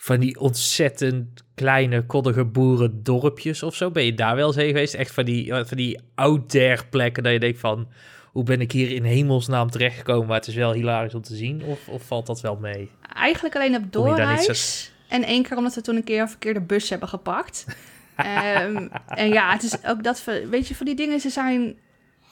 Van 0.04 0.20
die 0.20 0.40
ontzettend 0.40 1.44
kleine, 1.54 2.06
koddige 2.06 2.44
boerendorpjes 2.44 3.62
of 3.62 3.74
zo. 3.74 3.90
Ben 3.90 4.04
je 4.04 4.14
daar 4.14 4.36
wel 4.36 4.46
eens 4.46 4.56
heen 4.56 4.66
geweest? 4.66 4.94
Echt 4.94 5.14
van 5.14 5.24
die, 5.24 5.54
van 5.54 5.76
die 5.76 6.00
out-there 6.14 6.82
plekken 6.90 7.22
dat 7.22 7.32
je 7.32 7.38
denkt 7.38 7.58
van... 7.60 7.88
Hoe 8.32 8.44
ben 8.44 8.60
ik 8.60 8.72
hier 8.72 8.90
in 8.90 9.04
hemelsnaam 9.04 9.70
terechtgekomen? 9.70 10.26
Maar 10.26 10.36
het 10.38 10.46
is 10.46 10.54
wel 10.54 10.72
hilarisch 10.72 11.14
om 11.14 11.22
te 11.22 11.34
zien. 11.36 11.62
Of, 11.62 11.88
of 11.88 12.02
valt 12.02 12.26
dat 12.26 12.40
wel 12.40 12.56
mee? 12.56 12.90
Eigenlijk 13.14 13.54
alleen 13.54 13.76
op 13.76 13.92
doorreis. 13.92 14.92
En 15.08 15.22
één 15.24 15.42
keer 15.42 15.56
omdat 15.56 15.74
we 15.74 15.80
toen 15.80 15.96
een 15.96 16.04
keer 16.04 16.20
een 16.20 16.28
verkeerde 16.28 16.60
bus 16.60 16.90
hebben 16.90 17.08
gepakt. 17.08 17.64
Ehm, 18.16 18.88
en 19.08 19.28
ja, 19.28 19.52
het 19.52 19.62
is 19.62 19.84
ook 19.86 20.04
dat... 20.04 20.24
we- 20.24 20.46
Weet 20.48 20.68
je, 20.68 20.74
van 20.74 20.86
die 20.86 20.94
dingen, 20.94 21.20
ze 21.20 21.30
zijn 21.30 21.76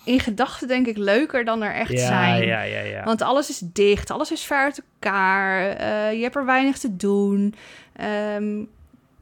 in 0.04 0.20
gedachten 0.20 0.68
denk 0.68 0.86
ik 0.86 0.96
leuker 0.96 1.44
dan 1.44 1.62
er 1.62 1.74
echt 1.74 1.90
ja, 1.92 2.06
zijn. 2.06 2.46
ja, 2.46 2.62
ja, 2.62 2.80
ja. 2.80 3.04
Want 3.04 3.22
alles 3.22 3.48
is 3.48 3.58
dicht, 3.64 4.10
alles 4.10 4.30
is 4.32 4.42
ver 4.44 4.56
uit 4.58 4.82
elkaar. 5.00 5.68
eh, 5.76 6.12
je 6.16 6.22
hebt 6.22 6.36
er 6.36 6.44
weinig 6.44 6.78
te 6.78 6.96
doen. 6.96 7.54
Ehm, 7.96 8.64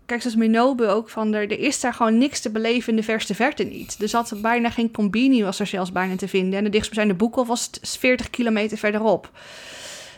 kijk, 0.06 0.20
zoals 0.22 0.36
Minobu 0.36 0.86
ook 0.86 1.08
van, 1.10 1.34
er, 1.34 1.42
er 1.50 1.58
is 1.58 1.80
daar 1.80 1.94
gewoon 1.94 2.18
niks 2.18 2.40
te 2.40 2.50
beleven 2.50 2.90
in 2.90 2.96
de 2.96 3.02
verste 3.02 3.34
verte 3.34 3.62
niet. 3.64 3.96
Er 4.02 4.08
zat 4.08 4.32
bijna 4.42 4.70
geen 4.70 4.90
combini, 4.92 5.42
was 5.42 5.60
er 5.60 5.66
zelfs 5.66 5.92
bijna 5.92 6.16
te 6.16 6.28
vinden. 6.28 6.58
En 6.58 6.64
de 6.64 6.70
dichtstbijzijnde 6.70 7.18
boekel 7.18 7.46
was 7.46 7.66
t- 7.66 7.96
40 7.98 8.30
kilometer 8.30 8.78
verderop. 8.78 9.30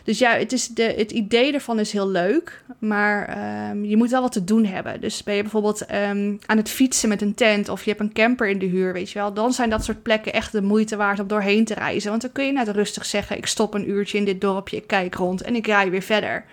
Dus 0.03 0.19
ja, 0.19 0.37
het, 0.37 0.51
is 0.51 0.67
de, 0.67 0.83
het 0.83 1.11
idee 1.11 1.53
ervan 1.53 1.79
is 1.79 1.91
heel 1.91 2.09
leuk, 2.09 2.63
maar 2.79 3.27
ehm, 3.27 3.83
je 3.83 3.97
moet 3.97 4.09
wel 4.09 4.21
wat 4.21 4.31
te 4.31 4.43
doen 4.43 4.65
hebben. 4.65 5.01
Dus 5.01 5.23
ben 5.23 5.35
je 5.35 5.41
bijvoorbeeld 5.41 5.85
ehm, 5.85 6.35
aan 6.45 6.57
het 6.57 6.69
fietsen 6.69 7.09
met 7.09 7.21
een 7.21 7.33
tent 7.33 7.69
of 7.69 7.83
je 7.83 7.89
hebt 7.89 8.01
een 8.01 8.13
camper 8.13 8.47
in 8.47 8.59
de 8.59 8.65
huur, 8.65 8.93
weet 8.93 9.11
je 9.11 9.19
wel. 9.19 9.33
Dan 9.33 9.53
zijn 9.53 9.69
dat 9.69 9.83
soort 9.83 10.01
plekken 10.01 10.33
echt 10.33 10.51
de 10.51 10.61
moeite 10.61 10.95
waard 10.95 11.19
om 11.19 11.27
doorheen 11.27 11.65
te 11.65 11.73
reizen. 11.73 12.09
Want 12.09 12.21
dan 12.21 12.31
kun 12.31 12.45
je 12.45 12.51
net 12.51 12.67
rustig 12.67 13.05
zeggen, 13.05 13.37
ik 13.37 13.45
stop 13.45 13.73
een 13.73 13.89
uurtje 13.89 14.17
in 14.17 14.25
dit 14.25 14.41
dorpje, 14.41 14.77
ik 14.77 14.87
kijk 14.87 15.15
rond 15.15 15.41
en 15.41 15.55
ik 15.55 15.67
rij 15.67 15.89
weer 15.89 16.01
verder. 16.01 16.45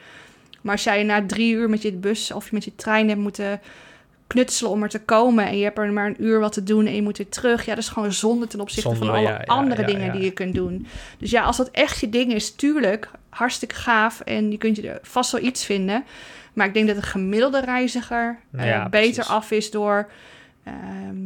Maar 0.61 0.73
als 0.73 0.85
jij 0.85 1.03
na 1.03 1.27
drie 1.27 1.55
uur 1.55 1.71
met 1.71 1.83
je 1.83 1.93
bus 1.93 2.33
of 2.33 2.53
met 2.53 2.65
je 2.65 2.75
trein 2.75 3.09
hebt 3.09 3.21
moeten 3.21 3.61
knutselen 4.27 4.71
om 4.71 4.83
er 4.83 4.89
te 4.89 5.01
komen 5.01 5.47
en 5.47 5.59
je 5.59 5.65
hebt 5.65 5.79
er 5.79 5.93
maar 5.93 6.07
een 6.07 6.25
uur 6.25 6.41
wat 6.41 6.53
te 6.53 6.63
doen 6.63 6.87
en 6.87 6.95
je 6.95 7.03
moet 7.03 7.19
weer 7.19 7.29
terug. 7.29 7.65
Ja, 7.65 7.75
dat 7.75 7.85
is 7.85 7.89
gewoon 7.89 8.13
zonde 8.13 8.47
ten 8.47 8.61
opzichte 8.61 8.95
van 8.95 9.09
alle 9.09 9.21
ja, 9.21 9.31
ja, 9.31 9.43
andere 9.47 9.81
ja, 9.81 9.87
dingen 9.87 10.13
die 10.13 10.23
je 10.23 10.31
kunt 10.31 10.55
doen. 10.55 10.87
Dus 11.19 11.31
ja, 11.31 11.43
als 11.43 11.57
dat 11.57 11.71
echt 11.71 12.01
je 12.01 12.09
ding 12.09 12.33
is, 12.33 12.55
tuurlijk, 12.55 13.11
hartstikke 13.31 13.75
gaaf 13.75 14.21
en 14.21 14.51
je 14.51 14.59
kunt 14.59 14.77
je 14.77 14.91
er 14.91 14.99
vast 15.03 15.33
wel 15.33 15.41
iets 15.43 15.65
vinden. 15.65 16.05
Maar 16.53 16.67
ik 16.67 16.75
denk 16.75 16.87
dat 16.87 16.97
een 16.97 17.03
gemiddelde 17.03 17.61
reiziger 17.61 18.39
eh, 18.53 18.67
Ja, 18.67 18.89
beter 18.89 19.13
precies. 19.15 19.31
af 19.33 19.51
is 19.51 19.71
door 19.71 20.11
ehm, 20.65 21.25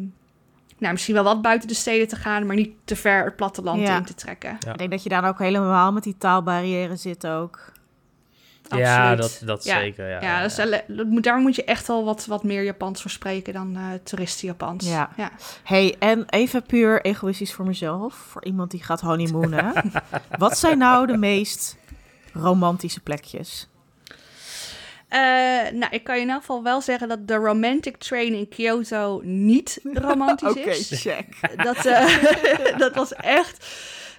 nou, 0.79 0.93
misschien 0.93 1.15
wel 1.15 1.25
wat 1.25 1.43
buiten 1.43 1.69
de 1.69 1.75
steden 1.75 2.09
te 2.09 2.17
gaan, 2.17 2.47
maar 2.47 2.57
niet 2.57 2.73
te 2.85 2.97
ver 2.97 3.25
het 3.25 3.37
platteland 3.37 3.81
Ja. 3.81 3.97
in 3.97 4.05
te 4.05 4.15
trekken. 4.15 4.57
Ja. 4.61 4.73
Ik 4.73 4.79
denk 4.79 4.91
dat 4.91 5.03
je 5.03 5.09
dan 5.09 5.25
ook 5.25 5.39
helemaal 5.39 5.93
met 5.93 6.03
die 6.03 6.17
taalbarrière 6.19 6.97
zit 6.97 7.27
ook. 7.27 7.73
ja, 8.69 9.11
Absoluut. 9.11 9.21
dat, 9.39 9.41
dat 9.49 9.65
Ja. 9.65 9.79
zeker. 9.79 10.09
Ja, 10.09 10.21
Ja, 10.21 10.43
dus 10.43 10.55
dat 10.55 10.83
daar 11.25 11.39
moet 11.39 11.57
je 11.57 11.65
echt 11.65 11.87
wel 11.87 12.05
wat, 12.05 12.27
wat 12.27 12.43
meer 12.45 12.63
Japans 12.65 13.03
voor 13.03 13.11
spreken 13.11 13.53
dan 13.53 13.77
eh 13.77 13.83
toeristen 14.03 14.47
Japans. 14.49 14.89
Ja. 14.89 15.11
ja. 15.17 15.31
hey, 15.63 15.97
en 15.99 16.25
even 16.29 16.63
puur 16.63 17.03
egoïstisch 17.05 17.53
voor 17.53 17.67
mezelf, 17.67 18.15
voor 18.15 18.45
iemand 18.45 18.71
die 18.71 18.83
gaat 18.83 19.01
honeymoonen. 19.01 19.73
Wat 20.39 20.59
zijn 20.59 20.79
nou 20.79 21.07
de 21.07 21.17
meest 21.17 21.77
romantische 22.35 23.01
plekjes? 23.01 23.69
Eh, 25.09 25.21
nou, 25.73 25.87
ik 25.91 26.05
kan 26.05 26.17
je 26.17 26.23
in 26.23 26.31
elk 26.31 26.41
geval 26.41 26.63
wel 26.63 26.81
zeggen 26.81 27.09
dat 27.09 27.29
de 27.29 27.35
romantic 27.35 27.97
train 27.97 28.35
in 28.35 28.49
Kyoto 28.49 29.21
niet 29.25 29.81
romantisch 29.93 30.91
is. 30.91 31.01
check. 31.01 31.27
Dat, 31.65 31.85
eh, 31.87 32.09
dat 32.85 32.95
was 32.95 33.13
echt. 33.15 33.67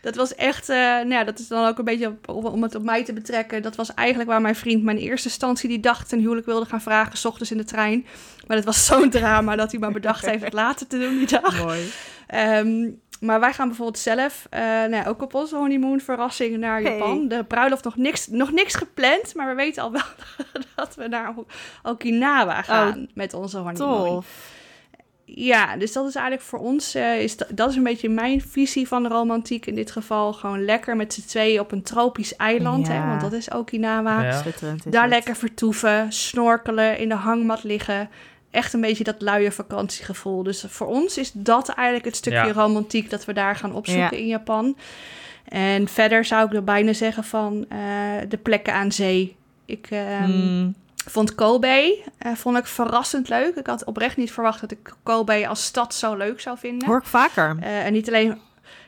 Dat 0.02 0.16
was 0.16 0.36
echt. 0.36 0.70
eh, 0.70 0.76
nou 0.78 1.10
ja, 1.10 1.24
dat 1.24 1.40
is 1.40 1.48
dan 1.48 1.68
ook 1.68 1.78
een 1.78 1.86
beetje 1.86 2.18
op- 2.26 2.46
om, 2.46 2.64
het 2.64 2.76
op 2.76 2.84
mij 2.84 3.04
te 3.04 3.14
betrekken. 3.14 3.62
Dat 3.62 3.76
was 3.76 3.94
eigenlijk 3.94 4.30
waar 4.30 4.42
mijn 4.42 4.56
vriend 4.56 4.84
mijn 4.84 4.98
eerste 4.98 5.28
instantie 5.28 5.70
die 5.70 5.80
dag 5.80 6.06
ten 6.06 6.20
huwelijk 6.20 6.46
wilde 6.46 6.66
gaan 6.66 6.82
vragen, 6.82 7.18
s 7.18 7.26
ochtends 7.26 7.52
in 7.52 7.58
de 7.58 7.64
trein. 7.64 8.06
Maar 8.48 8.58
dat 8.58 8.66
was 8.66 8.86
zo'n 8.86 9.10
drama 9.10 9.56
dat 9.56 9.72
hij 9.72 9.80
maar 9.80 9.92
bedacht 9.92 10.26
heeft 10.32 10.44
het 10.44 10.54
later 10.54 10.88
te 10.88 11.00
doen 11.00 11.18
die 11.18 11.28
dag. 11.28 11.64
Mooi. 11.64 11.92
Ehm, 12.28 12.90
maar 13.20 13.40
wij 13.40 13.54
gaan 13.54 13.68
bijvoorbeeld 13.68 14.00
zelf, 14.00 14.48
eh, 14.50 14.60
nou 14.62 14.92
ja, 14.96 15.06
ook 15.06 15.22
op 15.22 15.34
onze 15.34 15.56
honeymoon 15.56 16.00
verrassing 16.00 16.58
naar 16.58 16.82
Hey. 16.82 16.92
Japan. 16.98 17.28
De 17.28 17.44
bruiloft 17.44 17.84
nog 17.84 17.96
niks, 17.98 18.28
nog 18.28 18.52
niks 18.52 18.76
gepland, 18.76 19.36
maar 19.36 19.48
we 19.48 19.54
weten 19.56 19.84
al 19.84 19.92
wel 19.92 20.02
dat 20.76 20.96
we 20.96 21.08
naar 21.08 21.34
Okinawa 21.84 22.62
gaan 22.62 23.08
met 23.14 23.34
onze 23.34 23.58
honeymoon. 23.58 24.06
Tof. 24.14 24.54
Ja, 25.28 25.78
dus 25.78 25.94
dat 25.94 26.08
is 26.08 26.16
eigenlijk 26.16 26.46
voor 26.46 26.60
ons, 26.60 26.96
eh, 26.96 27.22
is 27.22 27.38
dat, 27.38 27.70
is 27.70 27.76
een 27.76 27.84
beetje 27.84 28.10
mijn 28.10 28.42
visie 28.42 28.88
van 28.88 29.04
de 29.04 29.10
romantiek 29.10 29.66
in 29.66 29.76
dit 29.76 29.92
geval. 29.92 30.34
Gewoon 30.34 30.66
lekker 30.66 30.96
met 30.96 31.14
z'n 31.14 31.26
tweeën 31.28 31.60
op 31.60 31.72
een 31.72 31.82
tropisch 31.84 32.36
eiland, 32.36 32.88
Ja. 32.88 32.94
hè, 32.94 33.08
want 33.08 33.22
dat 33.22 33.34
is 33.34 33.50
Okinawa. 33.50 34.22
Ja. 34.24 34.42
Daar 34.86 35.02
het. 35.02 35.10
lekker 35.12 35.36
vertoeven, 35.36 36.12
snorkelen, 36.14 36.98
in 36.98 37.10
de 37.10 37.16
hangmat 37.16 37.64
liggen. 37.64 38.10
Echt 38.56 38.74
een 38.74 38.82
beetje 38.82 39.04
dat 39.04 39.22
luie 39.22 39.52
vakantiegevoel. 39.52 40.44
Dus 40.44 40.66
voor 40.68 40.88
ons 40.88 41.18
is 41.18 41.32
dat 41.34 41.70
eigenlijk 41.70 42.06
het 42.08 42.16
stukje 42.16 42.40
Ja. 42.46 42.52
romantiek 42.52 43.10
dat 43.10 43.26
we 43.26 43.34
daar 43.34 43.56
gaan 43.56 43.74
opzoeken 43.74 44.18
Ja. 44.18 44.24
in 44.24 44.28
Japan. 44.28 44.78
En 45.46 45.88
verder 45.88 46.26
zou 46.26 46.46
ik 46.48 46.54
er 46.54 46.64
bijna 46.64 46.94
zeggen 46.94 47.24
van 47.24 47.66
eh, 47.70 47.78
de 48.30 48.38
plekken 48.38 48.74
aan 48.74 48.92
zee. 48.92 49.36
Ik 49.66 49.88
ehm, 49.90 50.30
Mm, 50.32 50.76
vond 51.08 51.36
Kobe 51.36 52.04
eh, 52.18 52.32
vond 52.34 52.58
ik 52.58 52.66
verrassend 52.66 53.30
leuk. 53.30 53.56
Ik 53.56 53.68
had 53.68 53.84
oprecht 53.84 54.18
niet 54.18 54.32
verwacht 54.32 54.62
dat 54.62 54.72
ik 54.72 54.94
Kobe 55.04 55.48
als 55.48 55.64
stad 55.66 55.94
zo 55.94 56.16
leuk 56.16 56.42
zou 56.42 56.58
vinden. 56.58 56.88
hoor 56.88 56.98
ik 56.98 57.06
vaker. 57.06 57.58
Eh, 57.62 57.86
en 57.86 57.94
niet 57.94 58.08
alleen. 58.08 58.40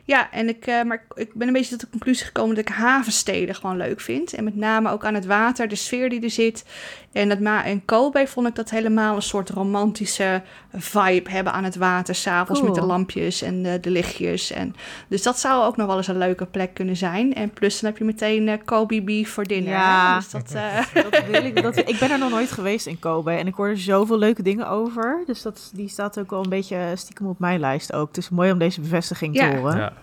Ja, 0.07 0.31
en 0.31 0.47
ik, 0.47 0.65
eh, 0.67 0.83
maar 0.83 1.05
ik 1.13 1.33
ben 1.33 1.47
een 1.47 1.53
beetje 1.53 1.69
tot 1.69 1.79
de 1.79 1.89
conclusie 1.89 2.25
gekomen 2.25 2.55
dat 2.55 2.69
ik 2.69 2.75
havensteden 2.75 3.55
gewoon 3.55 3.77
leuk 3.77 4.01
vind. 4.01 4.33
En 4.33 4.43
met 4.43 4.55
name 4.55 4.89
ook 4.89 5.05
aan 5.05 5.13
het 5.13 5.25
water, 5.25 5.67
de 5.67 5.75
sfeer 5.75 6.09
die 6.09 6.21
er 6.21 6.29
zit. 6.29 6.65
En, 7.11 7.29
dat 7.29 7.39
ma 7.39 7.63
en 7.65 7.85
Kobe 7.85 8.27
vond 8.27 8.47
ik 8.47 8.55
dat 8.55 8.69
helemaal 8.69 9.15
een 9.15 9.21
soort 9.21 9.49
romantische 9.49 10.41
vibe 10.73 11.29
hebben 11.29 11.53
aan 11.53 11.63
het 11.63 11.75
water. 11.75 12.15
S'avonds 12.15 12.59
Cool. 12.59 12.71
met 12.73 12.81
de 12.81 12.87
lampjes 12.87 13.41
en 13.41 13.63
de, 13.63 13.79
de 13.79 13.89
lichtjes. 13.89 14.51
En, 14.51 14.75
dus 15.07 15.23
dat 15.23 15.39
zou 15.39 15.63
ook 15.65 15.77
nog 15.77 15.87
wel 15.87 15.97
eens 15.97 16.07
een 16.07 16.17
leuke 16.17 16.45
plek 16.45 16.73
kunnen 16.73 16.95
zijn. 16.95 17.33
En 17.33 17.49
plus 17.49 17.79
dan 17.79 17.89
heb 17.89 17.99
je 17.99 18.05
meteen 18.05 18.47
eh, 18.47 18.57
Kobe 18.65 19.01
beef 19.01 19.29
voor 19.29 19.43
dinner. 19.43 19.71
Ja. 19.71 20.15
Dus 20.15 20.29
dat, 20.29 20.51
eh, 20.51 20.77
Dat 21.09 21.25
wil 21.25 21.43
ik, 21.43 21.61
dat, 21.61 21.77
ik 21.77 21.99
ben 21.99 22.11
er 22.11 22.19
nog 22.19 22.29
nooit 22.29 22.51
geweest 22.51 22.85
in 22.87 22.99
Kobe 22.99 23.31
en 23.31 23.47
ik 23.47 23.53
hoor 23.55 23.67
er 23.67 23.77
zoveel 23.77 24.17
leuke 24.17 24.41
dingen 24.41 24.69
over. 24.69 25.23
Dus 25.25 25.41
dat, 25.41 25.71
die 25.73 25.89
staat 25.89 26.19
ook 26.19 26.29
wel 26.29 26.43
een 26.43 26.49
beetje 26.49 26.91
stiekem 26.95 27.27
op 27.27 27.39
mijn 27.39 27.59
lijst 27.59 27.93
ook. 27.93 28.07
Het 28.07 28.17
is 28.17 28.29
mooi 28.29 28.51
om 28.51 28.57
deze 28.57 28.81
bevestiging 28.81 29.35
Ja. 29.35 29.49
te 29.49 29.57
horen. 29.57 29.77
Ja. 29.77 29.93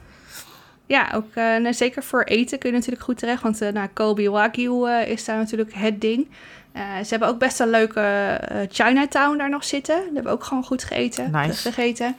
Ja, 0.87 1.11
ook 1.15 1.35
eh, 1.35 1.45
nou, 1.45 1.75
zeker 1.75 2.03
voor 2.03 2.23
eten 2.23 2.59
kun 2.59 2.71
je 2.71 2.77
natuurlijk 2.77 3.05
goed 3.05 3.19
terecht. 3.19 3.43
Want 3.43 3.61
eh 3.61 3.73
nou, 3.73 3.89
Kobe 3.93 4.31
Wagyu 4.31 4.87
eh, 4.87 5.09
is 5.09 5.25
daar 5.25 5.37
natuurlijk 5.37 5.75
het 5.75 6.01
ding. 6.01 6.27
Ze 6.75 7.07
hebben 7.09 7.29
ook 7.29 7.39
best 7.39 7.61
een 7.61 7.71
leuke 7.71 8.39
Chinatown 8.71 9.37
daar 9.37 9.51
nog 9.51 9.65
zitten. 9.65 9.95
Daar 9.95 10.05
hebben 10.05 10.23
we 10.23 10.31
ook 10.31 10.45
gewoon 10.45 10.65
goed 10.65 10.85
gegeten. 10.85 11.31
Nice. 11.31 11.73
gegeten. 11.73 12.17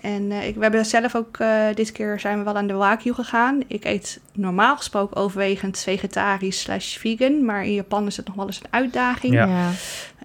En 0.00 0.32
ik, 0.32 0.54
we 0.54 0.62
hebben 0.62 0.86
zelf 0.86 1.14
ook, 1.14 1.38
dit 1.74 1.92
keer 1.92 2.20
zijn 2.20 2.38
we 2.38 2.44
wel 2.44 2.56
aan 2.56 2.66
de 2.66 2.74
Wagyu 2.74 3.14
gegaan. 3.14 3.62
Ik 3.66 3.84
eet 3.84 4.20
normaal 4.32 4.76
gesproken 4.76 5.16
overwegend 5.16 5.78
vegetarisch 5.78 6.60
slash 6.60 6.96
vegan. 6.96 7.44
Maar 7.44 7.64
in 7.64 7.74
Japan 7.74 8.06
is 8.06 8.16
het 8.16 8.26
nog 8.26 8.36
wel 8.36 8.46
eens 8.46 8.60
een 8.62 8.72
uitdaging. 8.72 9.34
Ja. 9.34 9.70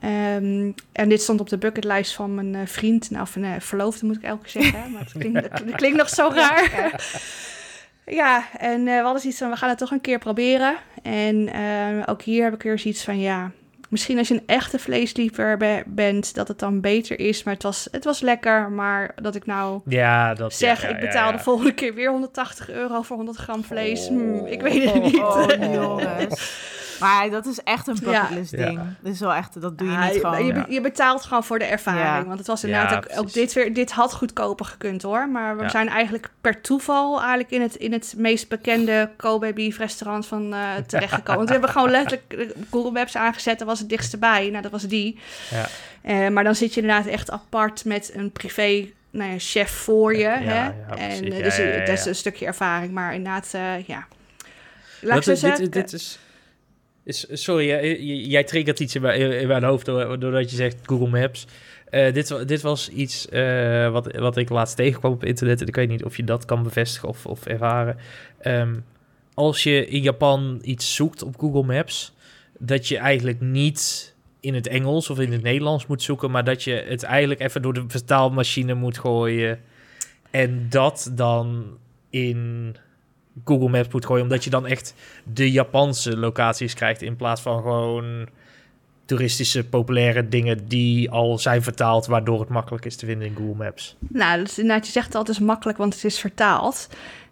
Ehm, 0.01 0.71
en 0.91 1.09
dit 1.09 1.21
stond 1.21 1.39
op 1.39 1.49
de 1.49 1.57
bucketlijst 1.57 2.13
van 2.13 2.35
mijn 2.35 2.67
vriend. 2.67 3.09
Nou, 3.09 3.27
een 3.33 3.43
eh, 3.43 3.51
verloofde 3.59 4.05
moet 4.05 4.15
ik 4.15 4.23
elke 4.23 4.43
keer 4.43 4.61
zeggen. 4.61 4.91
maar 4.91 5.01
het 5.01 5.11
klinkt, 5.11 5.41
het 5.51 5.75
klinkt 5.75 5.97
nog 5.97 6.09
zo 6.09 6.31
raar. 6.33 6.91
Ja, 8.11 8.43
en 8.57 8.87
eh, 8.87 8.95
we 8.97 9.01
hadden 9.01 9.21
zoiets 9.21 9.39
van, 9.39 9.49
we 9.49 9.55
gaan 9.55 9.69
het 9.69 9.77
toch 9.77 9.91
een 9.91 10.01
keer 10.01 10.19
proberen. 10.19 10.75
En 11.03 11.49
eh, 11.53 12.03
ook 12.05 12.21
hier 12.21 12.43
heb 12.43 12.53
ik 12.53 12.63
weer 12.63 12.79
zoiets 12.79 13.03
van, 13.03 13.19
ja, 13.19 13.51
misschien 13.89 14.17
als 14.17 14.27
je 14.27 14.33
een 14.33 14.43
echte 14.45 14.79
vleesliefhebber 14.79 15.83
bent, 15.85 16.35
dat 16.35 16.47
het 16.47 16.59
dan 16.59 16.81
beter 16.81 17.19
is. 17.19 17.43
Maar 17.43 17.53
het 17.53 17.63
was, 17.63 17.87
het 17.91 18.03
was 18.03 18.19
lekker, 18.19 18.71
maar 18.71 19.11
dat 19.21 19.35
ik 19.35 19.45
nou 19.45 19.81
Ja, 19.85 20.33
dat 20.33 20.53
zeg, 20.53 20.81
ja, 20.81 20.87
ja, 20.87 20.95
ik 20.95 21.01
betaal 21.01 21.31
ja, 21.31 21.37
de 21.37 21.43
volgende 21.43 21.73
keer 21.73 21.93
weer 21.93 22.09
180 22.09 22.69
euro 22.69 23.01
voor 23.01 23.15
100 23.15 23.37
gram 23.37 23.63
vlees. 23.63 24.07
Hmm, 24.07 24.45
ik 24.45 24.61
weet 24.61 24.91
het 24.91 25.03
niet. 25.03 25.19
Oh, 25.19 25.47
jongens. 25.73 26.55
Maar 26.99 27.29
dat 27.29 27.45
is 27.45 27.59
echt 27.63 27.87
een 27.87 27.97
bucketlist 28.03 28.51
Ja. 28.51 28.65
ding. 28.65 28.79
Dat 29.01 29.13
is 29.13 29.19
wel 29.19 29.33
echt, 29.33 29.61
dat 29.61 29.77
doe 29.77 29.91
je 29.91 29.97
niet 29.97 30.13
gewoon. 30.13 30.45
je, 30.45 30.53
ja. 30.53 30.65
je 30.69 30.81
betaalt 30.81 31.23
gewoon 31.23 31.43
voor 31.43 31.59
de 31.59 31.65
ervaring. 31.65 32.03
Ja. 32.05 32.25
Want 32.25 32.37
het 32.37 32.47
was 32.47 32.61
Ja, 32.61 32.67
inderdaad 32.67 33.17
ook, 33.17 33.33
dit 33.33 33.53
weer. 33.53 33.73
Dit 33.73 33.91
had 33.91 34.13
goedkoper 34.13 34.65
gekund 34.65 35.01
hoor. 35.01 35.29
Maar 35.29 35.57
we 35.57 35.63
Ja. 35.63 35.69
zijn 35.69 35.89
eigenlijk 35.89 36.29
per 36.41 36.61
toeval 36.61 37.17
eigenlijk 37.19 37.51
in 37.51 37.61
het, 37.61 37.75
in 37.75 37.91
het 37.91 38.13
meest 38.17 38.49
bekende 38.49 39.09
Kobe 39.17 39.53
beef 39.53 39.77
restaurant 39.77 40.25
van 40.27 40.53
eh 40.53 40.59
terechtgekomen. 40.87 41.35
Want 41.35 41.47
we 41.47 41.51
hebben 41.53 41.69
gewoon 41.71 41.89
letterlijk 41.89 42.33
eh, 42.33 42.63
Google 42.71 42.91
Maps 42.91 43.15
aangezet. 43.17 43.59
Dat 43.59 43.67
was 43.67 43.79
het 43.79 43.89
dichtste 43.89 44.17
bij. 44.17 44.49
Nou, 44.49 44.61
dat 44.61 44.71
was 44.71 44.83
die. 44.83 45.19
Ja. 45.49 45.65
Eh, 46.01 46.27
maar 46.29 46.43
dan 46.43 46.55
zit 46.55 46.73
je 46.73 46.81
inderdaad 46.81 47.05
echt 47.05 47.31
apart 47.31 47.85
met 47.85 48.11
een 48.13 48.31
privé 48.31 48.85
nou 49.09 49.31
ja, 49.31 49.35
chef 49.39 49.71
voor 49.71 50.13
je. 50.13 50.19
Ja, 50.19 50.37
hè? 50.37 50.53
ja, 50.65 50.73
en 50.97 51.21
dus 51.25 51.57
ja, 51.57 51.63
ja, 51.63 51.79
dat 51.79 51.97
is 51.97 52.05
een 52.05 52.15
stukje 52.15 52.45
ervaring. 52.45 52.91
Maar 52.91 53.13
inderdaad, 53.13 53.49
eh, 53.53 53.87
ja. 53.87 54.05
Laat 55.01 55.09
Dat 55.09 55.17
ik 55.17 55.23
zo 55.23 55.31
is- 55.31 55.39
zeggen. 55.39 55.63
dit, 55.63 55.73
dit 55.73 55.93
is... 55.93 56.19
Sorry, 57.31 57.69
j- 57.69 58.29
jij 58.29 58.43
triggert 58.43 58.79
iets 58.79 58.95
in 58.95 59.01
mijn, 59.01 59.39
in 59.39 59.47
mijn 59.47 59.63
hoofd 59.63 59.85
door- 59.85 60.19
doordat 60.19 60.49
je 60.49 60.55
zegt 60.55 60.75
Google 60.83 61.07
Maps. 61.19 61.47
Eh, 61.89 62.13
dit, 62.13 62.47
dit 62.47 62.61
was 62.61 62.89
iets 62.89 63.29
eh, 63.29 63.91
wat, 63.91 64.15
wat 64.15 64.37
ik 64.37 64.49
laatst 64.49 64.75
tegenkwam 64.75 65.11
op 65.11 65.23
internet. 65.23 65.61
En 65.61 65.67
ik 65.67 65.75
weet 65.75 65.89
niet 65.89 66.03
of 66.03 66.17
je 66.17 66.23
dat 66.23 66.45
kan 66.45 66.63
bevestigen 66.63 67.09
of, 67.09 67.25
of 67.25 67.45
ervaren. 67.45 67.97
Ehm, 68.39 68.75
als 69.33 69.63
je 69.63 69.87
in 69.87 70.01
Japan 70.01 70.59
iets 70.63 70.95
zoekt 70.95 71.23
op 71.23 71.39
Google 71.39 71.63
Maps... 71.63 72.13
dat 72.59 72.87
je 72.87 72.97
eigenlijk 72.97 73.41
niet 73.41 74.13
in 74.39 74.53
het 74.53 74.67
Engels 74.67 75.09
of 75.09 75.19
in 75.19 75.31
het 75.31 75.43
Nederlands 75.43 75.87
moet 75.87 76.03
zoeken... 76.03 76.31
maar 76.31 76.43
dat 76.43 76.63
je 76.63 76.83
het 76.87 77.03
eigenlijk 77.03 77.39
even 77.41 77.61
door 77.61 77.73
de 77.73 77.83
vertaalmachine 77.87 78.73
moet 78.73 78.97
gooien... 78.97 79.59
en 80.31 80.67
dat 80.69 81.11
dan 81.13 81.77
in 82.09 82.75
Google 83.45 83.69
Maps 83.69 83.87
moet 83.91 84.05
gooien... 84.05 84.23
omdat 84.23 84.43
je 84.43 84.49
dan 84.49 84.65
echt 84.65 84.93
de 85.23 85.51
Japanse 85.51 86.17
locaties 86.17 86.73
krijgt... 86.73 87.01
in 87.01 87.15
plaats 87.15 87.41
van 87.41 87.61
gewoon 87.61 88.27
toeristische, 89.05 89.65
populaire 89.65 90.27
dingen... 90.27 90.67
die 90.67 91.11
al 91.11 91.37
zijn 91.37 91.63
vertaald... 91.63 92.05
waardoor 92.05 92.39
het 92.39 92.49
makkelijk 92.49 92.85
is 92.85 92.95
te 92.95 93.05
vinden 93.05 93.27
in 93.27 93.35
Google 93.35 93.63
Maps. 93.63 93.95
Nou, 93.99 94.37
dat 94.37 94.47
is, 94.47 94.59
inderdaad, 94.59 94.85
je 94.85 94.91
zegt 94.91 95.15
altijd 95.15 95.37
is 95.39 95.43
makkelijk, 95.45 95.77
want 95.77 95.93
het 95.93 96.03
is 96.03 96.19
vertaald. 96.19 96.89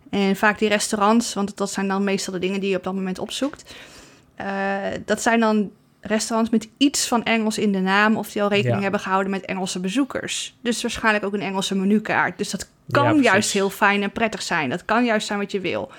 En 0.09 0.35
vaak 0.35 0.59
die 0.59 0.69
restaurants, 0.69 1.33
want 1.33 1.57
dat 1.57 1.71
zijn 1.71 1.87
dan 1.87 2.03
meestal 2.03 2.33
de 2.33 2.39
dingen 2.39 2.59
die 2.59 2.69
je 2.69 2.77
op 2.77 2.83
dat 2.83 2.93
moment 2.93 3.19
opzoekt. 3.19 3.75
eh, 4.35 5.01
dat 5.05 5.21
zijn 5.21 5.39
dan 5.39 5.71
restaurants 6.07 6.51
met 6.51 6.67
iets 6.77 7.07
van 7.07 7.23
Engels 7.23 7.57
in 7.57 7.71
de 7.71 7.79
naam... 7.79 8.17
of 8.17 8.31
die 8.31 8.41
al 8.43 8.49
rekening 8.49 8.75
Ja. 8.75 8.81
hebben 8.81 8.99
gehouden 8.99 9.31
met 9.31 9.45
Engelse 9.45 9.79
bezoekers. 9.79 10.55
Dus 10.61 10.81
waarschijnlijk 10.81 11.25
ook 11.25 11.33
een 11.33 11.41
Engelse 11.41 11.75
menukaart. 11.75 12.37
Dus 12.37 12.49
dat 12.49 12.69
kan 12.89 13.21
juist 13.21 13.51
heel 13.51 13.69
fijn 13.69 14.03
en 14.03 14.11
prettig 14.11 14.41
zijn. 14.41 14.69
Dat 14.69 14.85
kan 14.85 15.05
juist 15.05 15.27
zijn 15.27 15.39
wat 15.39 15.51
je 15.51 15.59
wil. 15.59 15.91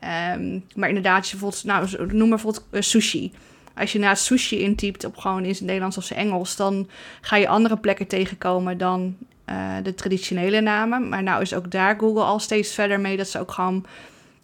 Ehm, 0.00 0.58
maar 0.74 0.88
inderdaad, 0.88 1.18
als 1.18 1.30
je 1.30 1.36
bijvoorbeeld, 1.36 1.64
nou, 1.64 2.06
noem 2.06 2.28
maar 2.28 2.28
bijvoorbeeld 2.28 2.66
eh, 2.70 2.80
sushi. 2.80 3.32
Als 3.74 3.92
je 3.92 3.98
naast 3.98 4.24
sushi 4.24 4.60
intypt 4.60 5.04
op 5.04 5.16
gewoon 5.16 5.42
in 5.42 5.50
het 5.50 5.60
Nederlands 5.60 5.96
of 5.96 6.04
zijn 6.04 6.18
Engels, 6.18 6.56
dan 6.56 6.88
ga 7.20 7.36
je 7.36 7.48
andere 7.48 7.76
plekken 7.76 8.06
tegenkomen 8.06 8.78
dan 8.78 9.16
eh, 9.44 9.74
de 9.82 9.94
traditionele 9.94 10.60
namen. 10.60 11.08
Maar 11.08 11.22
nou 11.22 11.42
is 11.42 11.54
ook 11.54 11.70
daar 11.70 11.96
Google 11.98 12.22
al 12.22 12.38
steeds 12.38 12.74
verder 12.74 13.00
mee 13.00 13.16
dat 13.16 13.28
ze 13.28 13.38
ook 13.40 13.50
gewoon 13.52 13.86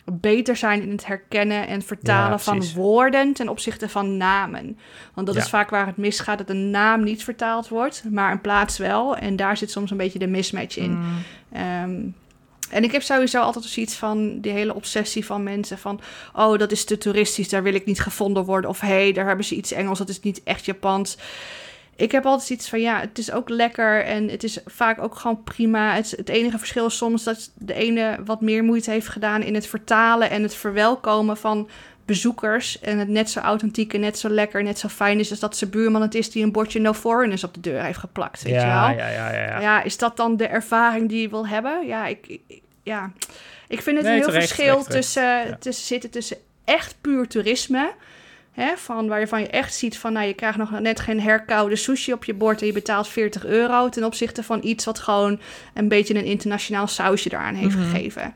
beter 0.05 0.57
zijn 0.57 0.83
in 0.83 0.91
het 0.91 1.07
herkennen 1.07 1.67
en 1.67 1.83
vertalen 1.83 2.31
Ja, 2.31 2.39
van 2.39 2.65
woorden 2.75 3.33
ten 3.33 3.49
opzichte 3.49 3.89
van 3.89 4.17
namen. 4.17 4.79
Want 5.15 5.27
dat 5.27 5.37
Ja. 5.37 5.43
is 5.43 5.49
vaak 5.49 5.71
waar 5.71 5.87
het 5.87 5.97
misgaat, 5.97 6.39
dat 6.39 6.51
een 6.51 6.71
naam 6.71 7.03
niet 7.05 7.25
vertaald 7.25 7.69
wordt, 7.69 8.05
maar 8.11 8.33
een 8.33 8.41
plaats 8.41 8.79
wel. 8.79 9.17
En 9.17 9.37
daar 9.37 9.57
zit 9.57 9.71
soms 9.71 9.91
een 9.91 9.97
beetje 9.97 10.19
de 10.19 10.27
mismatch 10.27 10.77
in. 10.77 10.91
Mm. 10.99 11.05
Ehm, 11.53 12.01
en 12.71 12.85
ik 12.85 12.93
heb 12.93 13.03
sowieso 13.03 13.41
altijd 13.41 13.65
zoiets 13.65 13.95
van 13.95 14.41
die 14.41 14.53
hele 14.53 14.75
obsessie 14.75 15.25
van 15.25 15.43
mensen 15.43 15.79
van... 15.79 16.01
oh, 16.35 16.59
dat 16.59 16.73
is 16.73 16.85
te 16.85 16.99
toeristisch, 16.99 17.49
daar 17.49 17.63
wil 17.63 17.75
ik 17.75 17.87
niet 17.87 18.01
gevonden 18.01 18.45
worden. 18.45 18.71
Of 18.71 18.81
hé, 18.81 18.89
hey, 18.89 19.13
daar 19.13 19.27
hebben 19.27 19.45
ze 19.45 19.55
iets 19.55 19.73
Engels, 19.73 19.99
dat 19.99 20.09
is 20.09 20.21
niet 20.21 20.43
echt 20.45 20.65
Japans. 20.65 21.17
Ik 21.97 22.13
heb 22.13 22.25
altijd 22.27 22.51
iets 22.51 22.69
van, 22.69 22.81
ja, 22.81 23.01
het 23.01 23.19
is 23.19 23.33
ook 23.33 23.49
lekker 23.49 24.05
en 24.05 24.29
het 24.29 24.43
is 24.45 24.59
vaak 24.67 25.03
ook 25.03 25.15
gewoon 25.15 25.43
prima. 25.43 25.95
Het, 25.95 26.11
het 26.11 26.29
enige 26.29 26.59
verschil 26.59 26.87
is 26.87 26.97
soms 26.97 27.25
dat 27.25 27.51
de 27.55 27.75
ene 27.75 28.17
wat 28.25 28.41
meer 28.41 28.65
moeite 28.65 28.91
heeft 28.91 29.09
gedaan... 29.09 29.43
in 29.43 29.55
het 29.55 29.67
vertalen 29.67 30.31
en 30.31 30.43
het 30.43 30.55
verwelkomen 30.55 31.37
van 31.37 31.69
bezoekers... 32.05 32.81
en 32.81 32.99
het 32.99 33.09
net 33.09 33.31
zo 33.31 33.41
authentiek 33.41 33.95
en 33.95 34.01
net 34.01 34.19
zo 34.19 34.29
lekker 34.29 34.59
en 34.61 34.65
net 34.67 34.79
zo 34.79 34.89
fijn 34.89 35.19
is... 35.19 35.31
als 35.31 35.41
dat 35.41 35.57
zijn 35.57 35.71
buurman 35.71 36.03
het 36.03 36.15
is 36.15 36.31
die 36.31 36.43
een 36.45 36.53
bordje 36.53 36.81
no 36.81 36.93
foreigners 36.93 37.45
op 37.45 37.55
de 37.55 37.61
deur 37.61 37.83
heeft 37.83 37.99
geplakt, 37.99 38.43
weet 38.43 38.53
je 38.53 38.59
wel? 38.59 38.67
ja, 38.67 38.91
ja, 38.91 39.09
ja, 39.09 39.33
ja, 39.33 39.41
ja. 39.43 39.61
Ja. 39.61 39.83
is 39.83 39.97
dat 39.97 40.17
dan 40.17 40.37
de 40.37 40.47
ervaring 40.47 41.09
die 41.09 41.21
je 41.21 41.29
wil 41.29 41.47
hebben? 41.47 41.87
Ja, 41.87 42.07
ik, 42.07 42.27
ik- 42.27 42.61
ja. 42.83 43.13
ik 43.69 43.83
vind 43.83 43.97
het 43.97 44.07
Nee, 44.07 44.15
een 44.15 44.21
heel 44.21 44.29
terecht, 44.31 44.47
verschil 44.53 44.67
terecht, 44.83 44.87
terecht. 44.87 45.05
tussen, 45.05 45.49
Ja. 45.49 45.57
tussen 45.61 45.87
zitten 45.87 46.11
tussen 46.11 46.37
echt 46.65 46.97
puur 47.01 47.29
toerisme. 47.29 47.93
Hè, 48.55 48.77
van 48.77 49.09
waarvan 49.09 49.41
je 49.41 49.47
echt 49.49 49.75
ziet 49.75 49.99
van, 49.99 50.13
nou, 50.13 50.27
je 50.27 50.35
krijgt 50.35 50.59
nog 50.59 50.81
net 50.81 51.01
geen 51.01 51.21
herkoude 51.21 51.77
sushi 51.77 52.13
op 52.13 52.25
je 52.25 52.35
bord 52.35 52.61
en 52.61 52.67
je 52.67 52.73
betaalt 52.73 53.09
40 53.09 53.45
euro 53.47 53.89
ten 53.89 54.05
opzichte 54.05 54.43
van 54.43 54.61
iets 54.63 54.85
wat 54.85 54.99
gewoon 54.99 55.41
een 55.75 55.89
beetje 55.89 56.15
een 56.15 56.25
internationaal 56.25 56.87
sausje 56.87 57.33
eraan 57.33 57.55
heeft 57.55 57.77
Mhm. 57.77 57.85
gegeven. 57.91 58.35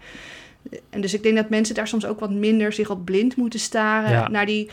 En 0.90 1.00
dus 1.00 1.14
ik 1.14 1.22
denk 1.22 1.36
dat 1.36 1.48
mensen 1.48 1.74
daar 1.74 1.88
soms 1.88 2.06
ook 2.06 2.20
wat 2.20 2.30
minder 2.30 2.72
zich 2.72 2.90
op 2.90 3.04
blind 3.04 3.36
moeten 3.36 3.60
staren 3.60 4.10
Ja. 4.10 4.28
naar 4.28 4.46
die 4.46 4.70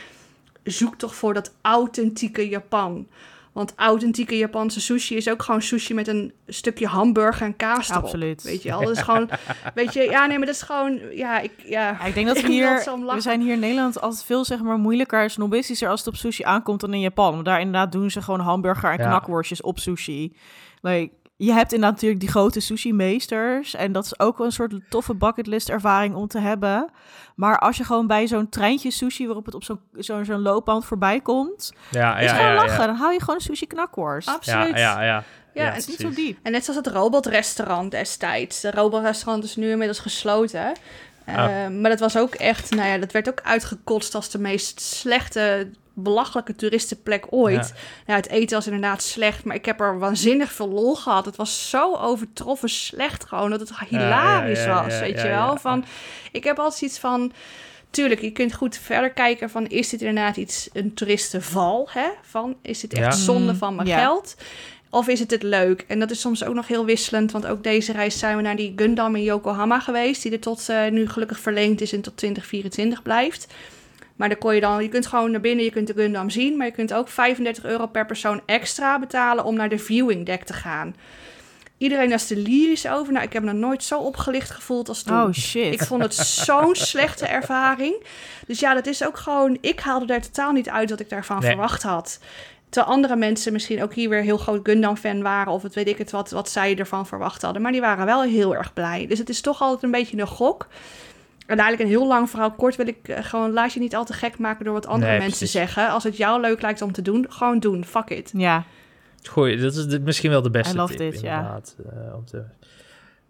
zoektocht 0.64 1.16
voor 1.16 1.34
dat 1.34 1.54
authentieke 1.62 2.50
Japan. 2.50 3.08
Want 3.56 3.73
authentieke 3.76 4.38
Japanse 4.38 4.82
sushi 4.82 5.15
is 5.15 5.30
ook 5.30 5.44
gewoon 5.44 5.61
sushi 5.61 5.94
met 5.94 6.07
een 6.07 6.34
stukje 6.48 6.88
hamburger 6.88 7.45
en 7.45 7.56
kaas 7.56 7.90
erop. 7.90 8.03
Absoluut. 8.03 8.44
Weet 8.44 8.64
je 8.64 8.73
al, 8.73 8.82
dat 8.82 8.90
is 8.90 9.02
gewoon, 9.02 9.30
weet 9.76 9.94
je, 9.94 10.03
ja 10.03 10.26
nee, 10.26 10.38
maar 10.38 10.45
dat 10.45 10.56
is 10.56 10.61
gewoon, 10.61 10.99
ja, 11.11 11.40
ik, 11.40 11.52
ja. 11.64 11.90
Ja, 11.99 12.06
ik 12.06 12.14
denk 12.14 12.27
dat 12.27 12.41
we 12.41 12.48
hier, 12.48 12.84
we 13.14 13.22
zijn 13.22 13.41
hier 13.41 13.53
in 13.53 13.60
Nederland 13.60 14.02
altijd 14.02 14.23
veel 14.23 14.45
zeg 14.45 14.61
maar 14.61 14.77
moeilijker, 14.77 15.30
snobistischer 15.30 15.90
als 15.90 15.99
het 15.99 16.07
op 16.10 16.15
sushi 16.15 16.44
aankomt 16.44 16.80
dan 16.82 16.94
in 16.94 16.99
Japan. 16.99 17.34
Want 17.34 17.45
daar 17.45 17.60
inderdaad 17.60 17.91
doen 17.91 18.11
ze 18.11 18.22
gewoon 18.22 18.40
hamburger 18.40 18.91
en 18.91 18.98
Ja. 18.98 19.07
knakworstjes 19.07 19.61
op 19.61 19.80
sushi. 19.80 20.36
Like, 20.82 21.14
je 21.38 21.52
hebt 21.53 21.73
inderdaad 21.73 21.94
natuurlijk 21.95 22.22
die 22.22 22.30
grote 22.30 22.60
sushi-meesters 22.60 23.73
en 23.73 23.91
dat 23.91 24.06
is 24.06 24.19
ook 24.19 24.38
wel 24.38 24.48
een 24.48 24.53
soort 24.53 24.73
toffe 24.90 25.15
bucketlist 25.15 25.69
ervaring 25.69 26.15
om 26.15 26.27
te 26.27 26.40
hebben. 26.40 26.90
Maar 27.36 27.60
als 27.60 27.78
je 27.78 27.84
gewoon 27.84 28.07
bij 28.07 28.28
zo'n 28.28 28.49
treintje 28.49 28.91
sushi 28.91 29.26
waarop 29.26 29.45
het 29.45 29.53
op 29.56 29.64
zo'n 29.64 29.80
zo'n 29.94 30.26
zo'n 30.26 30.41
loopband 30.41 30.86
voorbij 30.86 31.20
komt, 31.22 31.74
ja, 31.91 32.18
is 32.18 32.30
ja, 32.30 32.36
gewoon 32.36 32.52
ja, 32.52 32.56
lachen. 32.56 32.80
ja. 32.80 32.86
Dan 32.86 32.95
hou 32.95 33.14
je 33.14 33.20
gewoon 33.20 33.36
een 33.36 33.41
sushi 33.41 33.68
knakworst. 33.68 34.28
Absoluut. 34.28 34.68
Ja, 34.70 34.78
ja, 34.78 35.02
ja. 35.03 35.06
Ja, 35.06 35.24
Ja, 35.53 35.68
en 35.68 35.74
Het 35.74 35.78
is 35.78 35.88
niet 35.88 35.99
zo 35.99 36.10
diep. 36.22 36.38
En 36.44 36.52
net 36.52 36.64
zoals 36.66 36.86
het 36.86 36.95
robotrestaurant 36.95 37.91
destijds. 37.91 38.62
De 38.62 38.72
robotrestaurant 38.72 39.44
is 39.44 39.56
nu 39.56 39.70
inmiddels 39.70 39.99
gesloten. 39.99 40.72
Eh, 41.26 41.36
Ah. 41.38 41.68
Maar 41.70 41.90
dat 41.90 41.99
was 41.99 42.18
ook 42.18 42.34
echt, 42.36 42.72
nou 42.76 42.88
ja, 42.90 42.98
dat 42.98 43.12
werd 43.12 43.30
ook 43.30 43.41
uitgekotst 43.44 44.16
als 44.16 44.30
de 44.30 44.40
meest 44.40 44.82
slechte, 44.82 45.72
belachelijke 45.96 46.56
toeristenplek 46.56 47.26
ooit. 47.30 47.74
Ja. 48.06 48.16
het 48.16 48.30
eten 48.30 48.56
was 48.56 48.66
inderdaad 48.66 49.04
slecht, 49.04 49.44
maar 49.44 49.56
ik 49.56 49.66
heb 49.66 49.80
er 49.80 50.00
waanzinnig 50.00 50.52
veel 50.52 50.70
lol 50.70 50.96
gehad. 50.96 51.26
Het 51.26 51.36
was 51.36 51.70
zo 51.70 51.96
overtroffen 51.96 52.70
slecht 52.70 53.26
gewoon, 53.26 53.50
dat 53.50 53.60
het 53.60 53.72
hilarisch 53.90 54.64
ja, 54.64 54.66
ja, 54.66 54.84
was, 54.84 54.94
ja, 54.94 55.00
weet 55.00 55.16
ja, 55.16 55.24
je 55.24 55.28
wel. 55.30 55.52
ja. 55.52 55.58
Van, 55.58 55.86
ik 56.32 56.44
heb 56.44 56.60
altijd 56.60 56.82
iets 56.82 57.00
van... 57.00 57.32
Tuurlijk, 57.90 58.22
je 58.22 58.32
kunt 58.32 58.54
goed 58.54 58.78
verder 58.78 59.12
kijken 59.12 59.50
van... 59.50 59.68
is 59.68 59.90
dit 59.90 60.02
inderdaad 60.02 60.38
iets, 60.38 60.70
een 60.74 60.94
toeristenval? 60.94 61.88
Hè? 61.92 62.08
Van, 62.22 62.56
is 62.62 62.80
dit 62.80 62.94
echt 62.94 63.04
Ja. 63.04 63.12
zonde 63.12 63.52
Mm, 63.52 63.58
van 63.58 63.76
mijn 63.76 63.88
ja. 63.88 64.00
geld? 64.00 64.36
Of 64.90 65.08
is 65.08 65.20
het 65.20 65.32
het 65.32 65.44
leuk? 65.44 65.86
En 65.88 66.00
dat 66.00 66.12
is 66.12 66.20
soms 66.20 66.44
ook 66.44 66.54
nog 66.54 66.68
heel 66.68 66.86
wisselend. 66.86 67.32
Want 67.32 67.46
ook 67.46 67.64
deze 67.64 67.92
reis 67.92 68.20
zijn 68.20 68.36
we 68.36 68.42
naar 68.42 68.56
die 68.56 68.74
Gundam 68.76 69.16
in 69.16 69.24
Yokohama 69.24 69.80
geweest. 69.80 70.22
Die 70.22 70.32
er 70.32 70.40
tot 70.40 70.70
eh, 70.70 70.88
nu 70.88 71.10
gelukkig 71.10 71.40
verlengd 71.40 71.82
is 71.82 71.94
en 71.94 72.02
tot 72.02 72.18
2024 72.18 73.02
blijft. 73.02 73.48
Maar 74.16 74.30
dan 74.30 74.38
kon 74.38 74.56
je 74.56 74.62
dan, 74.62 74.84
je 74.84 74.90
kunt 74.90 75.08
gewoon 75.08 75.32
naar 75.32 75.42
binnen, 75.42 75.66
je 75.66 75.72
kunt 75.72 75.88
de 75.88 75.94
Gundam 75.94 76.30
zien. 76.30 76.58
Maar 76.58 76.66
je 76.66 76.72
kunt 76.72 76.94
ook 76.94 77.08
35 77.10 77.64
euro 77.66 77.88
per 77.88 78.06
persoon 78.06 78.42
extra 78.46 79.00
betalen 79.00 79.44
om 79.44 79.56
naar 79.56 79.70
de 79.70 79.78
viewing 79.80 80.26
deck 80.26 80.44
te 80.44 80.54
gaan. 80.54 80.96
Iedereen 81.78 82.12
is 82.12 82.32
er 82.32 82.38
lyrisch 82.38 82.88
over. 82.88 83.14
Nou, 83.14 83.26
ik 83.26 83.34
heb 83.34 83.44
me 83.44 83.52
nog 83.52 83.62
nooit 83.62 83.84
zo 83.84 84.00
opgelicht 84.00 84.52
gevoeld 84.52 84.90
als 84.90 85.04
toen. 85.04 85.22
Oh 85.22 85.32
shit. 85.34 85.74
Ik 85.74 85.84
vond 85.84 86.02
het 86.02 86.14
zo'n 86.16 86.76
slechte 86.92 87.26
ervaring. 87.28 88.04
Dus 88.48 88.60
ja, 88.60 88.74
dat 88.74 88.86
is 88.88 89.06
ook 89.06 89.18
gewoon... 89.18 89.58
Ik 89.62 89.80
haalde 89.80 90.06
daar 90.06 90.22
totaal 90.22 90.52
niet 90.52 90.70
uit 90.70 90.90
wat 90.90 91.00
ik 91.00 91.10
daarvan 91.10 91.40
Nee. 91.40 91.50
verwacht 91.50 91.84
had. 91.84 92.20
Terwijl 92.70 92.94
andere 92.96 93.16
mensen 93.16 93.54
misschien 93.54 93.84
ook 93.84 93.94
hier 93.94 94.10
weer 94.10 94.22
heel 94.22 94.38
groot 94.38 94.60
Gundam-fan 94.64 95.22
waren... 95.22 95.54
of 95.54 95.62
het 95.64 95.76
weet 95.76 95.88
ik 95.88 95.98
het 95.98 96.12
wat, 96.12 96.30
wat 96.32 96.50
zij 96.50 96.78
ervan 96.78 97.08
verwacht 97.08 97.42
hadden. 97.42 97.62
Maar 97.62 97.72
die 97.72 97.82
waren 97.82 98.06
wel 98.06 98.24
heel 98.24 98.56
erg 98.56 98.74
blij. 98.74 99.06
Dus 99.08 99.20
het 99.20 99.30
is 99.30 99.42
toch 99.42 99.62
altijd 99.62 99.84
een 99.84 99.92
beetje 99.92 100.18
een 100.18 100.28
gok. 100.28 100.68
En 101.46 101.58
eigenlijk 101.60 101.82
een 101.82 101.98
heel 101.98 102.08
lang 102.08 102.30
verhaal 102.30 102.52
kort 102.52 102.76
wil 102.76 102.88
ik 102.88 103.08
eh, 103.08 103.24
gewoon... 103.24 103.52
laat 103.52 103.74
je 103.74 103.80
niet 103.80 103.96
al 103.96 104.06
te 104.06 104.14
gek 104.14 104.38
maken 104.38 104.66
door 104.66 104.74
wat 104.74 104.86
andere 104.88 105.12
Nee, 105.12 105.20
mensen 105.20 105.38
precies. 105.38 105.56
zeggen. 105.56 105.90
Als 105.90 106.04
het 106.04 106.18
jou 106.18 106.42
leuk 106.42 106.62
lijkt 106.62 106.82
om 106.82 106.92
te 106.92 107.02
doen, 107.02 107.26
gewoon 107.30 107.60
doen. 107.60 107.86
Fuck 107.86 108.10
it. 108.10 108.32
Ja, 108.36 108.64
Goeie, 109.30 109.58
dat 109.58 109.76
is 109.76 109.86
de- 109.88 110.00
misschien 110.00 110.30
wel 110.30 110.42
de 110.42 110.50
beste 110.50 110.74
I 110.74 110.78
love 110.78 110.96
tip, 110.96 111.12
this, 111.12 111.22
ja. 111.22 111.36
inderdaad. 111.38 111.76
eh, 111.90 112.16
om 112.16 112.26
te... 112.26 112.44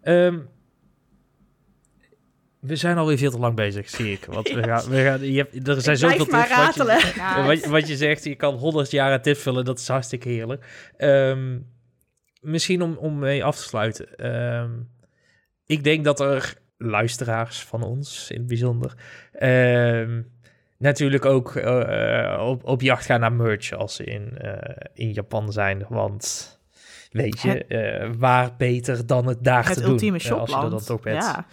Ehm, 0.02 0.38
we 2.60 2.76
zijn 2.76 2.98
alweer 2.98 3.18
veel 3.18 3.30
te 3.30 3.38
lang 3.38 3.54
bezig, 3.56 3.88
zie 3.90 4.12
ik. 4.12 4.24
Want 4.24 4.48
we 4.48 4.62
gaan, 4.68 4.88
we 4.90 5.02
gaan, 5.04 5.20
je 5.32 5.36
hebt, 5.36 5.68
er 5.68 5.80
zijn 5.80 5.94
ik 5.96 6.00
zoveel 6.02 6.24
tips. 6.24 6.30
wat 6.56 6.74
je- 6.74 7.42
wat, 7.46 7.60
je- 7.62 7.68
wat 7.68 7.88
je 7.88 7.96
zegt, 7.96 8.24
je 8.24 8.34
kan 8.34 8.54
100 8.54 8.90
jaar 8.90 9.12
een 9.12 9.22
tip 9.22 9.36
vullen, 9.36 9.64
dat 9.64 9.78
is 9.78 9.88
hartstikke 9.88 10.28
heerlijk. 10.28 10.90
Ehm, 10.96 11.58
misschien 12.40 12.82
om, 12.82 12.96
om 12.96 13.18
mee 13.18 13.44
af 13.44 13.56
te 13.56 13.62
sluiten. 13.62 14.16
Ehm, 14.16 14.70
ik 15.66 15.84
denk 15.84 16.04
dat 16.04 16.20
er 16.20 16.54
luisteraars 16.78 17.62
van 17.62 17.82
ons, 17.82 18.30
in 18.30 18.38
het 18.38 18.46
bijzonder, 18.46 18.94
ehm, 19.32 20.22
natuurlijk 20.78 21.24
ook 21.24 21.54
uh, 21.54 22.44
op, 22.48 22.64
op 22.64 22.80
jacht 22.80 23.04
gaan 23.04 23.20
naar 23.20 23.32
merch 23.32 23.72
als 23.72 23.94
ze 23.94 24.04
in, 24.04 24.38
uh, 24.44 24.52
in 24.94 25.12
Japan 25.12 25.52
zijn. 25.52 25.84
Want 25.88 26.54
weet 27.10 27.40
je, 27.40 28.14
waar 28.18 28.56
beter 28.56 29.06
dan 29.06 29.26
het 29.26 29.44
daar 29.44 29.66
het 29.66 29.74
te 29.74 29.80
doen. 29.80 29.90
ultieme 29.90 30.18
shopland. 30.18 30.52
als 30.52 30.62
je 30.64 30.70
dat 30.70 30.70
dan 30.70 30.96
toch 30.96 31.00
bent. 31.00 31.22
Ja. 31.22 31.46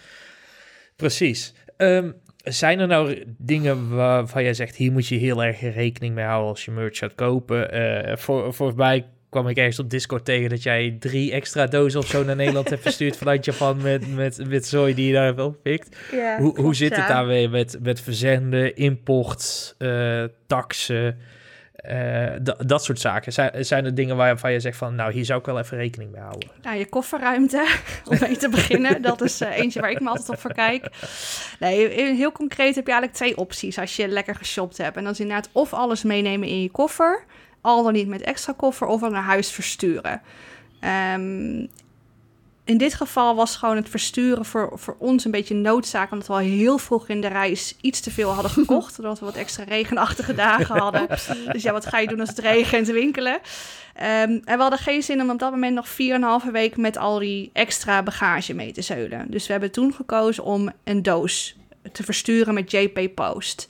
Precies. 0.96 1.54
Um, 1.76 2.14
zijn 2.44 2.78
er 2.78 2.86
nou 2.86 3.24
dingen 3.38 3.94
waarvan 3.94 4.42
jij 4.42 4.54
zegt, 4.54 4.76
hier 4.76 4.92
moet 4.92 5.06
je 5.06 5.16
heel 5.16 5.44
erg 5.44 5.60
rekening 5.60 6.14
mee 6.14 6.24
houden 6.24 6.48
als 6.48 6.64
je 6.64 6.70
merch 6.70 6.98
gaat 6.98 7.14
kopen? 7.14 7.76
Uh, 7.80 8.16
voor, 8.16 8.54
voorbij 8.54 9.06
kwam 9.34 9.48
ik 9.48 9.56
ergens 9.56 9.78
op 9.78 9.90
Discord 9.90 10.24
tegen 10.24 10.50
dat 10.50 10.62
jij 10.62 10.96
drie 10.98 11.32
extra 11.32 11.66
dozen 11.66 12.00
of 12.00 12.06
zo 12.06 12.24
naar 12.24 12.36
Nederland 12.36 12.70
hebt 12.70 12.82
verstuurd 12.82 13.16
vanuit 13.16 13.44
Japan 13.44 13.82
met, 13.82 14.14
met, 14.14 14.48
met 14.48 14.66
zooi 14.66 14.94
die 14.94 15.06
je 15.06 15.12
daar 15.12 15.34
wel 15.34 15.50
pikt. 15.50 15.96
Ja, 16.12 16.36
hoe, 16.36 16.52
klopt, 16.52 16.58
hoe 16.58 16.74
zit 16.74 16.90
het 16.96 16.98
ja. 16.98 17.08
daar 17.08 17.26
weer 17.26 17.50
met, 17.50 17.78
met 17.82 18.00
verzenden, 18.00 18.76
import, 18.76 19.74
uh, 19.78 20.24
taxen, 20.46 21.18
uh, 21.90 22.30
dat 22.66 22.84
soort 22.84 23.00
zaken? 23.00 23.32
Zijn, 23.32 23.64
zijn 23.64 23.84
er 23.84 23.94
dingen 23.94 24.16
waarvan 24.16 24.52
je 24.52 24.60
zegt 24.60 24.76
van, 24.76 24.94
nou, 24.94 25.12
hier 25.12 25.24
zou 25.24 25.38
ik 25.38 25.46
wel 25.46 25.58
even 25.58 25.78
rekening 25.78 26.10
mee 26.12 26.20
houden? 26.20 26.50
Nou, 26.62 26.78
je 26.78 26.88
kofferruimte, 26.88 27.66
om 28.10 28.18
mee 28.20 28.36
te 28.36 28.48
beginnen. 28.48 29.02
Dat 29.02 29.20
is 29.20 29.42
uh, 29.42 29.58
eentje 29.58 29.80
waar 29.80 29.90
ik 29.90 30.00
me 30.00 30.08
altijd 30.08 30.28
op 30.28 30.38
voor 30.38 30.52
kijk. 30.52 30.90
Nee, 31.58 31.88
heel 32.14 32.32
concreet 32.32 32.74
heb 32.74 32.86
je 32.86 32.92
eigenlijk 32.92 33.12
twee 33.12 33.36
opties 33.36 33.78
als 33.78 33.96
je 33.96 34.08
lekker 34.08 34.34
geshopt 34.34 34.76
hebt. 34.76 34.96
En 34.96 35.04
dat 35.04 35.12
is 35.12 35.20
inderdaad 35.20 35.48
of 35.52 35.72
alles 35.72 36.02
meenemen 36.02 36.48
in 36.48 36.62
je 36.62 36.70
koffer 36.70 37.24
al 37.64 37.82
dan 37.82 37.92
niet 37.92 38.08
met 38.08 38.22
extra 38.22 38.52
koffer 38.56 38.86
of 38.86 39.00
naar 39.00 39.22
huis 39.22 39.50
versturen. 39.50 40.20
Um, 41.14 41.68
in 42.64 42.78
dit 42.78 42.94
geval 42.94 43.34
was 43.34 43.56
gewoon 43.56 43.76
het 43.76 43.88
versturen 43.88 44.44
voor, 44.44 44.70
voor 44.74 44.96
ons 44.98 45.24
een 45.24 45.30
beetje 45.30 45.54
noodzaak, 45.54 46.12
omdat 46.12 46.26
we 46.26 46.32
al 46.32 46.38
heel 46.38 46.78
vroeg 46.78 47.08
in 47.08 47.20
de 47.20 47.26
reis 47.26 47.76
iets 47.80 48.00
te 48.00 48.10
veel 48.10 48.30
hadden 48.30 48.50
gekocht, 48.60 48.96
doordat 48.96 49.18
we 49.18 49.24
wat 49.24 49.36
extra 49.36 49.64
regenachtige 49.64 50.34
dagen 50.34 50.78
hadden. 50.78 51.06
dus 51.52 51.62
ja, 51.62 51.72
wat 51.72 51.86
ga 51.86 51.98
je 51.98 52.06
doen 52.06 52.20
als 52.20 52.28
het 52.28 52.38
regent 52.38 52.86
winkelen? 52.86 53.32
Um, 53.32 53.42
en 54.00 54.42
we 54.44 54.56
hadden 54.56 54.78
geen 54.78 55.02
zin 55.02 55.20
om 55.20 55.30
op 55.30 55.38
dat 55.38 55.50
moment 55.50 55.74
nog 55.74 55.88
4,5 56.44 56.50
week 56.52 56.76
met 56.76 56.96
al 56.96 57.18
die 57.18 57.50
extra 57.52 58.02
bagage 58.02 58.54
mee 58.54 58.72
te 58.72 58.82
zeulen. 58.82 59.26
Dus 59.28 59.46
we 59.46 59.52
hebben 59.52 59.70
toen 59.70 59.94
gekozen 59.94 60.44
om 60.44 60.72
een 60.84 61.02
doos 61.02 61.56
te 61.92 62.02
versturen 62.02 62.54
met 62.54 62.70
JP 62.70 63.14
Post. 63.14 63.68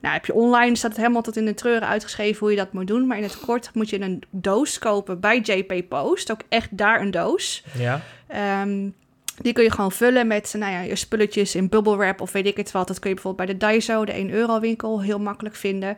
Nou, 0.00 0.14
heb 0.14 0.24
je 0.24 0.34
online, 0.34 0.76
staat 0.76 0.90
het 0.90 1.00
helemaal 1.00 1.22
tot 1.22 1.36
in 1.36 1.44
de 1.44 1.54
treuren 1.54 1.88
uitgeschreven 1.88 2.38
hoe 2.38 2.50
je 2.50 2.56
dat 2.56 2.72
moet 2.72 2.86
doen. 2.86 3.06
Maar 3.06 3.16
in 3.16 3.22
het 3.22 3.40
kort 3.40 3.70
moet 3.74 3.90
je 3.90 4.00
een 4.00 4.22
doos 4.30 4.78
kopen 4.78 5.20
bij 5.20 5.38
JP 5.38 5.88
Post. 5.88 6.30
Ook 6.30 6.42
echt 6.48 6.76
daar 6.78 7.00
een 7.00 7.10
doos. 7.10 7.64
Ja. 7.78 8.00
Um, 8.62 8.94
die 9.42 9.52
kun 9.52 9.64
je 9.64 9.70
gewoon 9.70 9.92
vullen 9.92 10.26
met 10.26 10.54
nou 10.58 10.72
ja, 10.72 10.80
je 10.80 10.96
spulletjes 10.96 11.54
in 11.54 11.68
bubble 11.68 11.96
wrap 11.96 12.20
of 12.20 12.32
weet 12.32 12.46
ik 12.46 12.56
het 12.56 12.70
wat. 12.70 12.86
Dat 12.88 12.98
kun 12.98 13.08
je 13.08 13.14
bijvoorbeeld 13.14 13.46
bij 13.46 13.56
de 13.56 13.66
Daiso, 13.66 14.04
de 14.04 14.12
1 14.12 14.30
euro 14.30 14.60
winkel, 14.60 15.02
heel 15.02 15.18
makkelijk 15.18 15.54
vinden. 15.54 15.96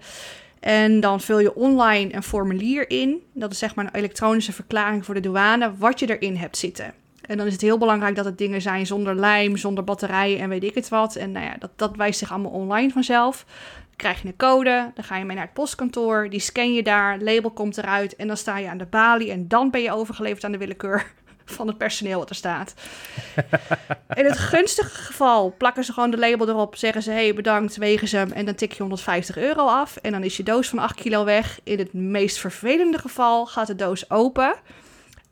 En 0.60 1.00
dan 1.00 1.20
vul 1.20 1.38
je 1.38 1.54
online 1.54 2.14
een 2.14 2.22
formulier 2.22 2.90
in. 2.90 3.22
Dat 3.32 3.52
is 3.52 3.58
zeg 3.58 3.74
maar 3.74 3.84
een 3.84 3.94
elektronische 3.94 4.52
verklaring 4.52 5.04
voor 5.04 5.14
de 5.14 5.20
douane 5.20 5.72
wat 5.78 5.98
je 5.98 6.16
erin 6.16 6.36
hebt 6.36 6.56
zitten. 6.56 6.94
En 7.26 7.36
dan 7.36 7.46
is 7.46 7.52
het 7.52 7.62
heel 7.62 7.78
belangrijk 7.78 8.16
dat 8.16 8.24
het 8.24 8.38
dingen 8.38 8.62
zijn 8.62 8.86
zonder 8.86 9.14
lijm, 9.14 9.56
zonder 9.56 9.84
batterijen 9.84 10.38
en 10.38 10.48
weet 10.48 10.64
ik 10.64 10.74
het 10.74 10.88
wat. 10.88 11.16
En 11.16 11.32
nou 11.32 11.46
ja, 11.46 11.56
dat, 11.58 11.70
dat 11.76 11.96
wijst 11.96 12.18
zich 12.18 12.30
allemaal 12.30 12.50
online 12.50 12.90
vanzelf. 12.90 13.44
Krijg 14.00 14.22
je 14.22 14.28
een 14.28 14.36
code, 14.36 14.90
dan 14.94 15.04
ga 15.04 15.16
je 15.16 15.24
mee 15.24 15.36
naar 15.36 15.44
het 15.44 15.54
postkantoor, 15.54 16.30
die 16.30 16.40
scan 16.40 16.72
je 16.72 16.82
daar, 16.82 17.18
label 17.18 17.50
komt 17.50 17.78
eruit 17.78 18.16
en 18.16 18.26
dan 18.26 18.36
sta 18.36 18.58
je 18.58 18.68
aan 18.68 18.78
de 18.78 18.86
balie 18.86 19.30
en 19.30 19.48
dan 19.48 19.70
ben 19.70 19.82
je 19.82 19.92
overgeleverd 19.92 20.44
aan 20.44 20.52
de 20.52 20.58
willekeur 20.58 21.12
van 21.44 21.66
het 21.66 21.78
personeel 21.78 22.18
wat 22.18 22.28
er 22.28 22.34
staat. 22.34 22.74
In 24.20 24.24
het 24.24 24.38
gunstige 24.38 25.02
geval 25.02 25.54
plakken 25.58 25.84
ze 25.84 25.92
gewoon 25.92 26.10
de 26.10 26.18
label 26.18 26.48
erop, 26.48 26.76
zeggen 26.76 27.02
ze 27.02 27.10
hey 27.10 27.34
bedankt, 27.34 27.76
wegen 27.76 28.08
ze 28.08 28.16
hem 28.16 28.32
en 28.32 28.44
dan 28.44 28.54
tik 28.54 28.72
je 28.72 28.80
150 28.82 29.36
euro 29.36 29.66
af 29.66 29.96
en 29.96 30.12
dan 30.12 30.22
is 30.22 30.36
je 30.36 30.42
doos 30.42 30.68
van 30.68 30.78
8 30.78 30.94
kilo 30.94 31.24
weg. 31.24 31.60
In 31.62 31.78
het 31.78 31.92
meest 31.92 32.38
vervelende 32.38 32.98
geval 32.98 33.46
gaat 33.46 33.66
de 33.66 33.76
doos 33.76 34.10
open. 34.10 34.54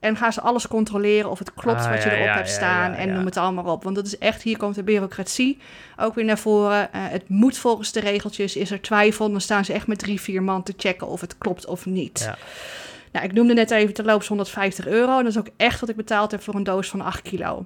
En 0.00 0.16
gaan 0.16 0.32
ze 0.32 0.40
alles 0.40 0.68
controleren 0.68 1.30
of 1.30 1.38
het 1.38 1.54
klopt 1.54 1.80
Ah, 1.80 1.90
wat 1.90 2.02
je 2.02 2.08
ja, 2.08 2.14
erop 2.14 2.26
ja, 2.26 2.34
hebt 2.34 2.48
ja, 2.48 2.54
staan. 2.54 2.90
ja, 2.90 2.96
en 2.96 3.12
noem 3.12 3.24
het 3.24 3.36
allemaal 3.36 3.72
op. 3.72 3.82
Want 3.82 3.96
dat 3.96 4.06
is 4.06 4.18
echt, 4.18 4.42
hier 4.42 4.56
komt 4.56 4.74
de 4.74 4.82
bureaucratie 4.82 5.58
ook 5.96 6.14
weer 6.14 6.24
naar 6.24 6.38
voren. 6.38 6.80
Uh, 6.94 7.00
het 7.08 7.28
moet 7.28 7.58
volgens 7.58 7.92
de 7.92 8.00
regeltjes. 8.00 8.56
Is 8.56 8.70
er 8.70 8.80
twijfel, 8.80 9.30
dan 9.30 9.40
staan 9.40 9.64
ze 9.64 9.72
echt 9.72 9.86
met 9.86 9.98
drie, 9.98 10.20
vier 10.20 10.42
man 10.42 10.62
te 10.62 10.74
checken 10.76 11.06
of 11.06 11.20
het 11.20 11.38
klopt 11.38 11.66
of 11.66 11.86
niet. 11.86 12.20
Ja. 12.24 12.36
Nou, 13.12 13.26
ik 13.26 13.32
noemde 13.32 13.54
net 13.54 13.70
even 13.70 13.94
terloops 13.94 14.28
150 14.28 14.86
euro. 14.86 15.16
En 15.18 15.24
dat 15.24 15.32
is 15.32 15.38
ook 15.38 15.48
echt 15.56 15.80
wat 15.80 15.88
ik 15.88 15.96
betaald 15.96 16.30
heb 16.30 16.42
voor 16.42 16.54
een 16.54 16.62
doos 16.64 16.88
van 16.88 17.00
8 17.00 17.22
kilo. 17.22 17.64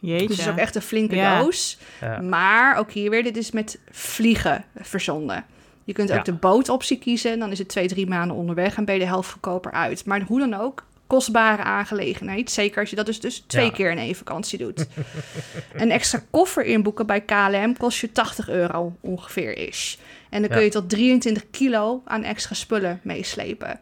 Jeetje. 0.00 0.26
Dus 0.26 0.36
het 0.36 0.46
is 0.46 0.52
ook 0.52 0.58
echt 0.58 0.74
een 0.74 0.82
flinke 0.82 1.14
Ja. 1.16 1.40
doos. 1.40 1.78
Ja. 2.00 2.20
Maar 2.20 2.76
ook 2.76 2.90
hier 2.90 3.10
weer, 3.10 3.22
dit 3.22 3.36
is 3.36 3.50
met 3.50 3.78
vliegen 3.90 4.64
verzonden. 4.80 5.44
Je 5.84 5.92
kunt 5.92 6.10
ook 6.10 6.16
Ja. 6.16 6.22
de 6.22 6.32
bootoptie 6.32 6.98
kiezen. 6.98 7.38
Dan 7.38 7.50
is 7.50 7.58
het 7.58 7.68
twee, 7.68 7.88
drie 7.88 8.06
maanden 8.06 8.36
onderweg 8.36 8.76
en 8.76 8.84
ben 8.84 8.94
je 8.94 9.00
de 9.00 9.06
helft 9.06 9.30
goedkoper 9.30 9.72
uit. 9.72 10.04
Maar 10.06 10.20
hoe 10.22 10.38
dan 10.38 10.54
ook, 10.54 10.84
kostbare 11.10 11.62
aangelegenheid. 11.62 12.50
Zeker 12.50 12.80
als 12.80 12.90
je 12.90 12.96
dat 12.96 13.06
dus, 13.06 13.20
dus 13.20 13.44
twee 13.46 13.64
Ja. 13.64 13.70
keer 13.70 13.90
in 13.90 13.98
één 13.98 14.14
vakantie 14.14 14.58
doet. 14.58 14.86
een 15.74 15.90
extra 15.90 16.22
koffer 16.30 16.64
inboeken 16.64 17.06
bij 17.06 17.20
KLM 17.20 17.76
kost 17.76 17.98
je 18.00 18.12
80 18.12 18.48
euro 18.48 18.96
ongeveer 19.00 19.58
is. 19.58 19.98
En 20.30 20.40
dan 20.40 20.50
kun 20.50 20.58
Ja. 20.58 20.64
je 20.64 20.70
tot 20.70 20.88
23 20.90 21.44
kilo 21.50 22.02
aan 22.04 22.22
extra 22.22 22.54
spullen 22.54 23.00
meeslepen. 23.02 23.80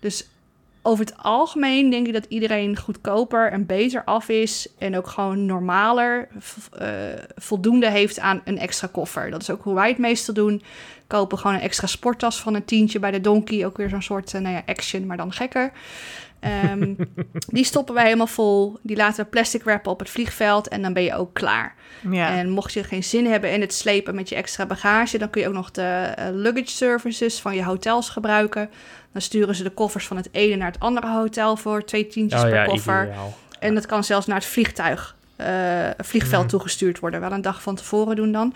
Dus 0.00 0.28
over 0.82 1.04
het 1.04 1.14
algemeen 1.16 1.90
denk 1.90 2.06
ik 2.06 2.12
dat 2.12 2.26
iedereen 2.28 2.76
goedkoper 2.78 3.52
en 3.52 3.66
beter 3.66 4.04
af 4.04 4.28
is. 4.28 4.68
En 4.78 4.96
ook 4.96 5.06
gewoon 5.08 5.46
normaler 5.46 6.28
eh, 6.78 6.88
voldoende 7.36 7.90
heeft 7.90 8.18
aan 8.18 8.40
een 8.44 8.58
extra 8.58 8.88
koffer. 8.92 9.30
Dat 9.30 9.42
is 9.42 9.50
ook 9.50 9.62
hoe 9.62 9.74
wij 9.74 9.88
het 9.88 9.98
meestal 9.98 10.34
doen. 10.34 10.62
Kopen 11.06 11.38
gewoon 11.38 11.56
een 11.56 11.62
extra 11.62 11.86
sporttas 11.86 12.40
van 12.40 12.54
een 12.54 12.64
tientje 12.64 12.98
bij 12.98 13.10
de 13.10 13.20
Donkey. 13.20 13.66
Ook 13.66 13.76
weer 13.76 13.88
zo'n 13.88 14.02
soort 14.02 14.34
eh, 14.34 14.40
nou 14.40 14.54
ja, 14.54 14.62
action, 14.66 15.06
maar 15.06 15.16
dan 15.16 15.32
gekker. 15.32 15.72
Ehm, 16.40 16.94
die 17.56 17.64
stoppen 17.64 17.94
wij 17.94 18.04
helemaal 18.04 18.26
vol. 18.26 18.78
Die 18.82 18.96
laten 18.96 19.24
we 19.24 19.30
plastic 19.30 19.62
wrappen 19.62 19.92
op 19.92 19.98
het 19.98 20.10
vliegveld. 20.10 20.68
En 20.68 20.82
dan 20.82 20.92
ben 20.92 21.02
je 21.02 21.14
ook 21.14 21.34
klaar. 21.34 21.74
Ja. 22.10 22.28
En 22.36 22.50
mocht 22.50 22.72
je 22.72 22.84
geen 22.84 23.04
zin 23.04 23.26
hebben 23.26 23.52
in 23.52 23.60
het 23.60 23.74
slepen 23.74 24.14
met 24.14 24.28
je 24.28 24.34
extra 24.34 24.66
bagage, 24.66 25.18
dan 25.18 25.30
kun 25.30 25.40
je 25.40 25.48
ook 25.48 25.54
nog 25.54 25.70
de 25.70 25.82
eh, 26.16 26.26
luggage 26.32 26.70
services 26.70 27.40
van 27.40 27.54
je 27.54 27.64
hotels 27.64 28.08
gebruiken. 28.08 28.70
Dan 29.12 29.22
sturen 29.22 29.54
ze 29.54 29.62
de 29.62 29.70
koffers 29.70 30.06
van 30.06 30.16
het 30.16 30.28
ene 30.32 30.56
naar 30.56 30.70
het 30.70 30.80
andere 30.80 31.08
hotel 31.12 31.56
voor 31.56 31.84
twee 31.84 32.06
tientjes 32.06 32.40
Oh 32.42 32.46
per 32.48 32.56
ja, 32.56 32.64
koffer. 32.64 33.04
ideaal. 33.06 33.34
En 33.58 33.74
dat 33.74 33.86
kan 33.86 34.04
zelfs 34.04 34.26
naar 34.26 34.36
het 34.36 34.44
vliegtuig, 34.46 35.16
eh, 35.36 35.46
vliegveld 35.98 36.42
Mhm. 36.42 36.50
toegestuurd 36.50 36.98
worden. 36.98 37.20
Wel 37.20 37.32
een 37.32 37.42
dag 37.42 37.62
van 37.62 37.74
tevoren 37.74 38.16
doen 38.16 38.32
dan. 38.32 38.54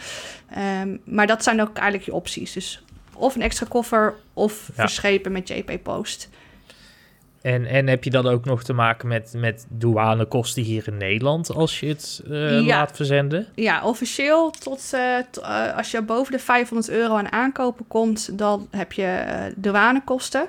Ehm, 0.50 0.96
maar 1.04 1.26
dat 1.26 1.42
zijn 1.42 1.60
ook 1.60 1.76
eigenlijk 1.76 2.04
je 2.04 2.14
opties. 2.14 2.52
Dus 2.52 2.82
of 3.14 3.34
een 3.34 3.42
extra 3.42 3.66
koffer 3.68 4.14
of 4.32 4.68
Ja. 4.76 4.82
verschepen 4.82 5.32
met 5.32 5.48
JP 5.48 5.78
Post. 5.82 6.28
En, 7.44 7.66
en 7.66 7.86
heb 7.86 8.04
je 8.04 8.10
dan 8.10 8.26
ook 8.26 8.44
nog 8.44 8.62
te 8.62 8.72
maken 8.72 9.08
met, 9.08 9.32
met 9.36 9.66
douanekosten 9.68 10.62
hier 10.62 10.88
in 10.88 10.96
Nederland 10.96 11.50
als 11.54 11.80
je 11.80 11.86
het 11.86 12.22
eh, 12.30 12.50
Ja. 12.50 12.60
laat 12.66 12.96
verzenden? 12.96 13.46
Ja, 13.54 13.82
officieel 13.84 14.50
tot, 14.50 14.90
eh, 14.92 15.16
t- 15.30 15.38
eh, 15.38 15.76
als 15.76 15.90
je 15.90 16.02
boven 16.02 16.32
de 16.32 16.38
500 16.38 16.90
euro 16.90 17.14
aan 17.16 17.32
aankopen 17.32 17.86
komt, 17.88 18.38
dan 18.38 18.68
heb 18.70 18.92
je 18.92 19.24
douanekosten. 19.56 20.48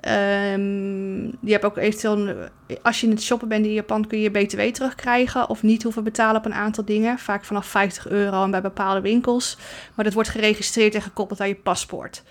Ehm 0.00 1.24
je 1.24 1.52
hebt 1.52 1.64
ook 1.64 1.76
eventueel, 1.76 2.34
als 2.82 3.00
je 3.00 3.06
in 3.06 3.12
het 3.12 3.22
shoppen 3.22 3.48
bent 3.48 3.66
in 3.66 3.72
Japan, 3.72 4.06
kun 4.06 4.20
je 4.20 4.30
BTW 4.30 4.60
terugkrijgen 4.60 5.48
of 5.48 5.62
niet 5.62 5.82
hoeven 5.82 6.04
betalen 6.04 6.36
op 6.36 6.44
een 6.44 6.54
aantal 6.54 6.84
dingen. 6.84 7.18
Vaak 7.18 7.44
vanaf 7.44 7.66
50 7.66 8.08
euro 8.08 8.42
en 8.44 8.50
bij 8.50 8.60
bepaalde 8.60 9.00
winkels. 9.00 9.56
Maar 9.94 10.04
dat 10.04 10.14
wordt 10.14 10.28
geregistreerd 10.28 10.94
en 10.94 11.02
gekoppeld 11.02 11.40
aan 11.40 11.48
je 11.48 11.54
paspoort. 11.54 12.22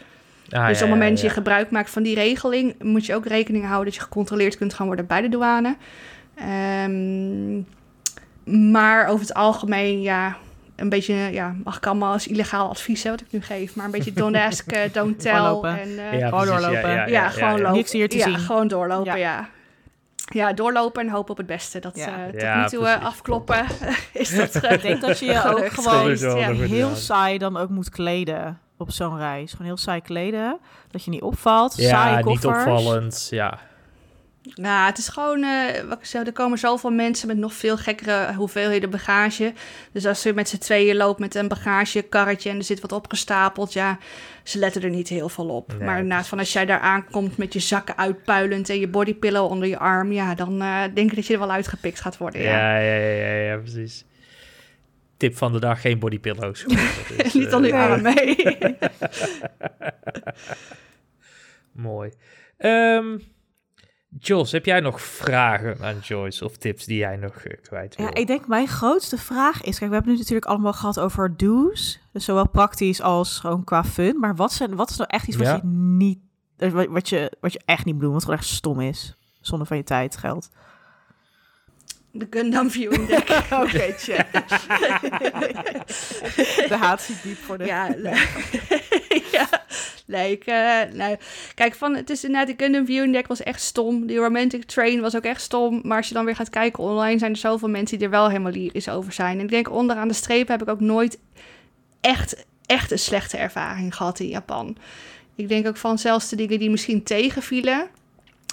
Ah, 0.49 0.67
dus 0.67 0.79
ja, 0.79 0.83
op 0.85 0.89
het 0.91 0.99
moment 0.99 1.07
ja, 1.07 1.09
dat 1.15 1.19
je 1.21 1.29
gebruik 1.29 1.71
maakt 1.71 1.89
van 1.89 2.03
die 2.03 2.15
regeling, 2.15 2.83
moet 2.83 3.05
je 3.05 3.15
ook 3.15 3.25
rekening 3.25 3.63
houden 3.65 3.85
dat 3.85 3.95
je 3.95 4.01
gecontroleerd 4.01 4.57
kunt 4.57 4.73
gaan 4.73 4.85
worden 4.85 5.05
bij 5.07 5.21
de 5.21 5.29
douane. 5.29 5.75
Ehm, 6.35 7.61
maar 8.71 9.07
over 9.07 9.19
het 9.25 9.33
algemeen, 9.33 10.01
ja, 10.01 10.35
een 10.75 10.89
beetje, 10.89 11.13
ja, 11.13 11.55
mag 11.63 11.77
ik 11.77 11.85
allemaal 11.85 12.11
als 12.13 12.27
illegaal 12.27 12.69
advies 12.69 13.03
hè, 13.03 13.09
wat 13.09 13.21
ik 13.21 13.27
nu 13.31 13.41
geef, 13.41 13.75
maar 13.75 13.85
een 13.85 13.91
beetje 13.91 14.13
don't 14.21 14.35
ask, 14.35 14.93
don't 14.93 15.19
tell. 15.19 15.31
En, 15.33 16.17
Ja, 16.19 16.27
Gewoon 16.29 16.45
doorlopen. 16.45 16.81
Ja, 16.81 16.89
ja, 16.89 16.95
ja, 16.95 17.05
ja, 17.07 17.29
gewoon 17.29 17.61
lopen. 17.61 17.73
Niks 17.73 17.91
hier 17.91 18.09
te 18.09 18.17
ja, 18.17 18.23
zien. 18.23 18.37
gewoon 18.39 18.67
doorlopen, 18.67 19.17
Ja. 19.19 19.49
ja. 20.33 20.53
doorlopen 20.53 21.01
en 21.01 21.09
hopen 21.09 21.31
op 21.31 21.37
het 21.37 21.45
beste. 21.45 21.79
Dat 21.79 21.95
Ja. 21.97 22.05
eh, 22.25 22.31
tot 22.31 22.41
Ja, 22.41 22.61
nu 22.61 22.67
toe 22.67 22.79
eh, 22.85 22.91
precies. 22.91 23.07
afkloppen 23.07 23.65
is 24.13 24.35
dat 24.35 24.55
eh, 24.55 24.71
Ik 24.71 24.81
denk 24.81 25.01
dat 25.01 25.19
je 25.19 25.25
je 25.25 25.43
ook 25.55 25.67
gewoon 25.67 26.15
heel 26.59 26.95
saai 26.95 27.37
dan 27.37 27.57
ook 27.57 27.69
moet 27.69 27.89
kleden 27.89 28.59
op 28.77 28.91
zo'n 28.91 29.17
reis. 29.17 29.51
Gewoon 29.51 29.67
heel 29.67 29.77
saai 29.77 30.01
kleden. 30.01 30.59
Dat 30.91 31.03
je 31.03 31.11
niet 31.11 31.21
opvalt. 31.21 31.77
Ja, 31.77 31.89
Saaie 31.89 32.15
niet 32.15 32.25
koffers. 32.25 32.65
opvallend. 32.65 33.27
Ja, 33.31 33.59
Nou, 34.55 34.85
het 34.85 34.97
is 34.97 35.07
gewoon, 35.07 35.43
eh, 35.43 35.81
wat 35.89 36.13
ik 36.13 36.27
er 36.27 36.31
komen 36.31 36.57
zoveel 36.57 36.89
mensen 36.89 37.27
met 37.27 37.37
nog 37.37 37.53
veel 37.53 37.77
gekkere 37.77 38.33
hoeveelheden 38.33 38.89
bagage. 38.89 39.53
Dus 39.91 40.05
als 40.05 40.23
je 40.23 40.33
met 40.33 40.49
z'n 40.49 40.57
tweeën 40.57 40.95
loopt 40.95 41.19
met 41.19 41.35
een 41.35 41.47
bagagekarretje 41.47 42.49
en 42.49 42.57
er 42.57 42.63
zit 42.63 42.81
wat 42.81 42.91
opgestapeld, 42.91 43.73
ja, 43.73 43.97
ze 44.43 44.59
letten 44.59 44.81
er 44.81 44.89
niet 44.89 45.07
heel 45.07 45.29
veel 45.29 45.49
op. 45.49 45.67
Nee, 45.67 45.87
maar 45.87 45.99
inderdaad, 45.99 46.27
van 46.27 46.39
als 46.39 46.53
jij 46.53 46.65
daar 46.65 46.79
aankomt 46.79 47.37
met 47.37 47.53
je 47.53 47.59
zakken 47.59 47.97
uitpuilend 47.97 48.69
en 48.69 48.79
je 48.79 48.87
bodypillow 48.87 49.51
onder 49.51 49.67
je 49.67 49.77
arm, 49.79 50.11
ja, 50.11 50.35
dan 50.35 50.61
eh, 50.61 50.81
denk 50.93 51.09
ik 51.09 51.15
dat 51.15 51.27
je 51.27 51.33
er 51.33 51.39
wel 51.39 51.51
uitgepikt 51.51 52.01
gaat 52.01 52.17
worden. 52.17 52.41
Ja. 52.41 52.77
ja, 52.77 52.77
ja, 52.79 52.95
ja, 52.95 53.27
ja, 53.27 53.33
ja, 53.51 53.57
precies. 53.57 54.05
Tip 55.29 55.37
van 55.37 55.51
de 55.51 55.59
dag, 55.59 55.81
geen 55.81 55.99
bodypillows. 55.99 56.63
Dus, 57.17 57.33
Niet 57.33 57.53
al 57.53 57.63
eh, 57.63 57.69
uw 57.71 57.75
arm 57.79 58.01
mee. 58.01 58.35
Mooi. 61.71 62.11
Ehm 62.57 63.17
Jos, 64.19 64.51
heb 64.51 64.65
jij 64.65 64.79
nog 64.79 65.01
vragen 65.01 65.77
aan 65.81 65.99
Joyce 65.99 66.45
of 66.45 66.57
tips 66.57 66.85
die 66.85 66.97
jij 66.97 67.15
nog 67.15 67.35
eh, 67.35 67.61
kwijt 67.61 67.95
wil? 67.95 68.05
Ja, 68.05 68.13
ik 68.13 68.27
denk 68.27 68.47
mijn 68.47 68.67
grootste 68.67 69.17
vraag 69.17 69.61
is... 69.63 69.77
Kijk, 69.77 69.89
we 69.89 69.95
hebben 69.95 70.11
nu 70.13 70.17
natuurlijk 70.17 70.45
allemaal 70.45 70.73
gehad 70.73 70.99
over 70.99 71.37
do's. 71.37 71.99
Dus 72.13 72.25
zowel 72.25 72.49
praktisch 72.49 73.01
als 73.01 73.39
gewoon 73.39 73.63
qua 73.63 73.83
fun. 73.83 74.19
Maar 74.19 74.35
wat, 74.35 74.53
zijn, 74.53 74.75
wat 74.75 74.89
is 74.89 74.97
nou 74.97 75.09
echt 75.09 75.27
iets 75.27 75.37
wat 75.37 75.45
Ja. 75.47 75.55
je 75.55 75.67
niet... 75.67 76.19
eh, 76.57 76.69
Wat, 76.71 76.87
wat, 76.87 77.09
je, 77.09 77.31
wat 77.39 77.53
je 77.53 77.61
echt 77.65 77.85
niet 77.85 77.93
moet 77.93 78.03
doen, 78.03 78.13
wat 78.13 78.21
gewoon 78.23 78.37
echt 78.37 78.47
stom 78.47 78.79
is. 78.81 79.17
Zonder 79.41 79.67
van 79.67 79.77
je 79.77 79.83
tijd, 79.83 80.17
geld. 80.17 80.49
De 82.17 82.27
Gundam 82.29 82.71
Viewing. 82.71 83.09
Oké, 83.63 83.93
check. 83.97 84.31
de 86.69 86.75
haat 86.79 87.01
zit 87.01 87.23
diep 87.23 87.37
voor 87.37 87.57
de... 87.57 87.65
Ja, 87.65 87.87
ja. 89.31 89.49
Nee, 90.05 90.31
ik, 90.31 90.45
eh, 90.45 90.81
nee. 90.93 91.17
Kijk, 91.55 91.75
van, 91.75 91.95
het 91.95 92.09
is 92.09 92.23
inderdaad, 92.23 92.57
de 92.57 92.63
Gundam 92.63 92.85
Viewing 92.85 93.13
Deck 93.13 93.27
was 93.27 93.43
echt 93.43 93.61
stom. 93.61 94.07
Die 94.07 94.17
Romantic 94.17 94.63
Train 94.63 95.01
was 95.01 95.15
ook 95.15 95.23
echt 95.23 95.41
stom. 95.41 95.79
Maar 95.83 95.97
als 95.97 96.07
je 96.07 96.13
dan 96.13 96.25
weer 96.25 96.35
gaat 96.35 96.49
kijken 96.49 96.83
online, 96.83 97.19
zijn 97.19 97.31
er 97.31 97.37
zoveel 97.37 97.69
mensen 97.69 97.97
die 97.97 98.05
er 98.05 98.11
wel 98.11 98.27
helemaal 98.27 98.51
lyrisch 98.51 98.89
over 98.89 99.13
zijn. 99.13 99.37
En 99.37 99.43
ik 99.43 99.49
denk, 99.49 99.71
onderaan 99.71 100.07
de 100.07 100.13
streep 100.13 100.47
heb 100.47 100.61
ik 100.61 100.69
ook 100.69 100.79
nooit 100.79 101.19
echt, 102.01 102.45
echt 102.65 102.91
een 102.91 102.99
slechte 102.99 103.37
ervaring 103.37 103.95
gehad 103.95 104.19
in 104.19 104.27
Japan. 104.27 104.77
Ik 105.35 105.47
denk 105.47 105.67
ook 105.67 105.77
van 105.77 105.97
zelfs 105.97 106.29
de 106.29 106.35
dingen 106.35 106.59
die 106.59 106.69
misschien 106.69 107.03
tegenvielen. 107.03 107.89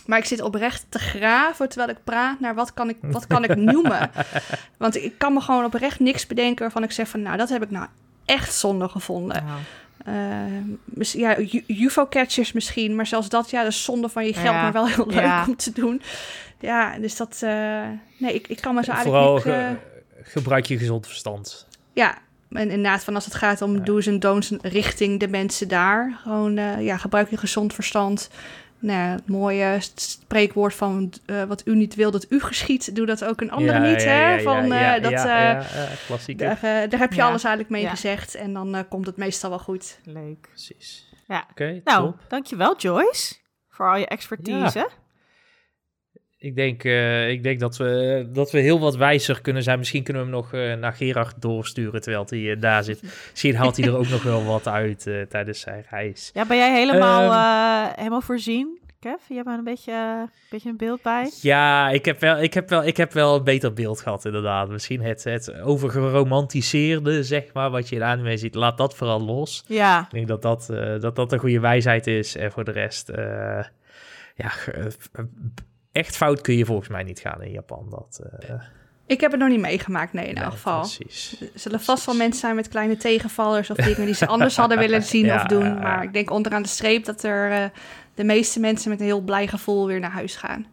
Maar 0.07 0.19
ik 0.19 0.25
zit 0.25 0.41
oprecht 0.41 0.87
te 0.89 0.99
graven 0.99 1.69
terwijl 1.69 1.91
ik 1.91 2.05
praat 2.05 2.41
naar 2.41 2.55
wat 2.55 2.75
kan 2.75 2.89
ik, 2.89 2.97
wat 3.01 3.27
kan 3.27 3.45
ik 3.45 3.57
noemen. 3.57 4.11
Want 4.79 4.97
ik 4.97 5.19
kan 5.19 5.33
me 5.33 5.41
gewoon 5.41 5.65
oprecht 5.65 6.01
niks 6.01 6.27
bedenken 6.27 6.63
waarvan 6.63 6.83
ik 6.83 6.93
zeg 6.93 7.09
van... 7.09 7.23
nou, 7.23 7.37
dat 7.37 7.49
heb 7.49 7.63
ik 7.63 7.71
nou 7.71 7.87
echt 8.25 8.55
zonde 8.55 8.89
gevonden. 8.89 9.45
Ja. 9.47 9.57
Mis- 10.85 11.13
ja, 11.13 11.37
UFO-catchers 11.67 12.53
misschien, 12.53 12.97
maar 12.97 13.07
zelfs 13.07 13.29
dat, 13.29 13.51
ja, 13.51 13.63
is 13.63 13.85
zonde 13.85 14.09
van 14.09 14.25
je 14.27 14.33
geld, 14.33 14.55
Ja. 14.55 14.63
maar 14.63 14.73
wel 14.73 14.87
heel 14.89 15.07
leuk 15.07 15.21
Ja. 15.21 15.45
om 15.49 15.57
te 15.57 15.73
doen. 15.73 16.03
Ja, 16.61 16.99
dus 16.99 17.17
dat, 17.17 17.39
eh, 17.41 17.83
nee, 18.19 18.35
ik, 18.35 18.49
ik 18.49 18.61
kan 18.61 18.75
me 18.75 18.85
zo 18.85 18.93
Vooral 18.93 19.31
eigenlijk 19.37 19.45
niet... 19.59 19.77
ge- 19.79 20.21
eh, 20.21 20.33
gebruik 20.33 20.67
je 20.67 20.79
gezond 20.79 21.07
verstand. 21.07 21.67
ja, 21.93 22.19
en 22.51 22.71
inderdaad, 22.71 23.05
van 23.05 23.15
als 23.15 23.25
het 23.25 23.35
gaat 23.35 23.63
om 23.63 23.85
do's 23.85 24.07
en 24.07 24.19
don'ts 24.21 24.53
richting 24.63 25.21
de 25.21 25.29
mensen 25.29 25.69
daar. 25.69 26.19
Gewoon, 26.23 26.57
eh, 26.57 26.81
ja, 26.85 26.97
gebruik 26.97 27.31
je 27.31 27.37
gezond 27.37 27.75
verstand. 27.75 28.31
Nou 28.83 29.11
het 29.11 29.29
mooie 29.29 29.79
spreekwoord 29.95 30.75
van 30.75 31.13
eh, 31.27 31.43
wat 31.43 31.67
u 31.67 31.77
niet 31.77 31.95
wil 31.95 32.11
dat 32.11 32.27
u 32.29 32.41
geschiet, 32.41 32.97
doe 32.97 33.07
dat 33.07 33.25
ook 33.25 33.41
een 33.41 33.51
ander 33.51 33.75
Ja, 33.75 33.79
niet, 33.91 34.03
ja, 34.03 34.09
hè? 34.09 34.35
ja, 34.35 34.43
van, 34.43 34.67
ja, 34.67 34.97
eh, 34.97 35.03
dat, 35.03 35.11
ja, 35.11 35.19
eh, 35.19 35.27
ja, 35.75 35.83
ja, 35.83 35.89
klassieker. 36.07 36.47
Daar, 36.63 36.89
daar 36.89 37.01
heb 37.01 37.11
je 37.13 37.17
Ja. 37.21 37.27
alles 37.29 37.45
eigenlijk 37.45 37.71
mee 37.75 37.83
Ja. 37.83 37.91
gezegd 37.91 38.35
en 38.35 38.53
dan 38.53 38.75
eh, 38.75 38.83
komt 38.89 39.07
het 39.07 39.17
meestal 39.17 39.51
wel 39.51 39.59
goed. 39.59 39.99
Leuk. 40.05 40.41
Precies. 40.49 41.09
Ja. 41.27 41.47
Oké, 41.51 41.81
Nou, 41.85 42.05
top. 42.11 42.21
dankjewel 42.29 42.77
Joyce. 42.77 43.35
Voor 43.69 43.91
al 43.91 43.97
je 43.97 44.07
expertise. 44.07 44.89
Ik 46.43 46.57
denk, 46.57 46.85
eh, 46.85 47.31
ik 47.31 47.43
denk 47.43 47.61
dat, 47.61 47.77
we, 47.77 48.27
dat 48.33 48.51
we 48.51 48.59
heel 48.61 48.81
wat 48.81 48.97
wijzer 48.97 49.41
kunnen 49.41 49.63
zijn. 49.63 49.79
Misschien 49.79 50.03
kunnen 50.03 50.23
we 50.23 50.29
hem 50.29 50.39
nog 50.39 50.53
eh, 50.53 50.75
naar 50.75 50.93
Gerard 50.93 51.43
doorsturen 51.43 52.01
terwijl 52.01 52.25
hij 52.29 52.51
eh, 52.53 52.61
daar 52.61 52.85
zit. 52.85 53.03
Misschien 53.31 53.57
haalt 53.57 53.77
hij 53.77 53.87
er 53.87 53.97
ook 53.97 54.09
nog 54.09 54.23
wel 54.23 54.45
wat 54.45 54.69
uit 54.69 55.11
tijdens 55.29 55.61
zijn 55.61 55.85
reis. 55.91 56.31
Ja, 56.35 56.47
ben 56.47 56.57
jij 56.57 56.73
helemaal, 56.75 57.23
Ehm. 57.23 57.89
eh, 57.91 57.97
helemaal 57.97 58.21
voorzien? 58.21 58.79
Kev, 59.01 59.21
je 59.29 59.35
hebt 59.35 59.47
er 59.47 59.53
een 59.55 59.65
beetje, 59.65 59.93
een 59.93 60.31
beetje 60.51 60.69
een 60.69 60.77
beeld 60.77 61.03
bij. 61.03 61.31
Ja, 61.41 61.91
ik 61.91 62.05
heb 62.05 62.21
wel, 62.21 62.43
ik 62.43 62.55
heb 62.55 62.69
wel, 62.69 62.85
ik 62.85 62.97
heb 62.97 63.13
wel 63.13 63.37
een 63.37 63.45
beter 63.45 63.73
beeld 63.73 64.01
gehad 64.01 64.25
inderdaad. 64.25 64.69
Misschien 64.69 65.01
het, 65.03 65.25
het 65.25 65.61
overgeromantiseerde, 65.61 67.23
zeg 67.25 67.45
maar, 67.53 67.71
wat 67.71 67.89
je 67.89 67.95
in 67.95 68.01
de 68.01 68.07
anime 68.07 68.37
ziet. 68.37 68.55
Laat 68.55 68.79
dat 68.79 68.97
vooral 68.97 69.21
los. 69.21 69.65
Ja, 69.67 70.01
Ik 70.01 70.11
denk 70.11 70.29
dat 70.29 70.43
dat, 70.43 70.67
dat, 71.01 71.17
dat 71.17 71.33
een 71.33 71.39
goede 71.39 71.61
wijsheid 71.61 72.07
is. 72.07 72.37
En 72.37 72.53
voor 72.53 72.65
de 72.65 72.71
rest, 72.71 73.11
ja, 74.37 74.51
echt 75.93 76.17
fout 76.17 76.41
kun 76.41 76.57
je 76.57 76.65
volgens 76.65 76.89
mij 76.89 77.03
niet 77.03 77.21
gaan 77.21 77.43
in 77.43 77.51
Japan. 77.51 77.87
Dat, 77.91 78.21
eh, 78.41 78.55
Ik 79.07 79.21
heb 79.21 79.31
het 79.31 79.41
nog 79.41 79.49
niet 79.49 79.61
meegemaakt, 79.61 80.13
nee, 80.13 80.27
in 80.29 80.35
nee, 80.35 80.43
elk 80.43 80.53
geval. 80.53 80.79
Precies. 80.81 81.37
Er 81.41 81.49
zullen 81.55 81.81
vast 81.81 82.07
wel 82.07 82.15
mensen 82.15 82.41
zijn 82.41 82.55
met 82.55 82.69
kleine 82.69 82.97
tegenvallers 82.97 83.71
of 83.71 83.77
dingen 83.77 84.05
die 84.05 84.15
ze 84.15 84.27
anders 84.27 84.57
hadden 84.57 84.79
willen 84.79 85.03
zien 85.13 85.25
Ja, 85.25 85.35
of 85.37 85.43
doen. 85.43 85.65
ja, 85.65 85.75
ja. 85.75 85.81
Maar 85.81 86.03
ik 86.03 86.13
denk 86.13 86.31
onderaan 86.31 86.63
de 86.63 86.69
streep 86.69 87.05
dat 87.05 87.23
er 87.23 87.51
eh, 87.53 87.65
de 88.15 88.25
meeste 88.25 88.61
mensen 88.61 88.91
met 88.91 89.01
een 89.01 89.07
heel 89.07 89.21
blij 89.21 89.47
gevoel 89.49 89.87
weer 89.87 90.01
naar 90.01 90.11
huis 90.11 90.37
gaan. 90.37 90.67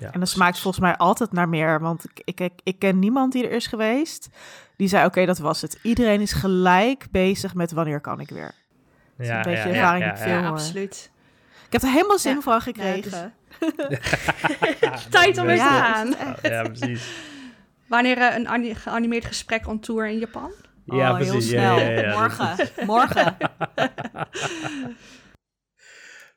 Ja, 0.00 0.12
en 0.12 0.20
dat 0.20 0.28
smaakt 0.28 0.58
volgens 0.58 0.82
mij 0.82 0.96
altijd 0.96 1.32
naar 1.32 1.48
meer. 1.48 1.80
Want 1.80 2.04
ik, 2.04 2.20
ik, 2.24 2.40
ik, 2.40 2.52
ik 2.62 2.78
ken 2.78 2.98
niemand 2.98 3.32
die 3.32 3.44
er 3.44 3.50
is 3.52 3.66
geweest. 3.66 4.28
Die 4.76 4.88
zei, 4.88 5.06
oké, 5.06 5.24
dat 5.26 5.38
was 5.38 5.62
het. 5.62 5.78
Iedereen 5.82 6.20
is 6.20 6.32
gelijk 6.32 7.06
bezig 7.10 7.54
met 7.54 7.72
wanneer 7.72 8.00
kan 8.00 8.20
ik 8.20 8.28
weer. 8.30 8.52
is 9.18 9.28
een 9.28 9.42
beetje 9.42 9.68
ervaring 9.68 10.18
veel 10.18 10.28
Ja, 10.28 10.48
absoluut. 10.48 11.10
Ik 11.74 11.80
heb 11.80 11.88
er 11.90 11.96
helemaal 11.96 12.18
zin 12.18 12.34
Ja. 12.34 12.40
van 12.40 12.60
gekregen. 12.60 13.34
Tijd 15.10 15.38
om 15.38 15.48
eens 15.48 15.60
te 15.60 15.66
gaan. 15.68 16.14
Ja, 16.42 16.62
precies. 16.62 17.08
Wanneer 17.86 18.18
eh, 18.18 18.36
een 18.36 18.48
ani- 18.48 18.74
geanimeerd 18.74 19.24
gesprek 19.24 19.66
on 19.66 19.80
tour 19.80 20.06
in 20.06 20.18
Japan? 20.18 20.50
Ja, 20.84 21.10
oh, 21.10 21.16
precies. 21.16 21.50
heel 21.50 21.60
Ja, 21.60 21.74
snel. 21.76 21.86
ja, 21.86 21.90
ja, 21.90 22.00
ja. 22.00 22.18
Morgen. 22.18 22.56
Morgen. 22.86 23.36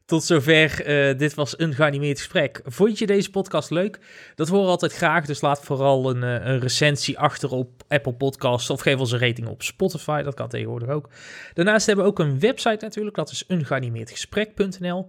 Tot 0.07 0.23
zover. 0.23 0.85
eh, 0.85 1.17
dit 1.17 1.34
was 1.34 1.59
een 1.59 1.73
geanimeerd 1.73 2.17
gesprek. 2.17 2.61
Vond 2.65 2.97
je 2.99 3.05
deze 3.05 3.29
podcast 3.29 3.69
leuk? 3.69 3.99
Dat 4.35 4.47
horen 4.47 4.65
we 4.65 4.71
altijd 4.71 4.93
graag. 4.93 5.25
Dus 5.25 5.41
laat 5.41 5.63
vooral 5.63 6.09
een, 6.09 6.23
eh, 6.23 6.45
een 6.45 6.59
recensie 6.59 7.19
achter 7.19 7.51
op 7.51 7.84
Apple 7.88 8.13
Podcasts. 8.13 8.69
Of 8.69 8.81
geef 8.81 8.99
ons 8.99 9.11
een 9.11 9.19
rating 9.19 9.47
op 9.47 9.63
Spotify. 9.63 10.21
Dat 10.21 10.34
kan 10.34 10.47
tegenwoordig 10.49 10.89
ook. 10.89 11.09
Daarnaast 11.53 11.85
hebben 11.85 12.05
we 12.05 12.11
ook 12.11 12.19
een 12.19 12.39
website 12.39 12.85
natuurlijk. 12.85 13.15
Dat 13.15 13.31
is 13.31 13.43
ungeanimeerdgesprek.nl. 13.47 15.07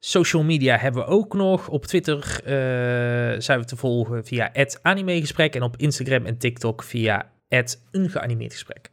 Social 0.00 0.42
media 0.42 0.76
hebben 0.76 1.02
we 1.04 1.08
ook 1.08 1.34
nog. 1.34 1.68
Op 1.68 1.86
Twitter 1.86 2.40
eh, 2.44 3.40
zijn 3.40 3.58
we 3.58 3.64
te 3.64 3.76
volgen 3.76 4.24
via 4.24 4.52
@animegesprek 4.82 5.54
en 5.54 5.62
op 5.62 5.76
Instagram 5.76 6.26
en 6.26 6.38
TikTok 6.38 6.82
via 6.82 7.30
@ungeanimeerdgesprek. 7.92 8.90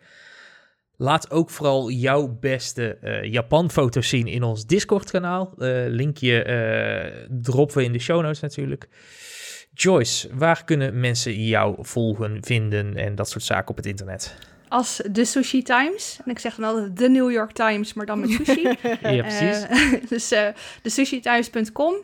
Laat 0.99 1.32
ook 1.32 1.49
vooral 1.49 1.91
jouw 1.91 2.38
beste 2.40 2.95
eh, 2.95 3.32
Japan-foto's 3.32 4.10
zien 4.10 4.28
in 4.28 4.44
ons 4.44 4.65
Discord-kanaal. 4.65 5.53
Eh, 5.57 5.84
linkje 5.88 6.44
eh, 6.44 7.28
droppen 7.30 7.78
we 7.78 7.84
in 7.84 7.91
de 7.91 7.99
show 7.99 8.22
notes 8.22 8.40
natuurlijk. 8.40 8.88
Joyce, 9.74 10.30
waar 10.34 10.64
kunnen 10.64 10.99
mensen 10.99 11.44
jou 11.44 11.76
volgen, 11.80 12.38
vinden 12.44 12.95
en 12.95 13.15
dat 13.15 13.30
soort 13.30 13.44
zaken 13.44 13.69
op 13.69 13.76
het 13.76 13.86
internet? 13.86 14.36
Als 14.68 15.02
de 15.11 15.26
Sushi 15.26 15.64
Times. 15.64 16.19
En 16.26 16.32
ik 16.32 16.40
zeg 16.40 16.56
dan 16.56 16.65
altijd 16.65 16.98
de 16.98 17.10
New 17.10 17.32
York 17.32 17.52
Times, 17.52 17.94
maar 17.94 18.06
dan 18.06 18.19
met 18.19 18.30
sushi. 18.30 18.61
Ja, 19.02 19.22
precies. 19.22 19.65
Dus 20.10 20.28
de 20.82 20.90
sushitimes.com. 20.90 21.95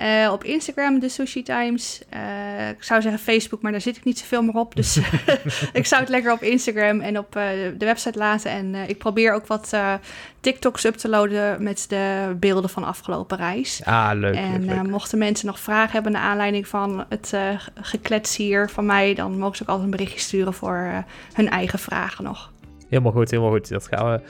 Eh, 0.00 0.32
op 0.32 0.44
Instagram 0.44 0.98
de 0.98 1.08
Sushi 1.08 1.42
Times. 1.42 2.02
Eh, 2.08 2.68
ik 2.68 2.82
zou 2.82 3.02
zeggen 3.02 3.20
Facebook, 3.20 3.62
maar 3.62 3.72
daar 3.72 3.80
zit 3.80 3.96
ik 3.96 4.04
niet 4.04 4.18
zoveel 4.18 4.42
meer 4.42 4.54
op. 4.54 4.74
Dus 4.74 4.96
ik 5.72 5.86
zou 5.86 6.00
het 6.00 6.10
lekker 6.10 6.32
op 6.32 6.42
Instagram 6.42 7.00
en 7.00 7.18
op 7.18 7.36
eh, 7.36 7.44
de 7.78 7.84
website 7.84 8.18
laten. 8.18 8.50
En 8.50 8.74
ik 8.74 8.98
probeer 8.98 9.32
ook 9.34 9.46
wat 9.46 9.76
TikToks 10.40 10.84
up 10.84 10.94
te 10.94 11.08
loaden 11.08 11.62
met 11.62 11.84
de 11.88 12.34
beelden 12.36 12.70
van 12.70 12.84
afgelopen 12.84 13.36
reis. 13.36 13.80
ah, 13.84 14.10
leuk. 14.14 14.34
en 14.34 14.64
leuk, 14.64 14.76
leuk. 14.76 14.88
mochten 14.88 15.18
mensen 15.18 15.46
nog 15.46 15.58
vragen 15.58 15.92
hebben 15.92 16.12
naar 16.12 16.22
aanleiding 16.22 16.68
van 16.68 17.04
het 17.08 17.34
geklets 17.74 18.36
hier 18.36 18.70
van 18.70 18.86
mij, 18.86 19.14
dan 19.14 19.38
mogen 19.38 19.56
ze 19.56 19.62
ook 19.62 19.68
altijd 19.68 19.84
een 19.84 19.96
berichtje 19.96 20.20
sturen 20.20 20.54
voor 20.54 21.04
hun 21.32 21.48
eigen 21.48 21.78
vragen 21.78 22.24
nog. 22.24 22.50
Helemaal 22.90 23.12
goed, 23.12 23.30
helemaal 23.30 23.52
goed. 23.52 23.68
Dat 23.68 23.86
gaan 23.86 24.12
we 24.12 24.20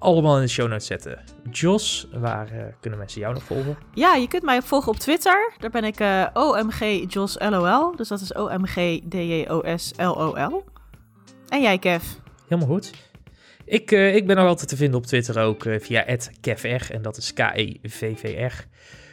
allemaal 0.00 0.36
in 0.36 0.42
de 0.42 0.48
show 0.48 0.68
notes 0.68 0.86
zetten. 0.86 1.18
Jos, 1.50 2.08
waar 2.12 2.50
eh, 2.50 2.64
kunnen 2.80 2.98
mensen 2.98 3.20
jou 3.20 3.34
nog 3.34 3.42
volgen? 3.42 3.76
Ja, 3.94 4.14
je 4.14 4.28
kunt 4.28 4.42
mij 4.42 4.62
volgen 4.62 4.92
op 4.92 4.98
Twitter. 4.98 5.52
Daar 5.58 5.70
ben 5.70 5.84
ik 5.84 6.00
eh 6.00 6.26
OMG 6.32 7.12
Jos 7.12 7.36
LOL. 7.38 7.96
Dus 7.96 8.08
dat 8.08 8.20
is 8.20 8.32
OMG 8.32 9.00
DJOS 9.04 9.92
LOL. 9.96 10.64
En 11.48 11.62
jij, 11.62 11.78
Kev? 11.78 12.04
Helemaal 12.48 12.74
goed. 12.74 12.90
Ik, 13.64 13.92
eh, 13.92 14.14
ik 14.14 14.26
ben 14.26 14.36
nog 14.36 14.46
altijd 14.46 14.68
te 14.68 14.76
vinden 14.76 14.98
op 14.98 15.06
Twitter 15.06 15.38
ook 15.42 15.66
via 15.78 16.04
@kevr 16.40 16.92
en 16.92 17.02
dat 17.02 17.16
is 17.16 17.32
K-E-V-V-R. 17.32 18.66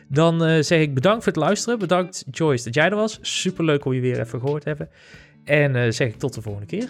Dan 0.07 0.63
zeg 0.63 0.79
ik 0.79 0.93
bedankt 0.93 1.23
voor 1.23 1.33
het 1.33 1.41
luisteren. 1.41 1.79
Bedankt 1.79 2.25
Joyce 2.31 2.63
dat 2.63 2.73
jij 2.73 2.89
er 2.89 2.95
was. 2.95 3.19
Superleuk 3.21 3.85
om 3.85 3.93
je 3.93 4.01
weer 4.01 4.19
even 4.19 4.39
gehoord 4.39 4.61
te 4.61 4.67
hebben. 4.67 4.89
En 5.43 5.93
zeg 5.93 6.07
ik 6.07 6.19
tot 6.19 6.33
de 6.33 6.41
volgende 6.41 6.67
keer. 6.67 6.89